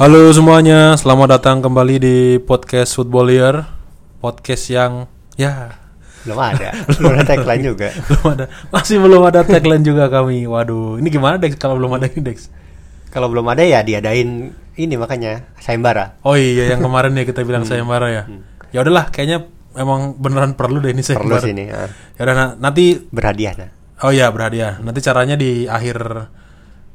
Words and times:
Halo 0.00 0.30
semuanya, 0.30 0.94
selamat 0.94 1.38
datang 1.38 1.58
kembali 1.60 1.96
di 1.98 2.16
podcast 2.38 2.94
Footballier 2.94 3.66
Podcast 4.18 4.64
yang 4.68 5.06
ya 5.34 5.74
belum 6.22 6.38
ada 6.38 6.70
belum 6.94 7.10
ada 7.18 7.24
tagline 7.26 7.62
juga 7.66 7.88
belum 8.08 8.26
ada 8.30 8.44
masih 8.70 8.96
belum 9.02 9.22
ada 9.26 9.40
tagline 9.42 9.82
juga 9.82 10.06
kami. 10.06 10.46
Waduh, 10.46 11.02
ini 11.02 11.08
gimana 11.10 11.36
Dex 11.36 11.58
kalau 11.58 11.74
belum 11.76 11.98
ada 11.98 12.06
ini 12.06 12.22
Dex? 12.22 12.48
kalau 13.12 13.28
belum 13.28 13.44
ada 13.44 13.60
ya 13.60 13.84
diadain 13.84 14.54
ini 14.72 14.94
makanya 14.96 15.52
sayembara 15.60 16.16
Oh 16.24 16.32
iya 16.32 16.72
yang 16.72 16.80
kemarin 16.80 17.12
ya 17.12 17.28
kita 17.28 17.44
bilang 17.44 17.66
sayembara 17.66 18.08
ya. 18.08 18.22
Ya 18.72 18.80
udahlah, 18.80 19.12
kayaknya 19.12 19.44
emang 19.76 20.16
beneran 20.16 20.56
perlu 20.56 20.80
deh 20.80 20.96
ini 20.96 21.04
perlu 21.04 21.36
sayembara. 21.36 21.44
sih 21.44 21.52
ini 21.52 21.64
ah. 21.68 21.90
Ya 22.16 22.20
udah 22.24 22.34
na- 22.34 22.54
nanti 22.56 22.96
berhadiah 23.02 23.52
nah 23.58 23.68
oh 24.00 24.10
iya 24.10 24.30
berhadiah. 24.32 24.80
Nanti 24.80 25.00
caranya 25.00 25.36
di 25.36 25.66
akhir 25.68 25.96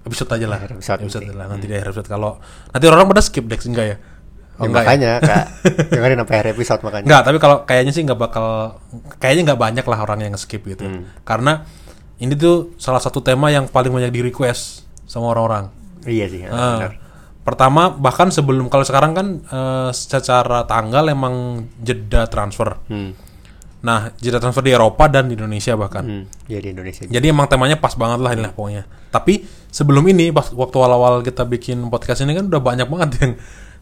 episode 0.07 0.31
aja 0.31 0.45
lah. 0.45 0.57
Akhir 0.57 0.73
episode 0.79 1.23
nanti. 1.23 1.35
lah 1.35 1.45
nanti 1.45 1.65
di 1.65 1.73
akhir 1.73 1.87
episode. 1.91 2.07
Kalau 2.07 2.31
nanti 2.67 2.85
orang 2.87 3.05
pada 3.05 3.21
skip 3.21 3.45
Dex 3.45 3.61
enggak 3.65 3.85
ya? 3.85 3.97
Oh, 4.57 4.65
Ya, 4.65 4.65
enggak 4.65 4.81
ya? 4.81 4.87
makanya 4.89 5.11
kak 5.21 5.43
dengerin 5.93 6.17
sampai 6.17 6.33
akhir 6.33 6.49
episode 6.49 6.81
makanya 6.81 7.05
Enggak, 7.05 7.21
tapi 7.23 7.37
kalau 7.37 7.57
kayaknya 7.63 7.91
sih 7.91 8.01
nggak 8.01 8.17
bakal 8.17 8.45
kayaknya 9.17 9.43
nggak 9.47 9.61
banyak 9.61 9.85
lah 9.85 9.99
orang 10.01 10.19
yang 10.23 10.33
skip 10.33 10.63
gitu. 10.63 10.81
Hmm. 10.81 11.05
Karena 11.21 11.61
ini 12.17 12.33
tuh 12.33 12.73
salah 12.75 12.97
satu 12.97 13.21
tema 13.21 13.47
yang 13.47 13.67
paling 13.67 13.91
banyak 13.91 14.09
di 14.09 14.23
request 14.23 14.81
sama 15.05 15.29
orang-orang. 15.29 15.69
iya 16.03 16.25
sih 16.25 16.41
ah, 16.41 16.49
Ah, 16.49 16.75
benar. 16.79 16.93
pertama 17.43 17.81
bahkan 17.91 18.27
sebelum 18.27 18.67
kalau 18.67 18.81
sekarang 18.81 19.11
kan 19.11 19.27
eh, 19.41 19.89
secara 19.91 20.65
tanggal 20.65 21.05
emang 21.05 21.35
jeda 21.77 22.25
transfer. 22.25 22.81
hmm. 22.87 23.26
Nah, 23.87 24.11
jeda 24.13 24.37
transfer 24.37 24.59
di 24.59 24.69
Eropa 24.69 25.07
dan 25.07 25.25
di 25.25 25.33
Indonesia 25.33 25.73
bahkan. 25.73 26.03
Hmm. 26.03 26.23
ya 26.45 26.59
di 26.59 26.69
Indonesia 26.69 27.07
Jadi 27.07 27.25
emang 27.25 27.47
temanya 27.47 27.79
pas 27.79 27.95
banget 27.95 28.19
lah 28.19 28.35
inilah 28.35 28.51
pokoknya. 28.51 28.83
Tapi 29.07 29.39
sebelum 29.69 30.03
ini 30.05 30.29
pas 30.29 30.51
waktu 30.51 30.75
awal-awal 30.75 31.21
kita 31.21 31.41
bikin 31.43 31.87
podcast 31.87 32.19
ini 32.21 32.35
kan 32.35 32.45
udah 32.45 32.59
banyak 32.59 32.83
banget 32.85 33.09
yang 33.17 33.31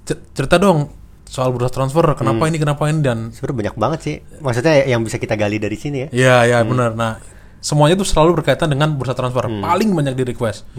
"C- 0.03 0.21
cerita 0.31 0.55
dong 0.55 0.93
soal 1.25 1.49
bursa 1.49 1.73
transfer, 1.73 2.05
kenapa 2.13 2.45
ini 2.45 2.55
kenapa 2.55 2.85
ini 2.85 3.01
dan 3.01 3.17
sebenarnya 3.29 3.57
banyak 3.65 3.75
banget 3.75 3.99
sih 3.99 4.15
maksudnya 4.37 4.85
yang 4.85 5.01
bisa 5.01 5.17
kita 5.17 5.33
gali 5.33 5.57
dari 5.57 5.73
sini 5.73 5.97
ya 5.99 6.09
Iya, 6.13 6.35
ya 6.45 6.57
benar. 6.63 6.93
Nah, 6.93 7.17
semuanya 7.57 7.97
itu 7.97 8.05
selalu 8.05 8.39
berkaitan 8.39 8.69
dengan 8.69 8.93
bursa 8.93 9.11
transfer. 9.11 9.41
Paling 9.49 9.89
banyak 9.91 10.13
di 10.13 10.23
request. 10.23 10.69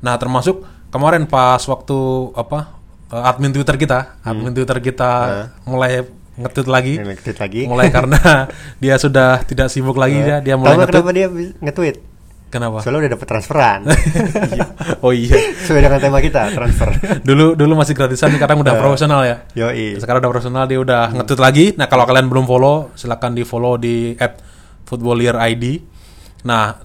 Nah, 0.00 0.14
termasuk 0.16 0.58
kemarin 0.88 1.22
pas 1.24 1.62
waktu 1.62 1.96
apa 2.34 2.74
eh, 3.08 3.22
admin 3.24 3.52
Twitter 3.52 3.78
kita, 3.78 4.18
admin 4.20 4.50
Twitter 4.50 4.78
kita 4.80 5.10
mulai 5.64 6.02
nge-tweet 6.38 6.68
lagi. 6.68 6.94
Yang 6.96 7.08
nge-tweet 7.12 7.38
lagi 7.38 7.60
Mulai 7.68 7.88
karena 7.96 8.20
dia 8.80 8.94
sudah 8.96 9.44
tidak 9.44 9.68
sibuk 9.68 9.96
lagi 10.00 10.16
dia, 10.20 10.40
dia 10.40 10.56
mulai 10.56 10.80
nge-tweet. 10.80 10.92
kenapa 10.92 11.10
dia 11.12 11.28
nge-tweet 11.60 11.96
Kenapa? 12.52 12.84
soalnya 12.84 13.08
udah 13.08 13.12
dapet 13.16 13.26
transferan 13.32 13.80
oh 15.04 15.08
iya. 15.16 15.32
sesuai 15.64 15.88
dengan 15.88 15.96
tema 16.04 16.20
kita 16.20 16.52
transfer 16.52 16.92
Dulu 17.28 17.56
dulu 17.56 17.72
masih 17.80 17.96
gratisan, 17.96 18.28
sekarang 18.36 18.60
udah 18.60 18.76
profesional 18.76 19.24
ya. 19.24 19.36
yoi 19.56 19.96
Sekarang 19.96 20.20
udah 20.20 20.28
profesional 20.28 20.64
dia 20.68 20.76
udah 20.76 21.16
nge-tweet 21.16 21.40
lagi. 21.40 21.66
Nah, 21.80 21.88
kalau 21.88 22.04
kalian 22.04 22.28
belum 22.28 22.44
follow, 22.44 22.92
silakan 22.92 23.32
di-follow 23.32 23.80
di 23.80 24.12
@footballierid. 24.84 25.64
Nah, 26.44 26.76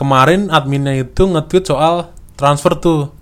kemarin 0.00 0.48
adminnya 0.48 0.96
itu 0.96 1.28
nge-tweet 1.28 1.68
soal 1.68 2.16
transfer 2.40 2.72
tuh. 2.80 3.12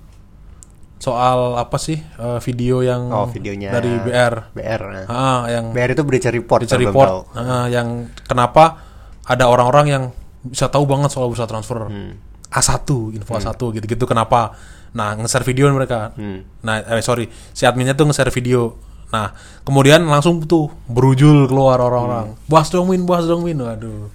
Soal 0.99 1.55
apa 1.55 1.79
sih? 1.79 1.99
eh, 1.99 2.39
video 2.43 2.83
yang 2.83 3.11
oh 3.11 3.31
videonya 3.31 3.71
dari 3.71 3.95
BR. 4.03 4.55
BR 4.55 4.83
nah. 4.83 5.05
Ah, 5.07 5.41
yang 5.47 5.71
BR 5.71 5.95
itu 5.95 6.03
berita 6.03 6.29
report 6.35 6.67
belum 6.67 6.91
Report 6.91 7.11
ah, 7.39 7.67
yang 7.71 8.11
kenapa 8.27 8.83
ada 9.29 9.47
orang-orang 9.47 9.87
yang 9.87 10.05
bisa 10.43 10.67
tahu 10.71 10.89
banget 10.89 11.13
soal 11.13 11.31
bursa 11.31 11.47
transfer. 11.47 11.87
Hmm. 11.87 12.19
A1, 12.49 12.89
info 13.13 13.37
A1 13.37 13.61
gitu-gitu 13.61 14.09
kenapa? 14.09 14.57
Nah, 14.97 15.13
nge-share 15.21 15.45
video 15.45 15.69
mereka. 15.69 16.17
Hmm. 16.17 16.49
Nah, 16.65 16.81
eh, 16.81 17.05
sorry, 17.05 17.29
si 17.53 17.69
adminnya 17.69 17.93
tuh 17.93 18.09
nge-share 18.09 18.33
video. 18.33 18.81
Nah, 19.13 19.37
kemudian 19.65 20.05
langsung 20.09 20.41
tuh 20.49 20.73
berujul 20.89 21.45
keluar 21.45 21.77
orang-orang. 21.81 22.33
Hmm. 22.33 22.49
Bahas 22.49 22.73
dong 22.73 22.89
Win, 22.89 23.05
bahas 23.05 23.29
dong 23.29 23.45
Win. 23.45 23.61
Waduh. 23.61 24.09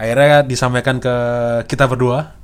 Akhirnya 0.00 0.46
disampaikan 0.46 0.96
ke 0.96 1.14
kita 1.68 1.84
berdua. 1.84 2.37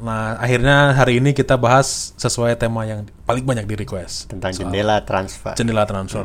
Nah, 0.00 0.32
akhirnya 0.34 0.92
hari 0.92 1.20
ini 1.20 1.30
kita 1.30 1.54
bahas 1.54 2.16
sesuai 2.16 2.56
tema 2.56 2.82
yang 2.82 3.04
paling 3.22 3.44
banyak 3.44 3.64
di 3.64 3.76
request. 3.76 4.28
tentang 4.28 4.48
jendela 4.50 5.00
transfer 5.00 5.52
jendela 5.52 5.84
transfer. 5.84 6.24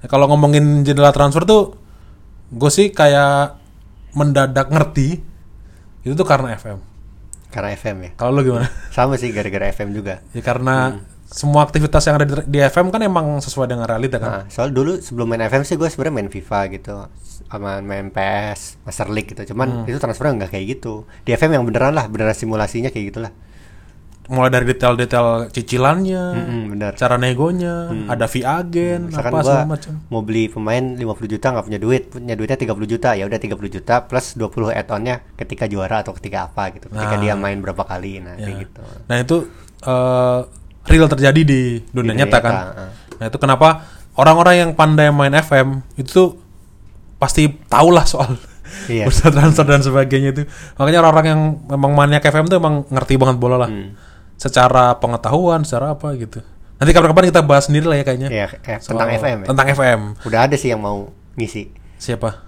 Ya, 0.00 0.06
kalau 0.06 0.24
ngomongin 0.26 0.82
jendela 0.82 1.10
transfer 1.10 1.44
tuh, 1.44 1.76
gue 2.48 2.70
sih 2.70 2.88
kayak 2.90 3.60
mendadak 4.12 4.68
ngerti 4.68 5.20
itu 6.00 6.14
tuh 6.14 6.24
karena 6.24 6.54
FM. 6.54 6.78
karena 7.46 7.72
FM 7.72 7.96
ya 7.98 8.10
Kalau 8.14 8.30
lo 8.30 8.40
gimana? 8.40 8.68
sama 8.90 9.16
sih 9.16 9.32
gara-gara 9.32 9.68
FM 9.68 9.90
juga 9.90 10.20
Ya 10.30 10.40
karena 10.40 11.00
semua 11.26 11.60
aktivitas 11.60 12.02
yang 12.02 12.16
ada 12.16 12.24
di, 12.24 12.34
di 12.46 12.58
FM 12.60 12.88
kan 12.88 13.00
emang 13.00 13.38
sesuai 13.38 13.66
dengan 13.66 13.84
realita 13.84 14.16
kan. 14.16 14.30
Nah, 14.30 14.44
soal 14.46 14.70
dulu 14.70 14.96
sebelum 14.96 15.26
main 15.26 15.42
FM 15.42 15.62
sih 15.62 15.74
gue 15.74 15.84
sebenarnya 15.84 16.14
main 16.16 16.28
FIFA 16.28 16.60
gitu 16.72 16.94
sama 17.44 17.78
main 17.80 18.08
PS, 18.08 18.80
Master 18.80 19.06
League 19.08 19.28
gitu. 19.28 19.42
Cuman 19.48 19.84
itu 19.84 19.96
transfernya 19.96 20.34
nggak 20.36 20.50
kayak 20.50 20.66
gitu. 20.72 21.02
Di 21.20 21.30
FM 21.32 21.52
yang 21.52 21.64
beneran 21.64 21.92
lah, 21.92 22.06
beneran 22.06 22.32
simulasinya 22.32 22.88
kayak 22.88 23.06
gitulah. 23.10 23.32
Mulai 24.26 24.50
dari 24.50 24.66
detail-detail 24.66 25.26
cicilannya, 25.50 26.22
Mm-mm, 26.34 26.62
bener. 26.74 26.92
cara 26.94 27.14
negonya, 27.14 27.94
ada 28.08 28.26
fee 28.26 28.42
agen, 28.42 29.06
Misalkan 29.06 29.30
apa 29.30 29.38
gua 29.38 29.46
segala 29.46 29.66
macam. 29.68 29.92
mau 30.04 30.18
beli 30.20 30.46
pemain 30.46 30.82
50 30.82 30.98
juta 31.28 31.46
nggak 31.48 31.62
punya 31.64 31.78
duit, 31.78 32.02
punya 32.10 32.34
duitnya 32.34 32.58
30 32.58 32.86
juta, 32.88 33.14
ya 33.14 33.22
udah 33.22 33.38
30 33.38 33.54
juta 33.70 34.02
plus 34.02 34.34
20 34.34 34.74
add-onnya 34.74 35.22
ketika 35.36 35.66
juara 35.66 36.02
atau 36.02 36.10
ketika 36.12 36.50
apa 36.50 36.74
gitu. 36.74 36.86
Ketika 36.88 37.14
Nah. 37.14 37.22
dia 37.22 37.34
main 37.34 37.58
berapa 37.60 37.78
kali, 37.80 38.18
nah 38.18 38.34
Ya. 38.34 38.50
kayak 38.50 38.56
gitu. 38.64 38.82
Nah 39.04 39.16
itu 39.16 39.36
eh, 39.78 40.40
real 40.86 41.06
terjadi 41.06 41.40
di 41.40 41.60
dunia 41.86 42.12
Di 42.12 42.14
dunia 42.14 42.14
nyata 42.22 42.38
kan. 42.38 42.54
ah. 42.54 42.90
Nah 43.16 43.26
itu 43.26 43.36
kenapa 43.36 43.68
orang-orang 44.14 44.54
yang 44.58 44.70
pandai 44.72 45.08
main 45.08 45.32
FM 45.32 45.80
itu 45.94 46.38
pasti 47.16 47.48
tahu 47.66 47.90
lah 47.90 48.04
soal 48.04 48.36
Iya. 48.86 49.06
bursa 49.06 49.30
transfer 49.30 49.62
dan 49.62 49.80
sebagainya 49.80 50.30
itu. 50.32 50.42
Makanya 50.74 50.98
orang-orang 51.00 51.26
yang 51.26 51.40
memang 51.66 51.92
maniak 51.92 52.22
FM 52.22 52.46
tuh 52.46 52.58
emang 52.58 52.82
ngerti 52.86 53.14
banget 53.14 53.36
bola 53.36 53.56
lah. 53.56 53.70
Hmm. 53.70 53.94
Secara 54.36 54.98
pengetahuan, 54.98 55.62
secara 55.62 55.94
apa 55.94 56.12
gitu. 56.14 56.42
Nanti 56.76 56.90
kapan-kapan 56.92 57.30
kita 57.30 57.40
bahas 57.40 57.66
sendiri 57.66 57.88
lah 57.88 57.96
ya 57.96 58.04
kayaknya. 58.04 58.28
Iya, 58.28 58.46
eh, 58.60 58.78
Soal- 58.78 59.00
tentang 59.00 59.10
FM 59.16 59.36
ya. 59.40 59.46
Tentang 59.48 59.66
FM. 59.70 60.00
Udah 60.22 60.40
ada 60.44 60.54
sih 60.54 60.68
yang 60.68 60.82
mau 60.82 61.08
ngisi. 61.34 61.72
Siapa? 61.96 62.44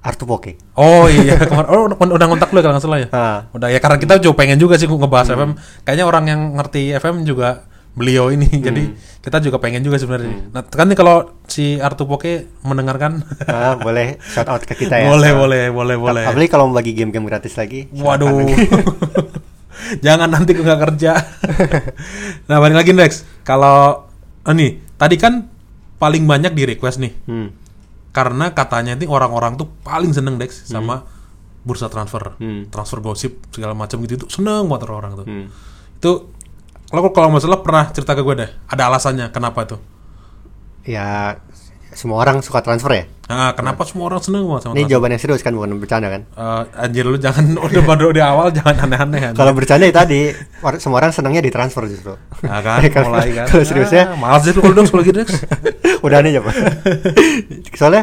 Artu 0.00 0.24
Poke. 0.24 0.56
Oh 0.74 1.06
iya, 1.06 1.36
kemarin 1.48 1.68
oh, 1.70 1.92
udah 1.92 2.26
ngontak 2.26 2.50
lu 2.50 2.58
ya 2.58 2.64
kalau 2.64 2.74
nggak 2.74 2.84
salah 2.88 2.98
ya. 2.98 3.08
Ah. 3.12 3.38
Udah 3.52 3.68
ya 3.68 3.78
karena 3.78 4.00
kita 4.00 4.16
juga 4.18 4.34
pengen 4.34 4.58
juga 4.58 4.74
sih 4.74 4.88
ngebahas 4.88 5.28
Hmm. 5.28 5.36
FM. 5.38 5.50
Kayaknya 5.86 6.04
orang 6.08 6.24
yang 6.26 6.40
ngerti 6.56 6.82
FM 6.96 7.22
juga 7.22 7.68
beliau 7.92 8.30
ini. 8.30 8.46
Jadi 8.66 8.94
kita 9.20 9.38
juga 9.38 9.58
pengen 9.58 9.82
juga 9.82 9.98
sebenarnya. 9.98 10.30
Hmm. 10.30 10.50
Nah, 10.50 10.62
kan 10.64 10.86
nih 10.86 10.96
kalau 10.96 11.16
si 11.44 11.76
Artu 11.76 12.06
Poke 12.06 12.48
mendengarkan 12.62 13.20
Ah, 13.50 13.76
boleh 13.76 14.16
shout 14.22 14.46
out 14.46 14.62
ke 14.62 14.74
kita 14.74 14.96
ya. 14.96 15.10
boleh, 15.10 15.32
Ah. 15.32 15.36
boleh, 15.36 15.62
boleh, 15.68 15.96
boleh. 15.98 16.24
Apalagi 16.24 16.48
kalau 16.48 16.70
mau 16.70 16.78
bagi 16.78 16.92
game-game 16.92 17.26
gratis 17.26 17.54
lagi. 17.54 17.90
Waduh. 17.92 18.48
Jangan 20.04 20.28
nanti 20.28 20.52
gue 20.52 20.62
nggak 20.62 20.82
kerja. 20.86 21.12
nah, 22.46 22.60
balik 22.60 22.84
lagi 22.84 22.92
Dex. 22.92 23.24
Kalau 23.42 24.06
oh 24.40 24.54
nih, 24.54 24.76
tadi 24.94 25.16
kan 25.16 25.48
paling 25.96 26.24
banyak 26.24 26.52
di 26.52 26.64
request 26.68 27.00
nih. 27.00 27.12
Hmm. 27.26 27.48
Karena 28.10 28.50
katanya 28.50 28.98
nih 28.98 29.06
orang-orang 29.06 29.54
tuh 29.54 29.70
paling 29.82 30.10
seneng 30.10 30.36
Dex 30.36 30.68
sama 30.68 31.04
bursa 31.60 31.88
transfer. 31.88 32.36
Hmm. 32.40 32.68
Transfer 32.68 33.00
gosip 33.00 33.40
segala 33.52 33.72
macam 33.76 34.00
gitu 34.04 34.16
itu 34.16 34.26
seneng 34.28 34.68
banget 34.68 34.88
orang 34.90 35.12
tuh. 35.16 35.26
Hmm. 35.28 35.46
Itu 35.96 36.12
kalau 36.90 37.10
kalau 37.10 37.28
masalah 37.30 37.58
pernah 37.58 37.88
cerita 37.88 38.12
ke 38.12 38.20
gue 38.20 38.34
deh. 38.36 38.50
Ada 38.66 38.82
alasannya 38.86 39.30
kenapa 39.30 39.64
tuh? 39.64 39.80
Ya 40.82 41.38
semua 41.90 42.18
orang 42.18 42.38
suka 42.40 42.60
transfer 42.60 42.92
ya. 42.92 43.04
Nah, 43.26 43.50
kenapa 43.52 43.82
semua 43.82 44.06
orang 44.06 44.18
seneng 44.18 44.42
banget 44.42 44.62
sama 44.64 44.72
Ini 44.72 44.78
transfer? 44.80 44.90
jawaban 44.90 45.10
yang 45.10 45.20
serius 45.20 45.40
kan 45.40 45.52
bukan 45.52 45.70
bercanda 45.76 46.06
kan? 46.08 46.22
Eh, 46.28 46.62
anjir 46.80 47.02
lu 47.02 47.14
jangan 47.14 47.46
udah 47.66 47.82
baru 47.84 48.10
di 48.10 48.18
awal 48.20 48.50
jangan 48.50 48.86
aneh-aneh. 48.86 49.34
Kalau 49.34 49.52
bercanda 49.52 49.84
ya 49.84 49.94
tadi 49.96 50.30
or- 50.60 50.78
semua 50.78 50.98
orang 50.98 51.10
senangnya 51.10 51.38
di 51.38 51.50
transfer 51.50 51.86
justru. 51.86 52.14
Nah, 52.42 52.58
kan, 52.60 52.82
Kalau- 52.84 53.10
mulai 53.14 53.30
kan. 53.32 53.46
Kalau 53.46 53.62
seriusnya 53.64 54.02
Ah, 54.06 54.16
malas 54.16 54.42
deh 54.42 54.50
lu 54.50 54.60
kalau 54.60 54.74
dong 54.76 54.86
kalau 54.86 55.02
gitu 55.02 55.22
udah 56.00 56.18
nih 56.20 56.32
coba. 56.38 56.50
Soalnya 57.78 58.02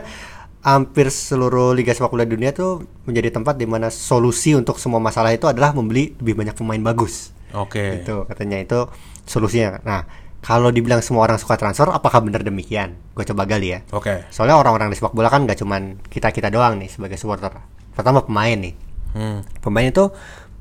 hampir 0.59 1.07
seluruh 1.07 1.71
liga 1.71 1.91
sepak 1.91 2.07
bola 2.09 2.23
dunia 2.23 2.51
tuh 2.51 2.83
menjadi 3.03 3.31
tempat 3.31 3.55
di 3.55 3.63
mana 3.63 3.87
solusi 3.87 4.51
untuk 4.51 4.75
semua 4.77 4.99
masalah 4.99 5.31
itu 5.31 5.43
adalah 5.43 5.71
membeli 5.71 6.11
lebih 6.17 6.35
banyak 6.35 6.53
pemain 6.53 6.79
bagus. 6.81 7.31
Oke. 7.55 8.03
Itu 8.03 8.27
katanya 8.27 8.59
itu 8.59 8.89
solusinya. 9.23 9.79
Nah, 9.83 10.03
kalau 10.43 10.71
dibilang 10.71 11.03
semua 11.03 11.27
orang 11.27 11.35
suka 11.35 11.59
transfer, 11.59 11.91
apakah 11.91 12.23
benar 12.23 12.45
demikian? 12.45 12.95
Gue 13.11 13.27
coba 13.27 13.43
gali 13.43 13.75
ya. 13.75 13.79
Oke. 13.91 14.27
Soalnya 14.31 14.55
orang-orang 14.55 14.91
di 14.91 14.95
sepak 14.95 15.11
bola 15.11 15.27
kan 15.27 15.43
nggak 15.43 15.59
cuman 15.59 15.99
kita-kita 16.07 16.47
doang 16.47 16.79
nih 16.79 16.87
sebagai 16.87 17.19
supporter. 17.19 17.51
Pertama 17.91 18.23
pemain 18.23 18.55
nih. 18.55 18.73
Hmm. 19.11 19.43
Pemain 19.59 19.87
itu 19.87 20.07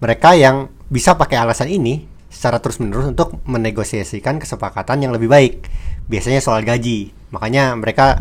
mereka 0.03 0.35
yang 0.35 0.71
bisa 0.91 1.15
pakai 1.15 1.39
alasan 1.39 1.71
ini 1.71 2.07
secara 2.27 2.59
terus-menerus 2.59 3.15
untuk 3.15 3.41
menegosiasikan 3.47 4.43
kesepakatan 4.43 5.07
yang 5.07 5.13
lebih 5.15 5.31
baik. 5.31 5.71
Biasanya 6.11 6.43
soal 6.43 6.67
gaji. 6.67 7.15
Makanya 7.31 7.79
mereka 7.79 8.19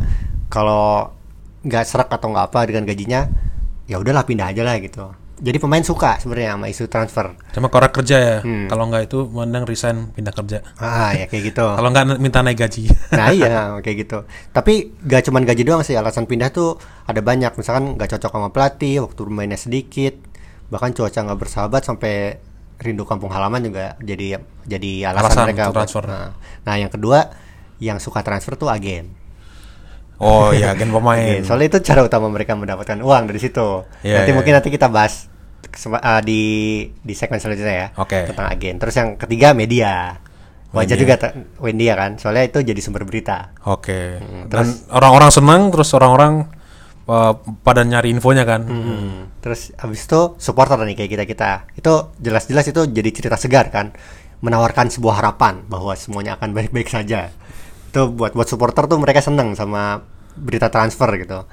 kalau 0.54 1.12
nggak 1.66 1.84
serak 1.84 2.14
atau 2.14 2.30
nggak 2.30 2.54
apa 2.54 2.60
dengan 2.70 2.86
gajinya, 2.86 3.26
ya 3.90 3.98
udahlah 3.98 4.22
pindah 4.22 4.54
aja 4.54 4.62
lah 4.62 4.78
gitu. 4.78 5.25
Jadi 5.36 5.58
pemain 5.60 5.84
suka 5.84 6.16
sebenarnya 6.24 6.56
sama 6.56 6.66
isu 6.72 6.84
transfer. 6.88 7.36
Cuma 7.52 7.68
korak 7.68 7.92
kerja 7.92 8.18
ya. 8.18 8.38
Hmm. 8.40 8.72
Kalau 8.72 8.88
nggak 8.88 9.12
itu 9.12 9.28
mending 9.28 9.68
resign 9.68 9.98
pindah 10.16 10.32
kerja. 10.32 10.64
Ah 10.80 11.12
ya 11.12 11.28
kayak 11.28 11.52
gitu. 11.52 11.66
Kalau 11.76 11.90
nggak 11.92 12.24
minta 12.24 12.40
naik 12.40 12.60
gaji. 12.64 12.88
Nah 13.20 13.36
iya 13.36 13.76
kayak 13.84 13.98
gitu. 14.08 14.24
Tapi 14.56 14.96
gak 15.04 15.28
cuman 15.28 15.44
gaji 15.44 15.64
doang 15.68 15.84
sih 15.84 15.96
alasan 16.00 16.24
pindah 16.24 16.56
tuh 16.56 16.80
ada 17.04 17.20
banyak. 17.20 17.52
Misalkan 17.60 18.00
gak 18.00 18.16
cocok 18.16 18.32
sama 18.32 18.50
pelatih, 18.52 19.04
waktu 19.04 19.22
mainnya 19.28 19.60
sedikit, 19.60 20.16
bahkan 20.72 20.96
cuaca 20.96 21.20
nggak 21.20 21.40
bersahabat 21.40 21.82
sampai 21.84 22.40
rindu 22.76 23.08
kampung 23.08 23.32
halaman 23.32 23.64
juga 23.64 23.96
jadi 24.04 24.40
jadi 24.68 24.92
alasan, 25.12 25.32
Alasan 25.32 25.44
mereka 25.48 25.64
buat- 25.72 25.76
transfer. 25.84 26.04
Nah, 26.08 26.30
nah 26.64 26.76
yang 26.76 26.92
kedua 26.92 27.20
yang 27.80 28.00
suka 28.00 28.24
transfer 28.24 28.56
tuh 28.56 28.72
agen. 28.72 29.25
Oh 30.22 30.52
iya, 30.56 30.76
agen 30.76 30.92
pemain. 30.92 31.42
Agen. 31.42 31.44
Soalnya 31.44 31.68
itu 31.76 31.80
cara 31.84 32.02
utama 32.04 32.28
mereka 32.32 32.56
mendapatkan 32.56 33.00
uang 33.00 33.24
dari 33.28 33.40
situ. 33.40 33.84
Iya, 34.06 34.22
nanti 34.22 34.32
iya, 34.32 34.38
mungkin 34.38 34.52
iya. 34.54 34.60
nanti 34.62 34.70
kita 34.72 34.88
bahas 34.88 35.28
ah, 36.00 36.22
di 36.24 36.44
di 37.04 37.14
segmen 37.14 37.42
selanjutnya 37.42 37.76
ya 37.76 37.88
Oke. 38.00 38.32
tentang 38.32 38.48
agen. 38.48 38.76
Terus 38.80 38.96
yang 38.96 39.10
ketiga 39.20 39.52
media. 39.52 40.22
Wajar 40.76 41.00
Media. 41.00 41.16
juga 41.16 41.16
media 41.64 41.94
kan, 41.96 42.12
soalnya 42.20 42.52
itu 42.52 42.60
jadi 42.60 42.82
sumber 42.84 43.08
berita. 43.08 43.56
Oke. 43.64 44.20
Hmm, 44.20 44.52
Dan 44.52 44.76
orang-orang 44.92 45.32
senang 45.32 45.72
terus 45.72 45.88
orang-orang 45.96 46.52
uh, 47.08 47.34
pada 47.64 47.88
nyari 47.88 48.12
infonya 48.12 48.44
kan. 48.44 48.68
Hmm. 48.68 49.32
Terus 49.40 49.72
habis 49.80 50.04
itu 50.04 50.36
supporter 50.36 50.76
nih 50.84 51.00
kayak 51.00 51.12
kita 51.16 51.24
kita 51.24 51.50
itu 51.80 51.94
jelas-jelas 52.20 52.66
itu 52.68 52.82
jadi 52.92 53.10
cerita 53.16 53.40
segar 53.40 53.72
kan, 53.72 53.96
menawarkan 54.44 54.92
sebuah 54.92 55.24
harapan 55.24 55.64
bahwa 55.72 55.96
semuanya 55.96 56.36
akan 56.36 56.52
baik-baik 56.52 56.92
saja. 56.92 57.32
Itu 57.96 58.12
buat 58.12 58.36
buat 58.36 58.44
supporter 58.52 58.92
tuh 58.92 59.00
mereka 59.00 59.24
seneng 59.24 59.56
sama 59.56 60.04
berita 60.36 60.68
transfer 60.68 61.08
gitu. 61.16 61.48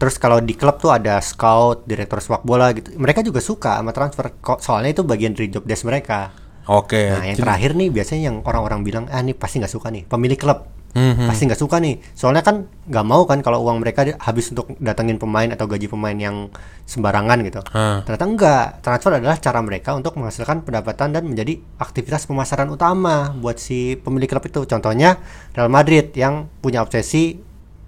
Terus 0.00 0.16
kalau 0.16 0.40
di 0.40 0.56
klub 0.56 0.80
tuh 0.80 0.88
ada 0.88 1.20
scout, 1.20 1.84
direktur 1.84 2.18
sepak 2.24 2.42
bola 2.48 2.72
gitu, 2.72 2.96
mereka 2.96 3.20
juga 3.20 3.44
suka 3.44 3.76
sama 3.76 3.92
transfer. 3.92 4.32
Kok 4.40 4.64
soalnya 4.64 4.96
itu 4.96 5.04
bagian 5.04 5.36
dari 5.36 5.52
job 5.52 5.68
desk 5.68 5.84
mereka. 5.84 6.32
Oke. 6.64 7.12
Nah 7.12 7.28
yang 7.28 7.36
Jadi- 7.36 7.44
terakhir 7.44 7.70
nih 7.76 7.88
biasanya 7.92 8.22
yang 8.32 8.36
orang-orang 8.40 8.80
bilang 8.80 9.04
ah 9.12 9.20
ini 9.20 9.36
pasti 9.36 9.60
nggak 9.60 9.68
suka 9.68 9.92
nih 9.92 10.08
pemilik 10.08 10.40
klub 10.40 10.64
Mhm. 10.92 11.24
pasti 11.24 11.48
nggak 11.48 11.56
suka 11.56 11.80
nih 11.80 11.96
soalnya 12.12 12.44
kan 12.44 12.68
nggak 12.84 13.06
mau 13.06 13.24
kan 13.24 13.40
kalau 13.40 13.64
uang 13.64 13.80
mereka 13.80 14.04
habis 14.20 14.52
untuk 14.52 14.76
datengin 14.76 15.16
pemain 15.16 15.48
atau 15.48 15.64
gaji 15.64 15.88
pemain 15.88 16.12
yang 16.12 16.52
sembarangan 16.84 17.40
gitu 17.42 17.64
Ah. 17.72 18.04
ternyata 18.04 18.26
enggak 18.26 18.64
transfer 18.80 19.16
adalah 19.16 19.36
cara 19.36 19.60
mereka 19.60 19.96
untuk 19.96 20.14
menghasilkan 20.14 20.60
pendapatan 20.60 21.16
dan 21.16 21.24
menjadi 21.24 21.56
aktivitas 21.78 22.28
pemasaran 22.28 22.68
utama 22.68 23.32
buat 23.32 23.56
si 23.56 23.96
pemilik 23.96 24.28
klub 24.28 24.44
itu 24.44 24.68
contohnya 24.68 25.16
Real 25.52 25.72
Madrid 25.72 26.12
yang 26.12 26.52
punya 26.60 26.84
obsesi 26.84 27.40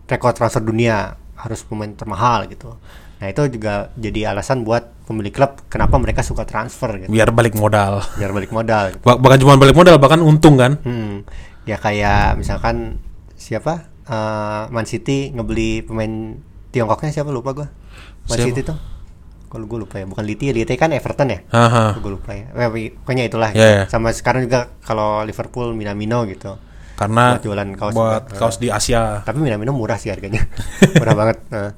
rekor 0.04 0.32
transfer 0.32 0.60
dunia 0.60 1.12
harus 1.36 1.60
pemain 1.60 1.92
termahal 1.92 2.48
gitu 2.48 2.72
nah 3.14 3.28
itu 3.28 3.46
juga 3.48 3.88
jadi 3.94 4.32
alasan 4.32 4.64
buat 4.64 4.90
pemilik 5.04 5.30
klub 5.30 5.60
kenapa 5.68 5.96
mereka 5.96 6.20
suka 6.20 6.44
transfer 6.44 6.88
gitu 6.98 7.08
biar 7.08 7.28
balik 7.30 7.52
modal. 7.52 8.00
biar 8.16 8.32
balik 8.32 8.48
modal 8.48 8.96
gitu. 8.96 9.00
Bah- 9.00 9.20
bahkan 9.20 9.38
cuma 9.38 9.54
balik 9.54 9.76
modal 9.76 9.96
bahkan 9.96 10.18
untung 10.18 10.56
kan. 10.56 10.80
Hmm, 10.80 11.22
ya 11.64 11.76
kayak 11.80 12.36
misalkan 12.36 13.00
siapa 13.34 13.94
Eh, 14.04 14.62
Man 14.68 14.84
City 14.84 15.32
ngebeli 15.32 15.80
pemain 15.80 16.36
Tiongkoknya 16.74 17.14
siapa 17.14 17.30
lupa 17.30 17.54
gua. 17.54 17.68
Man 18.28 18.36
Siapa? 18.36 18.50
City 18.50 18.60
tuh. 18.66 18.74
Kalau 19.46 19.70
gue 19.70 19.78
lupa 19.86 20.02
ya, 20.02 20.10
bukan 20.10 20.26
Liti, 20.26 20.50
Liti 20.50 20.74
kan 20.74 20.90
Everton 20.90 21.30
ya. 21.30 21.38
Gue 22.02 22.18
lupa 22.18 22.34
ya. 22.34 22.50
Eh, 22.50 22.90
pokoknya 22.98 23.30
itulah. 23.30 23.54
Ya, 23.54 23.62
gitu. 23.62 23.70
ya. 23.78 23.82
Sama 23.86 24.10
sekarang 24.10 24.50
juga 24.50 24.74
kalau 24.82 25.22
Liverpool 25.22 25.70
Minamino 25.78 26.26
gitu. 26.26 26.58
Karena 26.98 27.38
Buat 27.38 27.42
jualan 27.46 27.68
kaos 27.78 27.94
buat 27.94 28.22
juga. 28.26 28.38
kaos 28.42 28.56
di 28.58 28.74
Asia. 28.74 29.22
Tapi 29.22 29.38
Minamino 29.38 29.70
murah 29.70 29.94
sih 30.02 30.10
harganya. 30.10 30.42
murah 30.98 31.14
banget. 31.14 31.38
Nah, 31.54 31.70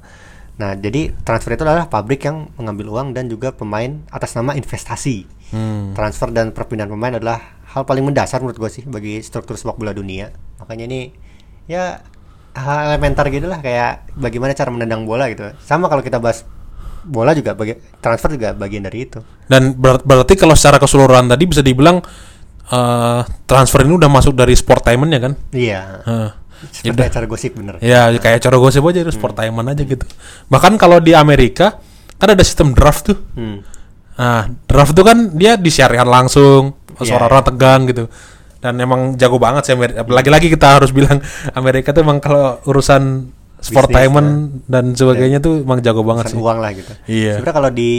nah, 0.57 0.71
jadi 0.73 1.13
transfer 1.21 1.53
itu 1.53 1.61
adalah 1.61 1.85
pabrik 1.85 2.25
yang 2.25 2.49
mengambil 2.57 2.97
uang 2.97 3.13
dan 3.13 3.29
juga 3.29 3.53
pemain 3.53 4.01
atas 4.09 4.33
nama 4.33 4.57
investasi. 4.57 5.29
Hmm. 5.53 5.93
Transfer 5.93 6.33
dan 6.33 6.57
perpindahan 6.57 6.89
pemain 6.89 7.13
adalah 7.21 7.56
hal 7.77 7.85
paling 7.85 8.01
mendasar 8.01 8.41
menurut 8.41 8.57
gue 8.57 8.71
sih 8.73 8.83
bagi 8.89 9.21
struktur 9.21 9.53
sepak 9.53 9.77
bola 9.77 9.93
dunia. 9.93 10.33
Makanya 10.57 10.89
ini 10.89 11.13
ya 11.69 12.01
hal 12.57 12.77
elementar 12.89 13.29
gitu 13.29 13.45
lah 13.45 13.61
kayak 13.61 14.17
bagaimana 14.17 14.57
cara 14.57 14.73
menendang 14.73 15.05
bola 15.05 15.29
gitu. 15.29 15.45
Sama 15.61 15.85
kalau 15.85 16.01
kita 16.01 16.17
bahas 16.17 16.41
bola 17.05 17.31
juga 17.31 17.53
bagi, 17.53 17.77
transfer 18.01 18.33
juga 18.33 18.57
bagian 18.57 18.83
dari 18.83 19.05
itu. 19.05 19.21
Dan 19.45 19.77
ber- 19.77 20.01
berarti 20.01 20.33
kalau 20.33 20.57
secara 20.57 20.81
keseluruhan 20.81 21.29
tadi 21.29 21.45
bisa 21.45 21.61
dibilang 21.61 22.01
eh, 22.67 23.21
transfer 23.45 23.85
ini 23.85 23.93
udah 23.95 24.09
masuk 24.09 24.33
dari 24.33 24.57
sportainment 24.57 25.13
ya 25.13 25.21
kan? 25.21 25.33
Iya. 25.53 25.81
Ya 26.03 26.27
Seperti 26.73 26.89
udah. 26.97 27.07
acara 27.13 27.25
gosip 27.29 27.51
bener. 27.53 27.77
Ya 27.79 28.09
kayak 28.17 28.41
cara 28.41 28.57
gosip 28.57 28.81
aja 28.89 29.05
itu 29.05 29.13
sportainment 29.13 29.69
aja 29.69 29.85
gitu. 29.85 30.03
Bahkan 30.49 30.81
kalau 30.81 30.97
di 30.97 31.13
Amerika 31.13 31.77
kan 32.17 32.33
ada 32.33 32.41
sistem 32.41 32.73
draft 32.73 33.13
tuh. 33.13 33.17
Hmm. 33.37 33.61
Nah, 34.17 34.49
draft 34.65 34.93
tuh 34.93 35.05
kan 35.05 35.17
dia 35.31 35.55
disiarkan 35.55 36.05
langsung, 36.05 36.73
Iya, 36.97 37.13
suara 37.13 37.29
orang 37.29 37.45
tegang 37.45 37.81
gitu. 37.85 38.09
Dan 38.57 38.81
emang 38.81 39.13
jago 39.13 39.37
banget 39.37 39.69
sih 39.69 39.73
Amerika. 39.73 40.01
Lagi-lagi 40.03 40.49
kita 40.49 40.81
harus 40.81 40.89
bilang 40.97 41.21
Amerika 41.53 41.93
tuh 41.93 42.01
emang 42.01 42.17
kalau 42.17 42.57
urusan 42.65 43.29
sportainment 43.57 44.61
dan 44.65 44.93
sebagainya 44.93 45.37
tuh 45.37 45.61
emang 45.61 45.81
jago 45.81 46.01
banget 46.01 46.33
sih. 46.33 46.37
uang 46.37 46.57
lah 46.57 46.73
gitu. 46.73 46.93
Iya. 47.05 47.37
Sebenarnya 47.37 47.55
kalau 47.55 47.69
di 47.69 47.91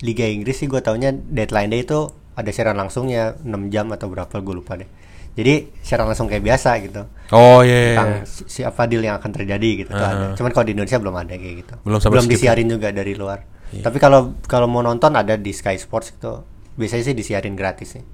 Liga 0.00 0.24
Inggris 0.24 0.56
sih 0.56 0.66
gue 0.66 0.80
taunya 0.80 1.12
deadline 1.12 1.68
day 1.68 1.82
itu 1.82 2.08
ada 2.32 2.48
siaran 2.48 2.76
langsungnya 2.76 3.36
6 3.38 3.68
jam 3.68 3.88
atau 3.88 4.08
berapa 4.08 4.32
gue 4.32 4.54
lupa 4.54 4.76
deh. 4.76 4.88
Jadi 5.32 5.72
siaran 5.80 6.04
langsung 6.04 6.28
kayak 6.28 6.44
biasa 6.44 6.70
gitu. 6.80 7.08
Oh 7.30 7.60
iya. 7.60 7.72
iya. 7.72 7.88
Tentang 7.90 8.10
si- 8.24 8.48
siapa 8.50 8.84
deal 8.84 9.00
yang 9.00 9.16
akan 9.16 9.32
terjadi 9.32 9.68
gitu 9.78 9.90
tuh 9.90 10.00
ada. 10.02 10.36
Cuman 10.36 10.50
kalau 10.52 10.64
di 10.64 10.72
Indonesia 10.72 10.96
belum 10.96 11.16
ada 11.18 11.32
kayak 11.32 11.54
gitu. 11.64 11.74
Belum 11.84 11.98
sampai 11.98 12.20
segitu. 12.20 12.32
disiarin 12.38 12.68
juga 12.68 12.88
dari 12.88 13.12
luar. 13.12 13.40
Tapi 13.74 13.96
kalau 13.96 14.20
kalau 14.42 14.66
mau 14.66 14.80
nonton 14.80 15.08
ada 15.10 15.32
di 15.34 15.50
Sky 15.50 15.76
Sports 15.76 16.12
gitu. 16.12 16.44
Biasanya 16.72 17.02
sih 17.02 17.14
disiarin 17.14 17.54
gratis 17.54 17.88
sih. 17.90 18.04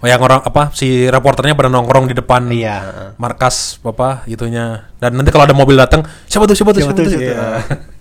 Oh 0.00 0.06
yang 0.06 0.16
orang 0.18 0.40
apa 0.40 0.70
si 0.70 1.04
reporternya 1.04 1.52
pada 1.52 1.68
nongkrong 1.68 2.08
di 2.08 2.14
depan 2.14 2.48
Iya, 2.48 2.76
markas 3.14 3.76
apa 3.82 4.24
itunya 4.24 4.88
dan 4.96 5.12
nanti 5.12 5.28
kalau 5.28 5.44
ada 5.44 5.52
mobil 5.52 5.76
datang 5.76 6.00
siapa 6.24 6.46
tuh 6.46 6.56
siapa 6.56 6.72
tuh 6.72 6.80
Siapa 6.80 6.94
siapa, 6.94 7.04
tuh, 7.04 7.12
siapa 7.12 7.20
tuh? 7.20 7.36
Iya. 7.36 7.44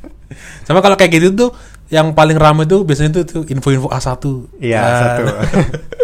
sama 0.66 0.80
kalau 0.80 0.96
kayak 0.96 1.12
gitu 1.12 1.28
tuh 1.34 1.50
yang 1.90 2.16
paling 2.16 2.38
ramai 2.38 2.64
tuh 2.64 2.82
biasanya 2.82 3.20
tuh, 3.20 3.24
tuh 3.26 3.44
info-info 3.48 3.90
A1 3.90 4.16
Iya, 4.62 4.80
Ah. 4.80 4.96
satu. 4.96 5.24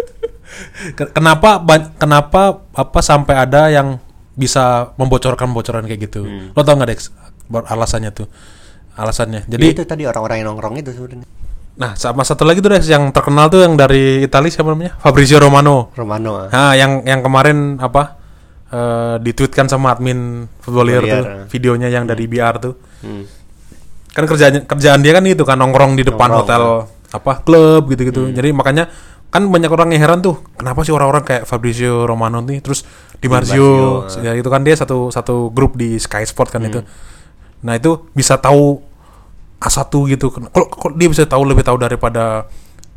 Ke- 0.92 1.10
kenapa 1.10 1.62
kenapa 1.96 2.42
apa 2.70 3.00
sampai 3.00 3.34
ada 3.38 3.70
yang 3.70 3.96
bisa 4.32 4.92
membocorkan 4.96 5.48
bocoran 5.48 5.84
kayak 5.84 6.00
gitu 6.02 6.24
Hmm. 6.24 6.52
lo 6.52 6.60
tau 6.60 6.74
nggak 6.74 6.90
Dex 6.90 7.08
alasannya 7.48 8.10
tuh 8.10 8.26
alasannya 8.96 9.46
Jadi 9.46 9.54
jadi 9.54 9.66
itu 9.74 9.82
tadi 9.86 10.02
orang-orang 10.06 10.42
yang 10.42 10.54
nongkrong 10.54 10.80
itu 10.80 10.90
sebenarnya. 10.94 11.26
nah 11.80 11.96
sama 11.96 12.26
satu 12.26 12.44
lagi 12.44 12.60
tuh 12.60 12.76
yang 12.84 13.08
terkenal 13.14 13.48
tuh 13.48 13.64
yang 13.64 13.78
dari 13.78 14.26
Italia 14.26 14.50
siapa 14.52 14.74
namanya 14.74 14.98
Fabrizio 15.00 15.40
Romano 15.40 15.94
Romano. 15.96 16.46
ah. 16.46 16.48
Nah, 16.52 16.72
yang 16.76 17.06
yang 17.06 17.20
kemarin 17.24 17.80
apa 17.80 18.20
eh 18.70 19.16
ditweetkan 19.18 19.66
sama 19.66 19.90
admin 19.90 20.46
Footballier 20.62 21.02
Footballier, 21.02 21.24
tuh 21.24 21.24
eh. 21.26 21.44
videonya 21.50 21.88
yang 21.90 22.06
dari 22.06 22.24
BR 22.30 22.54
tuh. 22.62 22.74
Hmm. 23.02 23.24
Kan 24.14 24.24
kerjaan 24.30 24.62
kerjaan 24.66 25.00
dia 25.02 25.12
kan 25.14 25.24
itu 25.26 25.42
kan 25.42 25.58
nongkrong 25.58 25.98
di 25.98 26.06
depan 26.06 26.30
Nongkrong, 26.30 26.46
hotel 26.46 26.62
apa 27.10 27.32
klub 27.42 27.90
gitu-gitu. 27.90 28.30
Jadi 28.30 28.54
makanya 28.54 28.86
kan 29.30 29.46
banyak 29.46 29.70
orang 29.70 29.94
yang 29.94 30.02
heran 30.02 30.20
tuh, 30.22 30.42
kenapa 30.58 30.82
sih 30.82 30.90
orang-orang 30.90 31.22
kayak 31.22 31.42
Fabrizio 31.46 32.02
Romano 32.02 32.42
nih 32.42 32.58
terus 32.58 32.82
Di 33.20 33.30
Marzio, 33.30 34.06
Marzio, 34.10 34.26
ya 34.26 34.32
itu 34.34 34.48
kan 34.50 34.66
dia 34.66 34.74
satu 34.74 35.12
satu 35.14 35.54
grup 35.54 35.78
di 35.78 35.98
Sky 36.02 36.26
Sport 36.26 36.50
kan 36.50 36.62
itu. 36.66 36.80
Nah, 37.60 37.76
itu 37.76 38.08
bisa 38.16 38.40
tahu 38.40 38.80
A1 39.60 39.92
gitu. 40.16 40.26
Kok 40.32 40.66
kok 40.72 40.92
dia 40.96 41.08
bisa 41.12 41.28
tahu 41.28 41.44
lebih 41.44 41.64
tahu 41.64 41.76
daripada 41.76 42.48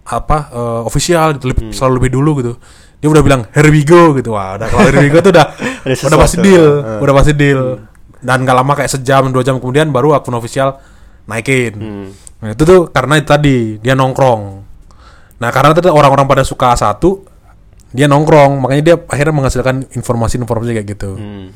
apa 0.03 0.37
eh, 0.51 0.81
official 0.83 1.39
gitu, 1.39 1.51
lebih, 1.51 1.71
selalu 1.75 1.93
lebih 1.99 2.11
dulu 2.15 2.31
gitu. 2.39 2.53
Dia 3.03 3.11
udah 3.11 3.23
bilang 3.23 3.41
here 3.51 3.67
we 3.67 3.83
go 3.83 4.15
gitu. 4.15 4.31
Wah, 4.35 4.55
udah 4.55 4.67
kalau 4.71 4.87
here 4.87 5.03
we 5.03 5.11
go 5.11 5.19
tuh 5.19 5.35
udah 5.35 5.47
udah 6.07 6.19
pasti 6.19 6.37
deal, 6.39 6.67
Heeh. 6.79 6.99
udah 7.03 7.13
pasti 7.15 7.33
deal. 7.35 7.61
Dan 8.23 8.47
gak 8.47 8.55
lama 8.55 8.71
kayak 8.79 8.87
sejam 8.87 9.27
dua 9.35 9.43
jam 9.43 9.59
kemudian 9.59 9.91
baru 9.91 10.15
akun 10.15 10.39
official 10.39 10.79
naikin. 11.27 11.75
Hmm. 11.75 12.07
Nah, 12.39 12.49
itu 12.55 12.63
tuh 12.63 12.87
karena 12.91 13.19
itu 13.19 13.27
tadi 13.27 13.57
dia 13.83 13.95
nongkrong. 13.99 14.41
Nah, 15.43 15.49
karena 15.51 15.75
tadi 15.75 15.91
orang-orang 15.91 16.23
pada 16.23 16.43
suka 16.47 16.71
A1, 16.71 17.03
dia 17.91 18.07
nongkrong, 18.07 18.63
makanya 18.63 18.83
dia 18.83 18.95
akhirnya 19.11 19.35
menghasilkan 19.35 19.91
informasi-informasi 19.91 20.71
kayak 20.71 20.87
gitu. 20.95 21.19
Hmm. 21.19 21.51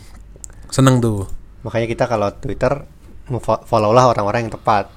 Seneng 0.68 1.00
tuh. 1.00 1.24
Makanya 1.64 1.88
kita 1.88 2.04
kalau 2.04 2.28
Twitter 2.36 2.84
follow 3.62 3.92
lah 3.92 4.08
orang-orang 4.08 4.48
yang 4.48 4.54
tepat. 4.54 4.88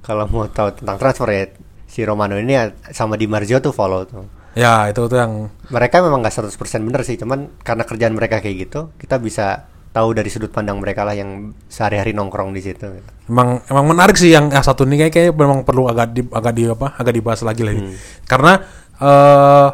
Kalau 0.00 0.26
mau 0.26 0.46
tahu 0.46 0.74
tentang 0.74 0.96
transfer 0.96 1.28
ya 1.28 1.44
si 1.84 2.02
Romano 2.02 2.34
ini 2.34 2.52
ya 2.52 2.64
sama 2.90 3.14
Di 3.14 3.26
Marzio 3.26 3.58
tuh 3.58 3.70
follow 3.70 4.02
tuh. 4.02 4.26
Ya, 4.52 4.84
itu 4.84 5.00
tuh 5.02 5.16
yang 5.16 5.48
Mereka 5.66 6.02
memang 6.02 6.20
nggak 6.20 6.34
100% 6.44 6.52
bener 6.82 7.00
sih, 7.02 7.16
cuman 7.16 7.48
karena 7.58 7.82
kerjaan 7.82 8.12
mereka 8.12 8.36
kayak 8.38 8.68
gitu, 8.68 8.92
kita 8.94 9.16
bisa 9.16 9.64
tahu 9.88 10.12
dari 10.12 10.28
sudut 10.28 10.48
pandang 10.48 10.76
mereka 10.76 11.04
lah 11.04 11.12
yang 11.12 11.52
sehari-hari 11.66 12.12
nongkrong 12.12 12.52
di 12.52 12.60
situ. 12.60 12.84
emang 13.26 13.60
emang 13.62 13.84
menarik 13.86 14.16
sih 14.16 14.28
yang 14.28 14.48
A1 14.48 14.72
ini 14.82 14.96
kayak 14.98 15.12
kayak 15.12 15.32
memang 15.32 15.64
perlu 15.64 15.84
agak 15.86 16.12
di 16.12 16.20
agak 16.26 16.52
di 16.52 16.64
apa? 16.66 16.96
agak 16.96 17.12
dibahas 17.12 17.40
lagi 17.40 17.62
lah 17.62 17.72
ini. 17.72 17.92
Karena 18.24 18.52
eh 18.98 19.68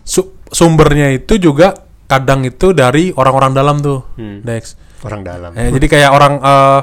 su- 0.00 0.38
sumbernya 0.46 1.10
itu 1.10 1.34
juga 1.36 1.74
kadang 2.04 2.42
itu 2.42 2.70
dari 2.70 3.10
orang-orang 3.10 3.50
dalam 3.50 3.76
tuh, 3.78 4.02
Hmm. 4.14 4.42
Dex. 4.42 4.74
Orang 5.00 5.22
dalam. 5.22 5.54
Eh, 5.54 5.70
jadi 5.70 5.86
kayak 5.88 6.10
orang 6.10 6.34
eh 6.38 6.80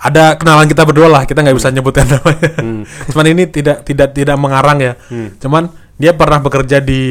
ada 0.00 0.34
kenalan 0.34 0.64
kita 0.64 0.82
berdua 0.82 1.06
lah 1.06 1.22
kita 1.22 1.40
nggak 1.40 1.54
bisa 1.54 1.68
nyebutkan 1.68 2.08
namanya. 2.08 2.50
Hmm. 2.56 2.82
cuman 3.10 3.26
ini 3.28 3.42
tidak 3.46 3.84
tidak 3.84 4.10
tidak 4.10 4.36
mengarang 4.36 4.78
ya. 4.78 4.92
Cuman 5.36 5.68
dia 5.94 6.12
pernah 6.12 6.38
bekerja 6.38 6.80
di 6.80 7.02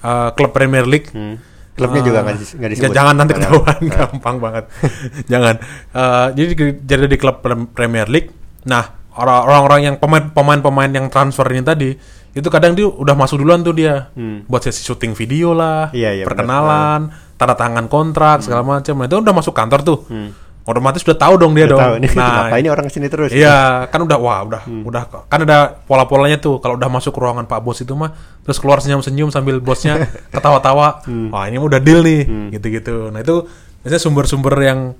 uh, 0.00 0.30
klub 0.32 0.50
Premier 0.50 0.82
League. 0.82 1.08
Hmm. 1.08 1.38
Klubnya 1.72 1.98
Ah, 1.98 2.04
juga 2.04 2.18
nggak 2.20 2.36
dis- 2.36 2.52
nggak 2.52 2.58
nggak, 2.58 2.70
disebut. 2.76 2.92
jangan 2.92 3.14
nanti 3.16 3.32
ketahuan 3.32 3.78
gampang 3.88 4.36
banget. 4.38 4.64
Jangan. 5.32 5.54
Eh, 5.88 6.26
jadi 6.34 6.48
di- 6.52 6.78
jadi 6.84 7.04
di 7.06 7.16
klub 7.16 7.40
Prem- 7.40 7.64
Premier 7.66 8.04
League. 8.06 8.28
Nah 8.64 8.84
orang- 9.12 9.44
orang-orang 9.46 9.80
yang 9.82 9.96
pemain 9.96 10.20
pemain-pemain 10.26 10.90
yang 10.90 11.08
transfer 11.08 11.48
ini 11.48 11.62
tadi 11.62 11.90
itu 12.32 12.48
kadang 12.48 12.72
dia 12.72 12.84
udah 12.84 13.14
masuk 13.14 13.40
duluan 13.40 13.60
tuh 13.60 13.72
dia. 13.72 14.12
Hmm. 14.12 14.44
buat 14.44 14.60
sesi 14.60 14.82
syuting 14.82 15.12
video 15.12 15.52
lah 15.52 15.88
Iya, 15.92 16.12
iya, 16.14 16.24
perkenalan 16.24 17.08
tanda 17.34 17.54
tangan 17.54 17.86
kontrak 17.86 18.40
segala 18.40 18.60
macam. 18.62 18.92
Nah, 18.94 19.06
itu 19.06 19.16
udah 19.16 19.32
masuk 19.32 19.52
kantor 19.52 19.80
tuh. 19.82 19.98
Hmm. 20.08 20.28
Otomatis 20.62 21.02
udah 21.02 21.18
tahu 21.18 21.34
dong 21.36 21.52
dia 21.52 21.66
Udah 21.66 21.72
dong 21.74 21.82
tahu 21.82 21.94
nih 21.98 22.10
nah 22.14 22.26
kenapa 22.46 22.56
ini 22.56 22.68
orang 22.70 22.84
ke 22.86 22.92
sini 22.92 23.06
terus. 23.06 23.30
Iya, 23.30 23.90
kan 23.90 23.98
udah 23.98 24.18
wah 24.18 24.40
udah 24.46 24.62
Hmm. 24.62 24.86
udah 24.86 25.02
kan 25.26 25.42
ada 25.42 25.74
pola-polanya 25.82 26.38
tuh 26.38 26.62
kalau 26.62 26.78
udah 26.78 26.86
masuk 26.86 27.10
ke 27.10 27.18
ruangan 27.18 27.44
Pak 27.44 27.60
Bos 27.60 27.78
itu 27.78 27.90
mah 27.92 28.14
terus 28.40 28.56
keluar 28.56 28.78
senyum-senyum 28.78 29.28
sambil 29.28 29.58
bosnya 29.58 30.06
ketawa-tawa. 30.34 31.02
Hmm. 31.02 31.34
Wah, 31.34 31.46
ini 31.46 31.58
udah 31.58 31.78
deal 31.78 32.00
nih 32.00 32.22
gitu-gitu. 32.52 33.10
Nah, 33.10 33.18
itu 33.18 33.42
biasanya 33.82 33.98
sumber-sumber 34.00 34.54
yang 34.58 34.94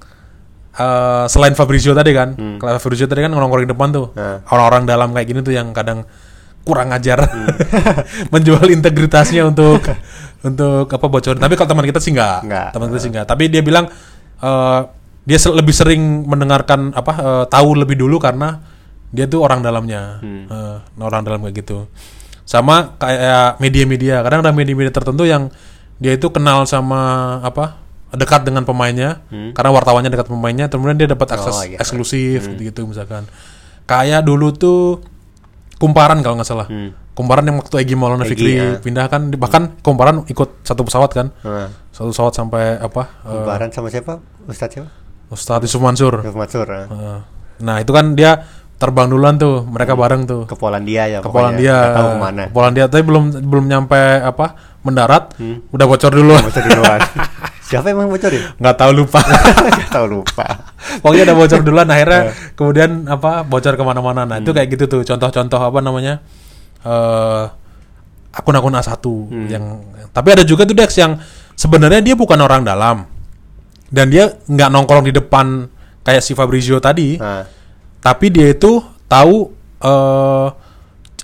eh, 0.73 1.25
selain 1.27 1.53
Fabrizio 1.53 1.93
tadi 1.93 2.11
kan. 2.11 2.35
Kalau 2.57 2.79
Fabrizio 2.79 3.07
tadi 3.07 3.21
kan 3.21 3.31
ngomong 3.31 3.63
di 3.63 3.71
depan 3.71 3.89
tuh. 3.93 4.11
Hmm. 4.13 4.19
Nah. 4.19 4.37
Orang-orang 4.51 4.83
dalam 4.83 5.09
kayak 5.13 5.27
gini 5.27 5.41
tuh 5.41 5.53
yang 5.53 5.71
kadang 5.71 6.03
kurang 6.63 6.91
ajar 6.91 7.23
Hmm. 7.23 7.47
menjual 8.35 8.67
integritasnya 8.67 9.43
untuk 9.45 9.83
untuk 10.49 10.87
apa 10.89 11.07
bocorin. 11.07 11.39
Tapi 11.39 11.55
kalau 11.55 11.71
teman 11.71 11.87
kita 11.87 11.99
sih 11.99 12.11
enggak. 12.11 12.39
Nggak. 12.47 12.69
Teman 12.75 12.87
kita 12.91 12.99
sih 12.99 13.11
enggak. 13.15 13.27
Tapi 13.27 13.45
dia 13.47 13.63
bilang 13.63 13.87
eh, 14.43 14.81
dia 15.23 15.37
se- 15.37 15.51
lebih 15.51 15.71
sering 15.71 16.01
mendengarkan 16.25 16.91
apa 16.93 17.13
eh, 17.15 17.45
tahu 17.47 17.75
lebih 17.77 17.95
dulu 17.95 18.17
karena 18.17 18.59
dia 19.09 19.27
tuh 19.27 19.41
orang 19.41 19.61
dalamnya. 19.61 20.19
Eh, 20.23 20.77
orang 20.99 21.23
dalam 21.23 21.41
kayak 21.41 21.57
gitu. 21.59 21.87
Sama 22.43 22.97
kayak 22.97 23.59
media-media. 23.59 24.21
Kadang 24.21 24.41
ada 24.41 24.51
media-media 24.51 24.91
tertentu 24.91 25.23
yang 25.23 25.49
dia 25.97 26.13
itu 26.13 26.27
kenal 26.29 26.65
sama 26.65 27.01
apa? 27.41 27.79
dekat 28.13 28.45
dengan 28.45 28.61
pemainnya 28.63 29.25
karena 29.57 29.73
wartawannya 29.73 30.13
dekat 30.13 30.29
pemainnya 30.29 30.69
kemudian 30.69 31.01
dia 31.01 31.09
dapat 31.09 31.33
akses 31.33 31.57
Oh, 31.57 31.65
iya. 31.65 31.81
eksklusif 31.81 32.45
gitu 32.61 32.85
misalkan. 32.85 33.25
Kayak 33.89 34.21
dulu 34.23 34.53
tuh 34.53 35.01
kumparan 35.79 36.21
kalau 36.21 36.37
nggak 36.37 36.45
salah. 36.45 36.69
Hmm. 36.69 36.93
Kumparan 37.13 37.45
yang 37.45 37.57
waktu 37.57 37.73
Egi 37.79 37.93
Maulana 37.93 38.25
Egy, 38.25 38.31
Fikri 38.31 38.53
ya. 38.53 38.77
pindah 38.79 39.09
kan 39.09 39.33
bahkan 39.33 39.77
kumparan 39.81 40.25
ikut 40.27 40.61
satu 40.61 40.81
pesawat 40.83 41.09
kan. 41.09 41.33
Nah, 41.41 41.73
Satu 41.89 42.13
pesawat 42.13 42.33
sampai 42.33 42.77
apa? 42.77 43.17
eh, 43.23 43.33
Lebaran 43.33 43.69
sama 43.69 43.89
siapa? 43.89 44.21
Ustadz 44.45 44.73
siapa? 44.75 44.89
Ustadz 45.33 45.65
Yusuf 45.65 45.81
Mansur. 45.81 46.21
Yusuf 46.21 46.37
Mansur. 46.37 46.67
nah. 46.69 46.87
Eh, 46.87 47.21
Nah, 47.63 47.79
itu 47.79 47.89
kan 47.89 48.13
dia 48.13 48.43
terbang 48.75 49.07
duluan 49.07 49.39
tuh, 49.39 49.63
mereka 49.63 49.95
bareng 49.95 50.27
tuh. 50.27 50.43
Ke 50.45 50.59
Polandia 50.59 51.07
ya 51.07 51.19
Ke. 51.23 51.31
Polandia. 51.31 51.95
Tahu 51.95 52.09
ke 52.09 52.19
mana. 52.19 52.43
Ke 52.45 52.53
Polandia 52.53 52.85
tapi 52.87 53.03
belum 53.03 53.25
belum 53.41 53.65
nyampe 53.67 53.99
apa? 54.21 54.75
mendarat, 54.83 55.39
Hmm. 55.39 55.63
udah 55.71 55.87
bocor 55.87 56.11
dulu. 56.11 56.35
Bocor 56.35 56.59
duluan. 56.67 56.99
siapa 57.71 57.95
yang 57.95 58.03
mau 58.03 58.11
bocorin? 58.11 58.43
Nggak 58.59 58.77
tahu 58.77 58.91
lupa. 58.93 59.23
Nggak 59.79 59.91
tahu 59.95 60.07
lupa. 60.11 60.47
Pokoknya 60.99 61.23
udah 61.31 61.37
bocor 61.39 61.61
duluan 61.63 61.87
akhirnya 61.87 62.21
kemudian 62.59 62.91
apa 63.07 63.47
bocor 63.47 63.79
ke 63.79 63.85
mana-mana. 63.87 64.27
Nah, 64.27 64.43
itu 64.43 64.51
kayak 64.51 64.75
gitu 64.75 64.91
tuh 64.91 65.01
contoh-contoh 65.07 65.61
apa 65.63 65.79
namanya? 65.79 66.19
eh 66.83 67.45
akun-akun 68.35 68.75
A1 68.75 68.99
yang 69.47 69.65
tapi 70.11 70.29
ada 70.35 70.43
juga 70.43 70.67
tuh 70.67 70.75
Dex 70.75 70.99
yang 70.99 71.15
sebenarnya 71.55 72.03
dia 72.03 72.19
bukan 72.19 72.43
orang 72.43 72.67
dalam. 72.67 73.07
Dan 73.93 74.09
dia 74.09 74.33
nggak 74.49 74.69
nongkrong 74.73 75.05
di 75.05 75.13
depan 75.13 75.69
kayak 76.01 76.25
si 76.25 76.33
Fabrizio 76.33 76.81
tadi. 76.81 77.21
Nah, 77.21 77.45
tapi 78.01 78.33
dia 78.33 78.49
itu 78.51 78.81
tahu 79.07 79.53
eh 79.85 80.49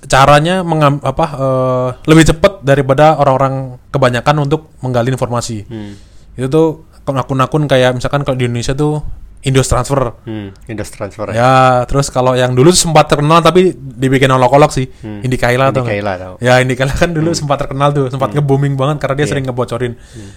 caranya 0.07 0.63
mengam, 0.63 1.03
apa 1.03 1.27
eh, 1.35 1.89
lebih 2.07 2.31
cepat 2.31 2.63
daripada 2.63 3.19
orang-orang 3.19 3.83
kebanyakan 3.91 4.47
untuk 4.47 4.71
menggali 4.85 5.11
informasi. 5.11 5.67
hmm. 5.67 5.93
Itu 6.39 6.47
tuh 6.47 6.69
akun-akun 7.09 7.65
kayak 7.67 7.97
misalkan 7.97 8.23
kalau 8.23 8.37
di 8.37 8.47
Indonesia 8.47 8.77
tuh 8.77 9.01
Indos 9.39 9.71
Transfer. 9.71 10.19
Hmm. 10.27 10.51
Indos 10.67 10.91
transfer 10.91 11.31
ya. 11.31 11.35
Ya, 11.39 11.53
terus 11.87 12.11
kalau 12.11 12.35
yang 12.35 12.59
dulu 12.59 12.75
sempat 12.75 13.07
terkenal 13.07 13.39
tapi 13.39 13.71
dibikin 13.73 14.27
olok-olok 14.29 14.75
sih, 14.75 14.91
Hmm. 14.99 15.23
Indi 15.23 15.39
Kaila 15.39 15.71
Indi 15.71 15.79
tuh. 15.79 15.85
Kaila 15.87 16.13
tahu. 16.19 16.35
Ya, 16.43 16.59
Indi 16.59 16.75
Kaila 16.75 16.91
kan 16.93 17.15
dulu 17.15 17.31
sempat 17.33 17.63
terkenal 17.63 17.95
tuh, 17.95 18.11
sempat 18.11 18.35
nge-booming 18.35 18.75
banget 18.75 18.99
karena 18.99 19.15
dia 19.15 19.25
Iya. 19.25 19.31
sering 19.31 19.45
ngebocorin. 19.47 19.95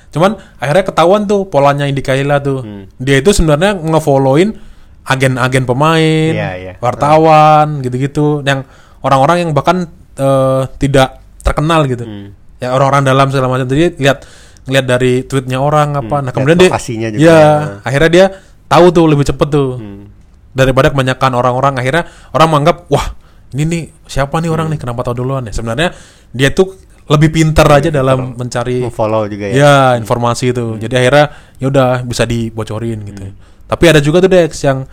Cuman 0.10 0.38
akhirnya 0.62 0.86
ketahuan 0.86 1.26
tuh 1.26 1.50
polanya 1.50 1.90
Indi 1.90 2.06
Kaila 2.06 2.38
tuh. 2.40 2.62
Hmm. 2.62 2.86
Dia 3.02 3.18
itu 3.18 3.34
sebenarnya 3.34 3.74
ngefollowin 3.74 4.54
agen-agen 5.02 5.66
pemain, 5.66 6.34
Iya, 6.38 6.50
iya. 6.62 6.74
wartawan, 6.78 7.82
gitu-gitu 7.82 8.46
yang 8.46 8.70
orang-orang 9.02 9.42
yang 9.42 9.52
bahkan 9.52 9.90
eh, 10.14 10.64
tidak 10.78 11.18
terkenal 11.42 11.90
gitu. 11.90 12.06
Hmm. 12.06 12.38
Ya 12.62 12.70
orang-orang 12.70 13.02
dalam 13.02 13.28
segala 13.34 13.50
macam. 13.50 13.66
Jadi 13.66 13.98
lihat 13.98 14.22
ngeliat 14.70 14.86
dari 14.86 15.26
tweetnya 15.26 15.58
orang 15.58 15.98
apa. 15.98 16.22
Hmm, 16.22 16.30
Nah, 16.30 16.30
lihat 16.30 16.36
kemudian 16.38 16.58
dia 16.62 16.70
juga. 17.10 17.18
Iya, 17.18 17.42
akhirnya 17.82 18.10
dia 18.14 18.26
tahu 18.72 18.86
tuh 18.90 19.06
lebih 19.06 19.28
cepet 19.28 19.48
tuh 19.48 19.76
Hmm. 19.76 20.08
daripada 20.52 20.88
kebanyakan 20.88 21.32
orang-orang 21.34 21.74
akhirnya 21.76 22.04
orang 22.32 22.48
menganggap 22.48 22.88
wah 22.88 23.12
ini 23.52 23.64
nih 23.66 23.84
siapa 24.06 24.40
nih 24.40 24.48
Hmm. 24.48 24.56
orang 24.56 24.68
nih 24.72 24.80
kenapa 24.80 25.04
tahu 25.04 25.16
duluan 25.18 25.44
ya 25.44 25.52
sebenarnya 25.52 25.92
dia 26.32 26.50
tuh 26.50 26.72
lebih 27.08 27.28
pinter 27.30 27.68
aja 27.68 27.92
dalam 27.92 28.34
mencari 28.34 28.88
Follow 28.88 29.28
juga 29.28 29.46
ya. 29.46 29.54
ya 29.54 29.76
informasi 29.96 30.50
itu 30.50 30.80
jadi 30.80 30.96
akhirnya 30.98 31.26
ya 31.58 31.66
udah 31.68 31.90
bisa 32.02 32.24
dibocorin 32.24 33.04
gitu 33.04 33.36
tapi 33.68 33.84
ada 33.86 34.00
juga 34.00 34.20
tuh 34.20 34.32
Dex 34.32 34.56
yang 34.62 34.88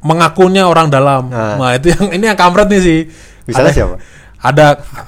mengakunya 0.00 0.62
orang 0.62 0.86
dalam 0.88 1.26
Nah. 1.26 1.54
nah 1.56 1.70
itu 1.72 1.90
yang 1.90 2.10
ini 2.12 2.24
yang 2.26 2.36
kampret 2.36 2.66
nih 2.66 2.80
sih 2.80 3.00
Misalnya 3.46 3.70
Ada- 3.70 3.78
siapa? 3.78 3.96
ada 4.38 4.66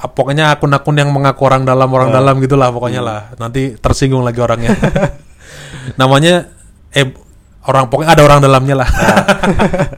pokoknya 0.09 0.51
akun-akun 0.51 0.97
yang 0.97 1.11
mengaku 1.11 1.45
orang 1.45 1.63
dalam 1.63 1.87
orang 1.87 2.11
Ah. 2.11 2.15
dalam 2.17 2.39
gitulah 2.39 2.67
pokoknya 2.69 2.99
Hmm. 2.99 3.11
lah 3.11 3.21
nanti 3.37 3.75
tersinggung 3.75 4.23
lagi 4.23 4.39
orangnya 4.39 4.75
namanya 6.01 6.51
eh 6.91 7.07
orang 7.62 7.85
pokoknya 7.87 8.12
ada 8.12 8.23
orang 8.23 8.40
dalamnya 8.40 8.75
lah. 8.79 8.88
Ah. 8.88 9.25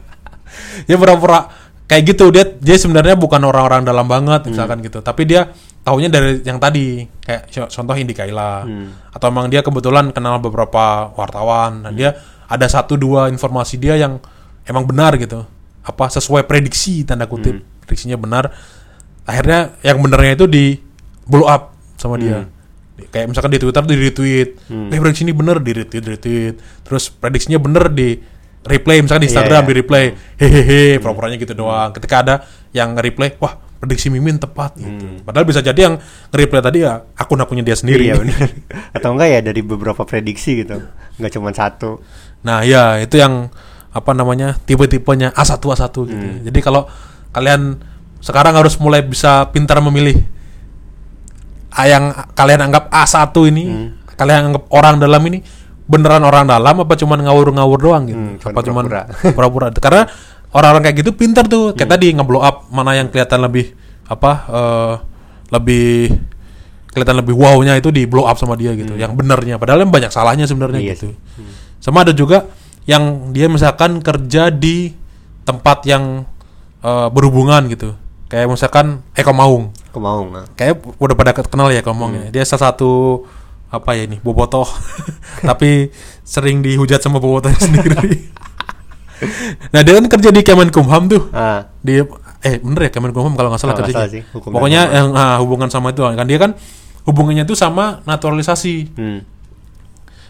dia 0.87 0.95
pura-pura 0.95 1.47
kayak 1.85 2.03
gitu. 2.05 2.29
Dia 2.29 2.43
dia 2.49 2.75
sebenarnya 2.75 3.15
bukan 3.15 3.39
orang-orang 3.39 3.83
dalam 3.83 4.03
Hmm. 4.03 4.13
banget 4.13 4.41
misalkan 4.49 4.81
gitu. 4.81 4.99
Tapi 4.99 5.23
dia 5.23 5.51
taunya 5.83 6.07
dari 6.07 6.39
yang 6.41 6.57
tadi 6.57 7.03
kayak 7.19 7.41
co- 7.49 7.71
contoh 7.71 7.95
Indi 7.95 8.13
Kaila. 8.13 8.63
Hmm. 8.63 8.87
atau 9.09 9.25
emang 9.29 9.47
dia 9.47 9.61
kebetulan 9.61 10.09
kenal 10.11 10.39
beberapa 10.39 11.11
wartawan. 11.13 11.85
Dan 11.85 11.93
dia 11.93 12.09
ada 12.45 12.65
satu 12.65 12.95
dua 12.95 13.29
informasi 13.29 13.77
dia 13.77 13.95
yang 13.95 14.19
emang 14.63 14.83
benar 14.83 15.15
gitu. 15.15 15.43
Apa 15.83 16.07
sesuai 16.09 16.43
prediksi 16.43 17.03
tanda 17.03 17.25
kutip. 17.25 17.55
Hmm. 17.55 17.65
prediksinya 17.83 18.15
benar. 18.15 18.51
Akhirnya 19.23 19.75
yang 19.79 19.99
benernya 19.99 20.35
itu 20.35 20.45
di 20.47 20.75
blow 21.23 21.47
up 21.47 21.71
sama 21.95 22.19
dia 22.19 22.43
kayak 23.07 23.27
misalkan 23.27 23.51
di 23.51 23.59
Twitter 23.59 23.83
di 23.83 23.95
retweet 23.97 24.49
Hmm. 24.67 24.87
eh 24.87 24.97
prediksi 24.97 25.23
ini 25.23 25.33
bener 25.33 25.57
di 25.57 25.71
retweet 25.73 26.03
retweet 26.05 26.55
terus 26.81 27.07
prediksinya 27.07 27.57
bener 27.57 27.87
di 27.87 28.15
replay 28.63 28.99
misalkan 28.99 29.23
di 29.23 29.27
Iya, 29.27 29.33
Instagram 29.35 29.61
iya. 29.61 29.67
di 29.67 29.73
replay 29.75 30.05
hehehe 30.37 30.81
pura-puranya 30.97 31.35
gitu 31.35 31.53
doang 31.53 31.91
ketika 31.91 32.15
ada 32.19 32.35
yang 32.71 32.93
nge-replay 32.93 33.35
wah 33.37 33.53
prediksi 33.77 34.07
Mimin 34.07 34.39
tepat 34.39 34.75
gitu 34.75 35.19
padahal 35.21 35.43
bisa 35.43 35.59
jadi 35.59 35.75
yang 35.83 35.95
nge-replay 36.31 36.61
tadi 36.61 36.77
ya 36.81 37.03
akun-akunnya 37.13 37.61
dia 37.61 37.75
sendiri 37.75 38.07
Iya 38.07 38.15
benar. 38.15 38.47
Atau 38.95 39.11
enggak 39.11 39.27
ya 39.27 39.39
dari 39.41 39.59
beberapa 39.59 40.03
prediksi 40.03 40.63
gitu. 40.63 40.79
Enggak 41.19 41.31
cuma 41.33 41.51
satu. 41.51 41.99
Nah, 42.41 42.63
ya 42.63 42.97
itu 42.97 43.19
yang 43.19 43.51
apa 43.91 44.11
namanya 44.11 44.55
tipe-tipenya 44.59 45.31
A1 45.31 45.59
A1 45.59 45.91
gitu. 45.91 46.15
Hmm. 46.15 46.41
Jadi 46.47 46.59
kalau 46.59 46.87
kalian 47.29 47.83
sekarang 48.19 48.55
harus 48.55 48.79
mulai 48.79 49.03
bisa 49.03 49.51
pintar 49.51 49.83
memilih 49.83 50.23
yang 51.89 52.03
kalian 52.33 52.61
anggap 52.69 52.93
A1 52.93 53.33
ini, 53.49 53.63
Hmm. 53.65 53.89
kalian 54.13 54.53
anggap 54.53 54.63
orang 54.69 55.01
dalam 55.01 55.21
ini 55.25 55.41
beneran 55.83 56.23
orang 56.23 56.47
dalam 56.47 56.75
apa 56.79 56.93
cuman 56.95 57.19
ngawur-ngawur 57.25 57.79
doang 57.81 58.03
gitu. 58.07 58.15
Hmm, 58.17 58.35
cuman 58.39 58.53
apa 58.53 58.61
cuman 58.63 58.83
pura-pura. 59.35 59.67
Karena 59.73 60.05
orang-orang 60.53 60.83
kayak 60.85 60.97
gitu 61.01 61.11
pintar 61.17 61.49
tuh. 61.49 61.73
Kayak 61.73 61.97
tadi 61.97 62.13
nge-blow 62.13 62.39
up 62.39 62.69
mana 62.69 62.93
yang 62.95 63.09
kelihatan 63.09 63.41
lebih 63.41 63.73
apa 64.05 64.31
eh, 64.47 64.93
lebih 65.49 66.13
kelihatan 66.93 67.17
lebih 67.25 67.33
wow-nya 67.33 67.73
itu 67.81 67.89
di 67.89 68.05
blow 68.05 68.29
up 68.29 68.37
sama 68.37 68.53
dia 68.53 68.71
gitu. 68.77 68.93
Yang 68.93 69.17
benernya 69.17 69.57
padahal 69.57 69.81
yang 69.81 69.91
banyak 69.91 70.13
salahnya 70.13 70.45
sebenarnya 70.45 70.77
Iya 70.79 70.93
gitu. 70.93 71.17
Sama 71.81 72.05
ada 72.05 72.13
juga 72.13 72.47
yang 72.85 73.33
dia 73.33 73.49
misalkan 73.49 73.99
kerja 73.99 74.53
di 74.53 74.93
tempat 75.43 75.83
yang 75.89 76.23
eh, 76.85 77.07
berhubungan 77.11 77.65
gitu. 77.67 77.97
Kayak 78.27 78.47
misalkan 78.49 79.01
Eko 79.13 79.31
Maung. 79.31 79.69
Aku 79.93 79.99
mau 79.99 80.25
nah. 80.25 80.45
Kayak 80.53 80.81
udah 80.97 81.13
pada 81.13 81.31
kenal 81.33 81.69
ya 81.69 81.81
Eko 81.81 81.93
Maung 81.93 82.13
ya. 82.15 82.23
Dia 82.29 82.43
salah 82.43 82.71
satu 82.71 83.23
apa 83.69 83.97
ya 83.97 84.05
ini 84.05 84.21
bobotoh 84.21 84.69
tapi 85.49 85.89
sering 86.21 86.61
dihujat 86.61 87.01
sama 87.01 87.17
bobotohnya 87.17 87.57
sendiri. 87.65 88.29
nah 89.73 89.81
dia 89.81 89.97
kan 89.97 90.05
kerja 90.05 90.29
di 90.29 90.45
Kemenkumham 90.45 91.09
tuh 91.09 91.25
Ah, 91.33 91.73
di 91.79 91.97
eh 92.43 92.55
bener 92.59 92.85
ya 92.85 92.91
Kemenkumham 92.91 93.33
kalau 93.33 93.49
nggak 93.49 93.57
salah 93.57 93.73
kerjanya. 93.73 94.05
salah 94.05 94.11
sih, 94.13 94.21
Pokoknya 94.29 94.81
yang 94.91 95.09
ah, 95.13 95.41
hubungan 95.41 95.73
sama 95.73 95.89
itu 95.89 96.05
kan 96.05 96.21
dia 96.21 96.37
kan 96.37 96.53
hubungannya 97.03 97.43
itu 97.43 97.57
sama 97.57 98.05
naturalisasi. 98.05 98.93
hmm. 98.93 99.19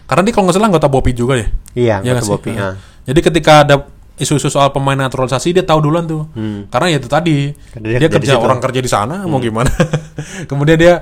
Karena 0.07 0.21
dia 0.23 0.31
kalau 0.31 0.47
nggak 0.47 0.55
salah 0.55 0.67
anggota 0.69 0.87
BOPI 0.87 1.11
juga 1.11 1.33
deh. 1.35 1.49
Iya, 1.75 1.99
Ya 1.99 2.11
anggota? 2.15 2.31
BOPI, 2.39 2.51
Nah, 2.53 2.63
ah. 2.63 2.75
Jadi 3.03 3.19
ketika 3.19 3.53
ada 3.61 3.75
isu-isu 4.13 4.45
soal 4.45 4.69
pemain 4.69 4.93
naturalisasi 4.95 5.51
dia 5.51 5.65
tahu 5.65 5.79
duluan 5.81 6.05
tuh. 6.05 6.29
Karena 6.69 6.87
ya 6.87 6.97
itu 6.97 7.09
tadi 7.09 7.49
Karena 7.73 7.87
dia 7.89 7.99
dia, 7.99 8.09
kerja 8.13 8.33
kerja 8.33 8.35
orang 8.37 8.59
kerja 8.61 8.79
di 8.79 8.87
sana 8.87 9.25
mau 9.25 9.41
gimana. 9.41 9.69
Kemudian 10.49 10.77
dia 10.77 10.93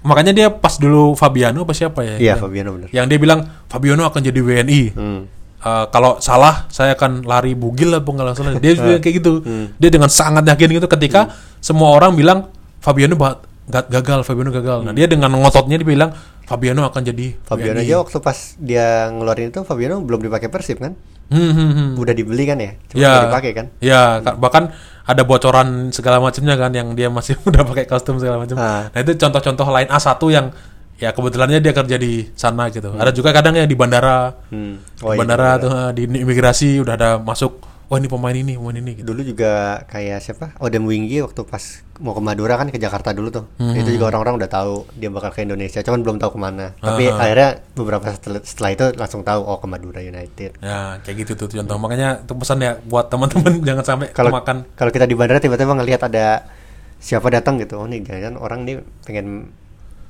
makanya 0.00 0.32
dia 0.32 0.46
pas 0.52 0.76
dulu 0.76 1.12
Fabiano 1.12 1.64
apa 1.64 1.72
siapa 1.72 2.04
ya? 2.04 2.14
Iya, 2.16 2.34
Fabiano 2.36 2.76
bener. 2.76 2.88
yang 2.92 3.08
dia 3.08 3.16
bilang 3.16 3.44
Fabiano 3.68 4.04
akan 4.04 4.20
jadi 4.20 4.40
WNI. 4.40 4.82
Hmm. 4.96 5.20
Eh, 5.64 5.84
kalau 5.88 6.20
salah 6.20 6.68
saya 6.68 6.92
akan 6.92 7.24
lari 7.24 7.56
bugil 7.56 7.88
lah 7.88 8.00
kalau 8.00 8.32
salah. 8.32 8.56
Dia 8.60 8.72
juga 8.78 9.00
kayak 9.00 9.14
gitu. 9.20 9.40
Hmm. 9.40 9.72
Dia 9.76 9.88
dengan 9.88 10.08
sangat 10.08 10.44
yakin 10.44 10.76
gitu 10.76 10.88
ketika 10.88 11.32
semua 11.60 11.92
orang 11.92 12.12
bilang 12.12 12.52
Fabiano 12.80 13.16
gagal, 13.64 14.24
Fabiano 14.24 14.52
gagal. 14.52 14.84
Nah, 14.84 14.92
dia 14.92 15.08
dengan 15.08 15.32
ngototnya 15.32 15.80
dia 15.80 15.88
bilang 15.88 16.12
Fabiano 16.44 16.84
akan 16.84 17.00
jadi 17.02 17.32
Hmm. 17.32 17.40
Fabiano 17.44 17.80
WNI. 17.80 17.88
aja 17.88 17.94
waktu 18.00 18.18
pas 18.20 18.38
dia 18.56 19.08
ngeluarin 19.08 19.48
itu 19.48 19.60
Fabiano 19.64 20.04
belum 20.04 20.20
dipakai 20.20 20.52
Persib 20.52 20.80
kan? 20.80 20.92
Hmm, 21.28 21.52
hmm, 21.52 21.70
hmm. 21.72 21.88
Udah 21.96 22.12
dibeli 22.12 22.44
kan 22.44 22.58
ya? 22.58 22.76
Cuma 22.88 23.00
Ya. 23.00 23.14
dipakai 23.24 23.52
kan? 23.52 23.66
Ya, 23.78 24.02
ka- 24.20 24.36
bahkan 24.36 24.72
ada 25.04 25.22
bocoran 25.22 25.88
segala 25.90 26.16
macamnya 26.18 26.56
kan 26.56 26.72
yang 26.72 26.92
dia 26.92 27.08
masih 27.08 27.36
udah 27.48 27.62
pakai 27.62 27.84
kostum 27.84 28.16
segala 28.16 28.40
macam. 28.40 28.56
Ah. 28.56 28.88
Nah, 28.88 29.00
itu 29.00 29.14
contoh-contoh 29.14 29.66
lain 29.68 29.88
A1 29.88 30.20
yang 30.28 30.46
ya 30.94 31.10
kebetulannya 31.10 31.58
dia 31.58 31.72
kerja 31.72 31.96
di 31.96 32.30
sana 32.32 32.70
gitu. 32.70 32.94
Ada 32.94 33.10
juga 33.10 33.30
kadang 33.30 33.52
yang 33.52 33.66
di 33.66 33.76
bandara. 33.76 34.32
Hmm. 34.48 34.80
Di 34.80 35.02
Oh, 35.02 35.12
iya, 35.12 35.18
bandara 35.18 35.50
bener. 35.54 35.62
tuh 35.62 35.70
eh, 35.74 35.90
di 35.92 36.02
imigrasi 36.22 36.80
udah 36.80 36.94
ada 36.94 37.10
masuk 37.18 37.60
oh 37.84 37.96
ini 37.96 38.08
pemain 38.08 38.32
ini, 38.32 38.56
pemain 38.56 38.74
ini 38.74 38.90
gitu. 38.96 39.12
Dulu 39.12 39.20
juga 39.22 39.84
kayak 39.86 40.18
siapa? 40.18 40.46
Odem 40.56 40.88
Winggi 40.88 41.20
waktu 41.20 41.44
pas 41.44 41.83
mau 41.96 42.10
ke 42.10 42.18
Madura 42.18 42.54
kan 42.54 42.66
ke 42.66 42.76
Jakarta 42.76 43.10
dulu 43.10 43.30
tuh. 43.30 43.44
Itu 43.56 43.86
juga 43.88 44.08
orang-orang 44.08 44.34
udah 44.36 44.48
tahu 44.48 44.72
dia 44.92 45.06
bakal 45.08 45.30
ke 45.30 45.42
Indonesia, 45.42 45.78
cuman 45.78 46.00
belum 46.00 46.16
tahu 46.16 46.34
ke 46.34 46.40
mana. 46.40 46.74
Tapi 46.76 47.06
Ah. 47.06 47.20
akhirnya 47.20 47.48
beberapa 47.70 48.02
setel- 48.08 48.42
setelah, 48.42 48.70
itu 48.72 48.84
langsung 48.94 49.20
tahu 49.20 49.40
oh 49.40 49.56
ke 49.56 49.66
Madura 49.66 50.00
United. 50.00 50.58
Ya, 50.58 50.98
kayak 51.00 51.16
gitu 51.20 51.32
tuh 51.36 51.46
contoh. 51.52 51.76
Makanya 51.76 52.20
itu 52.20 52.32
pesan 52.32 52.58
ya 52.58 52.74
buat 52.80 53.06
teman-teman 53.06 53.52
jangan 53.68 53.84
sampai 53.84 54.06
Kalau 54.10 54.28
kemakan 54.28 54.66
kalau 54.72 54.90
kita 54.90 55.04
di 55.04 55.14
bandara 55.14 55.38
tiba-tiba 55.38 55.70
ngelihat 55.72 56.02
ada 56.04 56.50
siapa 56.96 57.28
datang 57.28 57.56
gitu, 57.56 57.76
oh 57.76 57.86
nih 57.86 58.00
jangan 58.00 58.36
orang 58.36 58.64
nih 58.64 58.76
pengen 59.02 59.54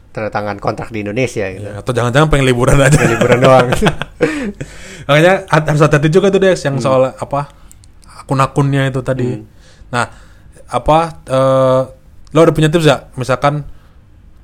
tanda 0.08 0.30
tangan 0.30 0.56
kontrak 0.56 0.88
di 0.88 1.02
Indonesia 1.02 1.44
gitu. 1.48 1.66
Ya, 1.66 1.74
atau 1.76 1.90
jangan-jangan 1.90 2.28
pengen 2.28 2.46
liburan 2.46 2.78
aja. 2.78 2.96
Liburan 3.02 3.38
doang. 3.40 3.66
Makanya 5.06 5.44
harus 5.44 5.80
hati-hati 5.80 6.08
juga 6.08 6.30
tuh 6.30 6.38
Des 6.38 6.56
Hmm. 6.56 6.64
yang 6.64 6.76
soal 6.78 7.12
apa 7.12 7.50
akun-akunnya 8.22 8.88
itu 8.88 9.00
tadi. 9.00 9.42
Nah, 9.90 10.06
apa 10.68 10.98
eh, 11.26 11.82
lo 12.34 12.38
udah 12.40 12.54
punya 12.54 12.68
tips 12.68 12.86
ya? 12.86 13.08
Misalkan 13.14 13.64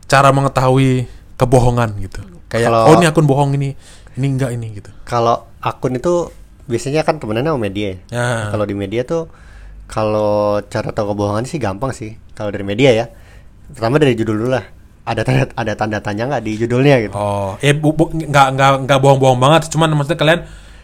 cara 0.07 0.31
mengetahui 0.31 1.07
kebohongan 1.35 1.97
gitu. 2.03 2.21
Kayak 2.51 2.71
Kalau- 2.75 2.87
oh 2.91 2.95
ini 2.99 3.07
akun 3.07 3.27
bohong 3.27 3.51
ini, 3.55 3.79
ini 4.19 4.27
enggak 4.27 4.51
ini 4.51 4.75
gitu. 4.75 4.91
kalau 5.07 5.47
akun 5.63 5.95
itu 5.95 6.31
biasanya 6.67 7.03
kan 7.03 7.19
temenannya 7.19 7.55
sama 7.55 7.63
media 7.63 7.87
ya. 7.91 7.99
Ya. 8.11 8.27
Kalau 8.51 8.65
di 8.65 8.75
media 8.75 9.03
tuh 9.03 9.31
kalau 9.87 10.63
cara 10.67 10.91
tahu 10.91 11.15
kebohongan 11.15 11.47
sih 11.47 11.59
gampang 11.59 11.91
sih. 11.91 12.15
Kalau 12.35 12.51
dari 12.51 12.63
media 12.63 12.91
ya. 12.95 13.07
Pertama 13.71 13.99
dari 13.99 14.15
judul 14.15 14.39
dulu 14.39 14.51
lah. 14.55 14.67
Ada 15.03 15.27
tanda 15.27 15.45
ada 15.51 15.73
tanda 15.75 15.99
tanya 15.99 16.31
nggak 16.31 16.43
di 16.43 16.53
judulnya 16.59 16.97
gitu. 17.03 17.15
Oh, 17.15 17.59
eh 17.59 17.75
bu, 17.75 17.91
bu, 17.95 18.11
nggak 18.15 18.47
nggak 18.55 18.71
nggak 18.87 18.99
bohong-bohong 19.03 19.39
banget. 19.39 19.67
Cuman 19.71 19.91
maksudnya 19.95 20.19
kalian 20.19 20.41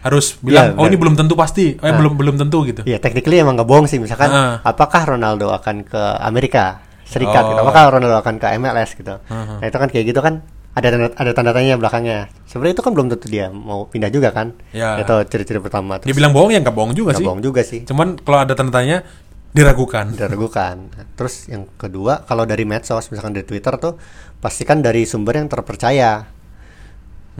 harus 0.06 0.38
bilang, 0.38 0.72
Iya, 0.72 0.78
oh 0.78 0.86
ini 0.86 0.96
belum 0.96 1.14
tentu 1.18 1.34
pasti, 1.34 1.74
eh 1.74 1.92
belum 1.92 2.14
belum 2.14 2.38
tentu 2.38 2.62
gitu. 2.62 2.86
Iya, 2.86 3.02
technically 3.02 3.42
emang 3.42 3.58
nggak 3.58 3.66
bohong 3.66 3.86
sih. 3.90 3.98
Misalkan 3.98 4.30
Ah. 4.30 4.62
apakah 4.62 5.18
Ronaldo 5.18 5.50
akan 5.50 5.82
ke 5.82 6.02
Amerika 6.22 6.86
Serikat 7.06 7.46
gitu. 7.46 7.58
Oh. 7.62 7.62
Apakah 7.62 7.94
Ronaldo 7.94 8.18
akan 8.18 8.34
ke 8.42 8.46
MLS 8.58 8.98
gitu. 8.98 9.14
Nah, 9.30 9.62
itu 9.62 9.78
kan 9.78 9.86
kayak 9.86 10.04
gitu 10.10 10.18
kan 10.18 10.42
ada 10.74 10.90
tanda 10.92 11.08
ada 11.14 11.30
tanda 11.32 11.50
tanya 11.54 11.78
belakangnya. 11.78 12.26
Sebenarnya 12.50 12.74
itu 12.76 12.82
kan 12.82 12.92
belum 12.92 13.06
tentu 13.14 13.26
dia 13.30 13.46
mau 13.48 13.86
pindah 13.86 14.10
juga 14.10 14.34
kan. 14.34 14.58
Ya. 14.74 14.98
Itu 14.98 15.14
ciri-ciri 15.30 15.62
pertama. 15.62 16.02
Dia 16.02 16.10
bilang 16.12 16.34
bohong 16.34 16.50
ya 16.50 16.58
nggak 16.58 16.74
bohong 16.74 16.92
juga 16.98 17.14
nggak 17.14 17.22
sih. 17.22 17.26
bohong 17.30 17.42
juga 17.46 17.60
sih. 17.62 17.80
Cuman 17.86 18.18
kalau 18.18 18.42
ada 18.42 18.52
tanda 18.58 18.74
tanya 18.74 19.06
diragukan. 19.54 20.12
diragukan. 20.12 20.76
Nah, 20.92 21.06
Terus 21.16 21.48
yang 21.48 21.64
kedua, 21.80 22.26
kalau 22.28 22.44
dari 22.44 22.68
medsos, 22.68 23.08
misalkan 23.08 23.32
dari 23.32 23.46
Twitter 23.48 23.72
tuh, 23.80 23.96
pastikan 24.36 24.84
dari 24.84 25.08
sumber 25.08 25.40
yang 25.40 25.48
terpercaya. 25.48 26.28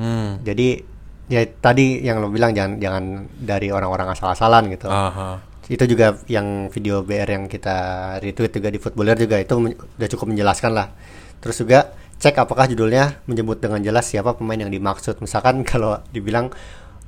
Hmm. 0.01 0.41
Jadi 0.41 0.96
ya 1.27 1.43
tadi 1.59 2.07
yang 2.07 2.23
lo 2.23 2.31
bilang 2.31 2.55
jangan 2.55 2.79
jangan 2.79 3.05
dari 3.35 3.75
orang-orang 3.75 4.15
asal-asalan 4.15 4.71
gitu. 4.71 4.87
Aha. 4.87 5.43
Itu 5.67 5.83
juga 5.91 6.15
yang 6.31 6.71
video 6.71 7.03
BR 7.03 7.27
yang 7.27 7.45
kita 7.51 7.77
retweet 8.23 8.55
juga 8.55 8.69
di 8.71 8.79
Footballer 8.79 9.19
juga 9.19 9.37
itu 9.43 9.55
udah 9.75 10.09
cukup 10.15 10.27
menjelaskan 10.31 10.71
lah. 10.71 10.95
Terus 11.43 11.59
juga 11.59 11.91
cek 12.17 12.39
apakah 12.39 12.71
judulnya 12.71 13.21
menyebut 13.27 13.59
dengan 13.59 13.83
jelas 13.83 14.07
siapa 14.07 14.39
pemain 14.39 14.57
yang 14.57 14.71
dimaksud. 14.71 15.19
Misalkan 15.19 15.63
kalau 15.71 15.99
dibilang 16.15 16.55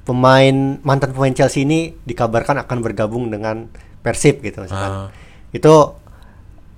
pemain 0.02 0.80
mantan 0.82 1.14
pemain 1.14 1.30
Chelsea 1.30 1.62
ini 1.62 1.94
dikabarkan 2.02 2.64
akan 2.66 2.78
bergabung 2.82 3.30
dengan 3.30 3.70
Persib 4.02 4.42
gitu 4.42 4.66
misalkan. 4.66 5.06
Ah. 5.06 5.08
Itu 5.54 5.94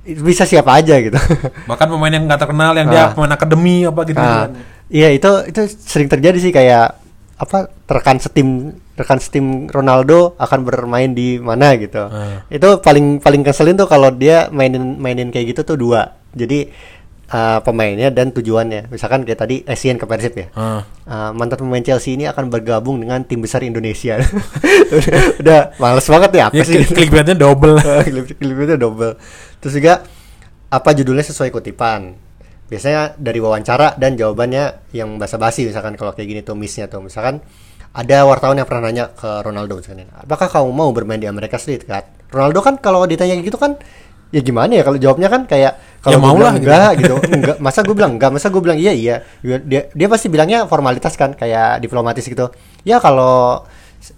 bisa 0.05 0.45
siapa 0.45 0.77
aja 0.77 1.01
gitu. 1.01 1.17
Bahkan 1.71 1.87
pemain 1.89 2.13
yang 2.13 2.25
nggak 2.29 2.41
terkenal 2.45 2.73
yang 2.77 2.89
dia 2.93 3.09
Ah. 3.09 3.11
pemain 3.17 3.33
akademi 3.33 3.89
apa 3.89 4.01
gitu. 4.05 4.21
Nah, 4.21 4.49
kan. 4.49 4.53
iya 4.93 5.09
itu 5.13 5.31
itu 5.49 5.61
sering 5.81 6.09
terjadi 6.13 6.37
sih 6.37 6.53
kayak 6.53 7.00
apa 7.41 7.59
rekan 7.89 8.21
setim 8.21 8.77
rekan 8.93 9.17
setim 9.17 9.65
Ronaldo 9.67 10.37
akan 10.37 10.61
bermain 10.61 11.09
di 11.09 11.41
mana 11.41 11.73
gitu. 11.81 12.05
Ah. 12.05 12.45
Itu 12.53 12.85
paling 12.85 13.17
paling 13.17 13.41
keselin 13.41 13.81
tuh 13.81 13.89
kalau 13.89 14.13
dia 14.13 14.53
mainin 14.53 15.01
mainin 15.01 15.33
kayak 15.33 15.57
gitu 15.57 15.65
tuh 15.65 15.81
dua. 15.81 16.21
Jadi 16.37 16.69
uh, 17.33 17.65
pemainnya 17.65 18.13
dan 18.13 18.29
tujuannya. 18.29 18.93
Misalkan 18.93 19.25
kayak 19.25 19.41
tadi 19.41 19.57
Essien 19.65 19.97
ke 19.97 20.05
Persib 20.05 20.37
ya. 20.37 20.47
Ah. 20.53 20.85
Uh, 21.09 21.31
mantan 21.33 21.65
pemain 21.65 21.81
Chelsea 21.81 22.13
ini 22.13 22.29
akan 22.29 22.53
bergabung 22.53 23.01
dengan 23.01 23.25
tim 23.25 23.41
besar 23.41 23.65
Indonesia. 23.65 24.21
udah, 25.01 25.17
udah 25.41 25.61
males 25.81 26.05
banget 26.05 26.31
ya 26.37 26.43
apa 26.53 26.61
Ya, 26.61 26.65
sih? 26.69 26.77
klik- 26.77 26.93
clickbaitnya 27.09 27.41
double. 27.41 27.81
Klipnya 28.37 28.77
double. 28.77 29.17
Terus 29.65 29.75
juga 29.75 30.05
apa 30.69 30.91
judulnya 30.93 31.25
sesuai 31.25 31.49
kutipan. 31.49 32.29
Biasanya 32.71 33.19
dari 33.19 33.43
wawancara 33.43 33.99
dan 33.99 34.15
jawabannya 34.15 34.95
yang 34.95 35.19
basa-basi 35.19 35.67
misalkan 35.67 35.99
kalau 35.99 36.15
kayak 36.15 36.29
gini 36.31 36.41
tuh 36.47 36.55
missnya 36.55 36.87
tuh. 36.87 37.03
Misalkan 37.03 37.43
ada 37.91 38.23
wartawan 38.23 38.55
yang 38.55 38.71
pernah 38.71 38.87
nanya 38.87 39.11
ke 39.11 39.27
Ronaldo 39.43 39.83
misalnya, 39.83 40.07
apakah 40.15 40.47
kamu 40.47 40.71
mau 40.71 40.95
bermain 40.95 41.19
di 41.19 41.27
Amerika 41.27 41.59
Serikat? 41.59 42.07
Ronaldo 42.31 42.63
kan 42.63 42.79
kalau 42.79 43.03
ditanya 43.03 43.35
gitu 43.43 43.59
kan 43.59 43.75
ya 44.31 44.39
gimana 44.47 44.79
ya 44.79 44.87
kalau 44.87 44.95
jawabnya 44.95 45.27
kan 45.27 45.43
kayak 45.51 45.75
kalau 45.99 46.17
Ya 46.17 46.23
mau 46.23 46.39
lah, 46.39 46.55
gitu. 46.55 46.71
enggak 46.71 46.91
gitu. 47.03 47.15
Enggak. 47.35 47.57
Masa 47.59 47.83
gue 47.83 47.95
bilang 47.99 48.13
enggak? 48.15 48.31
Masa 48.31 48.47
gue 48.49 48.63
bilang 48.63 48.79
iya? 48.79 48.95
Iya. 48.95 49.17
Dia 49.43 49.91
dia 49.91 50.07
pasti 50.07 50.31
bilangnya 50.31 50.71
formalitas 50.71 51.19
kan 51.19 51.35
kayak 51.35 51.83
diplomatis 51.83 52.23
gitu. 52.23 52.55
Ya 52.87 53.03
kalau 53.03 53.67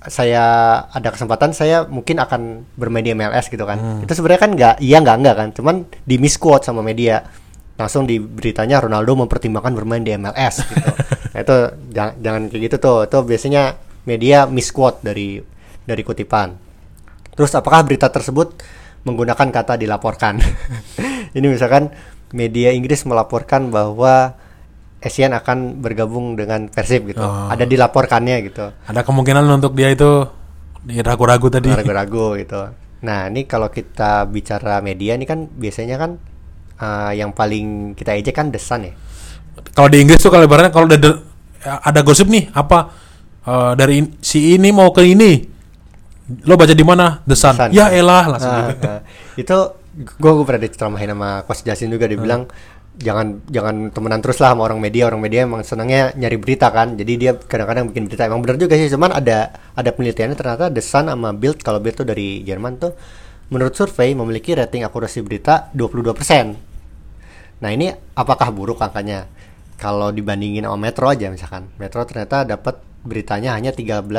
saya 0.06 0.44
ada 0.94 1.08
kesempatan 1.10 1.50
saya 1.56 1.88
mungkin 1.88 2.20
akan 2.22 2.68
bermain 2.76 3.02
di 3.02 3.16
MLS 3.16 3.48
gitu 3.48 3.64
kan. 3.64 4.04
Itu 4.04 4.12
sebenarnya 4.12 4.40
kan 4.44 4.50
enggak 4.52 4.74
iya 4.84 5.00
enggak 5.00 5.16
enggak 5.16 5.36
kan. 5.40 5.48
Cuman 5.56 5.74
di 6.04 6.20
misquote 6.20 6.68
sama 6.68 6.84
media 6.84 7.24
langsung 7.82 8.06
di 8.06 8.22
beritanya 8.22 8.78
Ronaldo 8.78 9.26
mempertimbangkan 9.26 9.74
bermain 9.74 10.06
di 10.06 10.14
MLS 10.14 10.62
gitu 10.62 10.90
nah, 11.34 11.40
itu 11.42 11.56
jangan, 11.90 12.14
jangan 12.22 12.42
kayak 12.48 12.62
gitu 12.70 12.76
tuh 12.78 12.98
itu 13.10 13.18
biasanya 13.26 13.62
media 14.06 14.46
misquote 14.46 15.02
dari 15.02 15.42
dari 15.82 16.02
kutipan 16.06 16.72
Terus 17.32 17.52
apakah 17.56 17.84
berita 17.84 18.12
tersebut 18.12 18.60
menggunakan 19.08 19.48
kata 19.48 19.80
dilaporkan? 19.80 20.38
Ini 21.36 21.46
misalkan 21.48 21.88
media 22.36 22.72
Inggris 22.76 23.08
melaporkan 23.08 23.72
bahwa 23.72 24.36
Essien 25.02 25.34
akan 25.34 25.82
bergabung 25.82 26.38
dengan 26.38 26.70
Persib 26.70 27.10
gitu. 27.10 27.24
Oh. 27.24 27.50
Ada 27.50 27.66
dilaporkannya 27.66 28.36
gitu. 28.46 28.70
Ada 28.86 29.02
kemungkinan 29.02 29.42
untuk 29.50 29.74
dia 29.74 29.90
itu 29.90 30.28
ragu-ragu 31.02 31.48
tadi. 31.50 31.72
Ragu-ragu 31.72 32.38
gitu. 32.38 32.70
Nah, 33.02 33.26
ini 33.26 33.50
kalau 33.50 33.66
kita 33.66 34.30
bicara 34.30 34.78
media 34.78 35.18
ini 35.18 35.26
kan 35.26 35.50
biasanya 35.50 35.98
kan 35.98 36.22
eh, 36.82 37.12
yang 37.22 37.30
paling 37.30 37.94
kita 37.94 38.18
ejek 38.18 38.34
kan 38.34 38.50
The 38.50 38.58
Sun 38.58 38.82
ya. 38.90 38.92
Kalau 39.72 39.86
di 39.86 40.02
Inggris 40.02 40.18
tuh 40.18 40.34
kalau 40.34 40.44
ibaratnya 40.44 40.74
kalau 40.74 40.90
ada 40.90 41.22
ada 41.62 42.00
gosip 42.02 42.26
nih 42.26 42.50
apa 42.50 42.90
eh, 43.46 43.72
dari 43.78 44.02
in- 44.02 44.18
si 44.18 44.58
ini 44.58 44.74
mau 44.74 44.90
ke 44.90 45.06
ini, 45.06 45.38
lo 46.50 46.58
baca 46.58 46.74
di 46.74 46.82
mana 46.82 47.22
The 47.22 47.36
Sun. 47.38 47.54
Sun. 47.54 47.70
Ya 47.70 47.94
elah 47.94 48.26
langsung 48.26 48.50
gitu. 48.50 48.82
nah, 48.82 49.00
itu 49.38 49.56
gue 49.92 50.32
gue 50.32 50.44
pernah 50.48 50.62
diceramahin 50.64 51.12
sama 51.12 51.30
Coach 51.44 51.62
Jasin 51.68 51.92
juga 51.92 52.08
dia 52.08 52.16
bilang 52.16 52.48
jangan 52.96 53.40
jangan 53.48 53.88
temenan 53.88 54.20
terus 54.20 54.40
lah 54.40 54.52
sama 54.52 54.68
orang 54.68 54.80
media 54.80 55.08
orang 55.08 55.20
media 55.20 55.48
emang 55.48 55.64
senangnya 55.64 56.12
nyari 56.12 56.36
berita 56.36 56.68
kan 56.68 56.96
jadi 56.96 57.12
dia 57.16 57.32
kadang-kadang 57.36 57.88
bikin 57.92 58.04
berita 58.08 58.28
emang 58.28 58.44
benar 58.44 58.56
juga 58.60 58.76
sih 58.76 58.88
cuman 58.92 59.16
ada 59.16 59.52
ada 59.76 59.90
penelitiannya 59.92 60.36
ternyata 60.36 60.68
The 60.68 60.80
Sun 60.84 61.08
sama 61.08 61.32
Bild 61.36 61.60
kalau 61.64 61.80
Bild 61.80 62.04
tuh 62.04 62.08
dari 62.08 62.44
Jerman 62.44 62.80
tuh 62.80 62.92
menurut 63.52 63.76
survei 63.76 64.16
memiliki 64.16 64.56
rating 64.56 64.84
akurasi 64.84 65.20
berita 65.24 65.68
22% 65.76 66.71
nah 67.62 67.70
ini 67.70 67.94
apakah 68.18 68.50
buruk 68.50 68.82
angkanya 68.82 69.30
kalau 69.78 70.10
dibandingin 70.10 70.66
sama 70.66 70.76
Metro 70.76 71.06
aja 71.06 71.30
misalkan 71.30 71.70
Metro 71.78 72.02
ternyata 72.02 72.42
dapat 72.42 72.82
beritanya 73.02 73.54
hanya 73.54 73.70
13,5% 73.70 74.10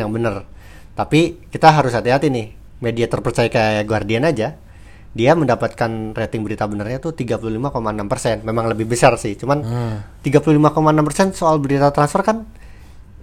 yang 0.00 0.08
benar 0.08 0.48
tapi 0.96 1.44
kita 1.52 1.68
harus 1.70 1.92
hati-hati 1.92 2.32
nih 2.32 2.46
media 2.80 3.06
terpercaya 3.06 3.52
kayak 3.52 3.84
Guardian 3.84 4.24
aja 4.24 4.56
dia 5.14 5.30
mendapatkan 5.38 6.10
rating 6.10 6.42
berita 6.42 6.66
benarnya 6.66 6.98
tuh 6.98 7.14
35,6%. 7.14 8.42
Memang 8.42 8.66
lebih 8.66 8.90
besar 8.90 9.14
sih, 9.14 9.38
cuman 9.38 9.62
35,6% 10.26 11.38
soal 11.38 11.62
berita 11.62 11.94
transfer 11.94 12.26
kan 12.26 12.42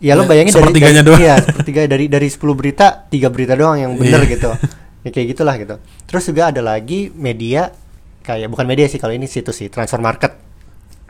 Ya 0.01 0.17
lo 0.17 0.25
Ya, 0.25 0.33
bayangin 0.33 0.55
dari, 0.55 0.73
dari 0.81 1.03
doang. 1.05 1.19
Iya, 1.21 1.35
sepertiga 1.45 1.85
dari 1.85 2.05
dari 2.09 2.25
10 2.25 2.57
berita, 2.57 3.05
tiga 3.05 3.29
berita 3.29 3.53
doang 3.53 3.77
yang 3.77 3.91
bener 3.93 4.25
Iya. 4.25 4.33
gitu. 4.33 4.49
Ya 5.05 5.09
kayak 5.13 5.27
gitulah 5.37 5.55
gitu. 5.61 5.75
Terus 6.09 6.23
juga 6.25 6.49
ada 6.49 6.61
lagi 6.65 7.13
media 7.13 7.69
kayak 8.21 8.47
bukan 8.47 8.65
media 8.69 8.85
sih 8.87 9.01
kalau 9.01 9.13
ini 9.13 9.25
situs 9.25 9.57
sih, 9.57 9.67
Transfer 9.67 9.99
Market. 9.99 10.51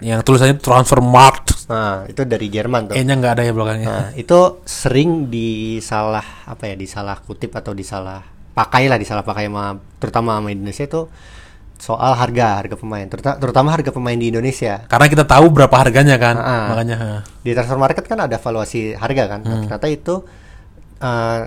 Yang 0.01 0.25
tulisannya 0.25 0.57
transfer 0.57 0.97
market. 0.97 1.69
Nah, 1.69 2.09
itu 2.09 2.25
dari 2.25 2.49
Jerman 2.49 2.89
tuh. 2.89 2.95
E-nya 2.97 3.13
nggak 3.21 3.33
ada 3.37 3.43
ya 3.45 3.53
belakangnya. 3.53 3.87
Nah, 3.87 4.09
itu 4.17 4.65
sering 4.65 5.29
disalah 5.29 6.49
apa 6.49 6.73
ya, 6.73 6.75
disalah 6.75 7.21
kutip 7.21 7.53
atau 7.53 7.77
disalah 7.77 8.25
pakai 8.51 8.89
lah, 8.89 8.97
disalah 8.97 9.21
pakai 9.21 9.45
sama 9.45 9.77
terutama 10.01 10.41
sama 10.41 10.49
Indonesia 10.49 10.89
itu 10.89 11.01
soal 11.81 12.13
harga, 12.13 12.61
harga 12.61 12.75
pemain, 12.77 13.09
terutama, 13.09 13.73
harga 13.73 13.89
pemain 13.89 14.13
di 14.13 14.29
Indonesia. 14.29 14.85
Karena 14.85 15.05
kita 15.09 15.25
tahu 15.25 15.49
berapa 15.49 15.75
harganya 15.77 16.17
kan. 16.17 16.35
Ah, 16.37 16.49
ah. 16.49 16.65
Makanya. 16.73 16.97
di 17.41 17.53
transfer 17.53 17.77
market 17.77 18.05
kan 18.05 18.25
ada 18.25 18.37
valuasi 18.37 18.93
harga 18.93 19.23
kan 19.25 19.39
Nah, 19.41 19.65
ternyata 19.65 19.87
itu 19.89 20.21
uh, 21.01 21.39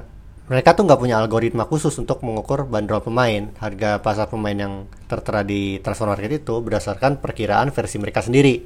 mereka 0.44 0.76
tuh 0.76 0.84
nggak 0.84 1.00
punya 1.00 1.16
algoritma 1.16 1.64
khusus 1.64 1.96
untuk 1.96 2.20
mengukur 2.20 2.68
bandrol 2.68 3.00
pemain 3.00 3.48
harga 3.56 4.04
pasar 4.04 4.28
pemain 4.28 4.52
yang 4.52 4.74
tertera 5.08 5.40
di 5.40 5.80
transfer 5.80 6.04
market 6.04 6.44
itu 6.44 6.54
berdasarkan 6.60 7.16
perkiraan 7.24 7.72
versi 7.72 7.96
mereka 7.96 8.20
sendiri 8.20 8.60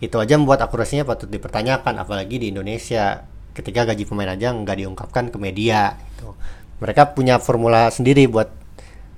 itu 0.00 0.16
aja 0.16 0.40
membuat 0.40 0.64
akurasinya 0.64 1.04
patut 1.04 1.28
dipertanyakan 1.28 2.00
apalagi 2.00 2.40
di 2.40 2.48
Indonesia 2.48 3.20
ketika 3.52 3.92
gaji 3.92 4.08
pemain 4.08 4.32
aja 4.32 4.48
nggak 4.48 4.76
diungkapkan 4.80 5.28
ke 5.28 5.36
media 5.36 5.92
gitu. 6.16 6.32
mereka 6.80 7.12
punya 7.12 7.36
formula 7.36 7.92
sendiri 7.92 8.24
buat 8.24 8.48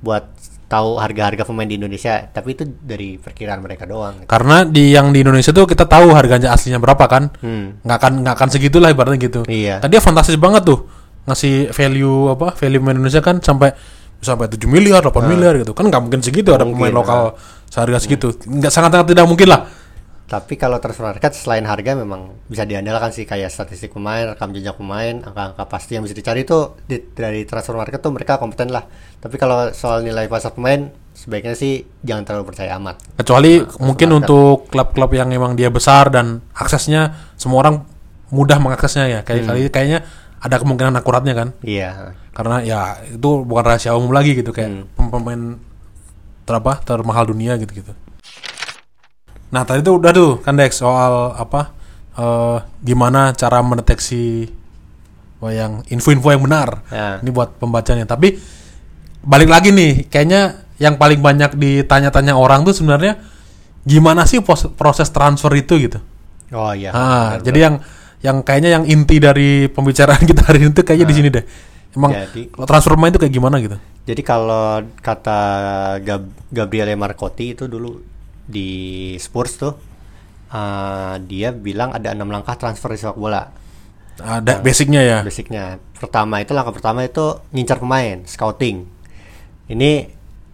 buat 0.02 0.26
tahu 0.66 0.98
harga-harga 0.98 1.46
pemain 1.46 1.68
di 1.68 1.78
Indonesia 1.78 2.26
tapi 2.34 2.58
itu 2.58 2.66
dari 2.66 3.20
perkiraan 3.20 3.62
mereka 3.62 3.86
doang 3.86 4.24
gitu. 4.24 4.28
Karena 4.32 4.66
di 4.66 4.90
yang 4.90 5.12
di 5.12 5.22
Indonesia 5.22 5.52
tuh 5.52 5.68
kita 5.68 5.84
tahu 5.84 6.16
harganya 6.16 6.50
aslinya 6.50 6.80
berapa 6.80 7.04
kan. 7.06 7.28
hmm. 7.38 7.84
Nggak 7.84 7.98
akan 8.00 8.12
nggak 8.24 8.34
akan 8.40 8.48
segitulah 8.50 8.88
ibaratnya 8.90 9.20
gitu. 9.20 9.40
Iya. 9.46 9.84
Tadi 9.84 9.94
fantastis 10.00 10.40
banget 10.40 10.64
tuh 10.66 11.01
ngasih 11.22 11.70
value 11.70 12.35
apa 12.35 12.54
value 12.58 12.80
pemain 12.82 12.98
Indonesia 12.98 13.22
kan 13.22 13.38
sampai 13.38 13.70
sampai 14.22 14.46
7 14.46 14.70
miliar, 14.70 15.02
8 15.02 15.18
miliar 15.26 15.58
gitu. 15.58 15.74
Kan 15.74 15.90
nggak 15.90 16.02
mungkin 16.02 16.22
segitu 16.22 16.54
ada 16.54 16.62
Mungkin, 16.62 16.78
pemain 16.78 16.94
lokal 16.94 17.20
seharga 17.66 17.98
segitu. 17.98 18.30
Nggak 18.46 18.70
sangat-sangat 18.70 19.06
tidak 19.11 19.26
mungkin 19.26 19.50
lah. 19.50 19.66
Tapi 20.22 20.56
kalau 20.56 20.80
transfer 20.80 21.04
market 21.04 21.37
selain 21.37 21.66
harga 21.68 21.92
memang 21.92 22.32
bisa 22.48 22.64
diandalkan 22.64 23.12
sih 23.12 23.28
kayak 23.28 23.52
statistik 23.52 23.92
pemain, 23.92 24.32
rekam 24.32 24.48
jejak 24.56 24.80
pemain, 24.80 25.20
angka-angka 25.20 25.68
pasti 25.68 25.98
yang 25.98 26.08
bisa 26.08 26.16
dicari 26.16 26.48
itu 26.48 26.72
di- 26.88 27.04
dari 27.12 27.44
transfer 27.44 27.76
market 27.76 28.00
tuh 28.00 28.14
mereka 28.16 28.40
kompeten 28.40 28.72
lah. 28.72 28.87
Tapi 29.20 29.37
kalau 29.37 29.68
soal 29.76 30.00
nilai 30.00 30.30
pasar 30.32 30.56
pemain 30.56 30.88
sebaiknya 31.12 31.52
sih 31.52 31.85
jangan 32.00 32.24
terlalu 32.24 32.48
percaya 32.48 32.80
amat. 32.80 33.20
Kecuali 33.20 33.61
mungkin 33.85 34.08
market. 34.08 34.20
untuk 34.24 34.56
klub-klub 34.72 35.11
yang 35.12 35.28
memang 35.28 35.52
dia 35.52 35.68
besar 35.68 36.08
dan 36.08 36.40
aksesnya 36.56 37.35
semua 37.37 37.68
orang 37.68 37.85
mudah 38.32 38.56
mengaksesnya 38.56 39.04
ya. 39.12 39.20
Kayak 39.28 39.52
kali 39.52 39.68
kayaknya 39.68 40.00
ada 40.42 40.59
kemungkinan 40.59 40.98
akuratnya 40.98 41.35
kan. 41.38 41.48
Iya. 41.62 42.18
Karena 42.35 42.59
ya 42.66 42.98
itu 43.07 43.46
bukan 43.46 43.64
rahasia 43.64 43.94
umum 43.94 44.11
lagi 44.11 44.35
gitu 44.35 44.50
kayak 44.50 44.90
pem- 44.98 45.11
pemain 45.11 45.42
terapa 46.42 46.83
termahal 46.83 47.31
dunia 47.31 47.55
gitu-gitu. 47.57 47.94
Nah, 49.55 49.62
tadi 49.62 49.85
tuh 49.87 50.02
udah 50.02 50.11
tuh 50.11 50.33
kan 50.42 50.59
Dex 50.59 50.83
soal 50.83 51.37
apa 51.38 51.70
eh 52.12 52.59
gimana 52.85 53.33
cara 53.33 53.64
mendeteksi 53.64 54.50
wah, 55.40 55.52
yang 55.55 55.87
info-info 55.88 56.28
yang 56.35 56.42
benar. 56.42 56.83
Ya. 56.90 57.22
Ini 57.22 57.31
buat 57.31 57.57
pembacanya. 57.62 58.05
Tapi 58.05 58.37
balik 59.22 59.48
lagi 59.48 59.70
nih, 59.70 60.11
kayaknya 60.11 60.66
yang 60.83 60.98
paling 60.98 61.22
banyak 61.22 61.55
ditanya-tanya 61.55 62.35
orang 62.35 62.66
tuh 62.66 62.74
sebenarnya 62.74 63.22
gimana 63.87 64.26
sih 64.26 64.42
proses 64.74 65.09
transfer 65.14 65.52
itu 65.55 65.78
gitu. 65.78 65.98
Oh 66.52 66.74
iya. 66.74 66.90
Ah, 66.90 67.38
Benar, 67.38 67.44
jadi 67.46 67.59
yang 67.70 67.74
yang 68.22 68.40
kayaknya 68.46 68.70
yang 68.80 68.85
inti 68.87 69.18
dari 69.18 69.66
pembicaraan 69.66 70.22
kita 70.30 70.42
hari 70.46 70.66
ini 70.66 70.70
tuh 70.72 70.87
kayaknya 70.87 71.06
di 71.11 71.14
sini 71.14 71.28
deh. 71.28 71.44
Emang 71.92 72.11
Jadi- 72.14 72.48
transfer 72.64 72.96
pemain 72.96 73.12
itu 73.12 73.20
kayak 73.20 73.35
gimana 73.35 73.61
gitu? 73.61 73.76
Jadi 74.02 74.22
kalau 74.26 74.82
kata 74.98 75.40
Gab- 76.02 76.35
Gabriele 76.50 76.98
Marcotti 76.98 77.54
itu 77.54 77.70
dulu 77.70 78.02
di 78.42 79.14
Spurs 79.22 79.54
tuh 79.61 79.74
eh, 80.50 81.14
dia 81.28 81.54
bilang 81.54 81.94
ada 81.94 82.11
enam 82.11 82.30
langkah 82.32 82.56
transfer 82.58 82.90
di 82.94 82.98
sepak 82.98 83.18
bola. 83.18 83.42
Ada 84.22 84.61
basicnya 84.61 85.00
ya. 85.02 85.18
basicnya 85.24 85.80
pertama 85.96 86.38
itu 86.42 86.52
langkah 86.52 86.74
pertama 86.74 87.00
itu 87.00 87.40
ngincar 87.54 87.80
pemain 87.80 88.20
scouting 88.28 88.85
ini 89.72 90.04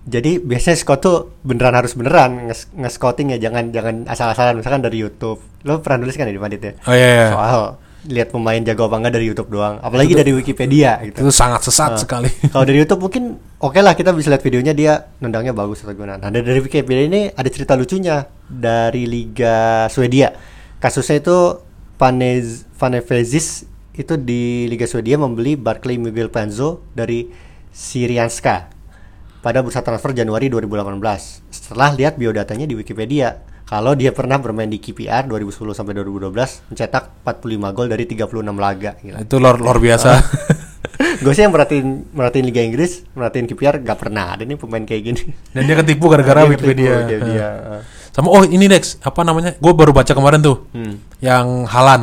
jadi 0.09 0.41
biasanya 0.41 0.77
scout 0.77 1.01
tuh 1.05 1.17
beneran 1.45 1.77
harus 1.77 1.93
beneran 1.93 2.49
nge- 2.49 2.73
nge-scouting 2.75 3.37
ya 3.37 3.39
jangan 3.39 3.69
jangan 3.69 3.95
asal-asalan 4.09 4.57
misalkan 4.57 4.81
dari 4.81 4.97
YouTube 4.99 5.39
lo 5.63 5.85
pernah 5.85 6.01
nulis 6.01 6.17
kan 6.17 6.25
ya 6.25 6.33
di 6.33 6.41
Pandit 6.41 6.61
ya 6.65 6.73
Oh 6.89 6.95
iya, 6.97 7.09
iya. 7.13 7.27
soal 7.31 7.63
lihat 8.09 8.33
pemain 8.33 8.57
jago 8.63 8.89
apa 8.89 8.97
enggak 8.97 9.15
dari 9.21 9.27
YouTube 9.29 9.51
doang 9.53 9.77
apalagi 9.85 10.17
dari 10.17 10.33
Wikipedia 10.33 10.97
gitu 11.05 11.29
Itu 11.29 11.35
sangat 11.35 11.61
sesat 11.61 11.99
sekali. 12.01 12.31
kalau 12.55 12.65
dari 12.65 12.81
YouTube 12.81 13.05
mungkin 13.05 13.37
oke 13.61 13.77
lah 13.85 13.93
kita 13.93 14.17
bisa 14.17 14.33
lihat 14.33 14.41
videonya 14.41 14.73
dia 14.73 14.93
nendangnya 15.21 15.53
bagus 15.53 15.85
atau 15.85 15.93
gimana. 15.93 16.17
Nah 16.17 16.31
dari, 16.33 16.63
Wikipedia 16.63 17.05
ini 17.05 17.29
ada 17.29 17.49
cerita 17.53 17.77
lucunya 17.77 18.25
dari 18.49 19.05
Liga 19.05 19.91
Swedia. 19.93 20.33
Kasusnya 20.79 21.21
itu 21.21 21.37
Panez 21.99 22.65
Vanevezis 22.79 23.67
itu 23.93 24.15
di 24.15 24.71
Liga 24.71 24.87
Swedia 24.87 25.19
membeli 25.19 25.59
Barclay 25.59 25.99
Miguel 25.99 26.31
Panzo 26.31 26.87
dari 26.95 27.27
Syrianska 27.75 28.78
pada 29.49 29.65
bursa 29.65 29.81
transfer 29.81 30.13
Januari 30.13 30.53
2018. 30.53 31.01
Setelah 31.49 31.97
lihat 31.97 32.21
biodatanya 32.21 32.69
di 32.69 32.77
Wikipedia, 32.77 33.41
kalau 33.65 33.97
dia 33.97 34.13
pernah 34.13 34.37
bermain 34.37 34.69
di 34.69 34.77
KPR 34.77 35.25
2010 35.25 35.73
sampai 35.73 35.97
2012 35.97 36.69
mencetak 36.69 37.25
45 37.25 37.73
gol 37.73 37.89
dari 37.89 38.05
36 38.05 38.29
laga. 38.45 39.01
Gila. 39.01 39.25
itu 39.25 39.35
luar 39.41 39.57
luar 39.57 39.81
biasa. 39.81 40.21
gue 41.25 41.33
sih 41.33 41.49
yang 41.49 41.53
merhatiin 41.57 42.13
merhatiin 42.13 42.45
Liga 42.45 42.61
Inggris, 42.61 43.09
merhatiin 43.17 43.49
KPR 43.49 43.81
gak 43.81 43.97
pernah 43.97 44.37
ada 44.37 44.45
nih 44.45 44.61
pemain 44.61 44.85
kayak 44.85 45.03
gini. 45.09 45.23
Dan 45.57 45.65
dia 45.65 45.81
ketipu 45.81 46.13
gara-gara 46.13 46.45
Dia 46.45 46.53
ketipu, 46.53 46.69
Wikipedia. 46.69 46.93
dia- 47.09 47.21
dia, 47.25 47.49
Heeh. 47.49 47.81
Sama 48.13 48.29
oh 48.29 48.45
ini 48.45 48.69
Dex, 48.69 49.01
apa 49.01 49.25
namanya? 49.25 49.57
Gue 49.57 49.73
baru 49.73 49.97
baca 49.97 50.13
kemarin 50.13 50.45
tuh. 50.45 50.69
Hmm. 50.77 51.01
Yang 51.25 51.47
Halan. 51.73 52.03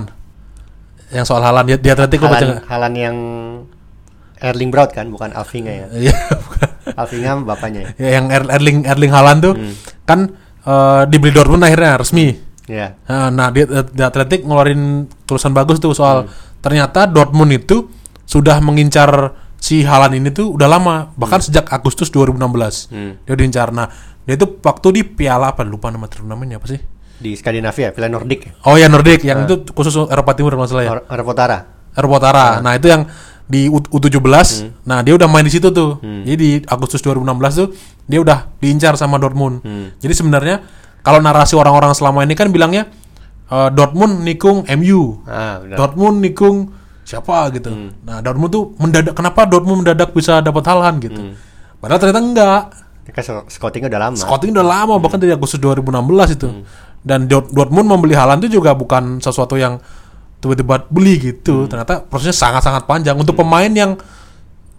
Yang 1.13 1.25
soal 1.29 1.45
Halan 1.45 1.69
dia, 1.69 1.77
dia 1.77 1.93
Atletik 1.93 2.25
lo 2.25 2.33
baca? 2.33 2.65
Halan 2.65 2.93
yang 2.97 3.15
Erling 4.45 4.69
Braut 4.69 4.93
kan, 4.93 5.09
bukan 5.09 5.33
Alvinga 5.33 5.73
ya. 5.73 5.87
Iya. 5.91 6.15
Alvinga 7.01 7.41
bapaknya 7.41 7.81
ya. 7.81 7.89
Ya, 7.97 8.09
yang 8.21 8.29
Er- 8.29 8.51
Erling 8.51 8.85
Erling 8.85 9.11
Haaland 9.11 9.39
tuh 9.41 9.53
Hmm. 9.57 9.73
kan 10.05 10.19
eh, 10.61 11.01
dibeli 11.05 11.29
Dortmund 11.29 11.61
akhirnya 11.61 11.97
resmi. 11.97 12.33
Ya. 12.65 12.97
Nah, 13.05 13.29
nah 13.29 13.47
di, 13.49 13.61
di 13.65 14.01
Atletik 14.01 14.41
ngeluarin 14.41 15.05
tulisan 15.25 15.51
bagus 15.51 15.77
tuh 15.77 15.93
soal 15.93 16.25
Hmm. 16.25 16.31
ternyata 16.57 17.05
Dortmund 17.05 17.51
itu 17.51 17.89
sudah 18.25 18.57
mengincar 18.57 19.33
si 19.55 19.81
Haaland 19.81 20.13
ini 20.15 20.29
tuh 20.29 20.53
udah 20.53 20.65
lama, 20.67 21.13
bahkan 21.13 21.37
sejak 21.37 21.69
Agustus 21.69 22.09
2016. 22.09 22.89
Hmm. 22.89 23.17
Dia 23.21 23.33
diincar. 23.33 23.69
Nah, 23.69 23.89
dia 24.21 24.33
itu 24.33 24.57
waktu 24.57 24.87
di 24.91 25.01
Piala 25.05 25.53
apa 25.53 25.61
lupa 25.61 25.89
nama 25.89 26.05
turnamennya 26.05 26.57
apa 26.57 26.65
sih? 26.65 26.81
Di 27.15 27.33
Skandinavia, 27.33 27.93
Piala 27.93 28.09
Nordik. 28.11 28.65
Oh 28.65 28.75
ya 28.75 28.89
Nordic 28.89 29.21
yang 29.21 29.45
itu 29.45 29.61
khusus 29.69 29.93
Eropa 30.09 30.33
Timur 30.33 30.53
ya. 30.57 30.89
Or- 30.89 31.05
Eropa 31.05 31.31
Utara. 31.33 31.57
Eropa 31.93 32.15
Utara. 32.19 32.47
Nah, 32.59 32.73
itu 32.73 32.89
yang 32.89 33.05
di 33.45 33.67
U- 33.67 33.77
U17. 33.91 34.17
Nah, 34.83 34.99
dia 34.99 35.13
udah 35.13 35.25
main 35.25 35.41
di 35.41 35.51
situ 35.51 35.69
tuh. 35.69 35.97
Jadi 36.01 36.35
di 36.35 36.49
Agustus 36.63 36.99
2016 36.99 37.25
tuh 37.55 37.67
dia 38.03 38.17
udah 38.17 38.51
diincar 38.55 38.93
sama 38.93 39.15
Dortmund. 39.15 39.61
Jadi 39.95 40.13
sebenarnya 40.13 40.65
kalau 40.99 41.19
narasi 41.19 41.53
orang-orang 41.53 41.91
selama 41.91 42.21
ini 42.21 42.33
kan 42.33 42.49
bilangnya 42.49 42.89
eh, 43.45 43.69
Dortmund 43.69 44.21
nikung 44.21 44.65
MU. 44.67 45.21
Ah, 45.23 45.59
benar. 45.59 45.77
Dortmund 45.77 46.17
nikung 46.19 46.73
siapa 47.01 47.49
gitu. 47.51 47.69
Nah, 48.01 48.17
Dortmund 48.19 48.49
tuh 48.49 48.73
mendadak 48.75 49.13
kenapa 49.13 49.45
Dortmund 49.45 49.83
mendadak 49.83 50.09
bisa 50.11 50.39
dapat 50.39 50.65
Haaland 50.65 50.97
gitu. 50.99 51.21
Padahal 51.77 51.99
ternyata 51.99 52.19
enggak. 52.19 52.61
Mereka 53.05 53.21
so- 53.21 53.45
scoutingnya 53.47 53.85
udah 53.87 54.01
lama. 54.01 54.15
Scouting 54.17 54.49
udah 54.51 54.65
lama 54.65 54.97
bahkan 54.97 55.21
dari 55.21 55.29
Agustus 55.29 55.61
2016 55.61 55.85
itu. 56.33 56.49
Dan 56.99 57.29
Dort- 57.29 57.53
Dortmund 57.53 57.85
membeli 57.85 58.17
Haaland 58.17 58.41
itu 58.41 58.57
juga 58.57 58.73
bukan 58.73 59.21
sesuatu 59.21 59.53
yang 59.53 59.77
tiba-tiba 60.45 60.85
beli 60.87 61.33
gitu. 61.33 61.65
Ternyata 61.65 62.05
prosesnya 62.05 62.37
sangat-sangat 62.37 62.85
panjang 62.85 63.17
untuk 63.17 63.33
pemain 63.33 63.67
yang 63.67 63.97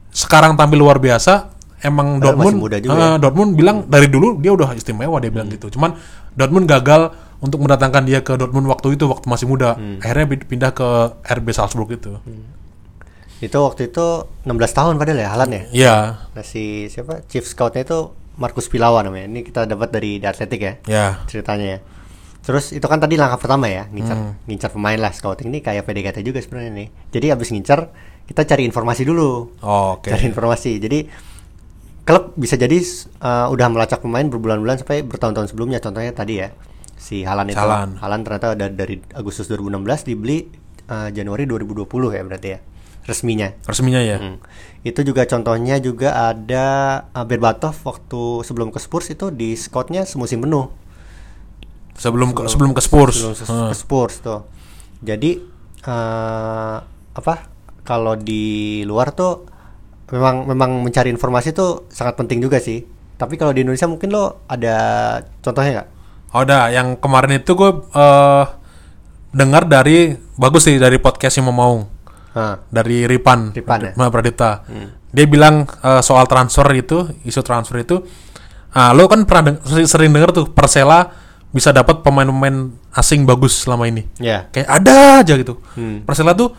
sekarang 0.08 0.54
tampil 0.54 0.78
luar 0.78 0.96
biasa. 0.96 1.52
Emang 1.76 2.16
Padahal 2.16 2.40
Dortmund 2.40 2.56
muda 2.56 2.76
juga 2.80 2.94
eh, 2.94 3.00
ya. 3.04 3.18
Dortmund 3.20 3.50
bilang 3.52 3.76
dari 3.84 4.08
dulu 4.08 4.40
dia 4.40 4.48
udah 4.48 4.72
istimewa 4.72 5.18
dia 5.18 5.28
bilang 5.28 5.50
gitu. 5.50 5.68
Cuman 5.68 5.92
Dortmund 6.32 6.64
gagal 6.64 7.12
untuk 7.36 7.60
mendatangkan 7.60 8.02
dia 8.02 8.24
ke 8.24 8.32
Dortmund 8.32 8.64
waktu 8.64 8.96
itu 8.96 9.04
waktu 9.04 9.26
masih 9.28 9.44
muda. 9.44 9.76
Akhirnya 10.00 10.24
pi- 10.26 10.46
pindah 10.46 10.72
ke 10.72 10.86
RB 11.20 11.46
Salzburg 11.52 11.92
itu. 11.92 12.16
Itu 13.36 13.58
waktu 13.60 13.92
itu 13.92 14.24
16 14.48 14.48
tahun 14.72 14.96
padahal 14.96 15.20
ya 15.20 15.28
Halan 15.28 15.50
ya. 15.52 15.62
Iya, 15.68 15.96
Nah 16.32 16.40
si 16.40 16.88
siapa? 16.88 17.20
Chief 17.28 17.44
scoutnya 17.44 17.84
itu 17.84 18.08
Markus 18.40 18.72
Pilawa 18.72 19.04
namanya. 19.04 19.28
Ini 19.28 19.40
kita 19.44 19.68
dapat 19.68 19.92
dari 19.92 20.16
The 20.16 20.32
Athletic 20.32 20.60
ya. 20.60 20.74
ya. 20.88 21.06
ceritanya 21.28 21.76
ya. 21.76 21.78
Terus 22.46 22.70
itu 22.70 22.86
kan 22.86 23.02
tadi 23.02 23.18
langkah 23.18 23.42
pertama 23.42 23.66
ya, 23.66 23.90
ngincar 23.90 24.14
Hmm. 24.14 24.32
ngincar 24.46 24.70
pemain 24.70 24.94
lah 24.94 25.10
scouting 25.10 25.50
ini 25.50 25.58
kayak 25.66 25.82
PDKT 25.82 26.22
juga 26.22 26.38
sebenarnya 26.38 26.70
nih. 26.78 26.88
Jadi 27.10 27.26
abis 27.34 27.50
ngincar 27.50 27.90
kita 28.30 28.46
cari 28.46 28.62
informasi 28.62 29.02
dulu. 29.02 29.58
Oh, 29.66 29.98
Oke. 29.98 30.14
Cari 30.14 30.30
informasi. 30.30 30.78
Jadi 30.78 31.10
klub 32.06 32.38
bisa 32.38 32.54
jadi 32.54 32.78
uh, 33.18 33.50
udah 33.50 33.66
melacak 33.66 33.98
pemain 33.98 34.22
berbulan-bulan 34.30 34.86
sampai 34.86 35.02
bertahun-tahun 35.02 35.50
sebelumnya. 35.50 35.82
Contohnya 35.82 36.14
tadi 36.14 36.38
ya 36.38 36.54
si 36.94 37.26
Halan 37.26 37.50
itu. 37.50 37.58
Haaland. 37.58 37.98
Halan 37.98 38.20
ternyata 38.22 38.54
ada 38.54 38.70
dari 38.70 39.02
Agustus 39.18 39.50
2016 39.50 40.06
dibeli 40.06 40.46
eh, 40.86 41.08
Januari 41.12 41.44
2020 41.44 42.14
ya 42.14 42.22
berarti 42.24 42.48
ya 42.54 42.58
resminya. 43.06 43.48
Resminya 43.66 44.00
ya. 44.02 44.16
Hmm. 44.18 44.38
Itu 44.82 45.02
juga 45.06 45.26
contohnya 45.26 45.78
juga 45.78 46.30
ada 46.34 46.66
uh, 47.14 47.26
Berbatov 47.26 47.74
waktu 47.86 48.42
sebelum 48.42 48.74
ke 48.74 48.78
Spurs 48.82 49.10
itu 49.10 49.30
di 49.30 49.54
scoutnya 49.54 50.02
semusim 50.02 50.42
penuh 50.42 50.85
Sebelum 51.96 52.30
ke, 52.30 52.44
sebelum 52.46 52.72
ke 52.72 52.80
Spurs. 52.80 53.16
sebelum 53.16 53.34
ses- 53.34 53.48
Heeh. 53.48 53.70
ke 53.72 53.76
Spurs 53.76 54.14
tuh. 54.20 54.40
Jadi 55.00 55.40
eh, 55.82 56.76
apa 57.12 57.34
kalau 57.82 58.14
di 58.14 58.44
luar 58.82 59.10
tuh 59.10 59.46
memang 60.06 60.44
memang 60.44 60.70
mencari 60.80 61.08
informasi 61.08 61.50
tuh 61.50 61.88
sangat 61.88 62.14
penting 62.14 62.38
juga 62.38 62.58
sih. 62.58 62.84
Tapi 63.16 63.34
kalau 63.34 63.50
di 63.50 63.64
Indonesia 63.64 63.88
mungkin 63.88 64.10
lo 64.10 64.44
ada 64.44 64.76
contohnya 65.40 65.70
nggak? 65.72 65.88
Oh, 66.30 66.42
udah 66.42 66.68
yang 66.68 66.96
kemarin 66.96 67.38
itu 67.38 67.52
gue 67.52 67.70
eh 67.90 68.44
dengar 69.32 69.64
dari 69.64 70.12
bagus 70.34 70.64
sih 70.64 70.76
dari 70.76 70.96
podcast 70.96 71.36
yang 71.36 71.48
mau 71.50 71.80
Nah, 72.32 72.60
dari 72.68 73.08
Ripan, 73.08 73.56
Ripan 73.56 73.78
ya? 73.80 73.92
Ma 73.96 74.12
Pradipta. 74.12 74.60
Dia 75.08 75.24
bilang 75.24 75.64
eh, 75.64 76.02
soal 76.02 76.28
transfer 76.28 76.68
itu, 76.70 77.08
isu 77.24 77.40
transfer 77.40 77.80
itu, 77.80 78.04
ah 78.70 78.92
lo 78.92 79.08
kan 79.08 79.24
pernah 79.24 79.48
deng- 79.48 79.64
sering- 79.64 79.88
sering 79.88 80.10
dengar 80.12 80.30
tuh 80.30 80.44
Persela 80.46 81.08
bisa 81.56 81.72
dapat 81.72 82.04
pemain-pemain 82.04 82.68
asing 82.92 83.24
bagus 83.24 83.64
selama 83.64 83.88
ini. 83.88 84.04
ya. 84.16 84.44
Kayak 84.46 84.68
ada 84.68 84.94
aja 85.18 85.34
gitu. 85.34 85.56
Hmm. 85.72 86.04
Persela 86.04 86.36
tuh 86.36 86.52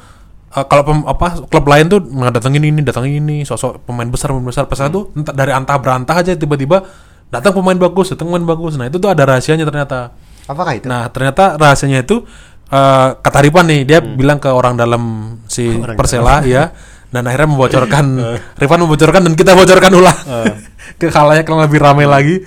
eh, 0.50 0.66
kalau 0.66 0.82
pem- 0.84 1.06
apa 1.06 1.46
klub 1.46 1.64
lain 1.64 1.86
tuh 1.86 2.02
datengin 2.28 2.66
ini, 2.66 2.82
datengin 2.82 3.22
ini, 3.22 3.38
sosok 3.44 3.86
pemain 3.86 4.10
besar, 4.10 4.34
pemain 4.34 4.44
besar. 4.44 4.66
Persela 4.66 4.90
tuh 4.90 5.14
entah, 5.14 5.32
dari 5.32 5.54
antah 5.54 5.78
berantah 5.78 6.18
aja 6.18 6.34
tiba-tiba 6.34 6.82
datang 7.30 7.54
pemain 7.54 7.78
bagus, 7.78 8.10
datang 8.10 8.28
pemain 8.28 8.48
bagus. 8.48 8.74
Nah 8.76 8.90
itu 8.90 8.98
tuh 8.98 9.08
ada 9.08 9.22
rahasianya 9.24 9.64
ternyata. 9.64 10.18
Apakah 10.48 10.74
itu? 10.74 10.88
Nah, 10.88 11.06
ternyata 11.08 11.54
rahasianya 11.56 12.02
itu 12.02 12.26
eh, 12.68 13.08
kata 13.14 13.40
Ripan 13.40 13.66
nih, 13.68 13.82
dia 13.84 14.00
bilang 14.02 14.40
ke 14.40 14.50
orang 14.50 14.74
dalam 14.74 15.04
si 15.46 15.70
Hmm. 15.70 15.86
Orang 15.86 15.96
Persela 15.96 16.42
ya. 16.48 16.74
Dan 17.08 17.24
akhirnya 17.24 17.48
membocorkan 17.48 18.06
Ripan 18.60 18.84
membocorkan 18.84 19.24
dan 19.24 19.32
kita 19.32 19.56
bocorkan 19.56 19.96
ulang 19.96 20.20
ke 21.00 21.08
khalayak 21.08 21.44
yang 21.44 21.64
lebih 21.64 21.80
ramai 21.80 22.04
lagi 22.04 22.44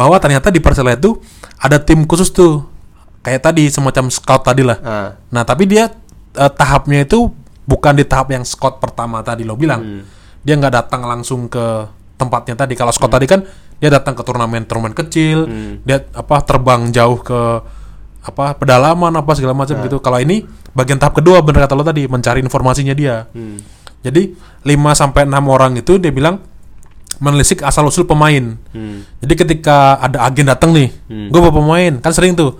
bahwa 0.00 0.16
ternyata 0.16 0.48
di 0.48 0.64
Persela 0.64 0.96
itu 0.96 1.20
ada 1.60 1.76
tim 1.76 2.08
khusus 2.08 2.32
tuh. 2.32 2.64
Kayak 3.20 3.52
tadi 3.52 3.68
semacam 3.68 4.08
scout 4.08 4.48
tadi 4.48 4.64
lah. 4.64 4.80
Ah. 4.80 5.08
Nah, 5.28 5.44
tapi 5.44 5.68
dia 5.68 5.92
eh, 6.32 6.52
tahapnya 6.56 7.04
itu 7.04 7.28
bukan 7.68 7.92
di 8.00 8.08
tahap 8.08 8.32
yang 8.32 8.40
scout 8.48 8.80
pertama 8.80 9.20
tadi 9.20 9.44
lo 9.44 9.60
bilang. 9.60 9.84
Hmm. 9.84 10.02
Dia 10.40 10.56
nggak 10.56 10.72
datang 10.72 11.04
langsung 11.04 11.52
ke 11.52 11.84
tempatnya 12.16 12.56
tadi. 12.56 12.72
Kalau 12.80 12.96
scout 12.96 13.12
tadi 13.12 13.28
kan 13.28 13.44
dia 13.76 13.92
datang 13.92 14.16
ke 14.16 14.24
turnamen-turnamen 14.24 14.96
kecil, 14.96 15.44
Hmm. 15.44 15.84
dia 15.84 16.00
apa 16.16 16.40
terbang 16.48 16.88
jauh 16.88 17.20
ke 17.20 17.40
apa 18.20 18.56
pedalaman 18.56 19.12
apa 19.12 19.36
segala 19.36 19.52
macam 19.52 19.76
Ah. 19.76 19.84
gitu. 19.84 20.00
Kalau 20.00 20.16
ini 20.16 20.48
bagian 20.72 20.96
tahap 20.96 21.20
kedua 21.20 21.44
bener 21.44 21.68
kata 21.68 21.76
lo 21.76 21.84
tadi 21.84 22.08
mencari 22.08 22.40
informasinya 22.40 22.96
dia. 22.96 23.28
Hmm. 23.36 23.60
Jadi 24.00 24.32
5 24.64 24.96
sampai 24.96 25.28
6 25.28 25.44
orang 25.44 25.76
itu 25.76 26.00
dia 26.00 26.08
bilang 26.08 26.40
menelisik 27.18 27.60
asal 27.60 27.84
usul 27.84 28.04
pemain. 28.04 28.54
Hmm. 28.70 29.02
Jadi 29.18 29.34
ketika 29.36 29.98
ada 29.98 30.22
agen 30.22 30.46
datang 30.46 30.70
nih, 30.70 30.88
gue 31.08 31.40
bawa 31.40 31.52
pemain, 31.52 31.92
kan 31.98 32.12
sering 32.12 32.32
tuh 32.32 32.54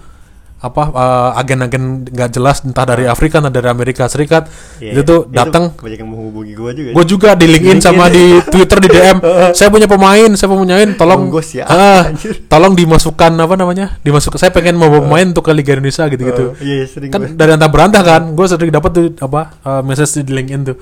apa 0.61 0.93
eh, 0.93 1.41
agen-agen 1.41 2.05
nggak 2.05 2.31
jelas 2.31 2.61
entah 2.61 2.85
dari 2.85 3.09
Afrika 3.09 3.41
entah 3.41 3.49
dari 3.49 3.65
Amerika 3.65 4.05
Serikat 4.05 4.45
Iya, 4.77 4.93
itu 4.93 5.01
tuh 5.01 5.21
datang. 5.25 5.73
banyak 5.73 5.97
yang 5.97 6.13
menghubungi 6.13 6.53
gua 6.53 6.77
juga. 6.77 6.93
gue 6.93 7.05
juga 7.09 7.31
di 7.33 7.49
LinkedIn 7.49 7.81
sama 7.81 8.13
di 8.13 8.45
Twitter 8.45 8.77
di 8.77 8.89
DM 8.93 9.25
saya 9.57 9.73
punya 9.73 9.89
pemain 9.89 10.29
saya 10.37 10.53
punya 10.53 10.77
pemain 10.77 10.93
tolong 10.93 11.33
Bonggos 11.33 11.57
ya, 11.57 11.65
ah, 11.65 12.13
anjir. 12.13 12.45
tolong 12.45 12.77
dimasukkan 12.77 13.33
apa 13.41 13.55
namanya 13.57 13.97
dimasuk 14.05 14.37
saya 14.37 14.53
pengen 14.53 14.77
mau 14.77 14.93
bawa 14.93 15.01
pemain 15.01 15.33
untuk 15.33 15.49
ke 15.49 15.53
Liga 15.57 15.73
Indonesia 15.73 16.05
gitu 16.07 16.23
gitu 16.29 16.45
Oh, 16.47 16.61
iya, 16.61 16.85
sering 16.85 17.09
kan 17.09 17.21
gua. 17.25 17.33
dari 17.33 17.51
antah 17.57 17.71
berantah 17.73 18.03
kan 18.05 18.23
gue 18.29 18.45
sering 18.45 18.69
dapat 18.69 18.91
tuh 18.93 19.05
apa 19.17 19.41
eh, 19.65 19.81
message 19.81 20.21
di 20.21 20.33
LinkedIn 20.35 20.61
tuh. 20.67 20.77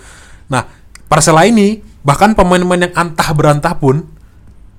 Nah 0.50 0.66
Persela 1.06 1.46
ini 1.46 1.78
bahkan 2.02 2.32
pemain-pemain 2.32 2.88
yang 2.88 2.94
antah 2.94 3.30
berantah 3.34 3.74
pun 3.76 4.06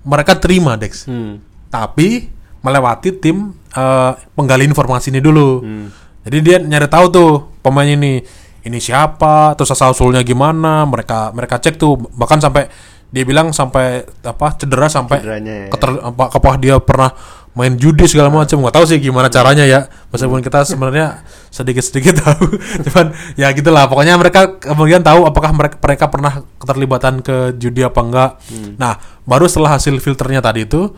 mereka 0.04 0.40
terima 0.40 0.80
Dex 0.80 1.06
Hmm. 1.06 1.44
tapi 1.68 2.32
melewati 2.60 3.16
tim 3.16 3.56
eh, 3.72 4.12
penggali 4.36 4.66
informasi 4.68 5.14
ini 5.14 5.22
dulu. 5.24 5.62
Hmm. 5.64 5.88
Jadi 6.26 6.38
dia 6.44 6.58
nyari 6.60 6.90
tahu 6.92 7.06
tuh 7.08 7.32
pemain 7.64 7.88
ini 7.88 8.20
ini 8.60 8.80
siapa, 8.82 9.56
terus 9.56 9.72
asal 9.72 9.96
usulnya 9.96 10.20
gimana, 10.26 10.84
mereka 10.84 11.32
mereka 11.32 11.62
cek 11.64 11.80
tuh 11.80 11.96
bahkan 12.20 12.44
sampai 12.44 12.68
dia 13.10 13.24
bilang 13.26 13.50
sampai 13.56 14.04
apa 14.22 14.54
cedera 14.60 14.86
sampai 14.86 15.18
Cederanya 15.24 15.54
ya. 15.66 15.68
keter, 15.74 15.90
apa 15.98 16.24
apakah 16.30 16.58
dia 16.62 16.76
pernah 16.78 17.10
main 17.60 17.76
judi 17.76 18.08
segala 18.08 18.32
macam 18.32 18.64
nggak 18.64 18.76
tahu 18.80 18.86
sih 18.88 19.04
gimana 19.04 19.28
caranya 19.28 19.68
ya. 19.68 19.92
Meskipun 20.16 20.40
kita 20.40 20.64
sebenarnya 20.64 21.28
sedikit 21.52 21.84
sedikit 21.84 22.16
tahu. 22.24 22.56
Cuman 22.88 23.12
ya 23.36 23.52
gitulah. 23.52 23.92
Pokoknya 23.92 24.16
mereka 24.16 24.56
kemudian 24.64 25.04
tahu 25.04 25.28
apakah 25.28 25.52
mereka 25.52 25.76
mereka 25.84 26.06
pernah 26.08 26.48
keterlibatan 26.56 27.20
ke 27.20 27.60
judi 27.60 27.84
apa 27.84 28.00
enggak 28.00 28.32
nah 28.80 28.96
baru 29.28 29.52
setelah 29.52 29.76
hasil 29.76 30.00
filternya 30.00 30.40
tadi 30.40 30.64
itu 30.64 30.96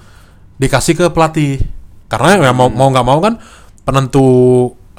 dikasih 0.61 0.93
ke 0.93 1.05
pelatih. 1.09 1.57
Karena 2.05 2.37
ya 2.37 2.53
mau 2.53 2.69
mau 2.69 2.93
nggak 2.93 3.07
mau 3.07 3.17
kan 3.17 3.41
penentu 3.81 4.29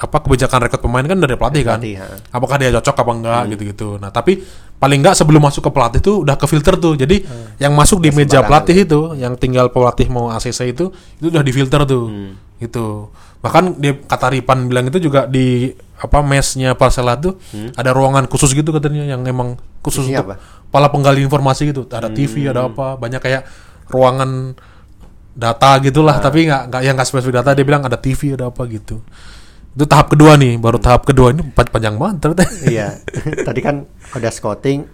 apa 0.03 0.19
kebijakan 0.19 0.59
rekrut 0.61 0.83
pemain 0.83 1.05
kan 1.05 1.15
dari 1.15 1.35
pelatih 1.35 1.63
kan 1.63 1.79
Pelatih, 1.79 1.95
apakah 2.29 2.57
dia 2.59 2.71
cocok 2.73 2.97
apa 2.97 3.13
enggak 3.13 3.43
gitu-gitu 3.49 3.89
nah 3.97 4.11
tapi 4.11 4.43
paling 4.77 4.99
enggak 4.99 5.15
sebelum 5.15 5.39
masuk 5.39 5.63
ke 5.63 5.71
pelatih 5.71 6.01
tuh 6.01 6.17
udah 6.21 6.35
ke 6.35 6.45
filter 6.45 6.75
tuh 6.75 6.95
jadi 6.95 7.23
yang 7.57 7.71
masuk 7.71 7.99
di 7.99 8.11
meja 8.11 8.43
pelatih 8.43 8.77
itu 8.77 9.01
yang 9.15 9.35
tinggal 9.35 9.71
pelatih 9.71 10.07
mau 10.07 10.27
ACC 10.29 10.69
itu 10.69 10.91
itu 11.17 11.27
udah 11.29 11.41
difilter 11.41 11.81
tuh 11.85 12.05
Hmm. 12.05 12.35
gitu 12.59 13.15
bahkan 13.39 13.75
dia 13.75 13.95
kata 13.97 14.31
Ripan 14.33 14.67
bilang 14.67 14.87
itu 14.87 14.99
juga 15.01 15.25
di 15.25 15.71
apa 15.97 16.19
mesnya 16.21 16.75
Persela 16.75 17.15
tuh 17.15 17.39
ada 17.73 17.91
ruangan 17.91 18.27
khusus 18.27 18.51
gitu 18.53 18.71
katanya 18.71 19.07
yang 19.09 19.23
emang 19.23 19.55
khusus 19.81 20.03
Hmm. 20.03 20.09
Isinya 20.09 20.19
untuk 20.21 20.29
apa? 20.29 20.37
Hmm. 20.37 20.67
pala 20.69 20.89
penggali 20.89 21.21
informasi 21.21 21.63
gitu 21.69 21.87
ada 21.87 22.07
TV 22.09 22.49
ada 22.49 22.67
apa 22.67 22.95
banyak 22.97 23.19
kayak 23.19 23.43
ruangan 23.87 24.59
data 25.33 25.81
gitulah 25.81 26.17
Ah. 26.17 26.21
tapi 26.21 26.45
nggak 26.45 26.63
nggak 26.69 26.83
yang 26.83 26.95
nggak 26.95 27.07
spesifik 27.07 27.35
data 27.35 27.51
dia 27.53 27.63
bilang 27.63 27.81
ada 27.81 27.97
TV 27.97 28.35
ada 28.35 28.49
apa 28.49 28.63
gitu 28.67 29.01
itu 29.73 29.85
tahap 29.89 30.13
kedua 30.13 30.37
nih 30.37 30.61
baru 30.61 30.77
tahap 30.77 31.09
kedua 31.09 31.33
ini 31.33 31.41
pan- 31.49 31.73
panjang 31.73 31.97
banget 31.97 32.17
ternyata. 32.21 32.45
Iya. 32.73 32.89
Tadi 33.49 33.61
kan 33.65 33.89
udah 34.13 34.33
scouting 34.33 34.85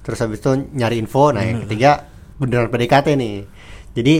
terus 0.00 0.18
habis 0.22 0.38
itu 0.38 0.50
nyari 0.74 1.02
info. 1.02 1.34
Nah 1.34 1.42
yang 1.42 1.66
ketiga 1.66 2.06
beneran 2.38 2.70
PDKT 2.70 3.18
nih. 3.18 3.36
Jadi 3.90 4.14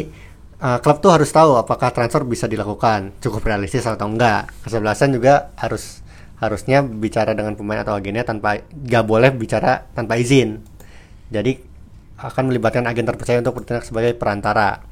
eh, 0.58 0.78
klub 0.82 0.98
tuh 0.98 1.14
harus 1.14 1.30
tahu 1.30 1.54
apakah 1.54 1.94
transfer 1.94 2.26
bisa 2.26 2.50
dilakukan 2.50 3.22
cukup 3.22 3.46
realistis 3.46 3.86
atau 3.86 4.10
enggak. 4.10 4.50
Kesebelasan 4.66 5.14
juga 5.14 5.54
harus 5.54 6.02
harusnya 6.40 6.80
bicara 6.82 7.36
dengan 7.36 7.52
pemain 7.52 7.84
atau 7.84 7.92
agennya 7.92 8.24
tanpa 8.24 8.64
gak 8.64 9.04
boleh 9.06 9.30
bicara 9.30 9.86
tanpa 9.94 10.16
izin. 10.16 10.58
Jadi 11.30 11.54
akan 12.20 12.52
melibatkan 12.52 12.84
agen 12.84 13.06
terpercaya 13.06 13.38
untuk 13.38 13.62
bertindak 13.62 13.86
sebagai 13.86 14.12
perantara. 14.18 14.82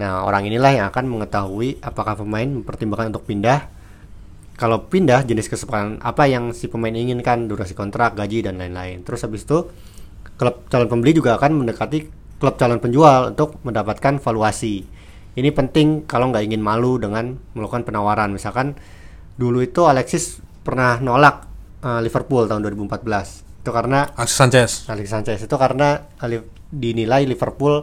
Nah 0.00 0.24
orang 0.24 0.48
inilah 0.48 0.72
yang 0.72 0.86
akan 0.88 1.04
mengetahui 1.06 1.84
apakah 1.84 2.18
pemain 2.18 2.46
mempertimbangkan 2.48 3.12
untuk 3.12 3.28
pindah 3.28 3.83
kalau 4.54 4.86
pindah 4.86 5.26
jenis 5.26 5.50
kesepakatan 5.50 5.98
apa 5.98 6.30
yang 6.30 6.54
si 6.54 6.70
pemain 6.70 6.94
inginkan? 6.94 7.50
Durasi 7.50 7.74
kontrak 7.74 8.14
gaji 8.14 8.46
dan 8.46 8.62
lain-lain. 8.62 9.02
Terus 9.02 9.26
habis 9.26 9.42
itu 9.42 9.66
klub 10.38 10.66
calon 10.70 10.86
pembeli 10.86 11.14
juga 11.14 11.34
akan 11.34 11.62
mendekati 11.62 12.06
klub 12.38 12.54
calon 12.54 12.78
penjual 12.78 13.34
untuk 13.34 13.58
mendapatkan 13.66 14.22
valuasi. 14.22 14.86
Ini 15.34 15.50
penting 15.50 16.06
kalau 16.06 16.30
nggak 16.30 16.46
ingin 16.46 16.62
malu 16.62 17.02
dengan 17.02 17.34
melakukan 17.58 17.82
penawaran. 17.82 18.30
Misalkan 18.30 18.78
dulu 19.34 19.58
itu 19.66 19.90
Alexis 19.90 20.38
pernah 20.62 21.02
nolak 21.02 21.50
eh, 21.82 22.00
Liverpool 22.06 22.46
tahun 22.46 22.62
2014 22.62 23.66
itu 23.66 23.70
karena 23.74 24.06
Alexis 24.14 24.38
Sanchez. 24.38 24.70
Alexis 24.86 25.10
Sanchez. 25.10 25.38
Itu 25.42 25.58
karena 25.58 25.98
eh, 26.22 26.46
dinilai 26.70 27.26
Liverpool 27.26 27.82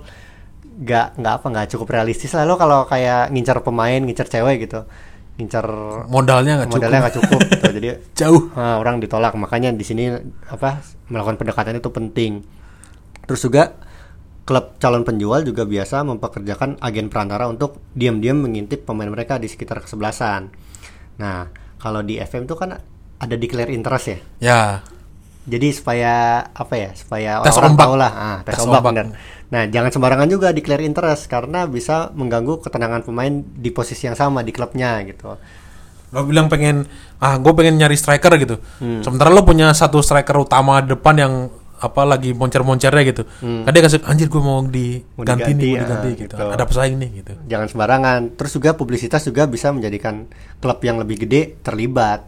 nggak 0.71 1.19
nggak 1.19 1.34
apa 1.36 1.45
nggak 1.51 1.67
cukup 1.75 1.99
realistis. 1.99 2.31
Lah 2.31 2.47
lo 2.47 2.55
kalau 2.55 2.88
kayak 2.88 3.27
ngincar 3.36 3.60
pemain 3.60 3.99
ngincar 3.99 4.31
cewek 4.31 4.71
gitu 4.71 4.88
ngincar 5.39 5.65
modalnya 6.12 6.62
nggak 6.62 6.70
cukup. 6.70 6.78
modalnya 6.82 7.00
nggak 7.02 7.15
cukup 7.17 7.39
gitu. 7.48 7.65
jadi 7.80 7.88
jauh. 8.13 8.41
ah, 8.54 8.78
orang 8.78 9.00
ditolak. 9.00 9.34
Makanya 9.36 9.72
di 9.74 9.86
sini 9.88 10.12
apa 10.50 10.84
melakukan 11.08 11.38
pendekatan 11.39 11.80
itu 11.80 11.89
penting. 11.89 12.32
Terus 13.26 13.41
juga 13.41 13.63
klub 14.41 14.76
calon 14.82 15.06
penjual 15.06 15.46
juga 15.46 15.63
biasa 15.63 16.02
mempekerjakan 16.04 16.82
agen 16.82 17.08
perantara 17.08 17.46
untuk 17.48 17.80
diam-diam 17.94 18.41
mengintip 18.41 18.84
pemain 18.84 19.08
mereka 19.08 19.38
di 19.38 19.48
sekitar 19.48 19.80
kesebelasan. 19.86 20.50
Nah 21.22 21.48
kalau 21.78 22.02
di 22.04 22.17
FM 22.20 22.46
tuh 22.46 22.58
kan 22.60 22.76
ada 23.22 23.36
declare 23.38 23.70
interest 23.72 24.06
ya? 24.10 24.17
Ya. 24.41 24.62
Jadi 25.41 25.74
supaya 25.74 26.46
apa 26.54 26.74
ya 26.78 26.89
supaya 26.94 27.41
Tes 27.41 27.58
orang 27.58 27.74
ombak. 27.74 27.86
tahu 27.86 27.94
lah. 27.98 28.12
Ah, 28.13 28.38
tes, 28.46 28.54
Tes 28.58 28.62
ombak, 28.62 28.82
ombak. 28.86 29.06
Nah 29.51 29.67
jangan 29.67 29.91
sembarangan 29.91 30.31
juga 30.31 30.55
declare 30.55 30.87
interest 30.87 31.27
karena 31.27 31.67
bisa 31.67 32.07
mengganggu 32.15 32.63
ketenangan 32.63 33.03
pemain 33.03 33.43
di 33.43 33.69
posisi 33.69 34.07
yang 34.07 34.15
sama 34.15 34.41
di 34.41 34.55
klubnya 34.55 35.03
gitu. 35.03 35.35
Lo 36.11 36.23
bilang 36.23 36.47
pengen 36.47 36.87
ah 37.19 37.35
gue 37.35 37.51
pengen 37.51 37.75
nyari 37.75 37.99
striker 37.99 38.31
gitu. 38.39 38.55
Hmm. 38.79 39.03
sementara 39.03 39.27
lo 39.27 39.43
punya 39.43 39.75
satu 39.75 39.99
striker 39.99 40.39
utama 40.39 40.79
depan 40.79 41.15
yang 41.19 41.33
apa 41.81 42.05
lagi 42.05 42.31
moncer-moncernya 42.31 43.03
gitu. 43.09 43.23
Kan 43.41 43.71
dia 43.73 43.81
kasih 43.81 44.05
anjir 44.05 44.29
gue 44.29 44.37
mau 44.37 44.61
diganti 44.61 45.51
nih 45.51 45.65
mau 45.65 45.75
Hmm. 45.75 45.81
diganti, 45.83 46.07
ah, 46.07 46.15
gitu. 46.15 46.35
gitu. 46.37 46.45
ada 46.53 46.63
pesaing 46.63 46.95
nih 47.01 47.09
gitu. 47.19 47.33
Jangan 47.49 47.67
sembarangan. 47.67 48.19
Terus 48.37 48.51
juga 48.53 48.69
publisitas 48.77 49.25
juga 49.25 49.49
bisa 49.49 49.73
menjadikan 49.73 50.29
klub 50.61 50.77
yang 50.85 51.01
lebih 51.01 51.25
gede 51.25 51.57
terlibat. 51.65 52.21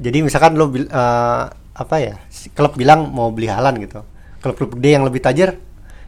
Jadi 0.00 0.18
misalkan 0.24 0.56
lo 0.58 0.72
eh, 0.74 1.44
apa 1.74 1.96
ya 2.00 2.16
klub 2.56 2.74
bilang 2.74 3.12
mau 3.12 3.28
beli 3.30 3.52
Halan 3.52 3.76
gitu. 3.78 4.00
Klub-klub 4.40 4.80
gede 4.80 4.90
yang 4.96 5.04
lebih 5.04 5.20
tajir 5.20 5.60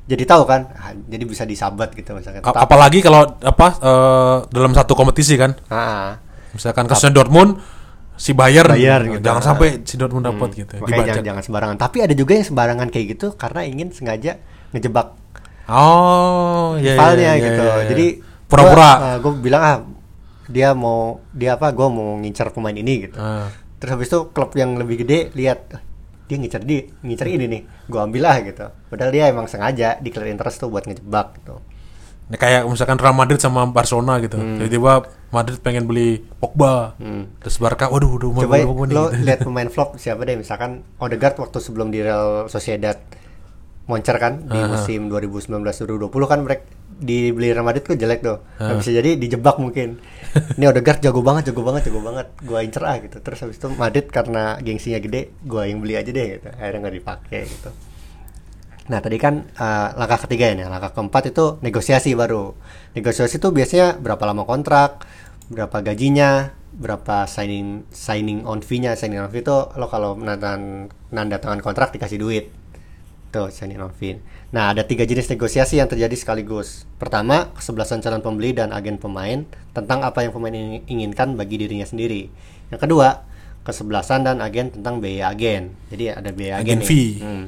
jadi 0.06 0.22
tahu 0.22 0.42
kan 0.46 0.70
jadi 1.10 1.24
bisa 1.26 1.42
disabat 1.42 1.90
gitu 1.92 2.14
misalkan 2.14 2.40
A- 2.46 2.62
apalagi 2.62 3.02
kalau 3.02 3.26
apa 3.42 3.66
eh, 3.82 4.36
dalam 4.54 4.70
satu 4.70 4.94
kompetisi 4.94 5.34
kan. 5.34 5.54
Ah, 5.66 6.22
misalkan 6.54 6.86
kasusnya 6.86 7.10
Dortmund 7.22 7.58
si 8.16 8.32
Bayern, 8.32 8.72
Bayern 8.72 9.18
gitu. 9.18 9.26
jangan 9.28 9.42
sampai 9.44 9.84
si 9.84 9.98
Dortmund 10.00 10.24
dapat 10.24 10.48
gitu 10.56 10.72
makanya 10.80 10.88
dibajak. 10.88 11.06
jangan, 11.12 11.24
jangan 11.26 11.42
sembarangan. 11.44 11.76
Tapi 11.76 11.96
ada 12.00 12.14
juga 12.16 12.32
yang 12.38 12.46
sembarangan 12.46 12.88
kayak 12.88 13.06
gitu 13.18 13.26
karena 13.36 13.60
ingin 13.66 13.88
sengaja 13.92 14.38
ngejebak 14.72 15.06
oh 15.66 16.78
iya, 16.78 16.82
iya, 16.82 16.94
rivalnya 16.94 17.32
iya, 17.34 17.44
gitu. 17.44 17.64
iya, 17.66 17.74
iya. 17.76 17.88
jadi 17.90 18.06
pura-pura. 18.46 18.90
gue 19.18 19.32
bilang 19.42 19.62
ah 19.62 19.78
dia 20.46 20.70
mau 20.78 21.18
dia 21.34 21.58
apa 21.58 21.74
gue 21.74 21.86
mau 21.90 22.14
ngincar 22.22 22.54
pemain 22.54 22.74
ini 22.74 23.10
gitu. 23.10 23.18
Ah. 23.18 23.50
terus 23.82 23.90
habis 23.98 24.06
itu 24.06 24.30
klub 24.30 24.54
yang 24.54 24.78
lebih 24.78 25.02
gede 25.02 25.34
lihat 25.34 25.58
"Ah, 25.74 25.82
dia 26.26 26.36
ngincar 26.36 26.62
dia 26.66 26.90
ngincar 27.06 27.26
ini 27.30 27.46
nih 27.46 27.62
gue 27.86 28.00
ambil 28.02 28.22
lah 28.26 28.36
gitu. 28.42 28.66
Padahal 28.90 29.10
dia 29.14 29.24
emang 29.30 29.46
sengaja 29.46 29.98
declare 30.02 30.30
interest 30.30 30.62
tuh 30.62 30.68
buat 30.68 30.84
ngejebak 30.84 31.42
gitu. 31.42 31.62
Ini 32.26 32.36
kayak 32.42 32.62
misalkan 32.66 32.98
Real 32.98 33.14
Madrid 33.14 33.38
sama 33.38 33.70
Barcelona 33.70 34.18
gitu. 34.18 34.34
Hmm. 34.34 34.58
tiba-tiba 34.58 35.06
Madrid 35.30 35.58
pengen 35.62 35.86
beli 35.86 36.18
Pogba. 36.42 36.98
Terus 37.38 37.56
Barca 37.62 37.86
waduh 37.86 38.18
waduh 38.18 38.30
mau 38.34 38.42
coba 38.42 38.58
Pogba 38.66 38.84
nih 38.90 38.94
lo 38.94 39.04
gitu. 39.14 39.22
lihat 39.22 39.40
pemain 39.46 39.70
flop 39.70 39.94
siapa 39.94 40.26
deh 40.26 40.34
misalkan 40.34 40.82
Odegaard 40.98 41.38
waktu 41.38 41.58
sebelum 41.62 41.94
di 41.94 42.02
Real 42.02 42.50
Sociedad 42.50 42.98
moncer 43.86 44.18
kan 44.18 44.42
di 44.42 44.58
musim 44.66 45.06
2019-2020 45.06 46.10
kan 46.26 46.40
mereka 46.42 46.66
dibeli 46.96 47.54
Real 47.54 47.62
Madrid 47.62 47.86
tuh 47.86 47.94
jelek 47.94 48.24
tuh. 48.24 48.42
Nah, 48.58 48.74
bisa 48.74 48.90
jadi 48.90 49.14
dijebak 49.14 49.62
mungkin 49.62 50.02
ini 50.58 50.64
Odegaard 50.68 51.00
jago 51.00 51.20
banget 51.24 51.52
jago 51.52 51.62
banget 51.64 51.88
jago 51.90 52.00
banget 52.04 52.26
gua 52.44 52.60
incer 52.62 52.82
ah 52.84 52.96
gitu 53.00 53.18
terus 53.20 53.38
habis 53.42 53.56
itu 53.56 53.68
Madrid 53.72 54.06
karena 54.08 54.56
gengsinya 54.60 55.00
gede 55.00 55.32
gua 55.44 55.66
yang 55.68 55.80
beli 55.80 55.94
aja 55.96 56.10
deh 56.12 56.26
gitu 56.38 56.48
akhirnya 56.52 56.78
nggak 56.86 56.96
dipakai 57.00 57.42
gitu 57.48 57.70
Nah 58.86 59.02
tadi 59.02 59.18
kan 59.18 59.42
eh, 59.50 59.88
langkah 59.98 60.26
ketiga 60.26 60.50
ya, 60.50 60.54
nih. 60.54 60.66
langkah 60.70 60.94
keempat 60.94 61.34
itu 61.34 61.58
negosiasi 61.62 62.14
baru. 62.14 62.54
Negosiasi 62.94 63.42
itu 63.42 63.48
biasanya 63.50 63.98
berapa 63.98 64.22
lama 64.22 64.46
kontrak, 64.46 65.02
berapa 65.50 65.82
gajinya, 65.82 66.54
berapa 66.70 67.26
signing 67.26 67.82
signing 67.90 68.46
on 68.46 68.62
fee-nya. 68.62 68.94
Signing 68.94 69.18
on 69.26 69.30
fee 69.34 69.42
itu 69.42 69.56
lo 69.74 69.86
kalau 69.90 70.14
nanda 70.18 71.36
tangan 71.42 71.60
kontrak 71.62 71.90
dikasih 71.94 72.18
duit. 72.22 72.44
Tuh 73.28 73.50
signing 73.50 73.78
on 73.78 73.90
fee. 73.90 74.22
Nah 74.48 74.70
ada 74.70 74.82
tiga 74.82 75.02
jenis 75.02 75.26
negosiasi 75.26 75.76
yang 75.76 75.86
terjadi 75.86 76.14
sekaligus. 76.14 76.86
Pertama 76.96 77.50
kesebelasan 77.52 77.98
calon 77.98 78.20
pembeli 78.20 78.50
dan 78.50 78.70
agen 78.70 78.96
pemain 78.96 79.42
tentang 79.70 80.00
apa 80.00 80.22
yang 80.22 80.30
pemain 80.30 80.54
inginkan 80.82 81.34
bagi 81.34 81.58
dirinya 81.58 81.84
sendiri. 81.84 82.30
Yang 82.68 82.80
kedua 82.82 83.26
kesebelasan 83.62 84.22
dan 84.22 84.38
agen 84.38 84.70
tentang 84.70 84.98
biaya 84.98 85.28
agen. 85.28 85.74
Jadi 85.88 86.04
ada 86.08 86.30
biaya 86.30 86.58
Agen 86.58 86.62
agen, 86.62 86.78
nih. 86.78 86.86
fee. 86.86 87.10
Hmm. 87.18 87.44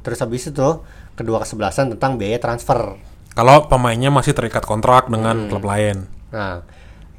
Terus 0.00 0.18
habis 0.18 0.46
itu 0.46 0.68
kedua 1.12 1.38
kesebelasan 1.38 1.92
tentang 1.92 2.16
biaya 2.16 2.38
transfer. 2.38 2.96
kalau 3.30 3.66
pemainnya 3.66 4.10
masih 4.10 4.32
terikat 4.32 4.64
kontrak 4.64 5.06
Hmm. 5.06 5.14
dengan 5.14 5.36
klub 5.46 5.62
lain 5.62 6.02
Nah, 6.30 6.66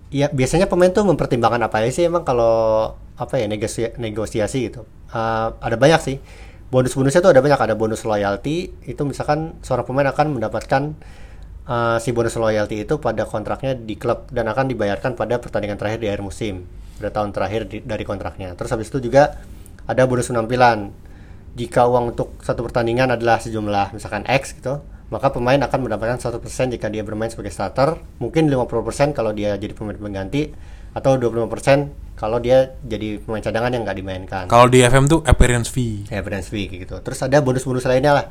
ya 0.10 0.28
biasanya 0.28 0.68
pemain 0.68 0.90
tuh 0.90 1.04
mempertimbangkan 1.04 1.62
apa 1.62 1.80
aja 1.80 1.90
sih 1.90 2.04
emang 2.04 2.24
kalau 2.24 2.92
apa 3.16 3.36
ya 3.36 3.48
negosi- 3.48 3.96
negosiasi 3.96 4.68
gitu. 4.68 4.84
Eh, 5.08 5.48
ada 5.54 5.76
banyak 5.78 6.00
sih. 6.00 6.18
Bonus-bonusnya 6.72 7.20
tuh 7.20 7.32
ada 7.36 7.44
banyak. 7.44 7.60
Ada 7.60 7.76
bonus 7.76 8.08
loyalty. 8.08 8.72
Itu 8.88 9.04
misalkan 9.04 9.60
seorang 9.60 9.84
pemain 9.84 10.08
akan 10.08 10.40
mendapatkan 10.40 10.96
eh, 11.68 11.98
si 12.00 12.10
bonus 12.16 12.40
loyalty 12.40 12.88
itu 12.88 12.96
pada 12.98 13.28
kontraknya 13.28 13.76
di 13.76 14.00
klub 14.00 14.32
dan 14.32 14.48
akan 14.48 14.72
dibayarkan 14.72 15.20
pada 15.20 15.38
pertandingan 15.38 15.76
terakhir 15.76 16.00
di 16.00 16.08
akhir 16.08 16.24
musim. 16.24 16.64
Pada 16.98 17.12
tahun 17.12 17.36
terakhir 17.36 17.62
di- 17.68 17.84
dari 17.84 18.08
kontraknya. 18.08 18.56
Terus 18.56 18.72
habis 18.72 18.88
itu 18.88 19.04
juga 19.04 19.36
ada 19.84 20.02
bonus 20.08 20.32
penampilan. 20.32 20.96
Jika 21.52 21.84
uang 21.92 22.16
untuk 22.16 22.40
satu 22.40 22.64
pertandingan 22.64 23.12
adalah 23.20 23.44
sejumlah 23.44 23.92
misalkan 23.92 24.24
X 24.24 24.56
gitu, 24.56 24.80
maka 25.12 25.28
pemain 25.36 25.60
akan 25.60 25.80
mendapatkan 25.84 26.16
1% 26.24 26.72
jika 26.72 26.88
dia 26.88 27.04
bermain 27.04 27.28
sebagai 27.28 27.52
starter, 27.52 28.00
mungkin 28.24 28.48
50% 28.48 29.12
kalau 29.12 29.36
dia 29.36 29.60
jadi 29.60 29.76
pemain 29.76 30.00
pengganti 30.00 30.56
atau 30.92 31.16
25% 31.16 32.20
kalau 32.20 32.38
dia 32.38 32.78
jadi 32.86 33.18
pemain 33.18 33.42
cadangan 33.42 33.72
yang 33.74 33.82
nggak 33.82 33.98
dimainkan. 33.98 34.44
kalau 34.46 34.70
di 34.70 34.84
FM 34.86 35.10
tuh 35.10 35.26
appearance 35.26 35.72
fee 35.74 36.06
Brand 36.06 36.46
fee 36.46 36.70
gitu. 36.70 37.02
Terus 37.02 37.20
ada 37.26 37.42
bonus-bonus 37.42 37.88
lainnya 37.90 38.14
lah. 38.14 38.26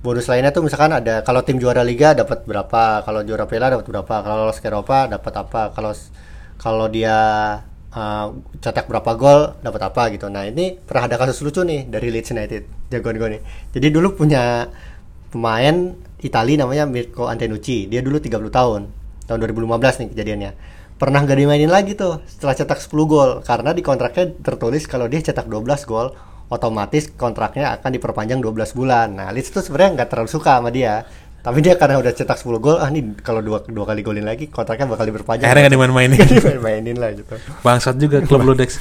Bonus 0.00 0.28
lainnya 0.28 0.52
tuh 0.52 0.64
misalkan 0.64 0.92
ada 0.92 1.24
kalau 1.24 1.40
tim 1.44 1.56
juara 1.56 1.80
liga 1.84 2.12
dapat 2.12 2.44
berapa, 2.44 3.04
kalau 3.04 3.20
juara 3.24 3.44
Piala 3.48 3.72
dapat 3.72 3.86
berapa, 3.88 4.14
kalau 4.24 4.36
lolos 4.44 4.60
ke 4.60 4.68
Eropa 4.68 5.08
dapat 5.08 5.32
apa, 5.40 5.62
kalau 5.72 5.92
kalau 6.60 6.86
dia 6.92 7.16
uh, 7.94 8.26
cetak 8.60 8.86
berapa 8.86 9.10
gol 9.16 9.40
dapat 9.60 9.80
apa 9.88 10.02
gitu. 10.14 10.28
Nah, 10.28 10.46
ini 10.46 10.76
pernah 10.78 11.08
ada 11.10 11.16
kasus 11.16 11.40
lucu 11.42 11.62
nih 11.64 11.88
dari 11.88 12.08
Leeds 12.12 12.32
United. 12.32 12.62
Jagoan 12.90 13.16
gue 13.16 13.28
nih. 13.38 13.42
Jadi 13.76 13.86
dulu 13.92 14.16
punya 14.16 14.68
pemain 15.30 15.94
Itali 16.20 16.60
namanya 16.60 16.84
Mirko 16.84 17.28
Antenucci. 17.30 17.88
Dia 17.88 18.04
dulu 18.04 18.20
30 18.20 18.52
tahun. 18.52 18.80
Tahun 19.24 19.38
2015 19.40 20.00
nih 20.04 20.08
kejadiannya. 20.12 20.52
Pernah 21.00 21.24
nggak 21.24 21.38
dimainin 21.40 21.72
lagi 21.72 21.96
tuh 21.96 22.20
setelah 22.28 22.52
cetak 22.52 22.76
10 22.76 22.92
gol 23.08 23.30
karena 23.40 23.72
di 23.72 23.80
kontraknya 23.80 24.36
tertulis 24.44 24.84
kalau 24.84 25.08
dia 25.08 25.24
cetak 25.24 25.48
12 25.48 25.88
gol 25.88 26.12
otomatis 26.52 27.08
kontraknya 27.16 27.72
akan 27.80 27.90
diperpanjang 27.96 28.44
12 28.44 28.76
bulan. 28.76 29.08
Nah, 29.16 29.32
Leeds 29.32 29.48
tuh 29.48 29.64
sebenarnya 29.64 29.96
nggak 29.96 30.08
terlalu 30.12 30.28
suka 30.28 30.60
sama 30.60 30.68
dia. 30.68 31.08
Tapi 31.40 31.64
dia 31.64 31.80
karena 31.80 31.96
udah 32.04 32.12
cetak 32.12 32.36
10 32.36 32.60
gol, 32.60 32.76
ah 32.76 32.92
nih 32.92 33.16
kalau 33.24 33.40
dua, 33.40 33.64
dua 33.64 33.88
kali 33.88 34.04
golin 34.04 34.28
lagi 34.28 34.52
kontraknya 34.52 34.92
bakal 34.92 35.08
diperpanjang. 35.08 35.48
akhirnya 35.48 35.72
nggak 35.72 35.74
dimain-mainin 35.80 36.20
dimain-mainin 36.36 36.96
lah 37.00 37.16
gitu. 37.16 37.32
bangsat 37.64 37.96
juga 37.96 38.20
klub 38.20 38.44
lu 38.44 38.52
Dex 38.52 38.76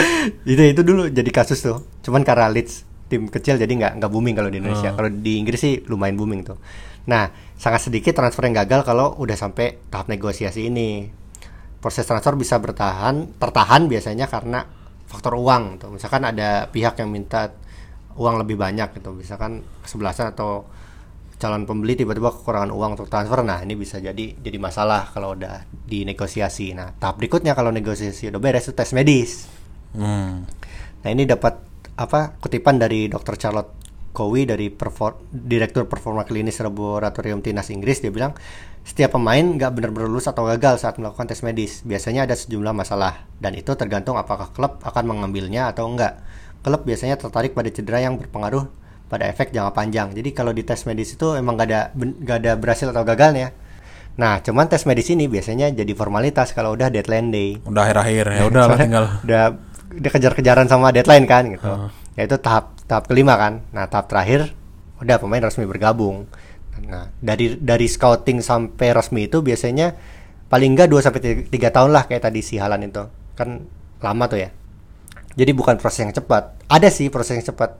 itu 0.46 0.62
itu 0.62 0.82
dulu 0.86 1.10
jadi 1.10 1.30
kasus 1.34 1.58
tuh. 1.58 1.82
Cuman 2.06 2.22
karena 2.22 2.54
Leeds 2.54 2.86
tim 3.10 3.26
kecil 3.26 3.58
jadi 3.58 3.66
nggak 3.66 3.92
nggak 3.98 4.10
booming 4.14 4.38
kalau 4.38 4.46
di 4.46 4.62
Indonesia. 4.62 4.94
Oh. 4.94 5.02
Kalau 5.02 5.10
di 5.10 5.42
Inggris 5.42 5.58
sih 5.58 5.82
lumayan 5.90 6.14
booming 6.14 6.46
tuh. 6.46 6.62
Nah, 7.10 7.34
sangat 7.58 7.90
sedikit 7.90 8.14
transfer 8.14 8.46
yang 8.46 8.62
gagal 8.62 8.86
kalau 8.86 9.18
udah 9.18 9.34
sampai 9.34 9.82
tahap 9.90 10.06
negosiasi 10.06 10.70
ini. 10.70 11.23
Proses 11.84 12.08
transfer 12.08 12.32
bisa 12.32 12.56
bertahan, 12.56 13.36
tertahan 13.36 13.84
biasanya 13.84 14.24
karena 14.24 14.64
faktor 15.04 15.36
uang 15.36 15.84
tuh. 15.84 15.92
Misalkan 15.92 16.24
ada 16.24 16.64
pihak 16.72 16.96
yang 16.96 17.12
minta 17.12 17.52
uang 18.16 18.40
lebih 18.40 18.56
banyak 18.56 18.96
gitu, 18.96 19.12
misalkan 19.12 19.60
kesebelasan 19.84 20.32
atau 20.32 20.64
calon 21.36 21.68
pembeli 21.68 21.92
tiba-tiba 21.92 22.32
kekurangan 22.32 22.72
uang 22.72 22.96
untuk 22.96 23.12
transfer. 23.12 23.44
Nah, 23.44 23.60
ini 23.60 23.76
bisa 23.76 24.00
jadi 24.00 24.32
jadi 24.32 24.56
masalah 24.56 25.12
kalau 25.12 25.36
udah 25.36 25.68
dinegosiasi. 25.84 26.72
Nah, 26.72 26.96
tahap 26.96 27.20
berikutnya 27.20 27.52
kalau 27.52 27.68
negosiasi 27.68 28.32
udah 28.32 28.40
beres 28.40 28.64
itu 28.64 28.72
tes 28.72 28.96
medis. 28.96 29.44
hmm. 29.92 30.32
Nah 31.04 31.12
ini 31.12 31.28
dapat 31.28 31.60
apa 32.00 32.40
kutipan 32.40 32.80
dari 32.80 33.12
Dr. 33.12 33.36
Charlotte 33.36 33.83
Cowie 34.14 34.46
dari 34.46 34.70
perfor- 34.70 35.18
Direktur 35.34 35.90
Performa 35.90 36.22
Klinis 36.22 36.62
Laboratorium 36.62 37.42
Timnas 37.42 37.68
Inggris 37.74 37.98
dia 37.98 38.14
bilang 38.14 38.32
setiap 38.86 39.18
pemain 39.18 39.42
nggak 39.42 39.74
benar-benar 39.74 40.06
lulus 40.06 40.30
atau 40.30 40.46
gagal 40.46 40.78
saat 40.78 41.00
melakukan 41.02 41.26
tes 41.26 41.42
medis. 41.42 41.82
Biasanya 41.82 42.30
ada 42.30 42.38
sejumlah 42.38 42.70
masalah 42.70 43.26
dan 43.42 43.58
itu 43.58 43.74
tergantung 43.74 44.14
apakah 44.14 44.54
klub 44.54 44.78
akan 44.86 45.04
mengambilnya 45.10 45.74
atau 45.74 45.90
enggak. 45.90 46.22
Klub 46.62 46.86
biasanya 46.86 47.18
tertarik 47.18 47.52
pada 47.58 47.68
cedera 47.74 47.98
yang 48.00 48.14
berpengaruh 48.20 48.70
pada 49.10 49.26
efek 49.26 49.50
jangka 49.50 49.72
panjang. 49.74 50.08
Jadi 50.14 50.30
kalau 50.30 50.54
di 50.54 50.62
tes 50.62 50.84
medis 50.86 51.16
itu 51.16 51.34
emang 51.34 51.58
nggak 51.58 51.68
ada 51.68 51.80
nggak 51.98 52.36
ada 52.44 52.52
berhasil 52.54 52.88
atau 52.92 53.02
gagalnya. 53.02 53.50
Nah, 54.14 54.38
cuman 54.38 54.70
tes 54.70 54.86
medis 54.86 55.10
ini 55.10 55.26
biasanya 55.26 55.74
jadi 55.74 55.90
formalitas 55.96 56.54
kalau 56.54 56.78
udah 56.78 56.86
deadline 56.86 57.34
day 57.34 57.58
udah 57.66 57.82
akhir-akhir 57.82 58.24
ya 58.30 58.42
udah 58.52 58.64
tinggal 58.78 59.04
udah 59.26 59.44
udah 59.96 60.10
kejar-kejaran 60.12 60.66
sama 60.70 60.94
deadline 60.94 61.26
kan 61.26 61.50
gitu. 61.50 61.66
Heeh. 61.66 62.03
Yaitu 62.14 62.38
tahap 62.38 62.74
tahap 62.84 63.06
kelima 63.06 63.34
kan. 63.34 63.62
Nah, 63.70 63.86
tahap 63.86 64.06
terakhir 64.06 64.54
udah 64.98 65.16
pemain 65.18 65.42
resmi 65.42 65.64
bergabung. 65.64 66.26
Nah, 66.84 67.10
dari 67.18 67.54
dari 67.54 67.86
scouting 67.86 68.38
sampai 68.38 68.90
resmi 68.90 69.26
itu 69.26 69.40
biasanya 69.40 69.94
paling 70.46 70.74
enggak 70.74 70.90
2 70.90 71.00
sampai 71.00 71.20
3 71.46 71.50
tahun 71.70 71.90
lah 71.90 72.06
kayak 72.06 72.22
tadi 72.24 72.40
si 72.40 72.58
Halan 72.58 72.86
itu. 72.86 73.02
Kan 73.34 73.66
lama 73.98 74.24
tuh 74.26 74.38
ya. 74.38 74.50
Jadi 75.34 75.50
bukan 75.50 75.74
proses 75.76 76.02
yang 76.02 76.14
cepat. 76.14 76.62
Ada 76.66 76.88
sih 76.88 77.10
proses 77.10 77.34
yang 77.34 77.46
cepat. 77.46 77.74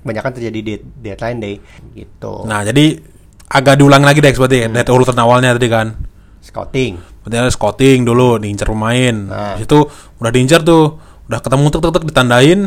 Kebanyakan 0.00 0.32
terjadi 0.32 0.58
di 0.64 0.74
deadline 0.80 1.38
day 1.38 1.54
gitu. 1.92 2.48
nah 2.48 2.64
jadi 2.64 3.04
agak 3.52 3.76
diulang 3.76 4.00
lagi 4.00 4.24
Dex 4.24 4.40
berarti 4.40 4.64
ya 4.64 4.68
Hmm. 4.72 4.80
dari 4.80 4.88
urutan 4.88 5.18
awalnya 5.20 5.52
tadi 5.52 5.68
kan 5.68 5.92
Scouting. 6.40 7.20
berarti 7.20 7.36
ada 7.36 7.52
scouting 7.52 8.08
dulu 8.08 8.40
diincar 8.40 8.64
pemain 8.64 9.12
Nah. 9.12 9.60
Itu 9.60 9.92
udah 10.16 10.32
diincar 10.32 10.64
tuh 10.64 10.96
udah 11.28 11.44
ketemu 11.44 11.64
tek 11.68 11.80
tek 11.84 11.92
tek 11.92 12.04
ditandain 12.08 12.60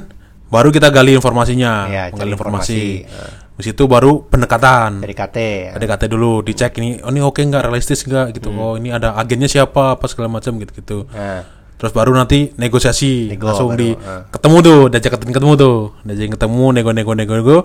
baru 0.54 0.70
kita 0.70 0.94
gali 0.94 1.18
informasinya 1.18 1.90
menggali 1.90 2.14
cari 2.14 2.32
informasi, 2.38 2.78
informasi. 2.78 3.10
Nah. 3.10 3.42
Habis 3.54 3.68
itu 3.70 3.84
baru 3.86 4.26
pendekatan. 4.26 5.02
Dari 5.06 5.14
KT. 5.14 5.38
ada 5.78 5.86
kata 5.86 6.06
dulu 6.10 6.42
dicek 6.42 6.74
ini 6.82 7.02
oh 7.02 7.10
ini 7.10 7.22
oke 7.22 7.42
nggak? 7.42 7.62
Realistis 7.70 8.06
nggak? 8.06 8.38
Gitu. 8.38 8.50
Hmm. 8.50 8.62
oh 8.62 8.74
ini 8.78 8.90
ada 8.94 9.14
agennya 9.18 9.50
siapa? 9.50 9.98
Apa 9.98 10.06
segala 10.10 10.30
macam 10.30 10.58
gitu 10.58 10.74
gitu. 10.74 10.98
Nah, 11.10 11.46
terus 11.78 11.94
baru 11.94 12.14
nanti 12.18 12.54
negosiasi. 12.58 13.34
Nego 13.34 13.50
langsung 13.50 13.74
baru, 13.74 13.82
di 13.82 13.90
ah. 13.98 14.26
ketemu 14.30 14.58
tuh 14.62 14.80
diajakin 14.90 15.34
ketemu 15.34 15.54
tuh. 15.58 15.78
Diajakin 16.02 16.34
ketemu 16.34 16.66
nego 16.74 16.90
nego 16.94 17.12
nego 17.14 17.34
nego. 17.38 17.58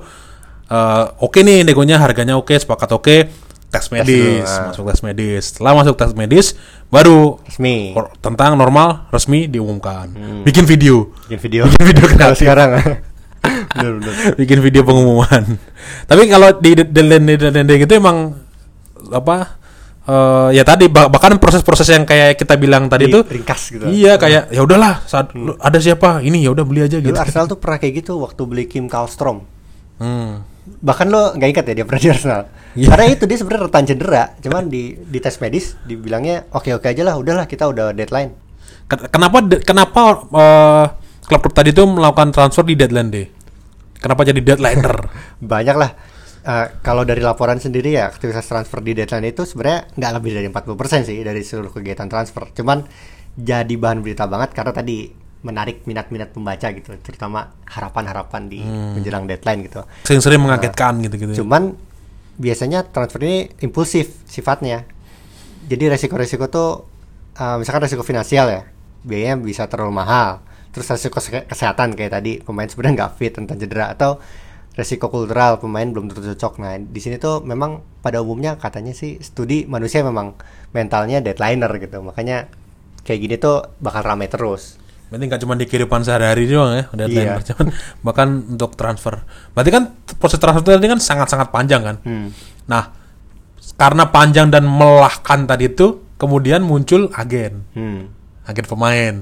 Eh, 0.68 1.04
oke 1.24 1.40
nih 1.40 1.64
negonya 1.64 1.96
harganya 1.96 2.36
oke 2.36 2.52
sepakat 2.52 2.92
oke 2.92 3.16
tes 3.68 3.84
dulu, 3.84 4.00
medis, 4.00 4.48
ah. 4.48 4.72
masuk 4.72 4.84
tes 4.88 5.00
medis. 5.02 5.44
Setelah 5.50 5.72
masuk 5.76 5.94
tes 5.94 6.12
medis, 6.12 6.46
baru 6.88 7.36
Resmi. 7.44 7.92
tentang 8.18 8.56
normal 8.56 9.06
resmi 9.08 9.44
diumumkan. 9.44 10.08
Bikin 10.42 10.64
video, 10.64 11.12
Bikin 11.24 11.38
video. 11.38 11.62
bikin 11.68 11.84
video 11.86 12.04
kreatif. 12.08 12.40
sekarang. 12.40 12.70
bener, 13.76 13.92
bener. 14.00 14.14
bikin 14.34 14.58
video 14.58 14.82
pengumuman. 14.82 15.44
Tapi 16.04 16.22
kalau 16.26 16.56
di 16.56 16.74
deadline 16.74 17.36
gitu 17.78 17.92
emang 17.94 18.34
apa? 19.08 19.60
eh, 20.08 20.48
ya 20.56 20.64
tadi 20.64 20.88
bah- 20.88 21.12
bahkan 21.12 21.36
proses-proses 21.36 21.92
yang 21.92 22.08
kayak 22.08 22.40
kita 22.40 22.56
bilang 22.56 22.88
tadi 22.88 23.06
Di- 23.06 23.12
itu 23.12 23.20
ringkas 23.20 23.60
gitu. 23.68 23.84
Iya 23.84 24.16
kayak 24.16 24.48
ya 24.48 24.64
udahlah 24.64 25.04
saat 25.04 25.36
lu- 25.36 25.60
ada 25.60 25.76
siapa 25.76 26.24
ini 26.24 26.40
ya 26.40 26.50
udah 26.50 26.64
beli 26.64 26.80
aja 26.80 26.96
Dulu 26.96 27.12
gitu. 27.12 27.20
Arsenal 27.20 27.44
tuh 27.46 27.60
pernah 27.60 27.76
kayak 27.76 27.94
gitu 28.00 28.16
waktu 28.16 28.42
beli 28.42 28.64
Kim 28.64 28.88
Kallstrom. 28.88 29.44
Hmm. 30.00 30.40
Bahkan 30.78 31.06
lo 31.08 31.34
nggak 31.34 31.48
ingat 31.48 31.64
ya 31.68 31.74
dia 31.80 31.86
pernah 31.88 32.02
di 32.02 32.08
Arsenal. 32.12 32.42
Iya. 32.76 32.86
Karena 32.92 33.04
itu 33.10 33.24
dia 33.24 33.36
sebenarnya 33.40 33.62
rentan 33.66 33.84
cedera, 33.88 34.22
cuman 34.38 34.62
di 34.68 34.94
di 34.94 35.18
tes 35.18 35.34
medis 35.40 35.74
dibilangnya 35.82 36.46
oke 36.52 36.70
oke 36.76 36.86
aja 36.86 37.02
lah, 37.02 37.14
udahlah 37.18 37.48
kita 37.48 37.66
udah 37.66 37.90
deadline. 37.90 38.32
Ken- 38.86 39.08
Kenapa 39.10 39.36
kenapa 39.64 40.00
eh, 40.30 40.84
klub-klub 41.26 41.52
tadi 41.52 41.70
itu 41.72 41.82
melakukan 41.84 42.30
transfer 42.30 42.64
di 42.64 42.74
deadline 42.78 43.10
day? 43.10 43.26
Kenapa 43.98 44.22
jadi 44.22 44.38
deadlineer? 44.38 45.10
Banyak 45.42 45.76
lah. 45.76 45.90
Eh, 46.48 46.66
kalau 46.80 47.02
dari 47.02 47.20
laporan 47.20 47.58
sendiri 47.58 47.98
ya 47.98 48.08
aktivitas 48.08 48.46
transfer 48.46 48.78
di 48.80 48.94
deadline 48.94 49.28
itu 49.28 49.42
sebenarnya 49.42 49.90
nggak 49.98 50.12
lebih 50.22 50.30
dari 50.38 50.46
40% 50.48 51.04
sih 51.08 51.18
dari 51.20 51.42
seluruh 51.42 51.74
kegiatan 51.74 52.06
transfer. 52.06 52.48
Cuman 52.54 52.86
jadi 53.34 53.74
bahan 53.74 54.00
berita 54.00 54.24
banget 54.26 54.54
karena 54.54 54.72
tadi 54.72 55.27
menarik 55.38 55.86
minat-minat 55.86 56.34
pembaca 56.34 56.66
gitu, 56.74 56.90
terutama 56.98 57.54
harapan-harapan 57.70 58.50
di 58.50 58.58
menjelang 58.66 59.30
deadline 59.30 59.70
gitu. 59.70 59.86
Sering-sering 60.02 60.42
mengagetkan 60.42 60.98
gitu-gitu. 60.98 61.46
Cuman 61.46 61.78
biasanya 62.38 62.82
transfer 62.86 63.22
ini 63.22 63.46
impulsif 63.62 64.26
sifatnya. 64.26 64.82
Jadi 65.70 65.84
resiko-resiko 65.90 66.50
tuh 66.50 66.86
uh, 67.38 67.56
misalkan 67.60 67.86
resiko 67.86 68.02
finansial 68.02 68.50
ya, 68.50 68.62
biayanya 69.06 69.38
bisa 69.38 69.70
terlalu 69.70 69.94
mahal. 69.94 70.42
Terus 70.74 70.90
resiko 70.90 71.22
kese- 71.22 71.46
kesehatan 71.46 71.94
kayak 71.94 72.18
tadi 72.18 72.42
pemain 72.42 72.66
sebenarnya 72.66 73.06
nggak 73.06 73.12
fit 73.14 73.32
tentang 73.34 73.62
cedera 73.62 73.94
atau 73.94 74.18
resiko 74.74 75.10
kultural 75.10 75.58
pemain 75.58 75.86
belum 75.86 76.10
tentu 76.10 76.22
cocok. 76.34 76.62
Nah 76.62 76.78
di 76.78 76.98
sini 77.02 77.18
tuh 77.18 77.42
memang 77.46 77.82
pada 78.02 78.22
umumnya 78.22 78.58
katanya 78.58 78.94
sih 78.94 79.18
studi 79.22 79.66
manusia 79.66 80.02
memang 80.02 80.34
mentalnya 80.74 81.22
deadlineer 81.22 81.70
gitu. 81.78 81.98
Makanya 82.02 82.46
kayak 83.06 83.18
gini 83.22 83.34
tuh 83.38 83.70
bakal 83.78 84.02
ramai 84.02 84.26
terus. 84.26 84.78
Berarti 85.08 85.24
nggak 85.24 85.40
cuma 85.40 85.54
di 85.54 85.64
kehidupan 85.64 86.00
sehari-hari 86.02 86.44
doang 86.44 86.72
ya 86.74 86.84
deadline, 86.92 87.28
Iya. 87.34 87.44
cuman 87.48 87.66
bahkan 88.04 88.28
untuk 88.46 88.76
transfer. 88.76 89.24
Berarti 89.52 89.70
kan 89.70 89.82
proses 90.16 90.36
transfer 90.36 90.62
tadi 90.62 90.84
kan 90.86 91.00
sangat-sangat 91.00 91.48
panjang 91.48 91.80
kan. 91.82 91.96
Hmm. 92.02 92.28
Nah, 92.64 92.92
karena 93.74 94.04
panjang 94.06 94.48
dan 94.48 94.64
melelahkan 94.64 95.44
tadi 95.44 95.68
itu, 95.68 96.04
kemudian 96.14 96.60
muncul 96.60 97.08
agen, 97.10 97.64
Hmm. 97.72 98.12
agen 98.44 98.64
pemain. 98.64 99.14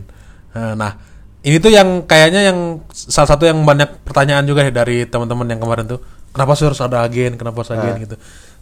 Eh, 0.52 0.74
Nah, 0.74 0.92
ini 1.40 1.56
tuh 1.56 1.70
yang 1.70 2.02
kayaknya 2.02 2.50
yang 2.50 2.58
salah 2.90 3.30
satu 3.30 3.46
yang 3.46 3.62
banyak 3.62 4.02
pertanyaan 4.02 4.42
juga 4.42 4.64
ya 4.64 4.74
dari 4.74 5.06
teman-teman 5.06 5.46
yang 5.46 5.60
kemarin 5.60 5.86
tuh, 5.86 6.00
kenapa 6.32 6.58
sih 6.58 6.66
harus 6.66 6.80
ada 6.80 7.00
agen, 7.00 7.38
kenapa 7.38 7.62
harus 7.62 7.70
agen 7.70 7.94
gitu. 8.02 8.16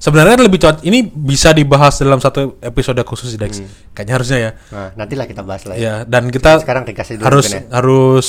Sebenarnya 0.04 0.36
lebih 0.36 0.60
cocok, 0.60 0.84
ini 0.84 1.00
bisa 1.08 1.56
dibahas 1.56 1.96
dalam 1.96 2.20
satu 2.20 2.60
episode 2.60 3.00
khusus 3.08 3.40
Dex. 3.40 3.64
Kayaknya 3.96 4.12
harusnya 4.12 4.38
ya. 4.38 4.50
Nah 4.68 4.88
nantilah 4.94 5.24
kita 5.24 5.40
bahas 5.40 5.64
lah 5.64 5.74
ya. 5.74 5.80
Ya, 5.80 5.94
dan 6.04 6.28
kita 6.28 6.60
Sekarang 6.60 6.84
ringkasnya 6.84 7.16
dulu 7.16 7.24
harus 7.24 7.44
ya. 7.48 7.60
harus 7.72 8.26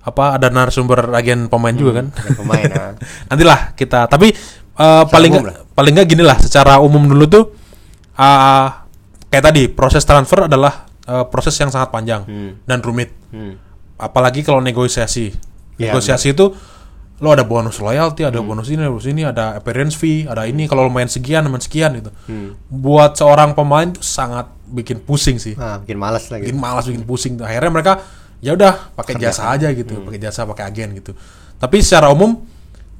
apa 0.00 0.40
ada 0.40 0.48
narasumber 0.48 1.12
agen 1.12 1.52
pemain 1.52 1.76
juga 1.76 2.00
kan. 2.00 2.06
pemain, 2.32 2.64
nah. 2.64 2.92
Nantilah 3.28 3.76
kita. 3.76 4.08
Tapi 4.08 4.32
eh, 4.80 5.04
paling 5.04 5.30
nggak 5.36 5.76
paling 5.76 5.92
nggak 5.92 6.08
gini 6.08 6.24
lah 6.24 6.40
secara 6.40 6.80
umum 6.80 7.04
dulu 7.04 7.28
tuh 7.28 7.44
eh, 8.16 8.66
kayak 9.28 9.44
tadi 9.44 9.68
proses 9.68 10.00
transfer 10.02 10.48
adalah 10.48 10.88
eh, 11.04 11.24
proses 11.28 11.52
yang 11.60 11.68
sangat 11.68 11.92
panjang 11.92 12.24
Hmm. 12.24 12.64
dan 12.64 12.80
rumit. 12.80 13.12
Hmm. 13.28 13.60
Apalagi 14.00 14.40
kalau 14.40 14.64
negosiasi. 14.64 15.36
Ya, 15.76 15.92
negosiasi 15.92 16.32
itu 16.32 16.56
lo 17.20 17.28
ada 17.30 17.44
bonus 17.44 17.76
loyalty, 17.78 18.24
Hmm. 18.24 18.32
ada 18.32 18.40
bonus 18.40 18.68
ini, 18.72 18.80
ada 18.80 18.90
bonus 18.90 19.08
ini, 19.08 19.22
ada 19.22 19.44
appearance 19.60 19.92
fee, 19.94 20.24
ada 20.24 20.48
ini. 20.48 20.64
Kalau 20.64 20.88
lo 20.88 20.90
main 20.90 21.04
sekian, 21.04 21.44
main 21.46 21.60
sekian 21.60 21.92
gitu. 22.00 22.10
Hmm. 22.26 22.56
Buat 22.66 23.20
seorang 23.20 23.52
pemain 23.52 23.92
tuh 23.92 24.00
sangat 24.00 24.48
bikin 24.66 25.04
pusing 25.04 25.36
sih. 25.36 25.52
Nah, 25.52 25.78
bikin 25.84 26.00
malas 26.00 26.32
lagi. 26.32 26.48
bikin 26.48 26.56
malas 26.56 26.88
bikin 26.88 27.04
pusing. 27.04 27.36
Akhirnya 27.38 27.68
mereka 27.68 27.92
ya 28.40 28.56
udah 28.56 28.96
pakai 28.96 29.20
jasa 29.20 29.52
aja 29.52 29.68
gitu 29.68 30.00
pakai 30.00 30.16
jasa 30.16 30.48
pakai 30.48 30.64
agen 30.64 30.96
gitu. 30.96 31.12
Tapi 31.60 31.76
secara 31.84 32.08
umum 32.08 32.40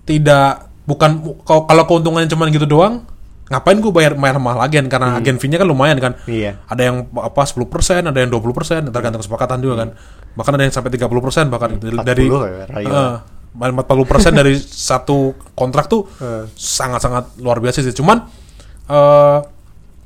tidak 0.05 0.69
bukan 0.85 1.41
kalau 1.47 1.85
keuntungannya 1.89 2.29
cuma 2.29 2.45
gitu 2.53 2.69
doang 2.69 3.09
ngapain 3.51 3.83
gue 3.83 3.91
bayar 3.91 4.15
bayar 4.15 4.39
mahal 4.39 4.61
agen? 4.63 4.87
Karena 4.87 5.17
agen 5.17 5.41
fee-nya 5.41 5.59
kan 5.59 5.67
lumayan 5.67 5.99
kan. 5.99 6.13
Iya. 6.29 6.61
ada 6.69 6.83
yang 6.87 7.09
apa 7.19 7.43
10% 7.43 7.67
ada 8.07 8.19
yang 8.21 8.31
20% 8.31 8.93
tergantung 8.93 9.21
kesepakatan 9.25 9.59
juga 9.59 9.75
kan. 9.87 9.89
Bahkan 10.37 10.53
ada 10.55 10.63
yang 10.69 10.75
sampai 10.77 10.91
30% 10.95 11.49
bahkan 11.51 11.71
itu 11.75 11.89
40 11.91 12.05
dari 12.05 12.25
ya. 12.29 13.25
Eh, 13.53 13.73
40% 13.73 13.87
dari 14.33 14.55
satu 14.91 15.19
kontrak 15.53 15.87
tuh 15.87 16.07
Eh. 16.17 16.45
sangat-sangat 16.51 17.39
luar 17.39 17.59
biasa 17.59 17.81
sih 17.81 17.93
cuman 17.93 18.23
eh 18.87 19.39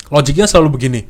logiknya 0.07 0.45
selalu 0.45 0.69
begini 0.73 1.01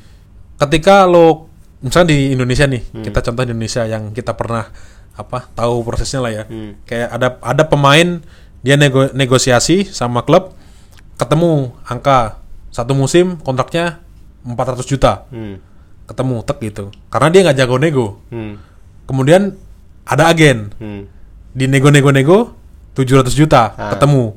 ketika 0.57 1.05
lo 1.05 1.51
misalnya 1.81 2.11
di 2.11 2.31
Indonesia 2.31 2.65
nih 2.65 2.83
kita 3.03 3.19
contoh 3.21 3.43
di 3.43 3.51
Indonesia 3.51 3.83
yang 3.85 4.11
kita 4.11 4.33
pernah 4.33 4.71
apa 5.15 5.47
tahu 5.49 5.83
prosesnya 5.83 6.21
lah 6.21 6.33
ya 6.33 6.45
Hmm. 6.45 6.79
kayak 6.83 7.09
ada 7.09 7.29
ada 7.41 7.63
pemain 7.65 8.23
dia 8.61 8.75
nego- 8.75 9.13
negosiasi 9.13 9.85
sama 9.85 10.23
klub 10.23 10.55
ketemu 11.15 11.71
angka 11.85 12.43
satu 12.71 12.91
musim 12.93 13.39
kontraknya 13.39 14.03
400 14.43 14.83
juta 14.85 15.27
Hmm. 15.29 15.59
ketemu 16.05 16.37
tek 16.43 16.59
gitu 16.61 16.85
karena 17.09 17.29
dia 17.29 17.41
nggak 17.43 17.59
jago 17.59 17.77
nego 17.77 18.07
Hmm. 18.29 18.59
kemudian 19.05 19.55
ada 20.05 20.29
agen 20.29 20.71
Hmm. 20.77 21.07
Di 21.55 21.65
nego-nego-nego 21.65 22.53
700 22.93 23.31
juta 23.33 23.73
Ah. 23.73 23.91
ketemu 23.91 24.35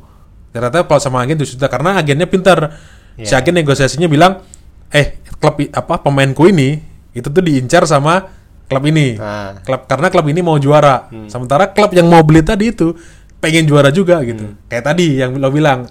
ternyata 0.50 0.86
kalau 0.86 1.02
sama 1.02 1.20
agen 1.20 1.36
700 1.36 1.58
juta 1.58 1.68
karena 1.68 1.98
agennya 1.98 2.26
pintar 2.26 2.78
si 3.16 3.28
Iya. 3.28 3.42
agen 3.42 3.54
negosiasinya 3.56 4.06
bilang 4.06 4.46
eh 4.90 5.18
klub 5.36 5.58
apa 5.68 6.00
pemainku 6.00 6.46
ini 6.46 6.78
itu 7.12 7.28
tuh 7.28 7.42
diincar 7.42 7.84
sama 7.84 8.30
klub 8.66 8.86
ini 8.86 9.18
Ah. 9.18 9.58
klub 9.60 9.86
karena 9.86 10.08
klub 10.08 10.26
ini 10.26 10.40
mau 10.40 10.58
juara 10.58 11.10
Hmm. 11.10 11.26
sementara 11.28 11.68
klub 11.68 11.90
yang 11.92 12.06
mau 12.06 12.22
beli 12.22 12.42
tadi 12.42 12.70
itu 12.70 12.94
pengen 13.38 13.66
juara 13.66 13.90
juga 13.90 14.22
gitu 14.22 14.58
kayak 14.66 14.86
tadi 14.88 15.18
yang 15.18 15.36
lo 15.36 15.50
bilang 15.50 15.86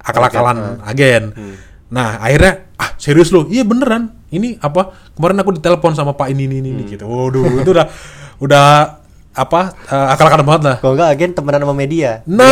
akal-akalan 0.00 0.78
agen 0.82 1.22
Hmm. 1.30 1.54
nah 1.88 2.18
akhirnya 2.18 2.70
ah 2.76 2.94
serius 2.96 3.30
lo 3.30 3.46
iya 3.46 3.62
beneran 3.62 4.14
ini 4.28 4.58
apa 4.58 4.92
kemarin 5.12 5.38
aku 5.38 5.50
ditelepon 5.52 5.94
sama 5.94 6.12
pak 6.12 6.28
ini 6.28 6.46
ini 6.46 6.58
ini 6.60 6.70
Hmm. 6.76 6.88
gitu 6.88 7.04
waduh 7.04 7.44
itu 7.56 7.70
udah 7.70 7.86
udah 8.38 8.66
apa 9.38 9.60
eh, 9.84 10.06
akal-akalan 10.10 10.44
banget 10.44 10.62
lah 10.64 10.76
Kalau 10.78 10.92
enggak 10.92 11.08
agen 11.10 11.30
temenan 11.32 11.60
sama 11.60 11.74
media. 11.74 12.10
Nah. 12.24 12.42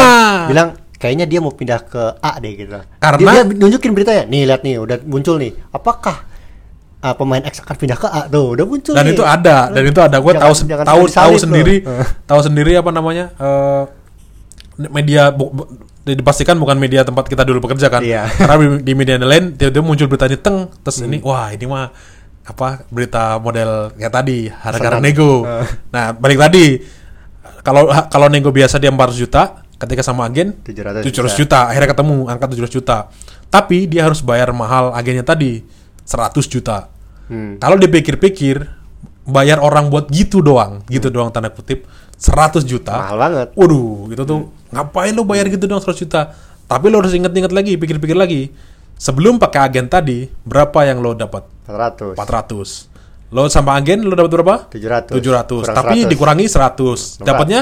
bilang, 0.47 0.47
bilang 0.47 0.69
kayaknya 0.97 1.27
dia 1.27 1.39
mau 1.39 1.51
pindah 1.51 1.83
ke 1.83 2.03
A 2.17 2.39
deh 2.39 2.53
gitu. 2.57 2.79
Karena- 2.97 3.19
dia, 3.21 3.43
dia 3.43 3.59
nunjukin 3.59 3.91
beritanya. 3.91 4.25
Nih 4.25 4.43
lihat 4.45 4.63
nih 4.63 4.79
udah 4.79 4.97
muncul 5.03 5.37
nih. 5.37 5.53
Apakah 5.69 6.25
ah, 6.99 7.13
pemain 7.13 7.43
X 7.43 7.61
akan 7.61 7.77
pindah 7.77 7.95
ke 7.95 8.09
A? 8.09 8.21
Tuh, 8.27 8.55
udah 8.55 8.65
muncul 8.65 8.93
dan 8.93 9.05
nih. 9.05 9.13
itu 9.13 9.23
ada 9.23 9.69
dan 9.69 9.83
itu 9.83 10.01
ada 10.01 10.17
gue 10.17 10.33
tahu 10.33 10.53
tahu 10.81 11.03
tahu 11.07 11.35
sendiri 11.37 11.77
tahu 12.31 12.41
sendiri 12.41 12.73
apa 12.75 12.91
namanya 12.91 13.31
eh, 13.37 13.83
media 14.89 15.29
bu- 15.31 15.51
bu- 15.51 15.69
dipastikan 16.05 16.55
bukan 16.55 16.77
media 16.77 17.03
tempat 17.03 17.27
kita 17.27 17.43
dulu 17.43 17.59
bekerja 17.61 17.89
kan 17.89 17.99
Iya. 17.99 18.31
karena 18.31 18.55
di, 18.57 18.67
di 18.81 18.93
media 18.95 19.19
lain 19.19 19.53
tiba-tiba 19.53 19.83
muncul 19.83 20.07
berita 20.07 20.25
ini 20.25 20.37
teng 20.37 20.71
terus 20.81 20.97
Hmm. 20.97 21.09
ini 21.09 21.19
wah 21.19 21.51
ini 21.51 21.65
mah 21.65 21.91
apa 22.47 22.87
berita 22.89 23.37
model 23.37 23.91
kayak 23.93 24.13
tadi 24.15 24.47
harga 24.47 24.99
nego 24.99 25.43
Eh. 25.43 25.67
nah 25.91 26.15
balik 26.15 26.39
tadi 26.39 26.79
kalau 27.61 27.85
kalau 28.07 28.31
nego 28.31 28.49
biasa 28.49 28.79
dia 28.79 28.89
400 28.89 29.19
juta 29.19 29.43
ketika 29.77 30.01
sama 30.01 30.25
agen 30.25 30.55
700 30.63 31.03
700 31.03 31.35
juta 31.37 31.67
akhirnya 31.67 31.91
ketemu 31.91 32.17
angka 32.27 32.47
700 32.49 32.71
juta 32.73 32.97
tapi 33.47 33.85
dia 33.85 34.07
harus 34.07 34.23
bayar 34.23 34.55
mahal 34.55 34.95
agennya 34.95 35.23
tadi 35.23 35.67
100 36.03 36.47
juta 36.47 36.89
Hmm. 37.27 37.59
kalau 37.59 37.75
dipikir-pikir 37.75 38.71
bayar 39.27 39.59
orang 39.59 39.91
buat 39.91 40.07
gitu 40.07 40.39
doang, 40.39 40.87
gitu 40.87 41.11
doang 41.11 41.35
tanda 41.35 41.51
kutip 41.51 41.83
100 42.15 42.63
juta. 42.63 42.95
Mahal 42.95 43.19
banget. 43.19 43.49
Waduh, 43.59 44.15
itu 44.15 44.23
tuh 44.23 44.55
ngapain 44.71 45.11
lo 45.11 45.27
bayar 45.27 45.51
gitu 45.51 45.67
doang 45.67 45.83
100 45.83 46.07
juta? 46.07 46.31
Tapi 46.71 46.87
lo 46.87 47.03
harus 47.03 47.11
inget-inget 47.11 47.51
lagi, 47.51 47.75
pikir-pikir 47.75 48.15
lagi. 48.15 48.55
Sebelum 48.97 49.37
pakai 49.37 49.61
agen 49.61 49.87
tadi, 49.93 50.25
berapa 50.49 50.89
yang 50.89 51.05
lo 51.05 51.13
dapat? 51.13 51.45
400. 51.69 52.17
400. 52.17 53.29
Lo 53.35 53.45
sama 53.53 53.77
agen 53.77 54.07
lo 54.09 54.17
dapat 54.17 54.31
berapa? 54.33 54.55
700. 54.73 55.13
700. 55.21 55.69
Kurang 55.69 55.77
Tapi 55.77 55.99
100. 56.09 56.13
dikurangi 56.13 56.47
100. 56.49 57.21
Dapatnya 57.21 57.61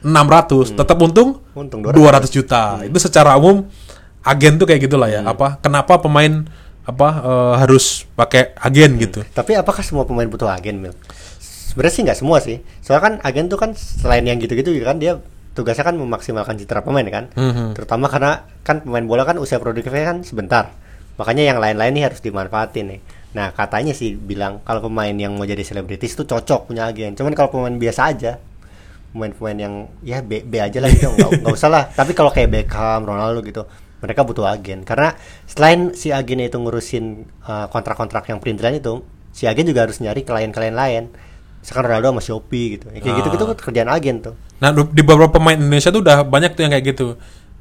600. 0.00 0.72
Tetap 0.78 0.96
untung 1.02 1.44
Untung 1.52 1.84
200 1.84 2.32
juta. 2.32 2.80
Itu 2.80 2.96
secara 2.96 3.36
umum 3.36 3.68
agen 4.24 4.56
tuh 4.56 4.64
kayak 4.64 4.88
gitulah 4.88 5.12
ya. 5.12 5.20
Apa 5.26 5.60
kenapa 5.60 6.00
pemain 6.00 6.48
apa 6.88 7.08
eh, 7.20 7.54
harus 7.60 8.08
pakai 8.16 8.56
agen 8.56 8.96
gitu? 8.96 9.20
Tapi 9.36 9.60
apakah 9.60 9.84
semua 9.84 10.08
pemain 10.08 10.24
butuh 10.24 10.48
agen, 10.48 10.80
Mil? 10.80 10.94
Sebenarnya 11.40 11.92
sih 11.92 12.02
nggak 12.08 12.18
semua 12.18 12.38
sih. 12.40 12.64
Soalnya 12.80 13.02
kan 13.04 13.14
agen 13.20 13.52
tuh 13.52 13.60
kan 13.60 13.76
selain 13.76 14.24
yang 14.24 14.40
gitu-gitu 14.40 14.72
kan 14.80 14.96
dia 14.96 15.20
tugasnya 15.54 15.82
kan 15.82 15.96
memaksimalkan 15.98 16.54
citra 16.56 16.86
pemain 16.86 17.06
kan. 17.10 17.24
Mhm. 17.34 17.74
Terutama 17.74 18.06
karena 18.06 18.46
kan 18.62 18.86
pemain 18.86 19.04
bola 19.04 19.26
kan 19.26 19.36
usia 19.42 19.58
produktifnya 19.58 20.14
kan 20.14 20.18
sebentar. 20.22 20.70
Makanya 21.18 21.52
yang 21.52 21.58
lain-lain 21.60 21.92
nih 21.92 22.04
harus 22.08 22.20
dimanfaatin 22.24 22.86
nih. 22.96 23.00
Nah 23.36 23.52
katanya 23.54 23.92
sih 23.94 24.16
bilang 24.16 24.64
kalau 24.64 24.86
pemain 24.88 25.12
yang 25.12 25.36
mau 25.36 25.44
jadi 25.44 25.60
selebritis 25.62 26.16
itu 26.16 26.24
cocok 26.24 26.70
punya 26.70 26.88
agen. 26.88 27.14
Cuman 27.14 27.34
kalau 27.36 27.50
pemain 27.52 27.74
biasa 27.76 28.00
aja, 28.14 28.40
pemain-pemain 29.12 29.58
yang 29.58 29.74
ya 30.06 30.22
B, 30.22 30.42
B 30.46 30.58
aja 30.62 30.78
lah 30.78 30.90
gitu, 30.90 31.10
nggak 31.10 31.44
nggak 31.44 31.54
usah 31.54 31.70
lah. 31.70 31.84
Tapi 31.90 32.14
kalau 32.14 32.30
kayak 32.30 32.50
Beckham, 32.50 33.02
Ronaldo 33.06 33.42
gitu, 33.42 33.66
mereka 34.00 34.22
butuh 34.22 34.46
agen. 34.46 34.86
Karena 34.86 35.14
selain 35.46 35.92
si 35.98 36.14
agennya 36.14 36.48
itu 36.50 36.58
ngurusin 36.58 37.26
uh, 37.46 37.66
kontrak-kontrak 37.68 38.26
yang 38.30 38.38
perintilan 38.38 38.78
itu, 38.78 39.02
si 39.34 39.46
agen 39.50 39.66
juga 39.66 39.86
harus 39.86 39.98
nyari 39.98 40.22
klien-klien 40.22 40.74
lain. 40.74 41.10
Misalkan 41.60 41.84
Ronaldo 41.84 42.16
sama 42.16 42.22
Shopee 42.24 42.80
gitu. 42.80 42.86
Ya, 42.90 43.04
kayak 43.04 43.14
gitu-gitu 43.20 43.44
kan 43.44 43.56
kerjaan 43.60 43.90
agen 43.92 44.16
tuh. 44.24 44.34
Nah, 44.60 44.70
di 44.72 45.02
beberapa 45.02 45.32
pemain 45.32 45.56
Indonesia 45.56 45.88
tuh 45.88 46.04
udah 46.04 46.22
banyak 46.22 46.52
tuh 46.52 46.62
yang 46.62 46.72
kayak 46.72 46.86
gitu. 46.92 47.16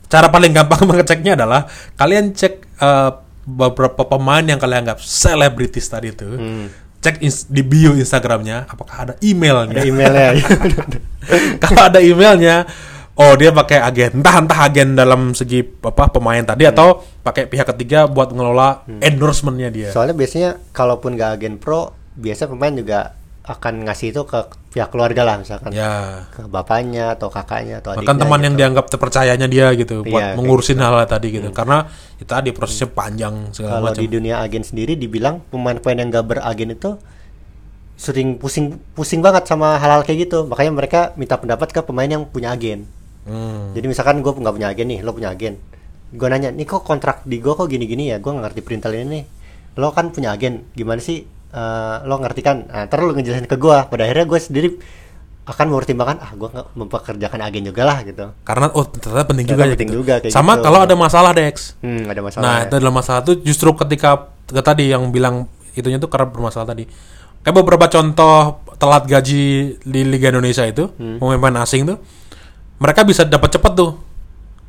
Cara 0.05 0.27
paling 0.27 0.51
gampang 0.51 0.83
mengeceknya 0.89 1.39
adalah 1.39 1.65
kalian 1.95 2.35
cek 2.35 2.53
eh, 2.77 3.11
beberapa 3.47 4.03
pemain 4.05 4.43
yang 4.43 4.59
kalian 4.59 4.85
anggap 4.85 4.99
selebritis 4.99 5.87
tadi 5.87 6.11
itu. 6.11 6.27
Cek 6.99 7.23
ins- 7.23 7.47
di 7.47 7.63
bio 7.63 7.95
Instagramnya 7.95 8.67
apakah 8.67 9.07
ada 9.07 9.13
emailnya. 9.23 9.79
Ada 9.79 9.83
emailnya. 9.87 10.29
Kalau 11.63 11.81
ada 11.87 11.99
emailnya, 12.03 12.67
oh 13.15 13.35
dia 13.35 13.51
pakai 13.51 13.79
agen, 13.79 14.19
entah 14.19 14.35
entah 14.39 14.59
agen 14.63 14.95
dalam 14.95 15.31
segi 15.31 15.63
apa 15.63 16.11
pemain 16.11 16.43
tadi 16.43 16.67
atau 16.67 16.99
pakai 17.23 17.47
pihak 17.47 17.71
ketiga 17.71 18.07
buat 18.07 18.31
ngelola 18.31 18.83
endorsementnya 18.99 19.69
dia. 19.71 19.89
Soalnya 19.91 20.11
biasanya 20.11 20.59
kalaupun 20.71 21.15
nggak 21.15 21.31
agen 21.39 21.55
pro, 21.55 21.95
biasa 22.15 22.47
pemain 22.47 22.75
juga 22.75 23.15
akan 23.49 23.89
ngasih 23.89 24.13
itu 24.13 24.21
ke 24.23 24.39
pihak 24.69 24.93
keluarga 24.93 25.25
lah 25.25 25.41
misalkan 25.41 25.73
ya. 25.73 26.21
ke 26.29 26.45
bapaknya 26.45 27.17
atau 27.17 27.33
kakaknya 27.33 27.81
atau 27.81 27.97
Bahkan 27.97 28.15
teman 28.15 28.39
yang 28.45 28.53
gitu. 28.53 28.61
dianggap 28.61 28.85
terpercayanya 28.87 29.49
dia 29.49 29.73
gitu 29.73 30.05
buat 30.05 30.13
Iya, 30.13 30.21
kayak 30.29 30.37
mengurusin 30.37 30.77
hal 30.77 30.93
tadi 31.03 31.27
gitu. 31.33 31.49
Karena 31.49 31.89
itu 32.15 32.29
tadi 32.29 32.53
prosesnya 32.53 32.87
panjang 32.87 33.49
segala 33.49 33.81
kalau 33.81 33.89
macam. 33.89 34.01
di 34.01 34.07
dunia 34.07 34.35
agen 34.39 34.61
sendiri 34.61 34.93
dibilang 34.93 35.41
pemain-pemain 35.49 35.97
yang 35.97 36.09
nggak 36.13 36.25
beragen 36.29 36.69
itu 36.69 36.91
sering 37.99 38.39
pusing 38.39 38.79
pusing 38.93 39.19
banget 39.19 39.43
sama 39.43 39.75
hal-hal 39.75 40.07
kayak 40.07 40.29
gitu 40.29 40.47
makanya 40.47 40.71
mereka 40.71 40.99
minta 41.19 41.35
pendapat 41.35 41.67
ke 41.69 41.81
pemain 41.83 42.07
yang 42.07 42.23
punya 42.23 42.53
agen 42.53 42.87
Hmm. 43.19 43.75
jadi 43.75 43.85
misalkan 43.85 44.23
gue 44.23 44.31
nggak 44.31 44.55
punya 44.55 44.71
agen 44.71 44.87
nih 44.89 44.99
lo 45.03 45.11
punya 45.13 45.29
agen 45.29 45.59
gue 46.09 46.27
nanya 46.31 46.49
nih 46.49 46.65
kok 46.65 46.81
kontrak 46.81 47.21
di 47.27 47.37
gue 47.37 47.51
kok 47.51 47.67
gini-gini 47.67 48.09
ya 48.09 48.17
gue 48.17 48.25
nggak 48.25 48.41
ngerti 48.47 48.61
perintil 48.63 48.95
ini 48.95 49.05
nih 49.05 49.23
lo 49.77 49.93
kan 49.93 50.09
punya 50.09 50.33
agen 50.33 50.65
gimana 50.73 50.97
sih 50.97 51.27
eh, 51.51 51.95
lo 52.03 52.15
ngerti 52.17 52.41
kan 52.41 52.57
nah, 52.63 52.85
ntar 52.85 52.99
lo 52.99 53.11
ngejelasin 53.11 53.45
ke 53.45 53.55
gue 53.55 53.77
pada 53.83 54.01
akhirnya 54.03 54.25
gue 54.25 54.39
sendiri 54.39 54.69
akan 55.43 55.65
mempertimbangkan 55.67 56.17
ah 56.19 56.31
gue 56.31 56.45
nggak 56.47 56.67
mempekerjakan 56.75 57.39
agen 57.41 57.63
juga 57.65 57.81
lah 57.81 58.05
gitu 58.05 58.29
Karena 58.39 58.69
oh 58.69 58.85
ternyata 58.85 59.25
penting 59.25 59.45
Ternyata 59.45 59.57
juga 59.57 59.63
ya 59.65 59.73
penting 59.73 59.89
gitu. 59.89 59.99
juga 59.99 60.13
kayak 60.19 60.29
Sama 60.31 60.53
gitu. 60.53 60.63
kalau 60.63 60.79
ada 60.79 60.93
masalah 60.95 61.31
Dex. 61.33 61.73
hmm 61.79 62.03
ada 62.05 62.21
masalah 62.21 62.43
Nah, 62.43 62.55
ya. 62.55 62.63
itu 62.63 62.73
adalah 62.77 62.93
masalah 62.95 63.21
tuh 63.23 63.35
justru 63.39 63.69
ketika 63.75 64.09
ke 64.45 64.61
tadi 64.61 64.85
yang 64.87 65.09
bilang 65.09 65.49
itunya 65.73 65.97
tuh 65.97 66.05
karena 66.05 66.27
bermasalah 66.27 66.67
tadi. 66.67 66.85
Kayak 67.39 67.55
beberapa 67.55 67.85
contoh 67.87 68.37
telat 68.75 69.07
gaji 69.07 69.43
di 69.79 70.01
Liga 70.03 70.29
Indonesia 70.29 70.61
itu, 70.63 70.85
Hmm. 70.91 71.17
pemain-pemain 71.17 71.63
asing 71.63 71.87
tuh, 71.87 71.97
mereka 72.77 73.01
bisa 73.01 73.23
dapat 73.23 73.49
cepet 73.49 73.73
tuh. 73.73 73.97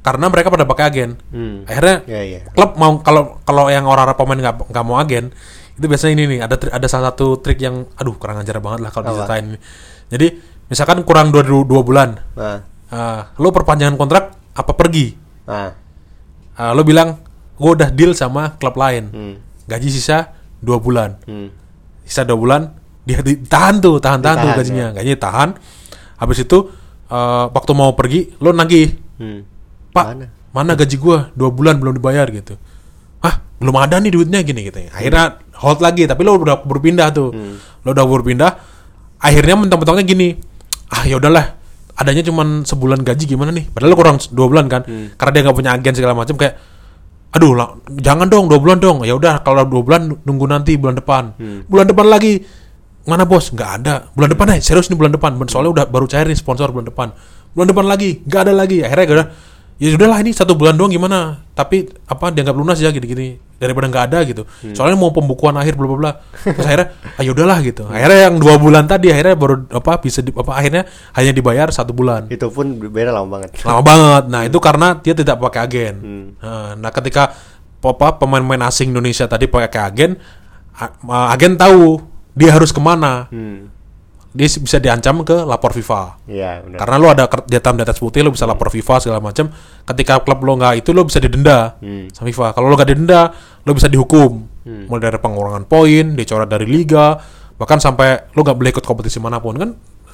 Karena 0.01 0.29
mereka 0.29 0.49
pada 0.49 0.65
pakai 0.65 0.85
agen. 0.87 1.11
Hmm. 1.29 1.67
Akhirnya 1.67 1.97
Iya, 2.07 2.21
iya. 2.23 2.41
klub 2.49 2.73
mau 2.75 2.97
kalau 3.01 3.37
kalau 3.43 3.69
yang 3.69 3.85
orang-orang 3.85 4.17
pemain 4.17 4.41
nggak 4.41 4.57
nggak 4.67 4.85
mau 4.87 4.97
agen, 4.97 5.29
itu 5.81 5.89
biasanya 5.89 6.13
ini 6.13 6.25
nih 6.37 6.39
ada 6.45 6.61
ada 6.61 6.87
salah 6.87 7.09
satu 7.17 7.41
trik 7.41 7.57
yang 7.65 7.89
aduh 7.97 8.21
kurang 8.21 8.37
ajar 8.37 8.61
banget 8.61 8.85
lah 8.85 8.91
kalau 8.93 9.17
diceritain. 9.17 9.57
Jadi 10.13 10.27
misalkan 10.69 11.01
kurang 11.03 11.33
dua, 11.33 11.41
dua, 11.43 11.81
bulan, 11.81 12.21
nah 12.37 12.61
ah, 12.93 13.33
lo 13.41 13.49
perpanjangan 13.51 13.97
kontrak 13.97 14.37
apa 14.53 14.73
pergi? 14.77 15.17
nah 15.49 15.73
Ah, 16.55 16.77
lo 16.77 16.85
bilang 16.85 17.17
gue 17.57 17.71
udah 17.73 17.89
deal 17.89 18.13
sama 18.13 18.61
klub 18.61 18.77
lain 18.77 19.09
hmm. 19.09 19.35
gaji 19.65 19.89
sisa 19.89 20.37
dua 20.61 20.77
bulan 20.77 21.17
Hmm. 21.25 21.49
sisa 22.05 22.29
dua 22.29 22.37
bulan 22.37 22.77
dia 23.09 23.25
ditahan 23.25 23.81
tuh 23.81 23.97
tahan 23.97 24.21
tahan 24.21 24.37
tuh 24.45 24.51
gajinya 24.61 24.87
gajinya 24.93 25.17
tahan 25.17 25.49
habis 26.21 26.45
itu 26.45 26.69
eh, 27.09 27.45
waktu 27.49 27.73
mau 27.73 27.97
pergi 27.97 28.37
lo 28.39 28.53
nagih 28.53 28.93
Hmm. 29.17 29.41
pak 29.91 30.07
Mana? 30.13 30.27
mana, 30.53 30.73
gaji 30.77 30.97
gua 31.01 31.33
dua 31.33 31.49
bulan 31.49 31.81
belum 31.81 31.97
dibayar 31.97 32.29
gitu 32.29 32.61
ah 33.21 33.41
belum 33.57 33.77
ada 33.81 33.97
nih 33.97 34.13
duitnya 34.13 34.41
gini 34.45 34.61
gitu 34.69 34.85
akhirnya 34.93 35.41
hold 35.61 35.85
lagi 35.85 36.09
tapi 36.09 36.25
lo 36.25 36.41
udah 36.41 36.65
berpindah 36.65 37.13
tuh. 37.13 37.31
Lo 37.85 37.93
udah 37.93 38.05
berpindah 38.09 38.51
akhirnya 39.21 39.55
mentang-mentangnya 39.61 40.05
gini 40.09 40.29
ah 40.91 41.05
ya 41.05 41.21
udahlah 41.21 41.61
adanya 42.01 42.25
cuman 42.25 42.65
sebulan 42.65 43.05
gaji 43.05 43.29
gimana 43.29 43.53
nih? 43.53 43.69
Padahal 43.69 43.93
lo 43.93 43.97
kurang 44.01 44.17
dua 44.33 44.47
bulan 44.49 44.67
kan 44.73 44.83
karena 45.21 45.31
dia 45.37 45.43
nggak 45.45 45.57
punya 45.57 45.71
agen 45.77 45.93
segala 45.93 46.17
macam 46.17 46.35
kayak 46.41 46.57
aduh 47.31 47.55
lah, 47.55 47.79
jangan 47.95 48.27
dong 48.27 48.51
dua 48.51 48.59
bulan 48.59 48.83
dong. 48.83 49.07
Ya 49.07 49.15
udah 49.15 49.47
kalau 49.47 49.63
dua 49.63 49.87
bulan 49.87 50.11
nunggu 50.27 50.51
nanti 50.51 50.75
bulan 50.75 50.99
depan. 50.99 51.37
Bulan 51.71 51.87
depan 51.87 52.11
lagi. 52.11 52.43
Mana 53.07 53.23
bos? 53.23 53.55
Nggak 53.55 53.71
ada. 53.81 53.95
Bulan 54.13 54.35
depan 54.35 54.51
eh 54.57 54.61
serius 54.61 54.91
nih 54.91 54.99
bulan 54.99 55.15
depan. 55.15 55.39
Soalnya 55.47 55.71
udah 55.79 55.85
baru 55.87 56.11
cair 56.11 56.27
nih 56.27 56.35
sponsor 56.35 56.75
bulan 56.75 56.91
depan. 56.91 57.15
Bulan 57.55 57.71
depan 57.71 57.87
lagi 57.87 58.25
nggak 58.27 58.41
ada 58.49 58.53
lagi. 58.53 58.83
Akhirnya 58.83 59.07
udah 59.15 59.27
ya 59.81 59.97
udahlah 59.97 60.21
ini 60.21 60.37
satu 60.37 60.53
bulan 60.53 60.77
doang 60.77 60.93
gimana 60.93 61.41
tapi 61.57 61.89
apa 62.05 62.29
dianggap 62.29 62.53
lunas 62.53 62.77
ya 62.77 62.93
gini-gini 62.93 63.41
daripada 63.57 63.89
nggak 63.89 64.05
ada 64.13 64.19
gitu 64.29 64.45
soalnya 64.77 64.97
mau 65.01 65.09
pembukuan 65.09 65.57
akhir 65.57 65.77
bla 65.77 65.89
bla 65.89 65.97
bla 65.97 66.13
terus 66.45 66.69
akhirnya 66.69 66.89
ayo 67.17 67.33
udahlah 67.37 67.59
gitu 67.65 67.89
akhirnya 67.89 68.29
yang 68.29 68.37
dua 68.37 68.61
bulan 68.61 68.85
tadi 68.85 69.09
akhirnya 69.09 69.37
baru 69.37 69.65
apa 69.73 70.01
bisa 70.05 70.21
di, 70.21 70.33
apa 70.37 70.53
akhirnya 70.53 70.85
hanya 71.17 71.33
dibayar 71.33 71.69
satu 71.73 71.97
bulan 71.97 72.29
itu 72.29 72.45
pun 72.53 72.77
beda 72.77 73.11
lama 73.11 73.41
banget 73.41 73.51
lama 73.69 73.83
banget. 73.83 74.25
Nah 74.29 74.43
itu 74.45 74.59
karena 74.61 74.89
dia 75.01 75.15
tidak 75.17 75.37
pakai 75.41 75.61
agen. 75.65 75.95
Hmm. 76.01 76.27
Nah, 76.41 76.71
Nah 76.77 76.91
ketika 76.93 77.33
apa 77.81 78.09
pemain-pemain 78.21 78.69
asing 78.69 78.93
Indonesia 78.93 79.25
tadi 79.25 79.49
pakai 79.49 79.81
agen, 79.81 80.21
agen 81.09 81.55
tahu 81.57 82.01
dia 82.37 82.53
harus 82.53 82.71
ke 82.71 82.81
mana. 82.81 83.27
hmm. 83.33 83.80
Dia 84.31 84.47
bisa 84.47 84.79
diancam 84.79 85.27
ke 85.27 85.43
lapor 85.43 85.75
FIFA. 85.75 86.23
Iya 86.25 86.63
benar 86.63 86.79
Karena 86.79 86.97
lo 86.97 87.07
ada 87.11 87.25
hitam 87.27 87.75
di 87.75 87.83
atas 87.83 87.99
putih, 87.99 88.23
lo 88.23 88.31
bisa 88.31 88.47
lapor 88.47 88.71
FIFA 88.71 89.03
segala 89.03 89.19
macam. 89.19 89.51
Ketika 89.83 90.23
klub 90.23 90.39
lo 90.41 90.55
nggak 90.55 90.75
itu, 90.79 90.95
lo 90.95 91.03
bisa 91.03 91.19
didenda 91.19 91.75
Hmm. 91.83 92.07
sama 92.15 92.31
FIFA. 92.31 92.47
Kalau 92.55 92.71
lo 92.71 92.79
nggak 92.79 92.91
didenda, 92.91 93.35
lo 93.67 93.71
bisa 93.75 93.91
dihukum. 93.91 94.47
Mulai 94.63 95.03
dari 95.11 95.19
pengurangan 95.19 95.67
poin, 95.67 96.15
dicoret 96.15 96.47
dari 96.47 96.63
liga, 96.63 97.19
bahkan 97.59 97.83
sampai 97.83 98.31
lo 98.31 98.41
nggak 98.41 98.55
boleh 98.55 98.71
ikut 98.71 98.85
kompetisi 98.87 99.19
mana 99.19 99.43
pun 99.43 99.59
kan. 99.59 99.71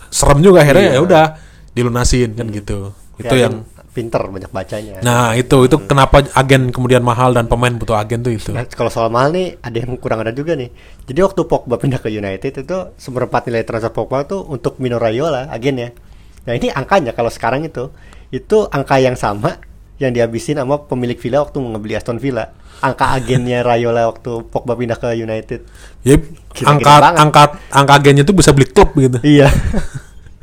Serem 0.08 0.40
juga 0.40 0.64
akhirnya 0.64 0.96
ya 0.96 1.00
udah 1.04 1.24
dilunasin 1.70 2.32
kan 2.32 2.48
gitu. 2.48 2.96
Itu 3.16 3.34
Ya, 3.36 3.48
yang 3.48 3.68
pinter 3.96 4.20
banyak 4.20 4.52
bacanya 4.52 5.00
Nah 5.00 5.32
itu 5.32 5.64
itu 5.64 5.76
kenapa 5.88 6.20
agen 6.36 6.68
kemudian 6.68 7.00
mahal 7.00 7.32
dan 7.32 7.48
pemain 7.48 7.72
butuh 7.72 7.96
agen 7.96 8.20
tuh 8.20 8.36
itu. 8.36 8.52
Nah, 8.52 8.68
kalau 8.68 8.92
soal 8.92 9.08
mahal 9.08 9.32
nih 9.32 9.56
ada 9.64 9.76
yang 9.80 9.96
kurang 9.96 10.20
ada 10.20 10.36
juga 10.36 10.52
nih. 10.52 10.68
Jadi 11.08 11.20
waktu 11.24 11.40
Pogba 11.48 11.80
pindah 11.80 11.96
ke 11.96 12.12
United 12.12 12.52
itu 12.60 12.78
seperempat 13.00 13.48
nilai 13.48 13.64
transfer 13.64 13.96
Pogba 13.96 14.28
tuh 14.28 14.44
untuk 14.44 14.76
Mino 14.76 15.00
Raiola 15.00 15.48
agennya. 15.48 15.96
Nah 16.44 16.52
ini 16.52 16.68
angkanya 16.68 17.16
kalau 17.16 17.32
sekarang 17.32 17.64
itu 17.64 17.88
itu 18.28 18.68
angka 18.68 19.00
yang 19.00 19.16
sama 19.16 19.56
yang 19.96 20.12
dihabisin 20.12 20.60
sama 20.60 20.84
pemilik 20.84 21.16
Villa 21.16 21.40
waktu 21.40 21.56
mau 21.56 21.72
ngebeli 21.72 21.96
Aston 21.96 22.20
Villa. 22.20 22.52
Angka 22.84 23.16
agennya 23.16 23.64
Raiola 23.68 24.12
waktu 24.12 24.44
Pogba 24.52 24.76
pindah 24.76 25.00
ke 25.00 25.08
United. 25.16 25.64
Ya 26.04 26.20
Gila-gila 26.20 26.68
angka 26.68 26.94
banget. 27.00 27.18
angka 27.24 27.42
angka 27.72 27.92
agennya 27.96 28.24
tuh 28.28 28.36
bisa 28.36 28.52
beli 28.52 28.68
klub 28.68 28.92
gitu. 28.92 29.18
Iya. 29.24 29.48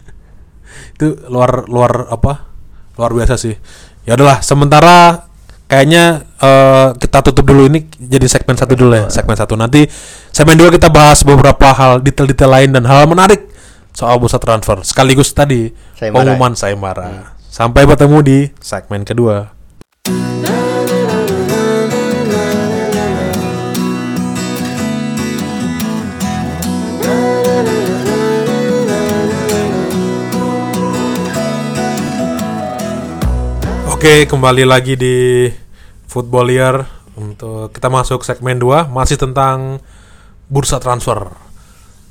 Itu 0.98 1.22
luar 1.30 1.70
luar 1.70 2.10
apa? 2.10 2.53
Luar 3.00 3.12
biasa 3.14 3.40
sih. 3.40 3.56
Ya 4.04 4.20
udahlah 4.20 4.44
sementara 4.44 5.28
kayaknya 5.68 6.28
eh, 6.38 6.88
kita 7.00 7.24
tutup 7.26 7.48
dulu 7.50 7.72
ini 7.72 7.88
jadi 7.98 8.28
segmen 8.28 8.60
satu 8.60 8.74
dulu 8.76 8.94
ya 8.94 9.08
segmen 9.10 9.38
satu. 9.38 9.56
Nanti 9.56 9.88
segmen 10.34 10.60
dua 10.60 10.70
kita 10.70 10.92
bahas 10.92 11.22
beberapa 11.24 11.72
hal 11.74 12.04
detail-detail 12.04 12.52
lain 12.52 12.70
dan 12.76 12.84
hal 12.86 13.08
menarik 13.10 13.50
soal 13.94 14.18
bursa 14.20 14.38
transfer. 14.42 14.82
Sekaligus 14.86 15.32
tadi 15.32 15.72
pengumuman 15.98 16.54
sayembara 16.58 17.34
sampai 17.54 17.86
bertemu 17.86 18.18
di 18.26 18.38
segmen 18.58 19.06
kedua 19.06 19.54
Oke, 34.04 34.28
kembali 34.28 34.68
lagi 34.68 35.00
di 35.00 35.48
Footballier 36.12 36.84
untuk 37.16 37.72
kita 37.72 37.88
masuk 37.88 38.28
segmen 38.28 38.60
2 38.60 38.92
masih 38.92 39.16
tentang 39.16 39.80
bursa 40.52 40.76
transfer. 40.84 41.32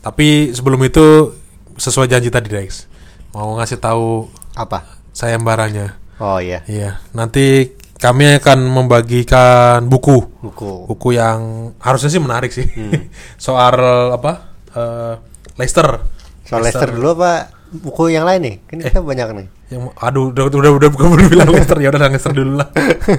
Tapi 0.01 0.57
sebelum 0.57 0.81
itu 0.89 1.37
sesuai 1.77 2.09
janji 2.09 2.33
tadi, 2.33 2.49
Dex. 2.49 2.89
Mau 3.37 3.61
ngasih 3.61 3.77
tahu 3.77 4.25
Apa? 4.57 5.05
sayembaranya. 5.13 6.01
Oh 6.17 6.41
iya, 6.41 6.65
Iya, 6.65 6.97
nanti 7.13 7.77
kami 8.01 8.41
akan 8.41 8.73
membagikan 8.73 9.85
buku. 9.85 10.33
buku. 10.41 10.89
Buku 10.89 11.13
yang 11.13 11.77
harusnya 11.77 12.09
sih 12.09 12.25
menarik 12.25 12.57
sih. 12.57 12.73
Soal 13.37 13.77
apa? 14.17 14.49
Eh, 14.73 15.15
Leicester. 15.61 16.01
Soal 16.49 16.65
Leicester 16.65 16.89
dulu 16.89 17.21
apa 17.21 17.53
buku 17.69 18.17
yang 18.17 18.25
lain 18.25 18.41
nih? 18.41 18.57
Kan 18.65 18.81
kita 18.81 19.05
banyak 19.05 19.29
nih. 19.45 19.49
Yang 19.73 19.89
aduh 19.97 20.29
udah 20.31 20.53
udah 20.53 20.59
udah, 20.61 20.73
udah 20.77 20.89
bukan 20.93 21.07
baru 21.17 21.23
bilang 21.33 21.49
Leicester 21.49 21.79
ya 21.81 21.89
udah 21.89 22.01
Leicester 22.13 22.33
dulu 22.37 22.53
lah 22.61 22.69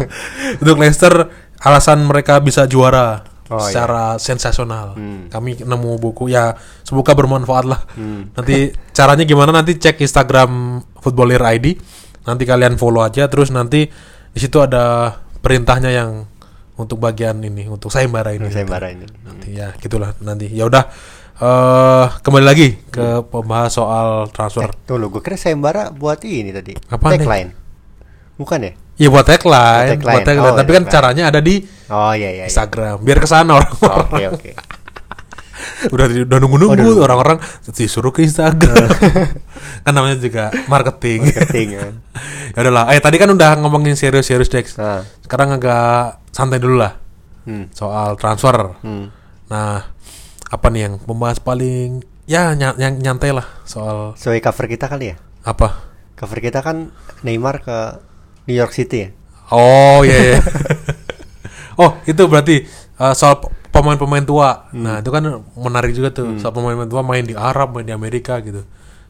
untuk 0.62 0.78
Leicester 0.78 1.14
alasan 1.60 2.06
mereka 2.06 2.38
bisa 2.40 2.70
juara 2.70 3.34
Oh, 3.52 3.60
secara 3.60 4.16
sensasional. 4.24 4.96
Hmm. 4.96 5.28
Kami 5.28 5.68
nemu 5.68 6.00
buku 6.00 6.32
ya 6.32 6.56
semoga 6.82 7.12
bermanfaat 7.12 7.66
lah. 7.68 7.82
Hmm. 7.94 8.32
Nanti 8.34 8.72
caranya 8.96 9.28
gimana 9.28 9.52
nanti 9.52 9.76
cek 9.76 10.00
Instagram 10.00 10.80
Footballer 11.04 11.44
ID. 11.60 11.76
Nanti 12.24 12.44
kalian 12.48 12.80
follow 12.80 13.04
aja 13.04 13.28
terus 13.28 13.52
nanti 13.52 13.86
di 14.32 14.40
situ 14.40 14.64
ada 14.64 15.12
perintahnya 15.44 15.92
yang 15.92 16.24
untuk 16.80 17.04
bagian 17.04 17.44
ini 17.44 17.68
untuk 17.68 17.92
sayembara 17.92 18.32
ini. 18.32 18.48
sayembara 18.48 18.90
ini 18.90 19.06
Nanti 19.28 19.54
ya 19.54 19.76
gitulah 19.76 20.16
nanti. 20.24 20.48
Ya 20.48 20.64
udah 20.64 20.88
eh 21.36 22.06
kembali 22.20 22.46
lagi 22.46 22.68
ke 22.88 23.26
pembahas 23.26 23.72
soal 23.72 24.08
transfer. 24.30 24.70
Tuh 24.80 24.96
lo, 24.96 25.10
gue 25.10 25.20
kira 25.20 25.34
sayembara 25.34 25.90
buat 25.90 26.22
ini 26.22 26.50
tadi. 26.50 26.74
Nih? 26.74 26.94
Tagline. 26.94 27.50
Bukan 28.34 28.60
ya? 28.60 28.72
Iya 28.96 29.10
buat 29.10 29.26
tagline, 29.26 29.98
Buat 29.98 30.06
buat 30.06 30.22
tagline. 30.22 30.26
tagline. 30.28 30.46
Oh, 30.48 30.56
Tapi 30.56 30.72
kan 30.72 30.84
caranya 30.86 31.24
ada 31.28 31.40
di 31.40 31.66
Oh 31.90 32.14
iya 32.14 32.30
iya. 32.32 32.32
iya. 32.40 32.44
Instagram. 32.46 33.02
Biar 33.02 33.18
ke 33.18 33.26
sana 33.26 33.58
orang. 33.58 33.74
Oke 33.74 34.24
oke. 34.30 34.52
udah 35.94 36.06
udah 36.06 36.38
nunggu 36.38 36.58
Oh, 36.60 36.70
udah 36.70 36.76
nunggu 36.76 36.92
nunggu. 36.94 37.02
orang-orang 37.02 37.38
disuruh 37.68 38.10
ke 38.10 38.22
Instagram. 38.22 38.90
kan 39.84 39.92
namanya 39.92 40.18
juga 40.18 40.54
marketing. 40.68 41.26
Marketing 41.26 41.68
kan. 41.80 41.94
ya 42.52 42.60
udahlah. 42.62 42.86
Eh 42.94 43.02
tadi 43.02 43.18
kan 43.18 43.28
udah 43.28 43.58
ngomongin 43.58 43.98
serius-serius 43.98 44.48
Dex. 44.48 44.78
Nah. 44.78 45.02
Sekarang 45.20 45.50
agak 45.52 46.22
santai 46.30 46.62
dulu 46.62 46.78
lah 46.78 47.02
Hmm. 47.44 47.68
soal 47.70 48.16
transfer. 48.16 48.78
Hmm. 48.80 49.12
Nah, 49.52 49.84
apa 50.54 50.70
nih 50.70 50.86
yang 50.86 50.94
pembahas 51.02 51.42
paling 51.42 52.06
ya 52.30 52.54
ny 52.54 52.78
yang 52.78 53.02
nyantai 53.02 53.34
lah 53.34 53.50
soal 53.66 54.14
Sesuai 54.14 54.38
cover 54.38 54.70
kita 54.70 54.86
kali 54.86 55.12
ya. 55.12 55.16
apa? 55.42 55.90
Cover 56.14 56.38
kita 56.46 56.62
kan 56.62 56.94
Neymar 57.26 57.66
ke 57.66 57.78
New 58.46 58.54
York 58.54 58.70
City 58.70 59.10
ya. 59.10 59.10
Oh 59.50 60.06
iya 60.06 60.38
iya. 60.38 60.40
oh, 61.82 61.98
itu 62.06 62.22
berarti 62.30 62.70
uh, 63.02 63.18
soal 63.18 63.42
pemain-pemain 63.74 64.24
tua. 64.24 64.70
Nah, 64.78 65.02
itu 65.02 65.10
kan 65.10 65.42
menarik 65.58 65.92
juga 65.92 66.14
tuh. 66.14 66.38
Soal 66.38 66.54
pemain-pemain 66.54 66.88
tua 66.88 67.02
main 67.04 67.26
di 67.26 67.34
Arab, 67.34 67.74
main 67.74 67.84
di 67.84 67.92
Amerika 67.92 68.40
gitu. 68.40 68.64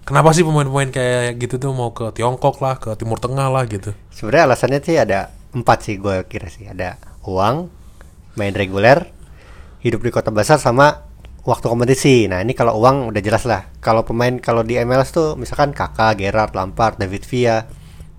Kenapa 0.07 0.31
sih 0.31 0.47
pemain-pemain 0.47 0.89
kayak 0.89 1.37
gitu 1.37 1.59
tuh 1.59 1.71
mau 1.75 1.91
ke 1.91 2.09
Tiongkok 2.15 2.63
lah, 2.63 2.79
ke 2.79 2.95
Timur 2.95 3.19
Tengah 3.19 3.51
lah 3.51 3.67
gitu. 3.67 3.91
Sebenarnya 4.09 4.43
alasannya 4.49 4.79
sih 4.79 4.97
ada 4.97 5.29
empat 5.53 5.85
sih 5.85 5.99
gue 5.99 6.23
kira 6.25 6.47
sih. 6.47 6.65
Ada 6.65 6.97
uang, 7.27 7.69
main 8.39 8.53
reguler, 8.55 9.11
hidup 9.83 10.01
di 10.01 10.09
kota 10.09 10.31
besar 10.31 10.57
sama 10.57 11.12
waktu 11.43 11.65
kompetisi. 11.67 12.25
Nah 12.31 12.39
ini 12.39 12.55
kalau 12.55 12.79
uang 12.79 13.11
udah 13.11 13.21
jelas 13.23 13.43
lah. 13.43 13.67
Kalau 13.83 14.07
pemain 14.07 14.39
kalau 14.39 14.63
di 14.63 14.79
MLS 14.83 15.11
tuh 15.11 15.35
misalkan 15.35 15.75
Kakak, 15.75 16.19
Gerrard, 16.19 16.55
Lampard, 16.55 16.95
David 16.99 17.23
Villa, 17.27 17.67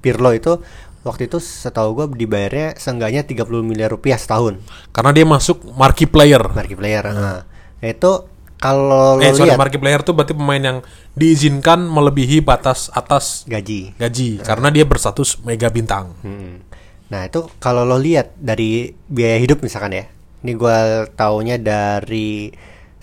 Pirlo 0.04 0.30
itu 0.36 0.60
waktu 1.04 1.28
itu 1.28 1.36
setahu 1.40 1.92
gue 1.96 2.06
dibayarnya 2.24 2.80
seenggaknya 2.80 3.28
30 3.28 3.44
miliar 3.60 3.92
rupiah 3.92 4.16
setahun 4.16 4.56
Karena 4.88 5.12
dia 5.12 5.28
masuk 5.28 5.60
marquee 5.76 6.08
player. 6.08 6.40
marquee 6.52 6.76
player. 6.76 7.04
Nah, 7.12 7.44
itu 7.84 8.32
kalau 8.64 9.20
lo 9.20 9.24
eh, 9.24 9.36
sorry, 9.36 9.52
lihat 9.52 9.60
marquee 9.60 9.76
player 9.76 10.00
tuh 10.00 10.16
berarti 10.16 10.32
pemain 10.32 10.60
yang 10.60 10.78
diizinkan 11.12 11.84
melebihi 11.84 12.40
batas 12.40 12.88
atas 12.96 13.44
gaji. 13.44 13.92
gaji 14.00 14.40
karena 14.40 14.72
dia 14.72 14.88
berstatus 14.88 15.44
mega 15.44 15.68
bintang. 15.68 16.16
Hmm. 16.24 16.64
Nah 17.12 17.28
itu 17.28 17.44
kalau 17.60 17.84
lo 17.84 18.00
lihat 18.00 18.32
dari 18.40 18.88
biaya 19.04 19.36
hidup 19.36 19.60
misalkan 19.60 19.92
ya, 19.92 20.04
ini 20.40 20.56
gue 20.56 20.78
taunya 21.12 21.60
dari 21.60 22.48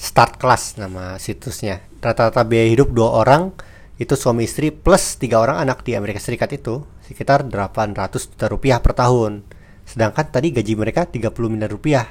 Start 0.02 0.42
Class 0.42 0.82
nama 0.82 1.22
situsnya. 1.22 1.86
Rata-rata 2.02 2.42
biaya 2.42 2.74
hidup 2.74 2.90
dua 2.90 3.22
orang 3.22 3.54
itu 4.02 4.18
suami 4.18 4.50
istri 4.50 4.74
plus 4.74 5.22
tiga 5.22 5.38
orang 5.38 5.62
anak 5.62 5.86
di 5.86 5.94
Amerika 5.94 6.18
Serikat 6.18 6.50
itu 6.58 6.82
sekitar 7.06 7.46
800 7.46 8.10
juta 8.34 8.50
rupiah 8.50 8.82
per 8.82 8.98
tahun. 8.98 9.46
Sedangkan 9.86 10.26
tadi 10.34 10.50
gaji 10.50 10.74
mereka 10.74 11.06
30 11.06 11.30
miliar 11.54 11.70
rupiah 11.70 12.10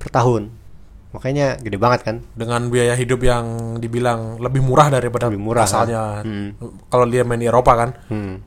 per 0.00 0.08
tahun. 0.08 0.48
Makanya 1.12 1.60
gede 1.60 1.76
banget 1.76 2.00
kan? 2.08 2.16
Dengan 2.32 2.72
biaya 2.72 2.96
hidup 2.96 3.20
yang 3.20 3.76
dibilang 3.76 4.40
lebih 4.40 4.64
murah 4.64 4.88
daripada 4.88 5.28
Lebih 5.28 5.42
murah, 5.44 5.68
asalnya. 5.68 6.22
kan? 6.22 6.24
Hmm. 6.24 6.48
Kalau 6.88 7.04
dia 7.04 7.20
main 7.26 7.42
di 7.42 7.50
Eropa 7.50 7.72
kan. 7.76 7.90
Hmm. 8.08 8.40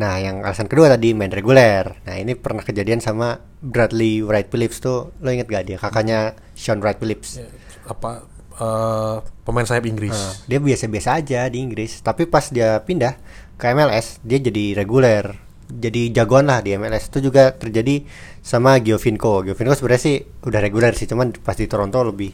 Nah, 0.00 0.16
yang 0.18 0.40
alasan 0.40 0.66
kedua 0.66 0.88
tadi 0.90 1.12
main 1.12 1.30
reguler. 1.30 2.00
Nah, 2.08 2.16
ini 2.16 2.32
pernah 2.34 2.64
kejadian 2.64 2.98
sama 2.98 3.38
Bradley 3.60 4.24
Wright 4.24 4.48
Phillips 4.48 4.80
tuh. 4.80 5.12
Lo 5.20 5.28
inget 5.28 5.46
gak 5.46 5.68
dia? 5.68 5.76
Kakaknya 5.78 6.32
Sean 6.56 6.80
Wright 6.80 6.96
Phillips. 6.96 7.38
Apa 7.86 8.26
eh, 8.58 9.16
pemain 9.42 9.66
sayap 9.66 9.86
Inggris. 9.86 10.14
Nah, 10.14 10.34
dia 10.46 10.58
biasa-biasa 10.62 11.18
aja 11.18 11.46
di 11.50 11.58
Inggris, 11.62 12.00
tapi 12.00 12.26
pas 12.30 12.46
dia 12.50 12.78
pindah 12.82 13.18
ke 13.58 13.64
MLS, 13.74 14.22
dia 14.22 14.38
jadi 14.38 14.78
reguler. 14.78 15.38
Jadi 15.72 16.12
jagoan 16.12 16.52
lah 16.52 16.60
di 16.60 16.76
MLS. 16.76 17.08
Itu 17.08 17.24
juga 17.32 17.56
terjadi 17.56 18.04
sama 18.44 18.76
Giovinco. 18.82 19.40
Giovinco 19.40 19.72
sebenarnya 19.72 20.02
sih 20.02 20.16
udah 20.44 20.60
reguler 20.60 20.92
sih, 20.92 21.08
cuman 21.08 21.32
pas 21.40 21.56
di 21.56 21.64
Toronto 21.64 22.04
lebih 22.04 22.32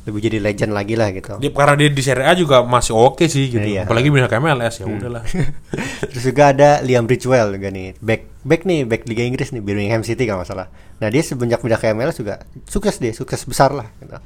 lebih 0.00 0.20
jadi 0.26 0.38
legend 0.40 0.72
lagi 0.72 0.96
lah 0.96 1.12
gitu. 1.12 1.36
Dia 1.36 1.52
karena 1.52 1.76
dia 1.76 1.88
di 1.92 2.02
Serie 2.02 2.24
A 2.24 2.32
juga 2.32 2.64
masih 2.64 2.96
oke 2.96 3.28
sih 3.28 3.52
gitu. 3.52 3.60
Iya. 3.60 3.84
Apalagi 3.84 4.08
pindah 4.08 4.32
ke 4.32 4.36
MLS 4.40 4.74
ya 4.80 4.84
udahlah. 4.88 5.22
Terus 6.10 6.24
juga 6.24 6.56
ada 6.56 6.80
Liam 6.80 7.04
Bridgewell 7.04 7.52
juga 7.52 7.68
nih, 7.68 8.00
back 8.00 8.22
back 8.40 8.62
nih, 8.64 8.88
back 8.88 9.04
Liga 9.04 9.24
Inggris 9.28 9.52
nih, 9.52 9.60
Birmingham 9.60 10.00
City 10.00 10.24
kalau 10.24 10.40
nggak 10.40 10.48
salah. 10.48 10.72
Nah 11.04 11.08
dia 11.12 11.20
semenjak 11.20 11.60
pindah 11.60 11.76
ke 11.76 11.92
MLS 11.92 12.16
juga 12.16 12.40
sukses 12.64 12.96
deh, 12.96 13.12
sukses 13.12 13.44
besar 13.44 13.76
lah. 13.76 13.92
Gitu. 14.00 14.16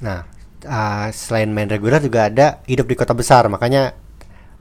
Nah 0.00 0.24
ah, 0.66 1.08
selain 1.12 1.48
main 1.52 1.68
reguler 1.68 2.00
juga 2.00 2.28
ada 2.28 2.60
hidup 2.68 2.88
di 2.88 2.96
kota 2.96 3.12
besar, 3.16 3.48
makanya 3.48 3.96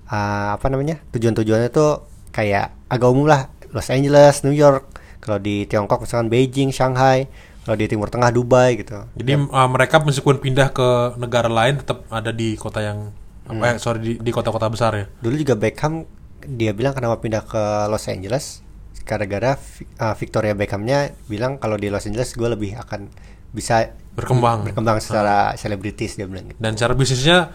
ah, 0.07 0.55
apa 0.55 0.67
namanya 0.71 1.01
tujuan-tujuannya 1.11 1.69
tuh 1.71 2.05
kayak 2.31 2.71
agak 2.87 3.09
umum 3.09 3.27
lah, 3.27 3.49
Los 3.73 3.89
Angeles, 3.89 4.45
New 4.45 4.55
York. 4.55 4.99
Kalau 5.19 5.37
di 5.41 5.67
Tiongkok 5.67 6.03
misalkan 6.07 6.31
Beijing, 6.31 6.71
Shanghai. 6.71 7.27
Kalau 7.67 7.75
di 7.75 7.85
Timur 7.85 8.09
Tengah 8.09 8.33
Dubai 8.33 8.79
gitu. 8.81 8.97
Jadi 9.13 9.31
eh, 9.35 9.69
mereka 9.69 10.01
meskipun 10.01 10.41
pindah 10.41 10.73
ke 10.73 11.19
negara 11.21 11.45
lain 11.51 11.77
tetap 11.83 12.07
ada 12.09 12.31
di 12.33 12.55
kota 12.55 12.81
yang 12.81 13.11
Hmm. 13.49 13.65
eh, 13.65 13.81
sorry 13.81 13.97
di, 13.97 14.13
di 14.21 14.29
kota-kota 14.29 14.69
besar 14.69 14.93
ya. 14.93 15.05
Dulu 15.25 15.33
juga 15.41 15.57
Beckham 15.57 16.05
dia 16.45 16.69
bilang 16.69 16.93
kenapa 16.93 17.17
pindah 17.17 17.41
ke 17.49 17.89
Los 17.89 18.05
Angeles 18.05 18.61
gara-gara 19.09 19.57
Vi- 19.57 19.89
uh, 19.97 20.13
Victoria 20.13 20.53
Beckhamnya 20.53 21.17
bilang 21.25 21.57
kalau 21.57 21.73
di 21.73 21.89
Los 21.89 22.05
Angeles 22.05 22.37
gue 22.37 22.45
lebih 22.45 22.77
akan 22.77 23.09
bisa 23.49 23.97
Berkembang. 24.11 24.63
berkembang 24.63 24.97
secara 24.97 25.53
selebritis 25.53 26.13
dia 26.13 26.25
bilang 26.25 26.45
gitu. 26.45 26.57
Dan 26.57 26.73
cara 26.73 26.91
bisnisnya 26.91 27.49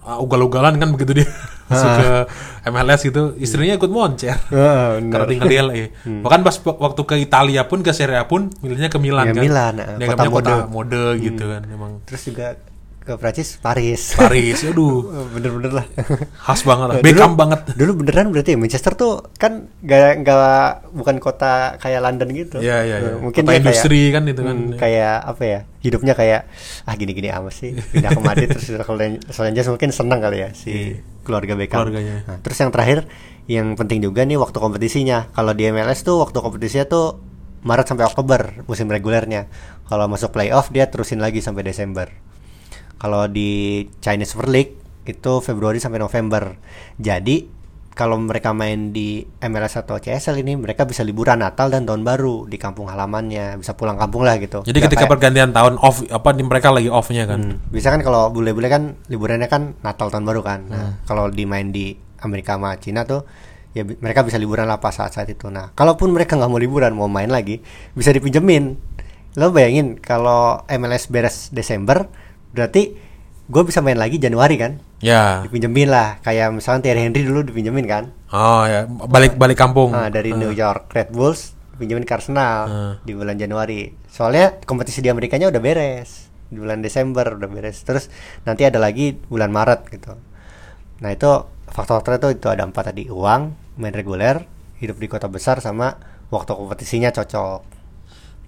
uh, 0.00 0.18
ugal-ugalan 0.18 0.76
kan 0.76 0.88
begitu 0.90 1.16
dia 1.16 1.28
masuk 1.68 1.88
ke 1.88 2.10
MLS 2.66 3.00
gitu. 3.02 3.22
Istrinya 3.36 3.74
ikut 3.74 3.88
moncer. 3.88 4.36
Karena 4.46 5.24
tinggal 5.24 5.46
di 5.46 5.56
LA. 5.56 5.80
Bahkan 6.24 6.40
pas 6.40 6.54
waktu 6.60 7.02
ke 7.02 7.14
Italia 7.16 7.62
pun 7.64 7.80
ke 7.80 7.90
Serie 7.90 8.16
A 8.16 8.24
pun 8.24 8.52
milihnya 8.60 8.86
ke 8.86 8.96
Milan 8.96 9.26
Ya, 9.26 9.32
kan. 9.32 9.42
Milan, 9.42 9.74
eh, 9.76 9.86
Dia 9.96 10.06
kota 10.08 10.22
kota 10.22 10.30
kota 10.30 10.52
mode. 10.66 10.92
mode 10.92 11.02
gitu 11.20 11.44
kan 11.46 11.62
emang. 11.66 11.92
Terus 12.04 12.22
juga 12.24 12.46
ke 13.00 13.16
Prancis 13.16 13.56
Paris. 13.56 14.12
Paris, 14.12 14.60
aduh, 14.62 15.08
Bener-bener 15.34 15.72
lah. 15.72 15.86
khas 16.46 16.62
banget 16.68 16.86
lah. 16.86 16.94
Nah, 17.00 17.02
Beckham 17.02 17.32
dulu- 17.32 17.40
banget. 17.40 17.60
Dulu 17.74 17.92
beneran 18.04 18.28
berarti 18.28 18.52
ya 18.54 18.58
Manchester 18.60 18.92
tuh 18.92 19.24
kan 19.40 19.72
gak, 19.80 20.20
gak 20.20 20.92
bukan 20.92 21.16
kota 21.16 21.80
kayak 21.80 22.00
London 22.04 22.28
gitu. 22.36 22.60
Iya, 22.60 22.78
iya, 22.84 22.96
iya. 23.00 23.12
Mungkin 23.16 23.42
Kota 23.48 23.56
industri 23.56 24.12
kayak, 24.12 24.14
kan 24.14 24.22
itu 24.28 24.42
kan. 24.44 24.56
hmm, 24.56 24.76
kayak 24.76 25.16
apa 25.24 25.42
ya? 25.42 25.60
Hidupnya 25.80 26.12
kayak 26.12 26.40
ah 26.84 26.94
gini-gini 26.94 27.28
amat 27.32 27.54
sih. 27.56 27.72
Pindah 27.72 28.12
ke 28.12 28.20
Madrid 28.20 28.48
terus 28.52 28.68
Angeles 29.40 29.68
mungkin 29.72 29.90
senang 29.96 30.20
kali 30.20 30.44
ya 30.44 30.48
si 30.52 31.00
keluarga 31.24 31.56
Beckham. 31.56 31.80
Iya. 31.80 31.84
Keluarganya. 31.88 32.16
Nah, 32.28 32.36
terus 32.44 32.58
yang 32.60 32.70
terakhir 32.70 32.98
yang 33.50 33.74
penting 33.74 34.04
juga 34.04 34.22
nih 34.28 34.36
waktu 34.36 34.60
kompetisinya. 34.60 35.32
Kalau 35.32 35.56
di 35.56 35.66
MLS 35.72 36.04
tuh 36.04 36.20
waktu 36.20 36.36
kompetisinya 36.38 36.84
tuh 36.86 37.18
Maret 37.64 37.92
sampai 37.92 38.04
Oktober 38.06 38.62
musim 38.68 38.86
regulernya. 38.92 39.48
Kalau 39.88 40.06
masuk 40.06 40.30
playoff 40.30 40.68
dia 40.68 40.86
terusin 40.86 41.18
lagi 41.18 41.40
sampai 41.42 41.64
Desember. 41.64 42.29
Kalau 43.00 43.24
di 43.26 43.82
Chinese 43.98 44.36
Super 44.36 44.52
League 44.52 44.76
itu 45.02 45.32
Februari 45.40 45.80
sampai 45.80 45.98
November. 45.98 46.54
Jadi 46.94 47.58
kalau 47.90 48.16
mereka 48.16 48.54
main 48.54 48.94
di 48.94 49.20
MLS 49.42 49.76
atau 49.76 49.96
CSL 49.96 50.40
ini 50.40 50.56
mereka 50.56 50.84
bisa 50.84 51.02
liburan 51.02 51.42
Natal 51.42 51.68
dan 51.68 51.84
Tahun 51.84 52.00
Baru 52.00 52.44
di 52.44 52.56
kampung 52.56 52.86
halamannya, 52.86 53.56
bisa 53.56 53.74
pulang 53.74 53.96
kampung 53.96 54.24
lah 54.24 54.36
gitu. 54.36 54.62
Jadi 54.62 54.72
Nggak 54.78 54.88
ketika 54.88 55.00
kayak- 55.04 55.12
pergantian 55.12 55.50
tahun 55.50 55.74
off 55.76 56.00
apa 56.06 56.30
di 56.32 56.44
mereka 56.44 56.70
lagi 56.70 56.88
off-nya 56.88 57.24
kan. 57.24 57.40
Hmm, 57.40 57.56
bisa 57.68 57.90
kan 57.90 58.00
kalau 58.00 58.30
bule-bule 58.30 58.68
kan 58.68 58.96
liburannya 59.08 59.48
kan 59.48 59.76
Natal 59.80 60.08
Tahun 60.08 60.24
Baru 60.24 60.40
kan. 60.40 60.64
Hmm. 60.64 60.72
Nah, 60.72 60.88
kalau 61.04 61.28
dimain 61.28 61.68
di 61.68 61.92
Amerika 62.20 62.56
sama 62.56 62.76
Cina 62.76 63.04
tuh 63.04 63.24
ya 63.72 63.84
mereka 63.84 64.24
bisa 64.24 64.36
liburan 64.36 64.64
lah 64.64 64.78
pas 64.78 64.92
saat-saat 64.92 65.28
itu. 65.28 65.48
Nah, 65.48 65.72
kalaupun 65.72 66.08
mereka 66.08 66.36
nggak 66.36 66.48
mau 66.48 66.60
liburan, 66.60 66.92
mau 66.92 67.08
main 67.08 67.28
lagi, 67.28 67.60
bisa 67.92 68.12
dipinjemin. 68.12 68.76
Lo 69.36 69.52
bayangin 69.52 69.94
kalau 69.94 70.64
MLS 70.66 71.06
beres 71.06 71.50
Desember, 71.50 72.08
berarti 72.50 72.94
gue 73.46 73.62
bisa 73.62 73.80
main 73.80 73.96
lagi 73.96 74.16
Januari 74.16 74.54
kan? 74.54 74.78
Ya. 75.00 75.42
Dipinjemin 75.42 75.88
lah, 75.88 76.20
kayak 76.20 76.52
misalnya 76.52 76.84
Thierry 76.84 77.02
Henry 77.02 77.22
dulu 77.22 77.42
dipinjemin 77.42 77.84
kan? 77.84 78.04
Oh 78.30 78.62
ya, 78.62 78.84
balik 78.86 79.34
balik 79.34 79.56
kampung. 79.56 79.90
Nah, 79.90 80.06
dari 80.06 80.30
New 80.30 80.52
York 80.52 80.90
Red 80.90 81.10
Bulls 81.10 81.56
pinjemin 81.74 82.04
ke 82.04 82.12
Arsenal 82.12 82.58
Hmm. 82.62 82.94
di 83.00 83.12
bulan 83.12 83.34
Januari. 83.34 83.88
Soalnya 84.06 84.60
kompetisi 84.60 85.00
di 85.00 85.08
Amerikanya 85.08 85.48
udah 85.48 85.58
beres 85.58 86.28
di 86.46 86.58
bulan 86.58 86.78
Desember 86.78 87.24
udah 87.32 87.48
beres. 87.48 87.80
Terus 87.80 88.12
nanti 88.42 88.62
ada 88.62 88.76
lagi 88.76 89.16
bulan 89.16 89.48
Maret 89.48 89.88
gitu. 89.88 90.12
Nah 91.00 91.08
itu 91.08 91.30
faktor-faktornya 91.66 92.20
tuh 92.20 92.32
itu 92.32 92.46
ada 92.46 92.62
empat 92.62 92.92
tadi 92.92 93.08
uang, 93.08 93.42
main 93.76 93.94
reguler, 93.94 94.44
hidup 94.76 94.94
di 94.94 95.06
kota 95.06 95.26
besar 95.26 95.58
sama 95.58 95.96
waktu 96.28 96.52
kompetisinya 96.52 97.08
cocok. 97.08 97.60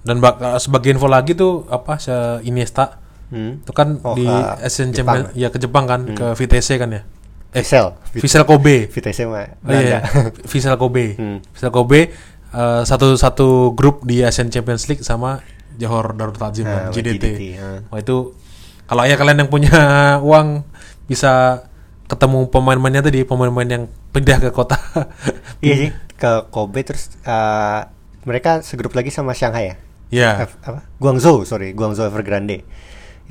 Dan 0.03 0.21
bak- 0.21 0.39
eh, 0.39 0.61
sebagai 0.61 0.93
info 0.93 1.09
lagi 1.09 1.33
tuh 1.33 1.65
apa 1.67 1.97
se 1.97 2.13
Iniesta 2.43 3.01
Hmm. 3.33 3.53
itu 3.59 3.73
kan 3.73 3.97
Oh, 3.99 4.13
di 4.13 4.23
ke 4.23 4.63
Asian. 4.63 4.93
Champion 4.93 5.33
ya 5.33 5.49
ke 5.49 5.57
Jepang 5.57 5.85
kan 5.85 6.05
ke 6.07 6.37
VTC 6.37 6.77
kan 6.77 6.93
ya. 6.93 7.03
Eh 7.51 7.61
Vissel, 7.61 7.97
Vissel 8.13 8.45
Kobe. 8.45 8.87
VTC 8.87 9.25
mah 9.25 9.45
Oh, 9.59 9.73
iya. 9.73 10.05
Vissel 10.51 10.77
Kobe. 10.77 11.17
Hmm. 11.17 11.41
Vissel 11.49 11.69
Kobe 11.69 12.13
eh, 12.53 12.83
satu 12.83 13.13
satu 13.15 13.49
grup 13.73 14.05
di 14.05 14.21
Asian 14.21 14.47
Champions 14.47 14.85
League 14.87 15.01
sama 15.01 15.41
Johor 15.73 16.13
Darul 16.13 16.33
Ta'zim 16.33 16.63
kan, 16.63 16.89
Nah, 16.89 16.93
JDT. 16.93 17.17
JDT, 17.19 17.43
ah. 17.57 17.81
Wah 17.89 17.99
itu 17.99 18.37
kalau 18.85 19.03
ya 19.03 19.17
kalian 19.17 19.41
yang 19.41 19.51
punya 19.51 19.73
uang 20.23 20.69
bisa 21.05 21.65
ketemu 22.05 22.45
pemain-pemainnya 22.47 23.01
tadi 23.03 23.25
pemain-pemain 23.25 23.69
yang 23.71 23.85
pindah 24.11 24.37
ke 24.39 24.51
kota. 24.51 24.77
Iya 25.65 25.75
sih, 25.79 25.91
ke 26.15 26.33
Kobe 26.49 26.83
terus 26.83 27.17
eh, 27.19 27.81
mereka 28.23 28.61
segrup 28.61 28.93
lagi 28.93 29.09
sama 29.09 29.33
Shanghai 29.33 29.65
ya. 29.65 29.77
ya. 30.11 30.31
F- 30.45 30.61
apa? 30.61 30.85
Guangzhou, 30.99 31.43
sorry, 31.43 31.73
Guangzhou 31.73 32.05
Evergrande. 32.05 32.67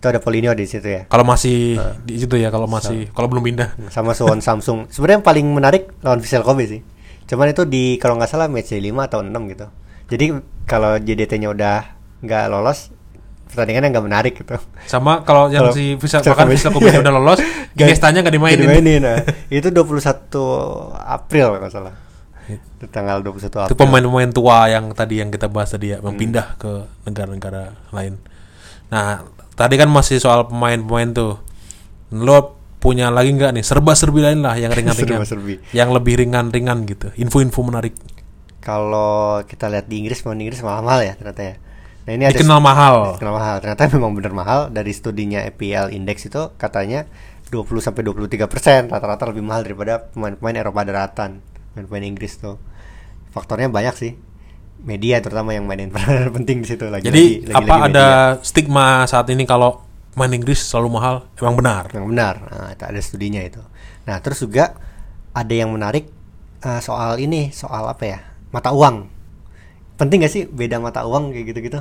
Itu 0.01 0.09
ada 0.09 0.17
Polinio 0.17 0.57
di 0.57 0.65
situ 0.65 0.89
ya. 0.89 1.05
Kalau 1.05 1.21
masih 1.21 1.77
di 2.01 2.17
situ 2.17 2.33
ya 2.33 2.49
kalau 2.49 2.65
masih 2.65 3.13
kalau 3.13 3.29
belum 3.29 3.45
pindah. 3.45 3.77
Sama 3.93 4.17
Suwon 4.17 4.41
Samsung. 4.41 4.89
Sebenarnya 4.89 5.21
yang 5.21 5.27
paling 5.29 5.45
menarik 5.53 5.93
lawan 6.01 6.17
Vissel 6.17 6.41
Kobe 6.41 6.65
sih. 6.65 6.81
Cuman 7.29 7.53
itu 7.53 7.69
di 7.69 8.01
kalau 8.01 8.17
nggak 8.17 8.33
salah 8.33 8.49
match 8.49 8.73
5 8.73 8.81
atau 8.81 9.21
6 9.21 9.29
gitu. 9.53 9.69
Jadi 10.09 10.25
kalau 10.65 10.97
JDT-nya 10.97 11.53
udah 11.53 11.77
nggak 12.25 12.43
lolos, 12.49 12.89
pertandingannya 13.45 13.93
nggak 13.93 14.05
menarik 14.09 14.33
gitu. 14.41 14.57
Sama 14.89 15.21
kalau 15.21 15.53
yang 15.53 15.69
Kalau 15.69 15.77
si 15.77 15.93
Vissel 16.01 16.25
bahkan 16.25 16.49
Vissel 16.49 16.73
Kobe 16.73 16.89
udah 16.97 17.13
lolos, 17.13 17.37
Iniesta-nya 17.77 18.25
nggak 18.25 18.35
dimainin. 18.35 18.65
dimainin, 18.65 19.01
nah. 19.05 19.21
itu 19.53 19.69
21 19.69 20.01
April 20.97 21.45
kalau 21.53 21.61
nggak 21.61 21.73
salah. 21.77 21.93
Itu 22.81 22.89
tanggal 22.89 23.21
21 23.21 23.53
April. 23.53 23.69
Itu 23.69 23.77
pemain-pemain 23.77 24.31
tua 24.33 24.65
yang 24.65 24.89
tadi 24.97 25.21
yang 25.21 25.29
kita 25.29 25.45
bahas 25.45 25.69
tadi 25.69 25.93
ya, 25.93 26.01
yang 26.01 26.17
pindah 26.17 26.57
ke 26.57 26.89
negara-negara 27.05 27.77
lain. 27.93 28.17
Nah, 28.91 29.23
tadi 29.61 29.77
kan 29.77 29.85
masih 29.87 30.17
soal 30.17 30.49
pemain-pemain 30.49 31.13
tuh. 31.13 31.33
Lo 32.11 32.57
punya 32.81 33.13
lagi 33.13 33.29
nggak 33.29 33.53
nih 33.53 33.61
serba-serbi 33.61 34.25
lain 34.25 34.41
lah 34.41 34.57
yang 34.57 34.73
ringan-ringan, 34.77 35.21
yang 35.69 35.93
lebih 35.93 36.17
ringan-ringan 36.17 36.81
gitu, 36.89 37.13
info-info 37.13 37.61
menarik. 37.61 37.93
Kalau 38.57 39.41
kita 39.45 39.69
lihat 39.69 39.85
di 39.85 40.01
Inggris, 40.01 40.21
pemain 40.21 40.37
Inggris 40.37 40.61
mahal-mahal 40.61 41.01
ya 41.01 41.13
ternyata 41.13 41.41
ya. 41.41 41.55
Nah 42.01 42.11
ini 42.13 42.23
ada 42.25 42.33
Dikenal 42.33 42.57
mahal. 42.57 42.95
dikenal 43.13 43.33
mahal. 43.37 43.55
Ternyata 43.61 43.81
memang 43.93 44.11
benar 44.17 44.33
mahal 44.33 44.59
dari 44.73 44.89
studinya 44.89 45.45
EPL 45.45 45.93
Index 45.93 46.25
itu 46.25 46.49
katanya 46.57 47.05
20 47.49 47.61
sampai 47.77 48.01
23 48.01 48.49
persen 48.49 48.81
rata-rata 48.89 49.29
lebih 49.29 49.45
mahal 49.45 49.61
daripada 49.61 50.09
pemain-pemain 50.09 50.57
Eropa 50.57 50.81
daratan, 50.81 51.41
pemain-pemain 51.73 52.05
Inggris 52.09 52.41
tuh. 52.41 52.57
Faktornya 53.29 53.69
banyak 53.69 53.93
sih. 53.93 54.11
Media 54.81 55.21
terutama 55.21 55.53
yang 55.53 55.69
mainin 55.69 55.93
peranan 55.93 56.33
penting 56.37 56.65
di 56.65 56.67
situ 56.67 56.89
lagi. 56.89 57.05
Jadi 57.05 57.53
apa 57.53 57.85
ada 57.85 58.07
stigma 58.41 59.05
saat 59.05 59.29
ini 59.29 59.45
kalau 59.45 59.85
main 60.17 60.31
Inggris 60.33 60.59
selalu 60.59 60.89
mahal? 60.99 61.15
Emang 61.39 61.55
benar. 61.55 61.83
yang 61.93 62.09
benar? 62.09 62.35
Nah, 62.49 62.69
itu 62.73 62.83
ada 62.83 62.99
studinya 62.99 63.41
itu. 63.45 63.61
Nah 64.09 64.19
terus 64.19 64.43
juga 64.43 64.75
ada 65.31 65.53
yang 65.53 65.71
menarik 65.71 66.09
eh, 66.65 66.81
soal 66.83 67.21
ini 67.21 67.53
soal 67.53 67.87
apa 67.87 68.03
ya 68.03 68.19
mata 68.51 68.75
uang. 68.75 69.07
Penting 69.95 70.25
gak 70.25 70.33
sih 70.33 70.43
beda 70.49 70.81
mata 70.81 71.05
uang 71.05 71.31
kayak 71.31 71.45
gitu-gitu? 71.53 71.79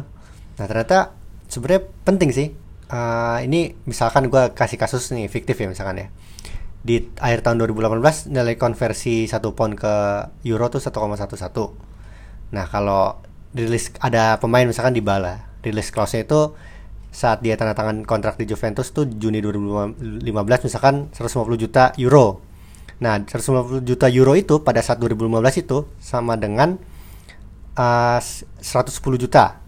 Nah 0.60 0.64
ternyata 0.68 1.16
sebenarnya 1.50 1.82
penting 2.06 2.30
sih. 2.30 2.48
Eh, 2.90 3.38
ini 3.46 3.74
misalkan 3.86 4.28
gua 4.30 4.52
kasih 4.52 4.78
kasus 4.78 5.10
nih 5.10 5.26
fiktif 5.26 5.58
ya 5.58 5.66
misalkan 5.66 6.06
ya. 6.06 6.08
Di 6.80 7.12
akhir 7.20 7.44
tahun 7.44 7.60
2018 7.64 8.32
nilai 8.32 8.56
konversi 8.56 9.28
1 9.28 9.40
pound 9.52 9.74
ke 9.76 9.94
euro 10.48 10.66
tuh 10.72 10.80
1,11. 10.80 11.89
Nah 12.50 12.66
kalau 12.66 13.18
rilis 13.54 13.90
ada 13.98 14.38
pemain 14.38 14.66
misalkan 14.66 14.94
di 14.94 15.02
Bala, 15.02 15.50
rilis 15.62 15.90
clause-nya 15.90 16.26
itu 16.26 16.54
saat 17.10 17.42
dia 17.42 17.58
tanda 17.58 17.74
tangan 17.74 18.06
kontrak 18.06 18.38
di 18.38 18.46
Juventus 18.46 18.94
tuh 18.94 19.06
Juni 19.06 19.42
2015 19.42 20.66
misalkan 20.66 21.10
150 21.10 21.58
juta 21.58 21.90
euro. 21.98 22.38
Nah, 23.02 23.18
150 23.18 23.82
juta 23.82 24.06
euro 24.12 24.36
itu 24.36 24.62
pada 24.62 24.78
saat 24.84 25.00
2015 25.02 25.64
itu 25.66 25.88
sama 25.98 26.38
dengan 26.38 26.78
uh, 27.74 28.20
110 28.20 28.94
juta 29.18 29.58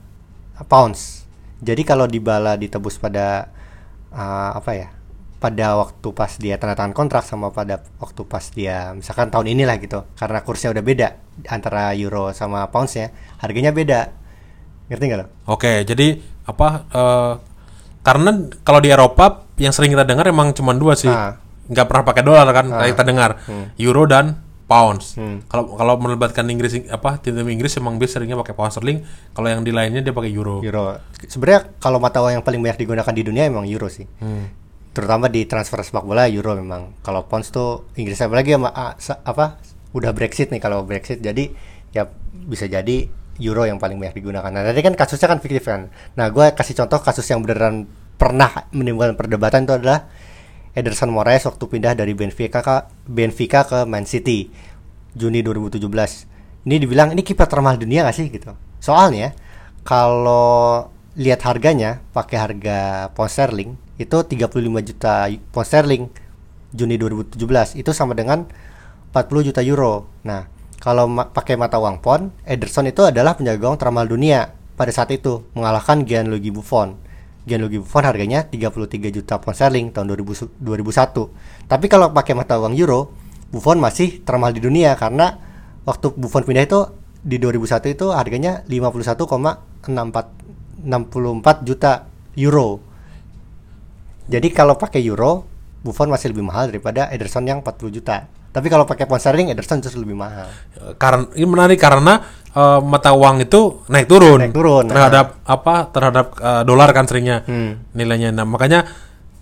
pounds. 0.71 1.27
Jadi 1.63 1.83
kalau 1.83 2.07
Dybala 2.07 2.55
ditebus 2.61 3.01
pada 3.01 3.51
uh, 4.15 4.51
apa 4.55 4.71
ya? 4.77 4.89
Pada 5.43 5.75
waktu 5.75 6.09
pas 6.15 6.31
dia 6.39 6.55
tanda 6.55 6.79
tangan 6.79 6.95
kontrak 6.95 7.27
sama 7.27 7.51
pada 7.51 7.83
waktu 7.99 8.23
pas 8.23 8.47
dia 8.49 8.95
misalkan 8.95 9.27
tahun 9.27 9.51
inilah 9.51 9.75
gitu. 9.77 10.07
Karena 10.15 10.39
kursnya 10.41 10.71
udah 10.71 10.81
beda 10.81 11.09
antara 11.51 11.91
euro 11.93 12.31
sama 12.31 12.71
poundsnya, 12.71 13.11
harganya 13.43 13.75
beda. 13.75 14.15
Ngerti 14.87 15.03
nggak 15.03 15.19
lo? 15.19 15.27
Oke, 15.51 15.83
jadi 15.83 16.23
apa? 16.47 16.69
eh, 16.87 17.33
karena 18.03 18.31
kalau 18.63 18.79
di 18.79 18.91
Eropa 18.91 19.47
yang 19.59 19.71
sering 19.71 19.91
kita 19.91 20.03
dengar 20.03 20.27
emang 20.27 20.55
cuma 20.55 20.75
dua 20.75 20.95
sih, 20.95 21.11
Ah. 21.11 21.39
nggak 21.67 21.87
pernah 21.87 22.05
pakai 22.05 22.23
dolar 22.23 22.47
kan? 22.51 22.67
Ah. 22.71 22.87
Kita 22.87 23.03
dengar 23.03 23.43
Hmm. 23.43 23.75
euro 23.79 24.07
dan 24.07 24.39
pounds. 24.63 25.19
Hmm. 25.19 25.43
Kalau 25.47 25.75
kalau 25.75 25.99
melibatkan 25.99 26.47
Inggris 26.47 26.87
apa 26.87 27.19
tim-tim 27.19 27.45
Inggris 27.47 27.75
emang 27.77 27.99
biasa 27.99 28.17
seringnya 28.17 28.39
pakai 28.39 28.55
pound 28.55 28.71
sterling. 28.71 29.03
Kalau 29.31 29.51
yang 29.51 29.63
di 29.63 29.75
lainnya 29.75 30.01
dia 30.01 30.15
pakai 30.15 30.31
euro. 30.31 30.63
Euro. 30.63 31.03
Sebenarnya 31.19 31.67
kalau 31.77 31.99
mata 31.99 32.23
uang 32.23 32.39
yang 32.39 32.45
paling 32.47 32.59
banyak 32.59 32.79
digunakan 32.79 33.11
di 33.11 33.23
dunia 33.23 33.43
emang 33.45 33.67
euro 33.67 33.91
sih. 33.91 34.07
Hmm. 34.19 34.62
Terutama 34.93 35.33
di 35.33 35.49
transfer 35.49 35.81
sepak 35.81 36.05
bola 36.05 36.29
euro 36.29 36.53
memang. 36.53 37.01
Kalau 37.01 37.25
pounds 37.25 37.49
tuh 37.49 37.89
Inggris 37.97 38.21
apalagi 38.21 38.53
sama 38.53 38.71
ah, 38.73 38.93
sa- 39.01 39.25
apa 39.25 39.57
udah 39.97 40.13
Brexit 40.13 40.53
nih 40.53 40.61
kalau 40.61 40.85
Brexit 40.85 41.21
jadi 41.21 41.53
ya 41.93 42.09
bisa 42.33 42.69
jadi 42.69 43.09
euro 43.41 43.65
yang 43.65 43.81
paling 43.81 43.97
banyak 43.97 44.21
digunakan. 44.21 44.53
Nah, 44.53 44.63
tadi 44.65 44.81
kan 44.85 44.93
kasusnya 44.93 45.29
kan 45.33 45.41
fiktif 45.41 45.65
kan. 45.65 45.89
Nah, 46.17 46.29
gue 46.29 46.53
kasih 46.53 46.85
contoh 46.85 47.01
kasus 47.01 47.25
yang 47.33 47.41
beneran 47.41 47.89
pernah 48.21 48.69
menimbulkan 48.71 49.17
perdebatan 49.17 49.65
itu 49.65 49.75
adalah 49.75 50.07
Ederson 50.73 51.13
Moraes 51.13 51.45
waktu 51.49 51.65
pindah 51.69 51.93
dari 51.97 52.13
Benfica 52.17 52.65
ke 52.65 52.77
Benfica 53.09 53.65
ke 53.65 53.85
Man 53.89 54.05
City 54.05 54.49
Juni 55.13 55.45
2017. 55.45 55.81
Ini 56.65 56.77
dibilang 56.79 57.13
ini 57.13 57.21
kiper 57.25 57.49
termahal 57.49 57.77
dunia 57.77 58.07
gak 58.07 58.17
sih 58.17 58.29
gitu. 58.33 58.55
Soalnya 58.81 59.37
kalau 59.83 60.89
lihat 61.19 61.45
harganya 61.45 62.01
pakai 62.17 62.37
harga 62.41 62.79
pound 63.13 63.29
sterling 63.29 63.71
itu 64.03 64.19
35 64.27 64.59
juta 64.83 65.31
pound 65.55 65.67
sterling 65.67 66.05
Juni 66.73 66.97
2017 66.97 67.79
itu 67.79 67.91
sama 67.93 68.17
dengan 68.17 68.49
40 69.13 69.49
juta 69.53 69.61
euro. 69.61 70.09
Nah, 70.25 70.49
kalau 70.81 71.05
ma- 71.07 71.29
pakai 71.29 71.61
mata 71.61 71.77
uang 71.77 72.01
pound, 72.01 72.33
Ederson 72.49 72.89
itu 72.89 73.05
adalah 73.05 73.37
penjaga 73.37 73.61
gawang 73.61 73.79
termahal 73.79 74.09
dunia 74.09 74.57
pada 74.75 74.89
saat 74.89 75.13
itu, 75.13 75.45
mengalahkan 75.53 76.03
Gianluigi 76.09 76.49
Buffon. 76.49 76.97
Gianluigi 77.45 77.79
Buffon 77.85 78.09
harganya 78.09 78.49
33 78.49 79.13
juta 79.13 79.37
pound 79.37 79.55
sterling 79.55 79.93
tahun 79.93 80.17
2000 80.17 80.59
2001. 80.65 81.69
Tapi 81.69 81.87
kalau 81.93 82.09
pakai 82.11 82.33
mata 82.33 82.57
uang 82.57 82.73
euro, 82.75 83.13
Buffon 83.53 83.79
masih 83.79 84.25
termahal 84.25 84.57
di 84.57 84.65
dunia 84.65 84.97
karena 84.97 85.37
waktu 85.85 86.09
Buffon 86.17 86.49
pindah 86.49 86.65
itu 86.65 86.81
di 87.21 87.37
2001 87.37 87.93
itu 87.93 88.11
harganya 88.11 88.65
51,64 88.67 89.87
64 90.83 91.69
juta 91.69 92.09
euro. 92.35 92.81
Jadi 94.29 94.49
kalau 94.51 94.79
pakai 94.79 95.03
euro, 95.03 95.47
Buffon 95.83 96.07
masih 96.07 96.31
lebih 96.31 96.47
mahal 96.47 96.71
daripada 96.71 97.11
Ederson 97.11 97.43
yang 97.43 97.59
40 97.61 97.91
juta. 97.91 98.31
Tapi 98.53 98.69
kalau 98.69 98.85
pakai 98.85 99.09
pound 99.09 99.19
sterling, 99.19 99.49
Ederson 99.51 99.81
justru 99.81 100.05
lebih 100.05 100.15
mahal. 100.15 100.47
Karena 101.01 101.25
ini 101.35 101.47
menarik 101.49 101.81
karena 101.81 102.21
eh, 102.53 102.81
mata 102.85 103.17
uang 103.17 103.43
itu 103.43 103.83
naik 103.89 104.07
turun, 104.07 104.39
Naik 104.45 104.53
turun, 104.55 104.85
nah. 104.87 104.93
terhadap 104.95 105.27
apa 105.43 105.75
terhadap 105.89 106.27
eh, 106.37 106.63
dolar 106.63 106.93
kan 106.93 107.09
seringnya 107.09 107.43
Hmm. 107.49 107.81
nilainya. 107.97 108.31
Nah 108.31 108.45
makanya 108.45 108.85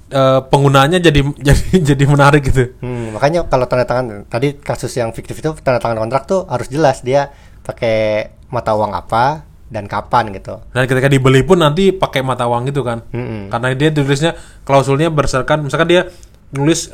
eh, 0.09 0.41
penggunaannya 0.47 1.03
jadi 1.03 1.21
jadi 1.51 1.65
jadi 1.93 2.05
menarik 2.07 2.47
gitu. 2.47 2.73
Hmm, 2.81 3.13
makanya 3.19 3.45
kalau 3.51 3.67
tanda 3.67 3.85
tangan 3.85 4.25
tadi 4.31 4.57
kasus 4.57 4.95
yang 4.95 5.11
fiktif 5.11 5.37
itu 5.37 5.51
tanda 5.59 5.83
tangan 5.83 5.99
kontrak 6.01 6.25
tuh 6.25 6.47
harus 6.47 6.71
jelas 6.71 7.03
dia 7.03 7.35
pakai 7.61 8.31
mata 8.49 8.73
uang 8.73 8.95
apa 8.95 9.43
dan 9.71 9.87
kapan 9.87 10.35
gitu. 10.35 10.59
Dan 10.75 10.85
ketika 10.91 11.07
dibeli 11.07 11.47
pun 11.47 11.63
nanti 11.63 11.95
pakai 11.95 12.27
mata 12.27 12.51
uang 12.51 12.69
itu 12.69 12.83
kan. 12.83 13.07
Mm-mm. 13.15 13.49
Karena 13.55 13.71
dia 13.79 13.89
tulisnya 13.95 14.35
klausulnya 14.67 15.09
berdasarkan 15.15 15.63
misalkan 15.63 15.89
dia 15.89 16.03
nulis 16.51 16.91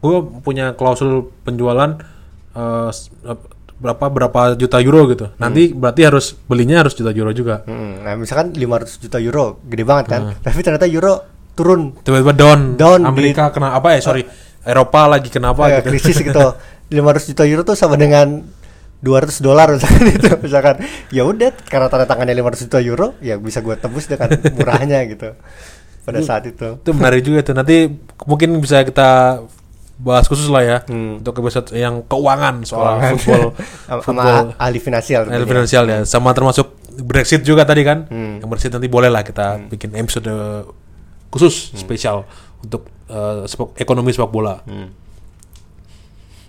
gue 0.00 0.16
punya 0.42 0.74
klausul 0.74 1.30
penjualan 1.46 1.94
eh, 2.58 2.90
eh, 3.30 3.38
berapa 3.80 4.04
berapa 4.12 4.40
juta 4.60 4.76
euro 4.82 5.08
gitu. 5.08 5.32
Nanti 5.40 5.72
berarti 5.72 6.02
harus 6.04 6.36
belinya 6.36 6.84
harus 6.84 6.92
juta 6.92 7.14
euro 7.14 7.32
juga. 7.32 7.64
Hmm, 7.64 8.04
nah 8.04 8.12
misalkan 8.18 8.52
500 8.52 9.00
juta 9.00 9.16
euro, 9.22 9.56
gede 9.64 9.84
banget 9.88 10.06
kan? 10.10 10.20
Tapi 10.36 10.60
ternyata 10.60 10.84
euro 10.84 11.24
turun 11.56 11.96
Tiba-tiba 12.04 12.32
down, 12.36 12.76
Down 12.76 13.08
Amerika 13.08 13.48
kena 13.54 13.72
apa 13.72 13.96
ya? 13.96 14.00
Sorry, 14.04 14.22
Eropa 14.64 15.08
lagi 15.08 15.32
kenapa 15.32 15.68
Kayak 15.68 15.88
gitu. 15.88 15.90
krisis 15.96 16.16
gitu 16.20 16.46
500 16.92 17.30
juta 17.32 17.42
euro 17.48 17.62
tuh 17.64 17.76
sama 17.78 17.96
dengan 17.96 18.44
200 19.00 19.40
dolar 19.40 19.72
misalkan 19.72 20.04
itu 20.06 20.28
misalkan 20.44 20.76
ya 21.08 21.24
udah 21.24 21.50
karena 21.64 21.86
tanda 21.86 22.04
tangannya 22.04 22.36
500 22.36 22.64
juta 22.68 22.78
euro 22.80 23.08
ya 23.18 23.36
bisa 23.36 23.58
gue 23.58 23.72
tebus 23.74 24.04
dengan 24.04 24.28
murahnya 24.52 25.00
gitu 25.04 25.32
pada 26.00 26.20
saat 26.20 26.44
itu 26.44 26.76
itu 26.76 26.90
menarik 26.90 27.20
juga 27.20 27.40
tuh. 27.42 27.54
Nanti 27.54 27.88
mungkin 28.22 28.56
bisa 28.56 28.80
kita 28.82 29.40
bahas 29.96 30.24
khusus 30.24 30.48
lah 30.48 30.60
ya 30.60 30.78
Hmm. 30.82 31.20
untuk 31.20 31.36
episode 31.38 31.72
yang 31.72 32.00
keuangan 32.02 32.60
soal 32.62 32.96
Keuangan. 32.98 33.12
football 33.16 33.44
sama 34.06 34.24
ahli 34.56 34.78
finansial 34.78 35.22
ahli 35.26 35.44
finansial 35.44 35.84
ya 35.84 35.98
sama 36.04 36.32
termasuk 36.32 36.72
Brexit 37.00 37.40
juga 37.40 37.64
tadi 37.64 37.84
kan 37.84 38.04
Hmm. 38.06 38.40
yang 38.40 38.48
Brexit 38.48 38.68
nanti 38.68 38.86
boleh 38.86 39.08
lah 39.08 39.20
kita 39.20 39.60
bikin 39.66 39.92
episode 39.94 40.28
khusus 41.28 41.72
spesial 41.74 42.24
untuk 42.58 42.88
sepak- 43.44 43.76
ekonomi 43.76 44.08
sepak 44.10 44.28
bola 44.28 44.60
Hmm. 44.62 44.88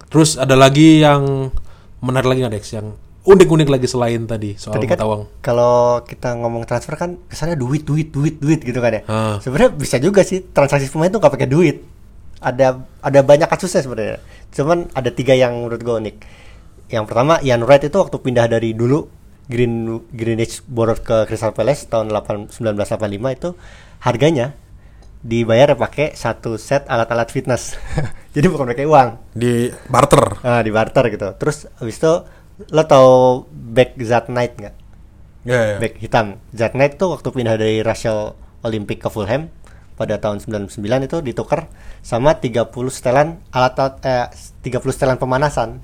terus 0.08 0.36
ada 0.36 0.54
lagi 0.54 1.00
yang 1.00 1.52
menarik 2.02 2.28
lagi 2.28 2.40
nggak 2.44 2.54
Dex 2.58 2.66
yang 2.76 2.88
unik-unik 3.22 3.70
lagi 3.70 3.86
selain 3.86 4.26
tadi 4.26 4.58
soal 4.58 4.82
Tadi 4.82 4.90
kan 4.90 4.98
kalau 5.46 6.02
kita 6.02 6.34
ngomong 6.42 6.66
transfer 6.66 6.98
kan 6.98 7.22
kesannya 7.30 7.54
duit 7.54 7.86
duit 7.86 8.10
duit 8.10 8.42
duit 8.42 8.60
gitu 8.66 8.82
kan 8.82 8.98
ya. 8.98 9.02
Ah. 9.06 9.38
Sebenarnya 9.38 9.78
bisa 9.78 10.02
juga 10.02 10.26
sih 10.26 10.42
transaksi 10.42 10.90
pemain 10.90 11.14
tuh 11.14 11.22
nggak 11.22 11.34
pakai 11.38 11.50
duit. 11.50 11.86
Ada 12.42 12.82
ada 13.06 13.20
banyak 13.22 13.46
kasusnya 13.46 13.86
sebenarnya. 13.86 14.18
Cuman 14.50 14.90
ada 14.98 15.14
tiga 15.14 15.38
yang 15.38 15.54
menurut 15.54 15.82
gue 15.86 15.96
unik. 16.02 16.18
Yang 16.90 17.06
pertama 17.06 17.38
Ian 17.46 17.62
Wright 17.62 17.86
itu 17.86 17.94
waktu 17.94 18.18
pindah 18.18 18.50
dari 18.50 18.74
dulu 18.74 19.06
Green 19.46 20.02
Greenwich 20.10 20.66
Borough 20.66 20.98
ke 20.98 21.30
Crystal 21.30 21.54
Palace 21.54 21.86
tahun 21.86 22.10
8, 22.10 22.58
1985 22.58 23.38
itu 23.38 23.50
harganya 24.02 24.58
dibayar 25.22 25.78
pakai 25.78 26.14
satu 26.14 26.58
set 26.58 26.90
alat-alat 26.90 27.30
fitness. 27.30 27.78
Jadi 28.36 28.46
bukan 28.50 28.66
pakai 28.66 28.86
uang. 28.90 29.10
di 29.34 29.70
barter 29.88 30.42
Ah, 30.42 30.62
di 30.66 30.74
barter 30.74 31.08
gitu. 31.10 31.38
Terus 31.38 31.70
habis 31.78 31.98
itu 31.98 32.14
lo 32.70 32.84
tau 32.86 33.46
back 33.50 33.98
Zat 34.02 34.30
Knight 34.30 34.54
nggak? 34.58 34.76
ya, 35.46 35.60
ya. 35.74 35.78
Back 35.78 35.94
hitam. 35.98 36.38
Zat 36.54 36.74
Knight 36.74 36.98
tuh 36.98 37.14
waktu 37.14 37.30
pindah 37.30 37.58
dari 37.58 37.82
Russell 37.82 38.34
Olympic 38.62 39.02
ke 39.02 39.10
Fulham 39.10 39.50
pada 39.94 40.18
tahun 40.18 40.42
99 40.42 40.78
itu 40.82 41.18
ditukar 41.22 41.70
sama 42.02 42.34
30 42.38 42.66
setelan 42.90 43.38
alat-alat 43.54 44.02
eh, 44.02 44.28
30 44.66 44.82
setelan 44.90 45.18
pemanasan. 45.18 45.82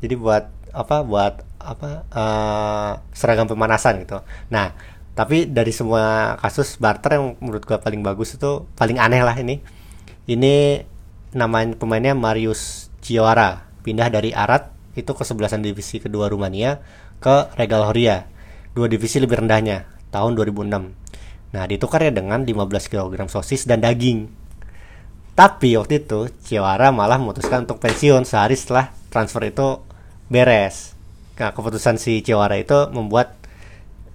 Jadi 0.00 0.14
buat 0.16 0.48
apa? 0.72 1.04
Buat 1.04 1.44
apa? 1.60 2.04
eh, 2.08 2.92
seragam 3.12 3.48
pemanasan 3.48 4.04
gitu. 4.04 4.20
Nah, 4.48 4.72
tapi 5.14 5.46
dari 5.46 5.70
semua 5.70 6.34
kasus 6.42 6.74
barter 6.82 7.18
yang 7.18 7.38
menurut 7.38 7.62
gua 7.62 7.78
paling 7.78 8.02
bagus 8.02 8.34
itu 8.34 8.66
paling 8.74 8.98
aneh 8.98 9.22
lah 9.22 9.38
ini. 9.38 9.62
Ini 10.26 10.82
namanya 11.38 11.78
pemainnya 11.78 12.18
Marius 12.18 12.90
Ciora 12.98 13.70
pindah 13.86 14.10
dari 14.10 14.34
Arad 14.34 14.74
itu 14.98 15.10
ke 15.14 15.22
sebelasan 15.22 15.62
divisi 15.62 16.02
kedua 16.02 16.26
Rumania 16.26 16.82
ke 17.22 17.54
Regal 17.54 17.86
Horia. 17.86 18.26
Dua 18.74 18.90
divisi 18.90 19.22
lebih 19.22 19.38
rendahnya 19.38 19.86
tahun 20.10 20.34
2006 20.34 21.04
nah 21.54 21.70
ditukarnya 21.70 22.10
dengan 22.10 22.42
15 22.42 22.90
kg 22.90 23.14
sosis 23.30 23.62
dan 23.70 23.78
daging. 23.78 24.26
Tapi 25.38 25.78
waktu 25.78 26.02
itu 26.02 26.26
Ciara 26.42 26.90
malah 26.90 27.14
memutuskan 27.22 27.62
untuk 27.62 27.78
pensiun 27.78 28.26
sehari 28.26 28.58
setelah 28.58 28.90
transfer 29.14 29.46
itu 29.46 29.78
beres. 30.26 30.98
Nah 31.38 31.54
keputusan 31.54 32.02
si 32.02 32.26
Ciara 32.26 32.58
itu 32.58 32.90
membuat 32.90 33.38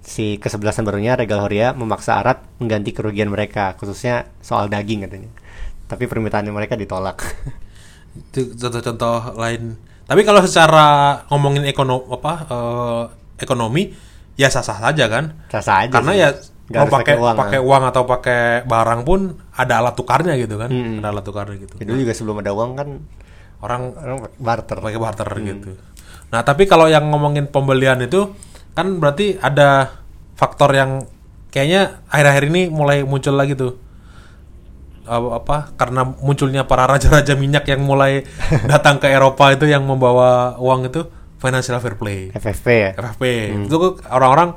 si 0.00 0.40
kesebelasan 0.40 0.82
barunya 0.82 1.14
Regal 1.14 1.40
Horia 1.40 1.72
memaksa 1.72 2.18
Arad 2.18 2.40
mengganti 2.56 2.90
kerugian 2.90 3.28
mereka 3.28 3.76
khususnya 3.76 4.28
soal 4.40 4.66
daging 4.66 5.04
katanya 5.04 5.30
tapi 5.86 6.06
permintaannya 6.06 6.50
mereka 6.50 6.74
ditolak 6.74 7.20
itu 8.32 8.56
contoh-contoh 8.56 9.36
lain 9.36 9.76
tapi 10.04 10.26
kalau 10.26 10.42
secara 10.42 11.20
ngomongin 11.30 11.62
ekonomi 11.64 12.04
apa 12.10 12.32
eh, 12.48 13.02
ekonomi 13.38 13.92
ya 14.34 14.48
sah-sah 14.48 14.80
saja 14.80 15.06
kan 15.06 15.36
Rasa 15.46 15.86
aja 15.86 15.92
karena 15.92 16.12
sih. 16.12 16.20
ya 16.20 16.28
kalau 16.70 16.86
harus 16.86 16.94
pakai 17.02 17.14
uang, 17.18 17.34
pakai 17.34 17.58
ah. 17.58 17.66
uang 17.66 17.82
atau 17.90 18.02
pakai 18.06 18.42
barang 18.62 19.00
pun 19.02 19.20
ada 19.52 19.82
alat 19.82 19.94
tukarnya 19.94 20.38
gitu 20.38 20.54
kan 20.54 20.70
Mm-mm. 20.70 21.02
ada 21.02 21.10
alat 21.10 21.24
tukarnya 21.26 21.56
gitu 21.58 21.74
Ya, 21.76 21.84
dulu 21.84 21.98
juga 21.98 22.14
sebelum 22.14 22.36
ada 22.38 22.50
uang 22.54 22.70
kan 22.78 22.88
orang 23.60 23.82
orang 23.98 24.18
barter 24.38 24.78
pakai 24.78 24.98
barter 24.98 25.28
Hmm. 25.30 25.46
gitu 25.46 25.70
nah 26.30 26.46
tapi 26.46 26.64
kalau 26.64 26.86
yang 26.86 27.10
ngomongin 27.10 27.50
pembelian 27.50 27.98
itu 28.00 28.30
kan 28.74 28.86
berarti 29.02 29.36
ada 29.40 30.00
faktor 30.38 30.72
yang 30.72 31.04
kayaknya 31.52 32.00
akhir-akhir 32.08 32.44
ini 32.48 32.62
mulai 32.72 33.02
muncul 33.02 33.34
lagi 33.34 33.58
tuh. 33.58 33.76
Apa, 35.10 35.42
apa 35.42 35.56
karena 35.74 36.06
munculnya 36.06 36.62
para 36.70 36.86
raja-raja 36.86 37.34
minyak 37.34 37.66
yang 37.66 37.82
mulai 37.82 38.22
datang 38.70 39.02
ke 39.02 39.10
Eropa 39.10 39.50
itu 39.50 39.66
yang 39.66 39.82
membawa 39.82 40.54
uang 40.62 40.86
itu 40.86 41.02
financial 41.42 41.80
fair 41.82 41.96
play. 41.98 42.30
FFP 42.30 42.66
ya? 42.70 42.90
FFP 42.94 43.24
itu 43.66 43.74
kok 43.74 44.06
orang-orang 44.06 44.54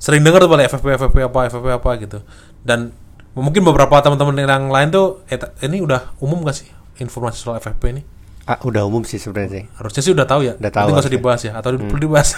sering 0.00 0.24
dengar 0.24 0.40
tuh 0.40 0.50
balik 0.52 0.72
FFP 0.72 0.96
FFP 0.96 1.16
apa 1.28 1.38
FFP 1.52 1.68
apa 1.68 1.90
gitu. 2.00 2.18
Dan 2.64 2.96
mungkin 3.34 3.66
beberapa 3.66 3.98
teman-teman 4.00 4.40
yang 4.40 4.70
lain 4.70 4.88
tuh 4.94 5.26
eh, 5.28 5.36
ini 5.66 5.82
udah 5.82 6.16
umum 6.22 6.46
gak 6.46 6.64
sih 6.64 6.70
informasi 7.02 7.42
soal 7.42 7.58
FFP 7.58 7.82
ini 7.90 8.02
Ah, 8.44 8.60
udah 8.60 8.84
umum 8.84 9.02
sih 9.02 9.16
sebenarnya 9.16 9.50
sih. 9.50 9.64
Harusnya 9.72 10.02
sih 10.02 10.12
udah 10.12 10.26
tahu 10.28 10.40
ya. 10.44 10.52
Udah 10.54 10.68
tahu 10.68 10.86
nggak 10.90 11.00
usah 11.00 11.12
dibahas 11.12 11.40
ya? 11.42 11.52
Atau 11.56 11.80
perlu 11.80 12.00
dibahas? 12.02 12.36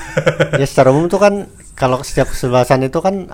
Ya 0.54 0.62
secara 0.62 0.94
umum 0.94 1.10
tuh 1.10 1.18
kan 1.18 1.50
kalau 1.80 1.98
setiap 2.00 2.30
kesebelasan 2.30 2.86
itu 2.86 2.98
kan 2.98 3.26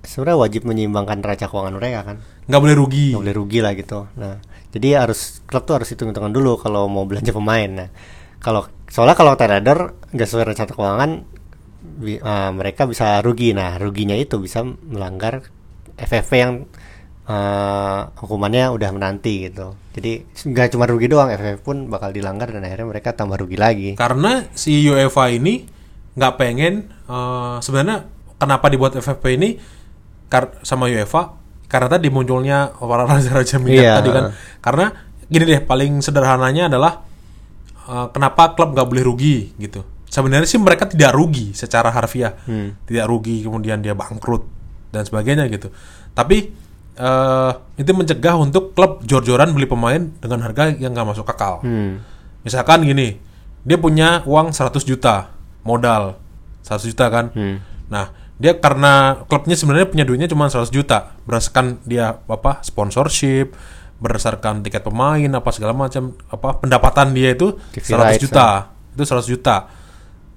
sebenarnya 0.00 0.38
wajib 0.38 0.62
menyeimbangkan 0.62 1.18
neraca 1.18 1.50
keuangan 1.50 1.74
mereka 1.74 2.00
kan. 2.04 2.16
Nggak 2.46 2.60
boleh 2.62 2.76
rugi. 2.78 3.06
Nggak 3.12 3.22
boleh 3.26 3.36
rugi 3.36 3.58
lah 3.58 3.72
gitu. 3.74 3.98
Nah 4.14 4.38
jadi 4.70 5.02
harus 5.02 5.42
klub 5.44 5.66
tuh 5.66 5.74
harus 5.76 5.90
hitung 5.90 6.08
hitungan 6.08 6.30
dulu 6.30 6.54
kalau 6.54 6.86
mau 6.86 7.02
belanja 7.02 7.34
pemain. 7.34 7.66
Nah 7.66 7.88
kalau 8.38 8.62
soalnya 8.86 9.18
kalau 9.18 9.34
trader 9.34 9.78
nggak 10.14 10.26
sesuai 10.26 10.54
rencana 10.54 10.70
keuangan 10.70 11.10
bi- 11.98 12.22
ah, 12.22 12.54
mereka 12.54 12.86
bisa 12.86 13.18
rugi. 13.20 13.50
Nah 13.50 13.74
ruginya 13.74 14.14
itu 14.14 14.38
bisa 14.38 14.62
melanggar 14.62 15.42
FFP 15.98 16.32
yang 16.38 16.54
ah, 17.30 18.10
hukumannya 18.16 18.66
udah 18.68 18.90
menanti 18.90 19.46
gitu. 19.46 19.78
Jadi 19.90 20.26
nggak 20.44 20.74
cuma 20.74 20.84
rugi 20.84 21.06
doang 21.06 21.30
FFP 21.30 21.62
pun 21.62 21.86
bakal 21.86 22.10
dilanggar 22.10 22.50
dan 22.50 22.62
akhirnya 22.62 22.88
mereka 22.88 23.14
tambah 23.14 23.38
rugi 23.38 23.54
lagi. 23.54 23.90
Karena 23.94 24.50
si 24.52 24.82
UEFA 24.82 25.30
ini 25.30 25.62
nggak 26.10 26.34
pengen 26.34 26.74
eh, 27.06 27.56
sebenarnya 27.60 28.02
kenapa 28.34 28.66
dibuat 28.66 28.92
FFP 28.94 29.24
ini 29.32 29.48
kar- 30.26 30.58
sama 30.62 30.86
UEFA? 30.86 31.38
Karena 31.64 31.86
tadi 31.88 32.08
munculnya 32.08 32.74
para 32.74 33.06
raja-raja 33.06 33.56
minyak 33.56 33.78
Iya. 33.80 33.94
tadi 33.94 34.10
kan. 34.10 34.24
karena 34.60 34.86
gini 35.24 35.44
deh 35.46 35.60
paling 35.62 36.02
sederhananya 36.02 36.66
adalah 36.66 36.92
eh, 37.80 38.06
kenapa 38.10 38.52
klub 38.52 38.74
nggak 38.74 38.86
boleh 38.86 39.04
rugi 39.04 39.54
gitu. 39.56 39.86
Sebenarnya 40.04 40.42
sih 40.44 40.58
mereka 40.58 40.90
tidak 40.90 41.14
rugi 41.14 41.54
secara 41.54 41.94
harfiah. 41.94 42.34
Hmm. 42.42 42.74
tidak 42.82 43.06
rugi 43.06 43.46
kemudian 43.46 43.78
dia 43.78 43.94
bangkrut 43.94 44.42
dan 44.90 45.06
sebagainya 45.06 45.46
gitu. 45.46 45.70
Tapi 46.10 46.50
eh, 47.00 47.52
itu 47.80 47.90
mencegah 47.96 48.36
untuk 48.36 48.76
klub 48.76 49.00
jor-joran 49.08 49.56
beli 49.56 49.64
pemain 49.64 50.12
dengan 50.20 50.44
harga 50.44 50.68
yang 50.76 50.92
nggak 50.92 51.08
masuk 51.16 51.24
akal 51.24 51.64
hmm. 51.64 52.20
Misalkan 52.40 52.88
gini, 52.88 53.20
dia 53.68 53.76
punya 53.76 54.24
uang 54.24 54.56
100 54.56 54.80
juta 54.88 55.28
modal 55.60 56.16
100 56.64 56.88
juta 56.92 57.06
kan. 57.12 57.28
Hmm. 57.36 57.60
Nah, 57.92 58.12
dia 58.40 58.56
karena 58.56 59.20
klubnya 59.28 59.56
sebenarnya 59.56 59.88
punya 59.92 60.04
duitnya 60.08 60.28
cuma 60.30 60.48
100 60.48 60.72
juta 60.72 61.12
berdasarkan 61.28 61.84
dia 61.84 62.16
apa 62.24 62.64
sponsorship, 62.64 63.52
berdasarkan 64.00 64.64
tiket 64.64 64.80
pemain 64.80 65.28
apa 65.36 65.50
segala 65.52 65.76
macam 65.76 66.16
apa 66.32 66.56
pendapatan 66.56 67.12
dia 67.12 67.36
itu 67.36 67.60
TV 67.76 67.84
100 67.92 68.00
rights, 68.00 68.22
juta. 68.24 68.48
Itu 68.96 69.02
100 69.04 69.28
juta. 69.28 69.56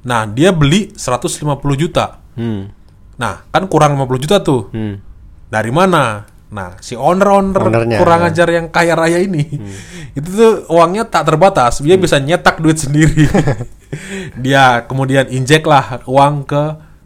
Nah, 0.04 0.28
dia 0.28 0.52
beli 0.52 0.92
150 0.92 1.40
juta. 1.80 2.20
Hmm. 2.36 2.68
Nah, 3.16 3.48
kan 3.48 3.64
kurang 3.72 3.96
50 3.96 4.24
juta 4.28 4.44
tuh. 4.44 4.68
Hmm. 4.76 5.00
Dari 5.48 5.72
mana? 5.72 6.28
Nah, 6.54 6.78
si 6.78 6.94
owner-owner 6.94 7.58
Ownernya. 7.60 7.98
kurang 7.98 8.22
ajar 8.24 8.46
yang 8.48 8.70
kaya 8.70 8.94
raya 8.94 9.18
ini, 9.18 9.42
itu 10.18 10.30
tuh 10.30 10.70
uangnya 10.70 11.04
tak 11.04 11.26
terbatas. 11.26 11.82
Dia 11.82 11.98
bisa 11.98 12.18
nyetak 12.18 12.62
duit 12.62 12.78
sendiri. 12.78 13.26
dia 14.36 14.84
kemudian 14.84 15.26
injek 15.28 15.64
lah 15.64 16.02
uang 16.06 16.46
ke 16.46 16.64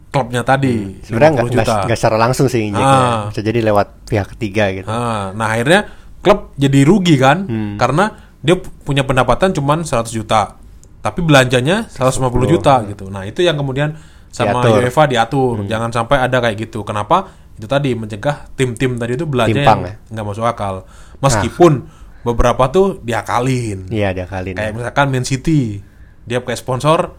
klubnya 0.08 0.40
tadi, 0.42 1.00
sebenarnya 1.02 1.30
nggak 1.34 1.46
50 1.46 1.54
juta. 1.54 1.64
nggak 1.64 1.84
nggak 1.84 1.98
secara 1.98 2.16
langsung 2.18 2.46
sih 2.46 2.64
injeknya 2.64 2.96
Ah. 3.04 3.20
bisa 3.28 3.40
jadi 3.42 3.60
lewat 3.62 3.88
pihak 4.04 4.26
ketiga 4.30 4.64
gitu 4.70 4.88
Ah, 4.88 5.32
nah 5.32 5.52
akhirnya 5.52 5.84
klub 6.18 6.52
jadi 6.54 6.80
rugi 6.82 7.16
kan, 7.16 7.44
Hmm. 7.44 7.76
karena 7.76 8.04
dia 8.38 8.56
pu- 8.56 8.72
punya 8.82 9.02
pendapatan 9.02 9.52
cuma 9.52 9.76
100 9.76 10.08
juta, 10.10 10.56
tapi 10.98 11.20
belanjanya 11.20 11.84
150 11.86 12.20
juta 12.48 12.80
gitu. 12.84 13.06
Nah 13.06 13.24
itu 13.24 13.40
yang 13.40 13.54
kemudian 13.54 13.96
sama 14.28 14.60
Diatur. 14.60 14.80
UEFA 14.82 15.04
diatur, 15.06 15.54
jangan 15.64 15.90
sampai 15.90 16.16
ada 16.18 16.36
kayak 16.38 16.56
gitu. 16.62 16.80
Kenapa? 16.82 17.28
Itu 17.58 17.66
tadi 17.66 17.90
mencegah 17.92 18.54
tim-tim 18.54 18.94
tadi 18.94 19.12
itu 19.12 19.26
belanja 19.26 19.50
Timpang, 19.52 19.78
yang 19.82 19.90
ya? 19.90 19.94
nggak 20.14 20.26
masuk 20.26 20.46
akal. 20.46 20.86
Meskipun 21.18 21.90
beberapa 22.22 22.70
tuh 22.70 23.02
diakalin. 23.02 23.90
iya 23.90 24.14
ada 24.14 24.24
kali 24.24 24.54
Kayak 24.54 24.72
misalkan 24.72 25.06
Man 25.08 25.26
City, 25.26 25.82
dia 26.22 26.38
pakai 26.38 26.54
sponsor 26.54 27.18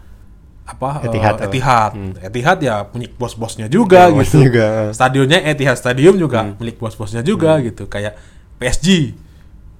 apa 0.62 1.02
eh, 1.02 1.08
Etihad, 1.10 1.34
Etihad. 1.42 1.92
apa? 1.92 2.24
Etihad 2.24 2.58
ya 2.60 2.86
punya 2.86 3.10
bos-bosnya 3.10 3.66
juga 3.66 4.06
bos 4.08 4.24
gitu. 4.24 4.46
juga. 4.46 4.94
Stadionnya 4.94 5.44
Etihad 5.44 5.76
Stadium 5.76 6.14
juga 6.14 6.46
Hmm. 6.46 6.54
milik 6.56 6.78
bos-bosnya 6.78 7.20
juga 7.20 7.58
gitu. 7.60 7.84
Kayak 7.84 8.16
PSG 8.56 9.12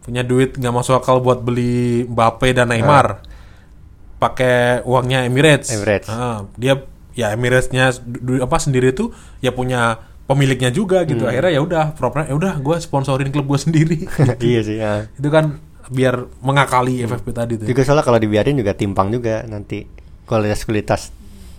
punya 0.02 0.20
duit 0.20 0.56
nggak 0.56 0.74
masuk 0.74 0.98
akal 0.98 1.20
buat 1.20 1.40
beli 1.40 2.04
Mbappe 2.04 2.52
dan 2.52 2.68
Neymar. 2.68 3.22
Pakai 4.18 4.84
uangnya 4.84 5.24
Emirates. 5.24 5.70
Ah. 5.70 5.76
Emirates. 5.78 6.08
Ah, 6.10 6.38
dia 6.58 6.74
ya 7.14 7.32
Emirates-nya 7.32 7.94
apa 8.40 8.56
sendiri 8.58 8.92
tuh 8.92 9.12
ya 9.38 9.48
punya 9.50 9.96
pemiliknya 10.30 10.70
juga 10.70 11.02
gitu. 11.02 11.26
Hmm. 11.26 11.34
Akhirnya 11.34 11.52
ya 11.58 11.62
udah, 11.66 11.84
proper 11.98 12.30
ya 12.30 12.38
udah 12.38 12.62
gue 12.62 12.76
sponsorin 12.78 13.34
klub 13.34 13.50
gue 13.50 13.58
sendiri. 13.58 13.98
iya 14.46 14.60
sih 14.62 14.78
ya. 14.78 15.10
itu 15.10 15.26
kan 15.26 15.58
biar 15.90 16.22
mengakali 16.38 17.02
FFP 17.02 17.28
tadi 17.34 17.52
tuh. 17.58 17.66
Juga 17.66 17.82
soalnya 17.82 18.06
kalau 18.06 18.22
dibiarin 18.22 18.54
juga 18.54 18.78
timpang 18.78 19.10
juga 19.10 19.42
nanti 19.50 19.82
kualitas-kualitas 20.30 21.10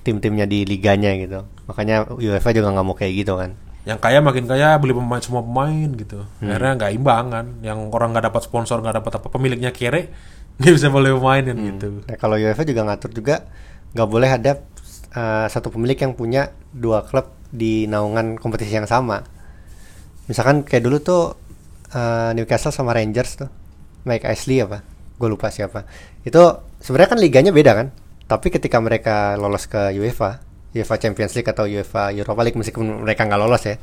tim-timnya 0.07 0.47
di 0.47 0.63
liganya 0.63 1.11
gitu. 1.19 1.43
Makanya 1.67 2.15
UEFA 2.15 2.55
juga 2.55 2.71
nggak 2.71 2.85
mau 2.87 2.95
kayak 2.95 3.13
gitu 3.19 3.35
kan. 3.35 3.51
Yang 3.83 3.99
kaya 3.99 4.19
makin 4.23 4.45
kaya 4.47 4.79
beli 4.79 4.95
pemain 4.95 5.19
semua 5.19 5.43
pemain 5.43 5.89
gitu. 5.91 6.23
Akhirnya 6.39 6.79
nggak 6.79 6.91
imbang 6.95 7.25
kan. 7.27 7.45
Yang 7.59 7.79
orang 7.91 8.09
nggak 8.15 8.25
dapat 8.31 8.41
sponsor 8.47 8.79
nggak 8.79 9.03
dapat 9.03 9.11
apa 9.19 9.27
pemiliknya 9.27 9.75
kere 9.75 10.07
nggak 10.63 10.73
bisa 10.79 10.87
beli 10.87 11.11
pemain 11.11 11.43
kan 11.43 11.57
gitu. 11.59 11.87
Nah, 12.07 12.15
kalau 12.15 12.39
UEFA 12.39 12.63
juga 12.63 12.81
ngatur 12.87 13.11
juga 13.11 13.35
nggak 13.91 14.07
boleh 14.07 14.29
ada 14.31 14.51
uh, 15.11 15.47
satu 15.51 15.67
pemilik 15.67 15.99
yang 15.99 16.15
punya 16.15 16.55
dua 16.71 17.03
klub 17.03 17.40
di 17.51 17.85
naungan 17.85 18.39
kompetisi 18.39 18.73
yang 18.73 18.87
sama. 18.87 19.19
Misalkan 20.25 20.63
kayak 20.63 20.83
dulu 20.87 20.97
tuh 21.03 21.23
uh, 21.91 22.31
Newcastle 22.31 22.71
sama 22.71 22.95
Rangers 22.95 23.35
tuh, 23.35 23.49
Mike 24.07 24.25
Ashley 24.25 24.63
apa? 24.63 24.81
Gue 25.19 25.27
lupa 25.27 25.51
siapa. 25.51 25.83
Itu 26.23 26.63
sebenarnya 26.79 27.09
kan 27.13 27.19
liganya 27.19 27.51
beda 27.51 27.71
kan? 27.75 27.87
Tapi 28.25 28.47
ketika 28.47 28.79
mereka 28.79 29.35
lolos 29.35 29.67
ke 29.67 29.91
UEFA, 29.99 30.39
UEFA 30.71 30.95
Champions 30.97 31.35
League 31.35 31.51
atau 31.51 31.67
UEFA 31.67 32.15
Europa 32.15 32.41
League 32.47 32.57
meskipun 32.57 33.03
mereka 33.03 33.27
nggak 33.27 33.41
lolos 33.43 33.63
ya, 33.67 33.75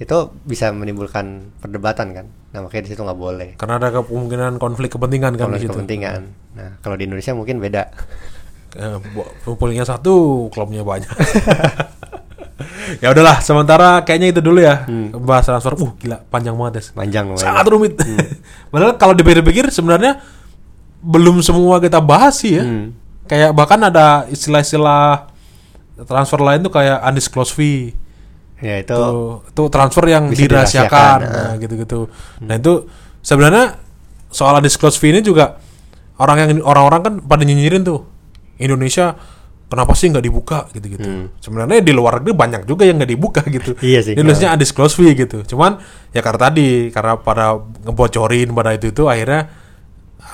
itu 0.00 0.16
bisa 0.48 0.72
menimbulkan 0.72 1.52
perdebatan 1.60 2.16
kan. 2.16 2.26
Nah 2.56 2.64
makanya 2.64 2.88
di 2.88 2.90
situ 2.96 3.04
nggak 3.04 3.20
boleh. 3.20 3.48
Karena 3.60 3.76
ada 3.76 3.92
kemungkinan 3.92 4.56
konflik 4.56 4.96
kepentingan 4.96 5.36
kan 5.36 5.52
Konflik 5.52 5.68
kepentingan. 5.68 6.20
Nah 6.56 6.80
kalau 6.80 6.96
di 6.96 7.04
Indonesia 7.04 7.36
mungkin 7.36 7.60
beda. 7.60 7.92
Eh, 8.72 8.96
pulingnya 9.44 9.84
satu, 9.84 10.48
klubnya 10.48 10.80
banyak. 10.80 11.12
ya 12.98 13.08
udahlah, 13.14 13.40
sementara 13.40 14.02
kayaknya 14.02 14.36
itu 14.36 14.40
dulu 14.44 14.60
ya. 14.60 14.84
Bahas 15.16 15.46
transfer. 15.46 15.72
Uh, 15.78 15.94
gila, 15.96 16.20
panjang 16.28 16.52
banget 16.58 16.72
ya. 16.78 16.82
Panjang. 16.92 17.24
Sangat 17.38 17.64
rumit. 17.70 17.96
Padahal 18.72 18.98
kalau 19.00 19.14
dipikir-pikir 19.16 19.70
sebenarnya 19.72 20.20
belum 21.02 21.40
semua 21.40 21.80
kita 21.80 22.02
bahas 22.02 22.42
sih 22.42 22.58
ya. 22.60 22.64
Hmm. 22.66 22.92
Kayak 23.30 23.56
bahkan 23.56 23.80
ada 23.80 24.26
istilah-istilah 24.28 25.32
transfer 26.04 26.40
lain 26.42 26.60
tuh 26.66 26.72
kayak 26.74 27.00
undisclosed 27.06 27.54
fee. 27.54 27.94
Ya 28.62 28.78
itu 28.78 28.94
Tuh, 28.94 29.42
itu 29.42 29.62
transfer 29.74 30.06
yang 30.06 30.30
dirahasiakan, 30.30 31.18
nah, 31.26 31.52
gitu-gitu. 31.58 32.06
Nah 32.46 32.54
itu 32.54 32.86
sebenarnya 33.18 33.74
soal 34.30 34.62
undisclosed 34.62 35.02
fee 35.02 35.10
ini 35.10 35.20
juga 35.22 35.58
orang 36.22 36.36
yang 36.38 36.50
orang-orang 36.62 37.00
kan 37.02 37.14
pada 37.26 37.42
nyinyirin 37.42 37.82
tuh 37.82 38.06
Indonesia 38.62 39.18
kenapa 39.72 39.96
sih 39.96 40.12
nggak 40.12 40.20
dibuka 40.20 40.68
gitu-gitu. 40.70 41.32
Sebenarnya 41.40 41.80
di 41.80 41.96
luar 41.96 42.20
negeri 42.20 42.36
banyak 42.36 42.62
juga 42.68 42.84
yang 42.84 43.00
nggak 43.00 43.12
dibuka 43.16 43.40
gitu. 43.48 43.72
Hmm. 43.72 43.86
Iya 43.96 44.00
sih. 44.04 44.12
Indonesia 44.12 44.52
undisclosed 44.52 45.00
fee 45.00 45.16
gitu. 45.16 45.40
Cuman 45.48 45.80
ya 46.12 46.20
karena 46.20 46.52
tadi 46.52 46.92
karena 46.92 47.16
pada 47.16 47.56
ngebocorin 47.56 48.52
pada 48.52 48.76
itu 48.76 48.92
itu 48.92 49.08
akhirnya 49.08 49.48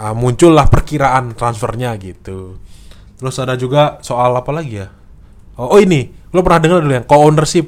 uh, 0.03 0.14
muncullah 0.18 0.66
perkiraan 0.66 1.39
transfernya 1.39 1.95
gitu. 2.03 2.59
Terus 3.14 3.34
ada 3.39 3.55
juga 3.55 4.03
soal 4.03 4.34
apa 4.34 4.51
lagi 4.51 4.82
ya? 4.82 4.91
Oh, 5.59 5.74
oh 5.74 5.78
ini, 5.78 6.07
lo 6.30 6.43
pernah 6.43 6.62
dengar 6.62 6.78
dulu 6.82 6.95
yang 6.95 7.07
co-ownership? 7.07 7.66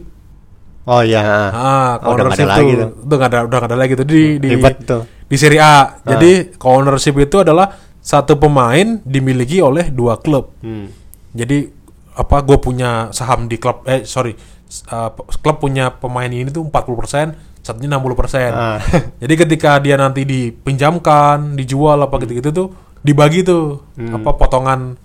Oh 0.86 1.02
iya. 1.02 1.22
Ah, 1.50 1.98
Oh, 1.98 2.14
co-ownership 2.14 2.46
ada 2.46 2.54
tuh, 2.54 2.62
lagi 2.62 2.72
tuh. 2.78 2.90
udah 3.02 3.16
nggak 3.18 3.30
ada, 3.30 3.38
udah 3.46 3.56
nggak 3.58 3.70
ada 3.70 3.78
lagi 3.78 3.92
tuh 3.94 4.06
di 4.06 4.20
di 4.38 4.48
Ribet 4.54 4.76
tuh. 4.86 5.02
di 5.26 5.36
Serie 5.38 5.58
A. 5.58 5.98
Jadi 6.02 6.54
co-ownership 6.54 7.18
itu 7.18 7.42
adalah 7.42 7.66
satu 7.98 8.38
pemain 8.38 9.02
dimiliki 9.02 9.58
oleh 9.58 9.90
dua 9.90 10.22
klub. 10.22 10.54
Hmm. 10.62 10.86
Jadi 11.32 11.70
apa? 12.12 12.42
Gue 12.42 12.58
punya 12.58 13.08
saham 13.10 13.46
di 13.46 13.56
klub, 13.56 13.82
eh 13.84 14.02
sorry, 14.02 14.34
uh, 14.88 15.10
klub 15.38 15.56
punya 15.58 15.90
pemain 15.90 16.26
ini 16.26 16.48
tuh 16.48 16.62
40%, 16.62 17.62
satunya 17.62 17.88
60%. 17.92 18.50
Ah. 18.50 18.78
Jadi 19.22 19.34
ketika 19.36 19.78
dia 19.78 19.94
nanti 19.94 20.24
dipinjamkan, 20.24 21.54
dijual 21.54 21.98
apa 21.98 22.18
gitu-gitu 22.18 22.50
tuh 22.50 22.68
dibagi 23.00 23.40
tuh 23.40 23.80
apa 23.96 24.30
potongan 24.34 24.96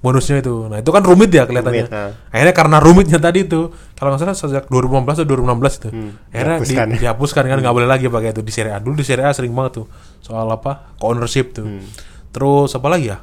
bonusnya 0.00 0.40
itu. 0.40 0.68
Nah, 0.68 0.78
itu 0.78 0.90
kan 0.90 1.00
rumit 1.00 1.32
ya 1.32 1.48
kelihatannya. 1.48 1.88
Rumit, 1.88 1.96
nah. 1.96 2.10
Akhirnya 2.28 2.52
karena 2.52 2.76
rumitnya 2.76 3.16
tadi 3.16 3.48
itu, 3.48 3.72
kalau 3.96 4.12
nggak 4.12 4.20
salah 4.20 4.36
sejak 4.36 4.64
2015 4.68 5.16
atau 5.16 5.26
2016 5.26 5.80
itu. 5.80 5.88
akhirnya 6.28 6.56
di- 6.60 6.68
dihapuskan. 6.68 6.86
dihapuskan 7.00 7.42
kan 7.46 7.58
nggak 7.58 7.72
boleh 7.72 7.88
lagi 7.88 8.04
pakai 8.08 8.30
itu 8.30 8.42
di 8.44 8.52
Serie 8.52 8.76
A. 8.76 8.84
Dulu 8.84 8.94
di 8.94 9.06
Serie 9.06 9.24
A 9.24 9.32
sering 9.32 9.52
banget 9.52 9.80
tuh 9.80 9.86
soal 10.20 10.44
apa? 10.46 10.92
ownership 11.00 11.56
tuh. 11.56 11.80
Terus 12.30 12.74
apa 12.74 12.88
lagi 12.90 13.08
ya? 13.08 13.22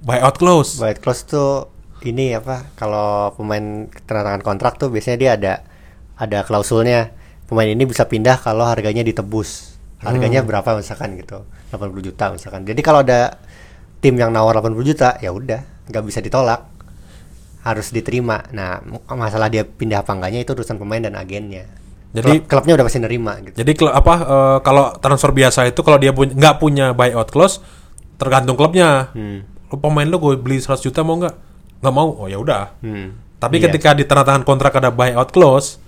Buyout 0.00 0.36
clause. 0.40 0.80
Buyout 0.80 0.98
clause 0.98 1.22
tuh 1.26 1.68
ini 2.04 2.34
apa? 2.34 2.74
Kalau 2.74 3.30
pemain 3.38 3.86
tangan 4.04 4.42
kontrak 4.42 4.76
tuh 4.76 4.90
biasanya 4.90 5.18
dia 5.18 5.30
ada 5.38 5.54
ada 6.18 6.38
klausulnya. 6.42 7.14
Pemain 7.46 7.68
ini 7.68 7.84
bisa 7.84 8.08
pindah 8.08 8.40
kalau 8.40 8.64
harganya 8.64 9.04
ditebus. 9.04 9.76
Harganya 10.02 10.42
berapa 10.42 10.74
misalkan 10.74 11.14
gitu. 11.14 11.46
80 11.70 12.02
juta 12.02 12.32
misalkan. 12.34 12.66
Jadi 12.66 12.80
kalau 12.82 13.04
ada 13.04 13.38
tim 14.02 14.18
yang 14.18 14.34
nawar 14.34 14.58
80 14.58 14.82
juta, 14.82 15.14
ya 15.22 15.30
udah, 15.30 15.62
nggak 15.86 16.02
bisa 16.02 16.18
ditolak. 16.18 16.66
Harus 17.62 17.94
diterima. 17.94 18.42
Nah, 18.50 18.82
masalah 19.14 19.46
dia 19.46 19.62
pindah 19.62 20.02
apa 20.02 20.10
enggaknya 20.18 20.42
itu 20.42 20.50
urusan 20.58 20.80
pemain 20.82 20.98
dan 20.98 21.14
agennya. 21.14 21.70
Jadi- 22.12 22.44
Klub- 22.44 22.46
klubnya 22.50 22.74
udah 22.76 22.86
pasti 22.90 23.00
nerima 23.00 23.32
gitu. 23.40 23.56
Jadi 23.56 23.72
apa 23.88 24.14
eh, 24.20 24.58
kalau 24.60 24.92
transfer 25.00 25.32
biasa 25.32 25.70
itu 25.70 25.80
kalau 25.80 25.96
dia 25.96 26.12
punya 26.12 26.32
nggak 26.36 26.56
punya 26.60 26.86
buyout 26.92 27.30
clause 27.32 27.62
tergantung 28.20 28.58
klubnya. 28.58 29.08
Hmm. 29.16 29.48
Lu 29.72 29.76
pemain 29.80 30.04
lu 30.04 30.20
gue 30.20 30.36
beli 30.36 30.60
100 30.60 30.82
juta 30.84 31.00
mau 31.00 31.16
nggak? 31.16 31.51
Nggak 31.82 31.92
mau. 31.92 32.08
Oh 32.16 32.26
ya 32.26 32.38
udah. 32.38 32.78
Hmm. 32.80 33.18
Tapi 33.36 33.58
Iya. 33.58 33.68
ketika 33.68 33.90
di 33.92 34.06
tanda 34.06 34.22
tangan 34.22 34.46
kontrak 34.46 34.70
ada 34.72 34.88
buyout 34.88 35.28
clause, 35.28 35.82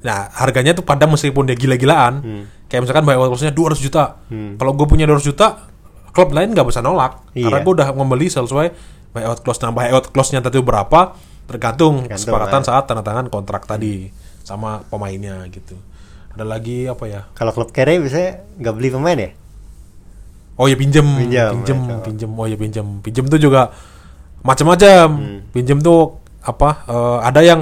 nah 0.00 0.28
harganya 0.34 0.72
tuh 0.72 0.84
pada 0.84 1.08
meskipun 1.08 1.48
dia 1.48 1.56
gila-gilaan, 1.56 2.14
Hmm. 2.20 2.44
kayak 2.68 2.84
misalkan 2.84 3.02
buyout 3.02 3.26
clause-nya 3.26 3.50
200 3.50 3.80
juta. 3.80 4.20
Kalau 4.28 4.72
gue 4.72 4.84
punya 4.84 5.08
200 5.08 5.24
juta, 5.24 5.72
klub 6.12 6.28
lain 6.30 6.52
nggak 6.52 6.68
bisa 6.68 6.78
nolak 6.78 7.24
Iya. 7.32 7.48
karena 7.48 7.58
gue 7.58 7.72
udah 7.72 7.88
membeli 7.92 8.28
sesuai 8.28 8.68
buyout 9.10 9.40
clause. 9.40 9.60
Nah 9.60 9.72
buyout 9.72 10.12
clause-nya 10.12 10.44
tadi 10.44 10.60
berapa 10.60 11.16
tergantung, 11.42 12.04
Tergantung, 12.04 12.12
kesepakatan 12.12 12.60
ah. 12.60 12.66
saat 12.66 12.84
tanda 12.84 13.00
tangan 13.00 13.26
kontrak 13.26 13.64
tadi 13.64 14.12
sama 14.42 14.84
pemainnya 14.84 15.48
gitu. 15.48 15.80
Ada 16.32 16.44
lagi 16.44 16.84
apa 16.84 17.04
ya? 17.04 17.20
Kalau 17.32 17.52
klub 17.52 17.70
kere 17.70 17.96
biasanya 17.98 18.40
nggak 18.56 18.74
beli 18.74 18.88
pemain 18.88 19.16
ya? 19.16 19.30
Oh 20.54 20.68
ya 20.68 20.76
pinjem, 20.76 21.04
Pinjam, 21.04 21.52
pinjem, 21.56 21.78
itu. 21.80 22.00
pinjem. 22.04 22.30
Oh 22.32 22.44
ya 22.44 22.56
pinjem, 22.56 22.86
pinjem 23.00 23.24
tuh 23.26 23.40
juga 23.40 23.72
macam-macam. 24.42 25.06
Hmm. 25.10 25.38
Pinjem 25.50 25.78
tuh 25.78 26.18
apa? 26.40 26.82
eh, 26.84 27.18
ada 27.22 27.40
yang 27.40 27.60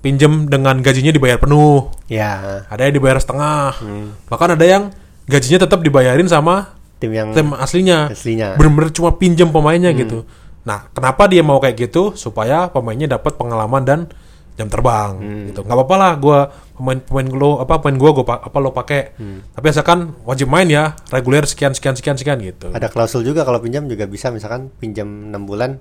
pinjem 0.00 0.46
dengan 0.46 0.78
gajinya 0.78 1.10
dibayar 1.10 1.36
penuh, 1.36 1.90
Ya, 2.06 2.62
ada 2.64 2.80
yang 2.80 2.94
dibayar 2.94 3.18
setengah, 3.18 3.74
Hmm. 3.76 4.14
bahkan 4.26 4.54
ada 4.54 4.62
yang 4.62 4.94
gajinya 5.26 5.66
tetap 5.66 5.82
dibayarin 5.82 6.24
sama 6.24 6.78
tim 6.96 7.10
yang 7.10 7.34
tim 7.34 7.50
aslinya. 7.52 8.08
aslinya. 8.08 8.54
Bener-bener 8.54 8.88
cuma 8.88 9.12
pinjem 9.12 9.50
pemainnya 9.50 9.90
Hmm. 9.90 9.98
gitu. 9.98 10.18
Nah, 10.62 10.86
kenapa 10.90 11.26
dia 11.26 11.42
mau 11.42 11.58
kayak 11.58 11.76
gitu? 11.80 12.14
Supaya 12.14 12.66
pemainnya 12.66 13.10
dapat 13.10 13.34
pengalaman 13.34 13.82
dan 13.82 14.00
jam 14.54 14.66
terbang 14.66 15.12
Hmm. 15.12 15.44
gitu. 15.50 15.60
nggak 15.60 15.76
apa-apa 15.76 15.96
lah 15.98 16.12
gua 16.16 16.38
pemain 16.76 16.98
pemain 16.98 17.26
lo 17.26 17.58
apa 17.58 17.78
pemain 17.78 17.96
gua 17.96 18.10
gua 18.12 18.24
pa- 18.24 18.42
apa 18.42 18.56
lo 18.56 18.70
pakai. 18.70 19.16
Hmm. 19.16 19.40
Tapi 19.50 19.66
asalkan 19.66 19.98
wajib 20.22 20.46
main 20.46 20.66
ya, 20.66 20.92
reguler 21.08 21.42
sekian 21.42 21.72
sekian 21.72 21.92
sekian 21.92 22.14
sekian 22.14 22.38
gitu. 22.38 22.68
Ada 22.68 22.86
klausul 22.86 23.20
juga 23.22 23.42
kalau 23.42 23.58
pinjam 23.58 23.84
juga 23.84 24.04
bisa 24.04 24.28
misalkan 24.28 24.68
pinjam 24.72 25.08
6 25.26 25.42
bulan 25.42 25.80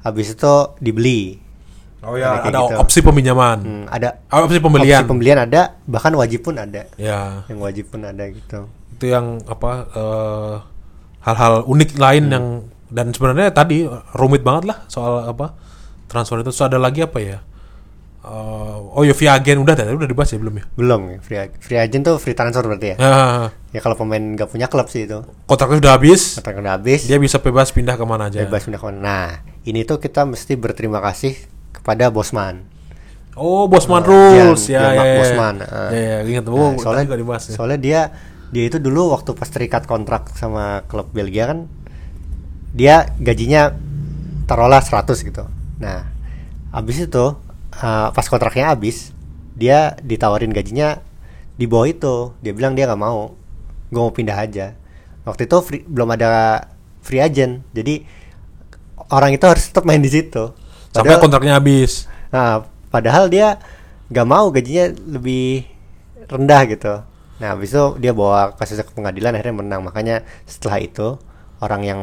habis 0.00 0.30
itu 0.30 0.52
dibeli. 0.78 1.42
Oh 1.98 2.14
ya, 2.14 2.38
Ada 2.38 2.48
ada 2.48 2.58
gitu. 2.64 2.74
opsi 2.78 2.98
peminjaman. 3.00 3.58
Hmm, 3.58 3.84
ada 3.88 4.22
Ah, 4.28 4.40
opsi 4.40 4.56
pembelian. 4.56 5.02
opsi 5.02 5.10
pembelian 5.10 5.38
ada, 5.40 5.82
bahkan 5.82 6.14
wajib 6.14 6.40
pun 6.40 6.54
ada. 6.54 6.86
ya, 6.94 7.42
Yang 7.44 7.58
wajib 7.58 7.84
pun 7.88 8.00
ada 8.02 8.24
gitu. 8.24 8.70
itu 8.94 9.04
yang 9.08 9.42
apa 9.44 9.70
eh, 9.92 10.54
hal-hal 11.20 11.62
unik 11.64 11.90
lain 11.96 12.24
Hmm. 12.24 12.32
yang 12.32 12.46
dan 12.88 13.06
sebenarnya 13.10 13.50
tadi 13.50 13.84
rumit 14.12 14.40
banget 14.40 14.64
lah 14.66 14.86
soal 14.86 15.26
apa 15.26 15.58
transfer 16.06 16.38
itu. 16.38 16.48
Terus 16.48 16.62
ada 16.62 16.78
lagi 16.78 17.02
apa 17.02 17.18
ya? 17.18 17.38
Eh, 18.28 18.76
oh 18.92 19.02
ya 19.02 19.16
via 19.16 19.32
agen 19.34 19.64
udah 19.64 19.72
tadi 19.72 19.88
udah 19.88 20.04
dibahas 20.04 20.28
ya 20.28 20.36
belum 20.36 20.54
ya? 20.60 20.64
Belum 20.76 21.00
ya, 21.08 21.18
free, 21.24 21.38
free 21.58 21.80
agent 21.80 22.04
tuh 22.04 22.20
free 22.20 22.36
transfer 22.36 22.60
berarti 22.60 22.92
ya. 22.92 22.96
Nah, 23.00 23.48
Ya 23.68 23.80
kalau 23.80 23.96
pemain 23.96 24.20
nggak 24.20 24.48
punya 24.48 24.68
klub 24.68 24.88
sih 24.88 25.04
itu. 25.04 25.24
kontraknya 25.44 25.80
sudah 25.80 25.92
habis, 25.92 26.20
Kontrak 26.36 26.56
udah 26.56 26.74
habis, 26.76 27.04
dia 27.04 27.16
bisa 27.16 27.36
bebas 27.36 27.68
pindah 27.68 27.96
ke 27.96 28.04
mana 28.04 28.28
aja. 28.28 28.44
bebas 28.44 28.64
pindah 28.64 28.76
ke 28.76 28.86
mana. 28.86 29.00
Nah, 29.00 29.28
ini 29.62 29.84
tuh 29.84 29.96
kita 29.96 30.24
mesti 30.24 30.56
berterima 30.56 31.00
kasih 31.00 31.36
kepada 31.72 32.08
Bosman. 32.08 32.64
Oh, 33.32 33.64
Bosman 33.64 34.02
Nah, 34.02 34.08
rules 34.08 34.66
ya, 34.66 34.88
ya, 34.88 34.92
ya. 34.98 35.14
Bosman, 35.20 35.54
Ya, 35.60 35.68
ah. 35.68 35.88
ya, 35.92 36.16
ingat. 36.26 36.44
Nah, 36.44 36.76
soalnya 36.76 37.04
juga 37.04 37.16
dibahas 37.16 37.44
ya. 37.48 37.56
soalnya 37.56 37.78
dia 37.78 38.00
dia 38.48 38.64
itu 38.64 38.76
dulu 38.76 39.12
waktu 39.12 39.32
pas 39.32 39.48
terikat 39.48 39.84
kontrak 39.84 40.32
sama 40.32 40.84
klub 40.84 41.12
Belgia 41.12 41.44
kan 41.46 41.68
dia 42.70 43.08
gajinya 43.16 43.72
taruhlah 44.44 44.80
100 44.80 45.12
gitu. 45.18 45.44
Nah, 45.78 46.08
habis 46.72 46.98
itu 46.98 47.24
uh, 47.80 48.08
pas 48.12 48.26
kontraknya 48.26 48.74
habis 48.74 49.10
dia 49.58 49.94
ditawarin 50.02 50.54
gajinya 50.54 51.02
di 51.58 51.66
bawah 51.66 51.88
itu. 51.88 52.14
Dia 52.42 52.52
bilang 52.54 52.78
dia 52.78 52.86
nggak 52.86 53.00
mau. 53.00 53.34
Gue 53.90 54.00
mau 54.02 54.12
pindah 54.12 54.36
aja. 54.36 54.76
Waktu 55.24 55.48
itu 55.48 55.56
free- 55.60 55.86
belum 55.86 56.14
ada 56.14 56.62
free 57.02 57.18
agent. 57.18 57.64
Jadi 57.72 58.04
orang 59.10 59.34
itu 59.34 59.44
harus 59.48 59.64
tetap 59.66 59.82
main 59.82 59.98
di 59.98 60.10
situ. 60.12 60.52
Sampai 60.92 61.16
Padahal- 61.16 61.22
kontraknya 61.24 61.54
habis. 61.58 62.06
Nah, 62.28 62.64
padahal 62.92 63.26
dia 63.32 63.56
nggak 64.08 64.26
mau 64.28 64.48
gajinya 64.52 64.92
lebih 65.08 65.64
rendah 66.28 66.62
gitu. 66.68 66.94
Nah, 67.38 67.54
habis 67.54 67.70
itu 67.70 67.84
dia 68.02 68.12
bawa 68.12 68.52
kasusnya 68.56 68.84
ke 68.84 68.92
pengadilan 68.92 69.32
akhirnya 69.32 69.56
menang. 69.62 69.80
Makanya 69.84 70.26
setelah 70.44 70.78
itu 70.82 71.16
orang 71.60 71.82
yang 71.84 72.00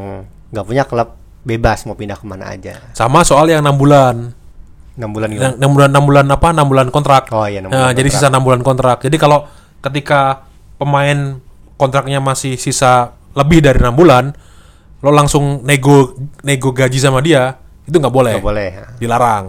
nggak 0.53 0.65
punya 0.65 0.83
klub 0.87 1.13
bebas 1.45 1.85
mau 1.85 1.93
pindah 1.93 2.17
ke 2.17 2.25
mana 2.25 2.49
aja. 2.53 2.81
Sama 2.97 3.21
soal 3.21 3.49
yang 3.51 3.61
enam 3.61 3.77
bulan. 3.77 4.33
6 4.95 5.11
bulan 5.11 5.27
gitu. 5.29 5.43
Yang 5.43 5.53
enam 5.59 5.71
bulan 5.71 5.89
enam 5.91 6.03
bulan 6.03 6.25
apa? 6.29 6.47
enam 6.49 6.67
bulan 6.67 6.87
kontrak. 6.89 7.23
Oh 7.31 7.43
iya, 7.43 7.59
enam 7.59 7.69
Nah, 7.69 7.77
bulan 7.85 7.93
jadi 7.93 8.07
kontrak. 8.07 8.21
sisa 8.21 8.31
enam 8.31 8.43
bulan 8.43 8.61
kontrak. 8.61 8.97
Jadi 9.03 9.17
kalau 9.17 9.39
ketika 9.79 10.21
pemain 10.75 11.39
kontraknya 11.75 12.19
masih 12.19 12.55
sisa 12.55 13.11
lebih 13.35 13.59
dari 13.59 13.79
enam 13.79 13.93
bulan, 13.93 14.31
lo 14.99 15.11
langsung 15.11 15.61
nego 15.61 16.15
nego 16.41 16.71
gaji 16.71 16.95
sama 16.97 17.19
dia, 17.19 17.59
itu 17.83 17.93
nggak 17.93 18.11
boleh. 18.13 18.33
Nggak 18.39 18.47
boleh. 18.47 18.69
Dilarang. 18.97 19.43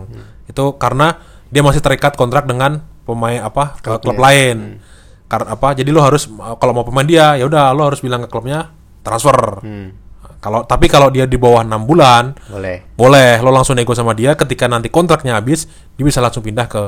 Itu 0.44 0.74
karena 0.76 1.14
dia 1.46 1.62
masih 1.62 1.78
terikat 1.78 2.14
kontrak 2.14 2.44
dengan 2.44 2.82
pemain 3.06 3.38
apa 3.40 3.78
Klubnya. 3.78 4.02
klub 4.02 4.18
lain. 4.18 4.82
Karena 5.26 5.54
apa? 5.54 5.74
Jadi 5.74 5.90
lo 5.90 6.02
harus 6.02 6.26
kalau 6.58 6.72
mau 6.72 6.82
pemain 6.82 7.02
dia, 7.02 7.34
ya 7.34 7.46
udah 7.46 7.70
lo 7.70 7.86
harus 7.86 7.98
bilang 7.98 8.22
ke 8.22 8.28
klubnya 8.28 8.70
transfer. 9.02 9.62
Hmm, 9.62 9.94
Kalau 10.36 10.62
tapi 10.62 10.86
kalau 10.86 11.08
dia 11.08 11.24
di 11.24 11.34
bawah 11.34 11.60
enam 11.60 11.82
bulan, 11.82 12.36
boleh. 12.46 12.94
boleh. 12.94 13.40
Lo 13.40 13.50
langsung 13.50 13.74
nego 13.74 13.92
sama 13.92 14.12
dia 14.12 14.32
ketika 14.32 14.66
nanti 14.66 14.86
kontraknya 14.86 15.34
habis 15.34 15.66
dia 15.94 16.04
bisa 16.04 16.20
langsung 16.20 16.40
pindah 16.40 16.66
ke 16.66 16.82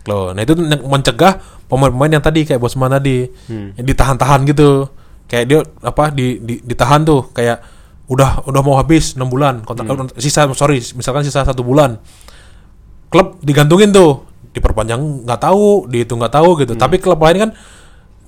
klub 0.00 0.32
nah 0.32 0.40
itu 0.40 0.56
mencegah 0.80 1.36
pemain-pemain 1.68 2.08
yang 2.08 2.24
tadi 2.24 2.48
kayak 2.48 2.56
Bosman 2.56 2.88
tadi 2.90 3.28
yang 3.76 3.84
ditahan-tahan 3.84 4.48
gitu. 4.48 4.88
Kayak 5.26 5.44
dia 5.44 5.58
apa 5.80 6.08
di, 6.10 6.40
di- 6.40 6.60
ditahan 6.60 7.04
tuh. 7.04 7.28
Kayak 7.30 7.60
udah 8.08 8.42
udah 8.42 8.60
mau 8.60 8.74
habis 8.74 9.14
enam 9.14 9.28
bulan 9.28 9.62
kontrak 9.62 9.86
sisa 10.18 10.48
sorry 10.50 10.80
misalkan 10.94 11.22
sisa 11.22 11.44
satu 11.44 11.60
bulan. 11.60 12.00
Klub 13.10 13.38
digantungin 13.40 13.90
tuh. 13.90 14.24
Diperpanjang 14.50 14.98
nggak 15.28 15.40
tahu 15.40 15.86
dihitung 15.86 16.18
nggak 16.18 16.34
tahu 16.34 16.58
gitu. 16.58 16.74
Tapi 16.74 16.98
klub 16.98 17.18
lain 17.18 17.38
kan 17.38 17.50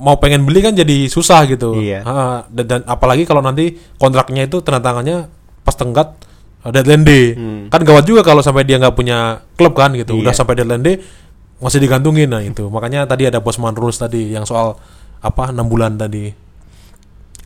mau 0.02 0.18
pengen 0.18 0.42
beli 0.42 0.58
kan 0.60 0.74
jadi 0.74 1.06
susah 1.06 1.46
gitu. 1.46 1.78
Iya. 1.78 2.02
Ah, 2.02 2.42
dan, 2.50 2.66
dan 2.66 2.80
apalagi 2.84 3.22
kalau 3.22 3.38
nanti 3.38 3.78
kontraknya 3.96 4.50
itu 4.50 4.58
tanda 4.58 4.82
tangannya 4.82 5.30
pas 5.62 5.78
tenggat 5.78 6.18
uh, 6.66 6.70
deadline 6.74 7.06
day. 7.06 7.24
Kan 7.70 7.86
gawat 7.86 8.02
juga 8.02 8.26
kalau 8.26 8.42
sampai 8.42 8.66
dia 8.66 8.82
nggak 8.82 8.98
punya 8.98 9.46
klub 9.54 9.78
kan 9.78 9.94
gitu. 9.94 10.18
Udah 10.18 10.34
Iya. 10.34 10.38
sampai 10.42 10.58
deadline 10.58 10.82
day 10.82 10.96
masih 11.62 11.78
digantungin. 11.78 12.26
Nah 12.26 12.42
itu. 12.42 12.66
Makanya 12.66 13.06
tadi 13.06 13.30
ada 13.30 13.38
Bosman 13.38 13.78
rules 13.78 13.94
tadi 13.94 14.34
yang 14.34 14.42
soal 14.42 14.74
apa 15.22 15.54
enam 15.54 15.70
bulan 15.70 15.94
tadi. 15.94 16.34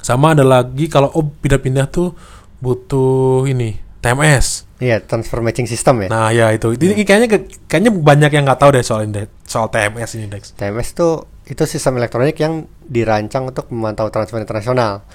Sama 0.00 0.32
ada 0.32 0.46
lagi 0.46 0.88
kalau 0.88 1.12
oh 1.12 1.28
pindah-pindah 1.28 1.92
tuh 1.92 2.16
butuh 2.56 3.44
ini 3.44 3.76
TMS 4.00 4.64
Iya, 4.76 5.00
transfer 5.00 5.40
matching 5.40 5.64
system 5.64 6.04
ya. 6.04 6.08
Nah 6.12 6.28
ya 6.36 6.52
itu, 6.52 6.76
ini 6.76 7.00
kayaknya 7.00 7.40
kayaknya 7.64 7.92
banyak 7.96 8.28
yang 8.28 8.44
nggak 8.44 8.60
tahu 8.60 8.76
deh 8.76 8.84
soal 8.84 9.08
ini, 9.08 9.24
soal 9.48 9.72
TMS 9.72 10.20
ini 10.20 10.28
Dex. 10.28 10.52
TMS 10.52 10.92
tuh 10.92 11.24
itu 11.46 11.62
sistem 11.62 12.02
elektronik 12.02 12.34
yang 12.42 12.66
dirancang 12.82 13.54
untuk 13.54 13.70
memantau 13.70 14.10
transfer 14.10 14.42
internasional. 14.42 15.06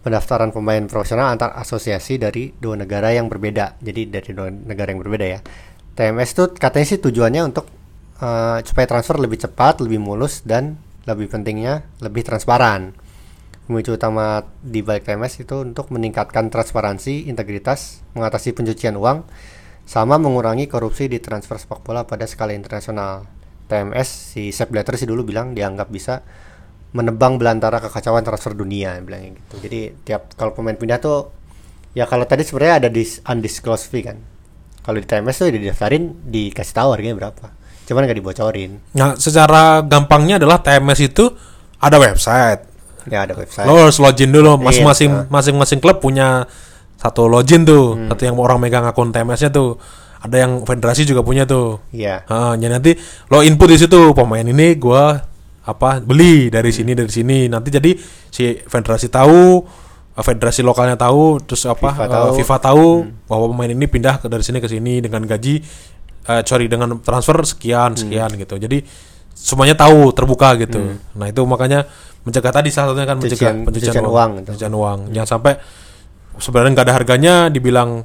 Pendaftaran 0.00 0.52
pemain 0.52 0.84
profesional 0.84 1.32
antar 1.32 1.56
asosiasi 1.56 2.20
dari 2.20 2.52
dua 2.56 2.76
negara 2.76 3.12
yang 3.12 3.28
berbeda. 3.28 3.80
Jadi 3.80 4.08
dari 4.08 4.30
dua 4.32 4.48
negara 4.52 4.92
yang 4.92 5.00
berbeda 5.00 5.26
ya. 5.28 5.40
TMS 5.94 6.30
tuh 6.36 6.52
katanya 6.56 6.86
sih 6.88 7.00
tujuannya 7.00 7.42
untuk 7.44 7.68
eh, 8.20 8.58
supaya 8.64 8.86
transfer 8.88 9.16
lebih 9.20 9.40
cepat, 9.44 9.84
lebih 9.84 10.00
mulus 10.00 10.44
dan 10.44 10.76
lebih 11.04 11.28
pentingnya 11.28 11.84
lebih 12.00 12.24
transparan. 12.24 12.96
Pemicu 13.64 13.96
utama 13.96 14.44
di 14.60 14.84
balik 14.84 15.08
TMS 15.08 15.40
itu 15.40 15.64
untuk 15.64 15.88
meningkatkan 15.88 16.52
transparansi, 16.52 17.32
integritas, 17.32 18.04
mengatasi 18.12 18.52
pencucian 18.52 18.92
uang, 19.00 19.24
sama 19.88 20.20
mengurangi 20.20 20.68
korupsi 20.68 21.08
di 21.08 21.16
transfer 21.16 21.56
sepak 21.56 21.80
bola 21.80 22.04
pada 22.04 22.28
skala 22.28 22.52
internasional. 22.52 23.24
TMS 23.74 24.06
si 24.06 24.54
Sepp 24.54 24.70
Blatter 24.70 24.94
sih 24.94 25.10
dulu 25.10 25.26
bilang 25.26 25.50
dianggap 25.50 25.90
bisa 25.90 26.22
menebang 26.94 27.42
belantara 27.42 27.82
kekacauan 27.82 28.22
transfer 28.22 28.54
dunia 28.54 28.94
bilangnya 29.02 29.34
gitu. 29.34 29.54
Jadi 29.66 29.80
tiap 30.06 30.30
kalau 30.38 30.54
pemain 30.54 30.78
pindah 30.78 31.02
tuh 31.02 31.34
ya 31.90 32.06
kalau 32.06 32.22
tadi 32.22 32.46
sebenarnya 32.46 32.86
ada 32.86 32.88
di 32.88 33.02
undisclosed 33.02 33.90
fee 33.90 34.06
kan. 34.06 34.18
Kalau 34.84 35.02
di 35.02 35.06
TMS 35.08 35.42
tuh 35.42 35.50
didaftarin 35.50 36.30
dikasih 36.30 36.74
tahu 36.76 36.94
harganya 36.94 37.18
berapa. 37.18 37.50
Cuman 37.90 38.06
nggak 38.06 38.18
dibocorin. 38.22 38.78
Nah 38.94 39.18
secara 39.18 39.82
gampangnya 39.82 40.38
adalah 40.38 40.62
TMS 40.62 41.00
itu 41.02 41.34
ada 41.82 41.98
website. 41.98 42.62
Ya 43.10 43.26
ada 43.26 43.34
website. 43.36 43.66
Lo 43.66 43.76
harus 43.76 43.98
login 44.00 44.30
dulu, 44.32 44.56
masing-masing 44.56 45.10
ah. 45.12 45.26
masing-masing 45.28 45.82
klub 45.82 46.00
punya 46.00 46.48
satu 46.96 47.28
login 47.28 47.66
tuh, 47.68 47.98
Hmm. 47.98 48.08
satu 48.08 48.22
yang 48.24 48.36
orang 48.40 48.56
megang 48.56 48.86
akun 48.86 49.12
TMS-nya 49.12 49.52
tuh. 49.52 49.76
Ada 50.24 50.36
yang 50.40 50.64
federasi 50.64 51.04
juga 51.04 51.20
punya 51.20 51.44
tuh. 51.44 51.84
Iya. 51.92 52.24
Ah, 52.26 52.56
jadi 52.56 52.72
nanti 52.72 52.96
lo 53.28 53.44
input 53.44 53.68
di 53.68 53.76
situ 53.76 54.00
pemain 54.12 54.40
ini 54.40 54.72
gua 54.74 55.20
apa 55.62 56.00
beli 56.00 56.48
dari 56.48 56.68
sini 56.68 56.92
dari 56.92 57.08
sini 57.08 57.44
nanti 57.46 57.68
jadi 57.68 57.92
si 58.28 58.52
federasi 58.58 59.08
tahu 59.08 59.64
federasi 60.14 60.60
lokalnya 60.60 60.94
tahu 60.94 61.40
terus 61.40 61.64
apa 61.64 61.88
FIFA 61.90 62.04
eh, 62.04 62.08
tahu. 62.08 62.24
Hmm. 62.28 62.36
FIFA 62.36 62.56
tahu 62.62 62.86
bahwa 63.24 63.44
pemain 63.48 63.72
ini 63.72 63.84
pindah 63.84 64.14
ke 64.16 64.28
dari 64.28 64.40
sini 64.40 64.60
ke 64.60 64.68
sini 64.68 65.00
dengan 65.00 65.24
gaji 65.24 65.64
eh, 66.24 66.42
sorry 66.44 66.68
dengan 66.68 67.00
transfer 67.00 67.36
sekian 67.42 67.96
Hmm. 67.96 68.00
sekian 68.00 68.30
gitu 68.36 68.54
jadi 68.56 68.84
semuanya 69.32 69.74
tahu 69.74 70.12
terbuka 70.12 70.52
gitu 70.54 71.00
nah 71.12 71.26
itu 71.26 71.40
makanya 71.42 71.88
mencegah 72.22 72.52
tadi 72.52 72.68
salah 72.68 72.92
satunya 72.92 73.04
kan 73.04 73.16
mencegah 73.18 73.34
Pencucian- 73.34 73.64
pencucian, 73.64 73.92
pencucian 73.92 74.04
uang, 74.06 74.30
pencucian 74.44 74.72
uang 74.72 74.98
jangan 75.10 75.28
sampai 75.32 75.52
sebenarnya 76.36 76.70
nggak 76.72 76.86
ada 76.86 76.94
harganya 76.94 77.34
dibilang 77.48 78.04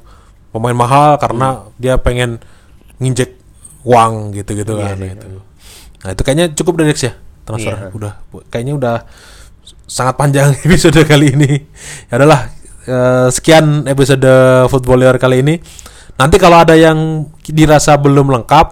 pemain 0.50 0.76
mahal 0.76 1.16
karena 1.18 1.66
dia 1.78 1.96
pengen 1.98 2.42
nginjek 3.00 3.38
uang 3.86 4.36
gitu-gitu 4.36 4.76
Hmm. 4.76 4.82
Iya 4.82 4.88
kan 4.92 4.96
sih. 4.98 5.04
nah, 5.06 5.14
itu. 5.16 5.28
Nah, 6.00 6.10
itu 6.16 6.22
kayaknya 6.24 6.46
cukup 6.56 6.72
dari 6.80 6.88
Dex 6.92 7.00
ya 7.06 7.12
transfer. 7.44 7.74
Iya. 7.74 7.88
Udah 7.92 8.12
kayaknya 8.52 8.74
udah 8.76 8.96
sangat 9.88 10.14
panjang 10.16 10.54
episode 10.66 11.00
kali 11.06 11.34
ini. 11.34 11.52
Ya 12.10 12.14
udahlah 12.20 12.40
eh, 12.86 13.28
sekian 13.32 13.88
episode 13.88 14.30
footballer 14.68 15.16
kali 15.16 15.42
ini. 15.42 15.54
Nanti 16.20 16.36
kalau 16.36 16.60
ada 16.60 16.76
yang 16.76 17.30
dirasa 17.48 17.96
belum 17.96 18.28
lengkap, 18.28 18.66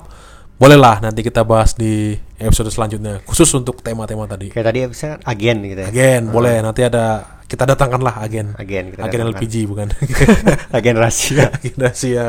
bolehlah 0.60 1.00
nanti 1.00 1.24
kita 1.24 1.48
bahas 1.48 1.72
di 1.72 2.20
episode 2.38 2.70
selanjutnya 2.70 3.20
khusus 3.26 3.50
untuk 3.54 3.82
tema-tema 3.82 4.24
tadi. 4.30 4.54
Kayak 4.54 4.66
tadi 4.70 4.78
bisa 4.88 5.18
agen 5.22 5.56
gitu 5.66 5.80
ya. 5.82 5.88
Agen, 5.90 6.22
boleh 6.30 6.62
nanti 6.62 6.86
ada 6.86 7.38
kita 7.50 7.64
datangkanlah 7.66 8.22
agen. 8.22 8.54
Agen 8.54 8.94
kita 8.94 9.02
Agen 9.02 9.18
datangkan. 9.24 9.42
LPG 9.42 9.54
bukan. 9.66 9.88
agen 10.76 10.94
rahasia. 10.96 11.50
Agen 11.58 11.76
rahasia. 11.76 12.26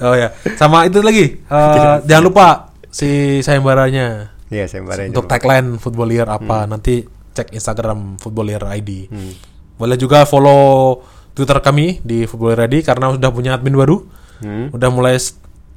Oh 0.00 0.14
ya, 0.16 0.32
sama 0.56 0.88
itu 0.88 1.04
lagi. 1.04 1.38
eh, 1.38 1.96
jangan 2.08 2.24
lupa 2.24 2.46
si 2.92 3.40
sayembaranya 3.40 4.32
Iya, 4.52 4.68
saya 4.68 4.84
mbak 4.84 5.16
untuk 5.16 5.24
tagline 5.24 5.80
Footballier 5.80 6.28
apa 6.28 6.68
nanti 6.68 7.08
cek 7.08 7.56
Instagram 7.56 8.20
Footballier 8.20 8.60
ID. 8.60 9.08
Hmm. 9.08 9.32
Boleh 9.80 9.96
juga 9.96 10.28
follow 10.28 11.00
Twitter 11.32 11.56
kami 11.64 12.04
di 12.04 12.28
Footballier 12.28 12.68
ID 12.68 12.84
karena 12.84 13.16
sudah 13.16 13.32
punya 13.32 13.56
admin 13.56 13.72
baru. 13.72 14.04
Hmm. 14.44 14.68
Udah 14.76 14.92
mulai 14.92 15.16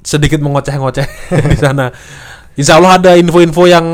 sedikit 0.04 0.44
mengoceh-ngoceh 0.44 1.08
di 1.52 1.56
sana. 1.56 1.88
Insya 2.56 2.80
Allah 2.80 2.96
ada 2.96 3.10
info-info 3.14 3.68
yang 3.68 3.86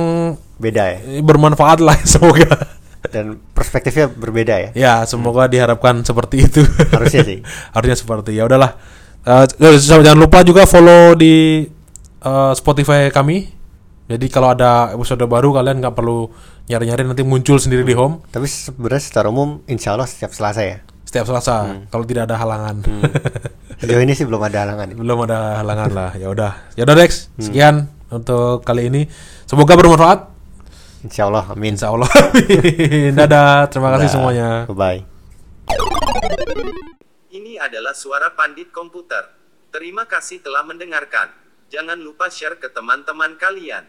Beda 0.57 0.95
ya. 0.95 0.99
bermanfaat 1.21 1.83
lah 1.83 1.99
semoga. 2.09 2.79
Dan 3.11 3.43
perspektifnya 3.51 4.07
berbeda 4.07 4.55
ya. 4.55 4.71
ya 4.73 4.95
semoga 5.03 5.51
diharapkan 5.51 6.07
seperti 6.07 6.47
itu. 6.47 6.63
Harusnya 6.95 7.27
sih. 7.27 7.39
Harusnya 7.75 7.99
seperti 7.99 8.39
ya 8.39 8.47
udahlah. 8.47 8.79
Eh, 9.23 9.45
jangan 9.83 10.15
lupa 10.15 10.47
juga 10.47 10.63
follow 10.65 11.19
di 11.19 11.67
eh, 12.23 12.53
Spotify 12.55 13.11
kami. 13.11 13.51
Jadi 14.07 14.27
kalau 14.31 14.55
ada 14.55 14.95
episode 14.95 15.27
baru 15.27 15.51
kalian 15.51 15.83
nggak 15.83 15.95
perlu 15.95 16.31
nyari-nyari 16.71 17.03
nanti 17.03 17.23
muncul 17.27 17.57
sendiri 17.59 17.83
di 17.83 17.91
home 17.97 18.23
Tapi 18.29 18.45
sebenarnya 18.47 19.03
secara 19.03 19.27
umum 19.35 19.63
insya 19.67 19.99
Allah 19.99 20.07
setiap 20.07 20.31
Selasa 20.31 20.63
ya. 20.63 20.79
setiap 21.03 21.27
Selasa 21.27 21.85
kalau 21.91 22.07
tidak 22.07 22.31
ada 22.31 22.39
halangan. 22.39 22.81
Sejauh 23.83 24.01
ini 24.01 24.15
sih 24.15 24.25
belum 24.25 24.41
ada 24.47 24.63
halangan. 24.65 24.87
ya. 24.89 24.97
Belum 24.97 25.19
ada 25.27 25.59
halangan 25.61 25.91
lah. 25.91 26.11
Ya 26.17 26.29
udah. 26.31 26.53
Ya 26.73 26.87
udah 26.87 26.97
Dex, 26.97 27.29
sekian 27.37 27.91
untuk 28.13 28.61
kali 28.63 28.93
ini. 28.93 29.03
Semoga 29.49 29.75
bermanfaat. 29.75 30.29
Insya 31.03 31.27
Allah, 31.27 31.51
amin. 31.51 31.75
Insya 31.75 31.91
Allah. 31.91 32.07
Amin. 32.31 33.11
Dadah, 33.19 33.67
terima 33.67 33.91
kasih 33.99 34.07
Dah. 34.07 34.15
semuanya. 34.15 34.49
Bye. 34.71 35.03
Ini 37.35 37.59
adalah 37.59 37.91
suara 37.91 38.31
pandit 38.39 38.71
komputer. 38.71 39.27
Terima 39.75 40.07
kasih 40.07 40.39
telah 40.47 40.63
mendengarkan. 40.63 41.35
Jangan 41.75 41.99
lupa 41.99 42.31
share 42.31 42.55
ke 42.61 42.71
teman-teman 42.71 43.35
kalian. 43.35 43.83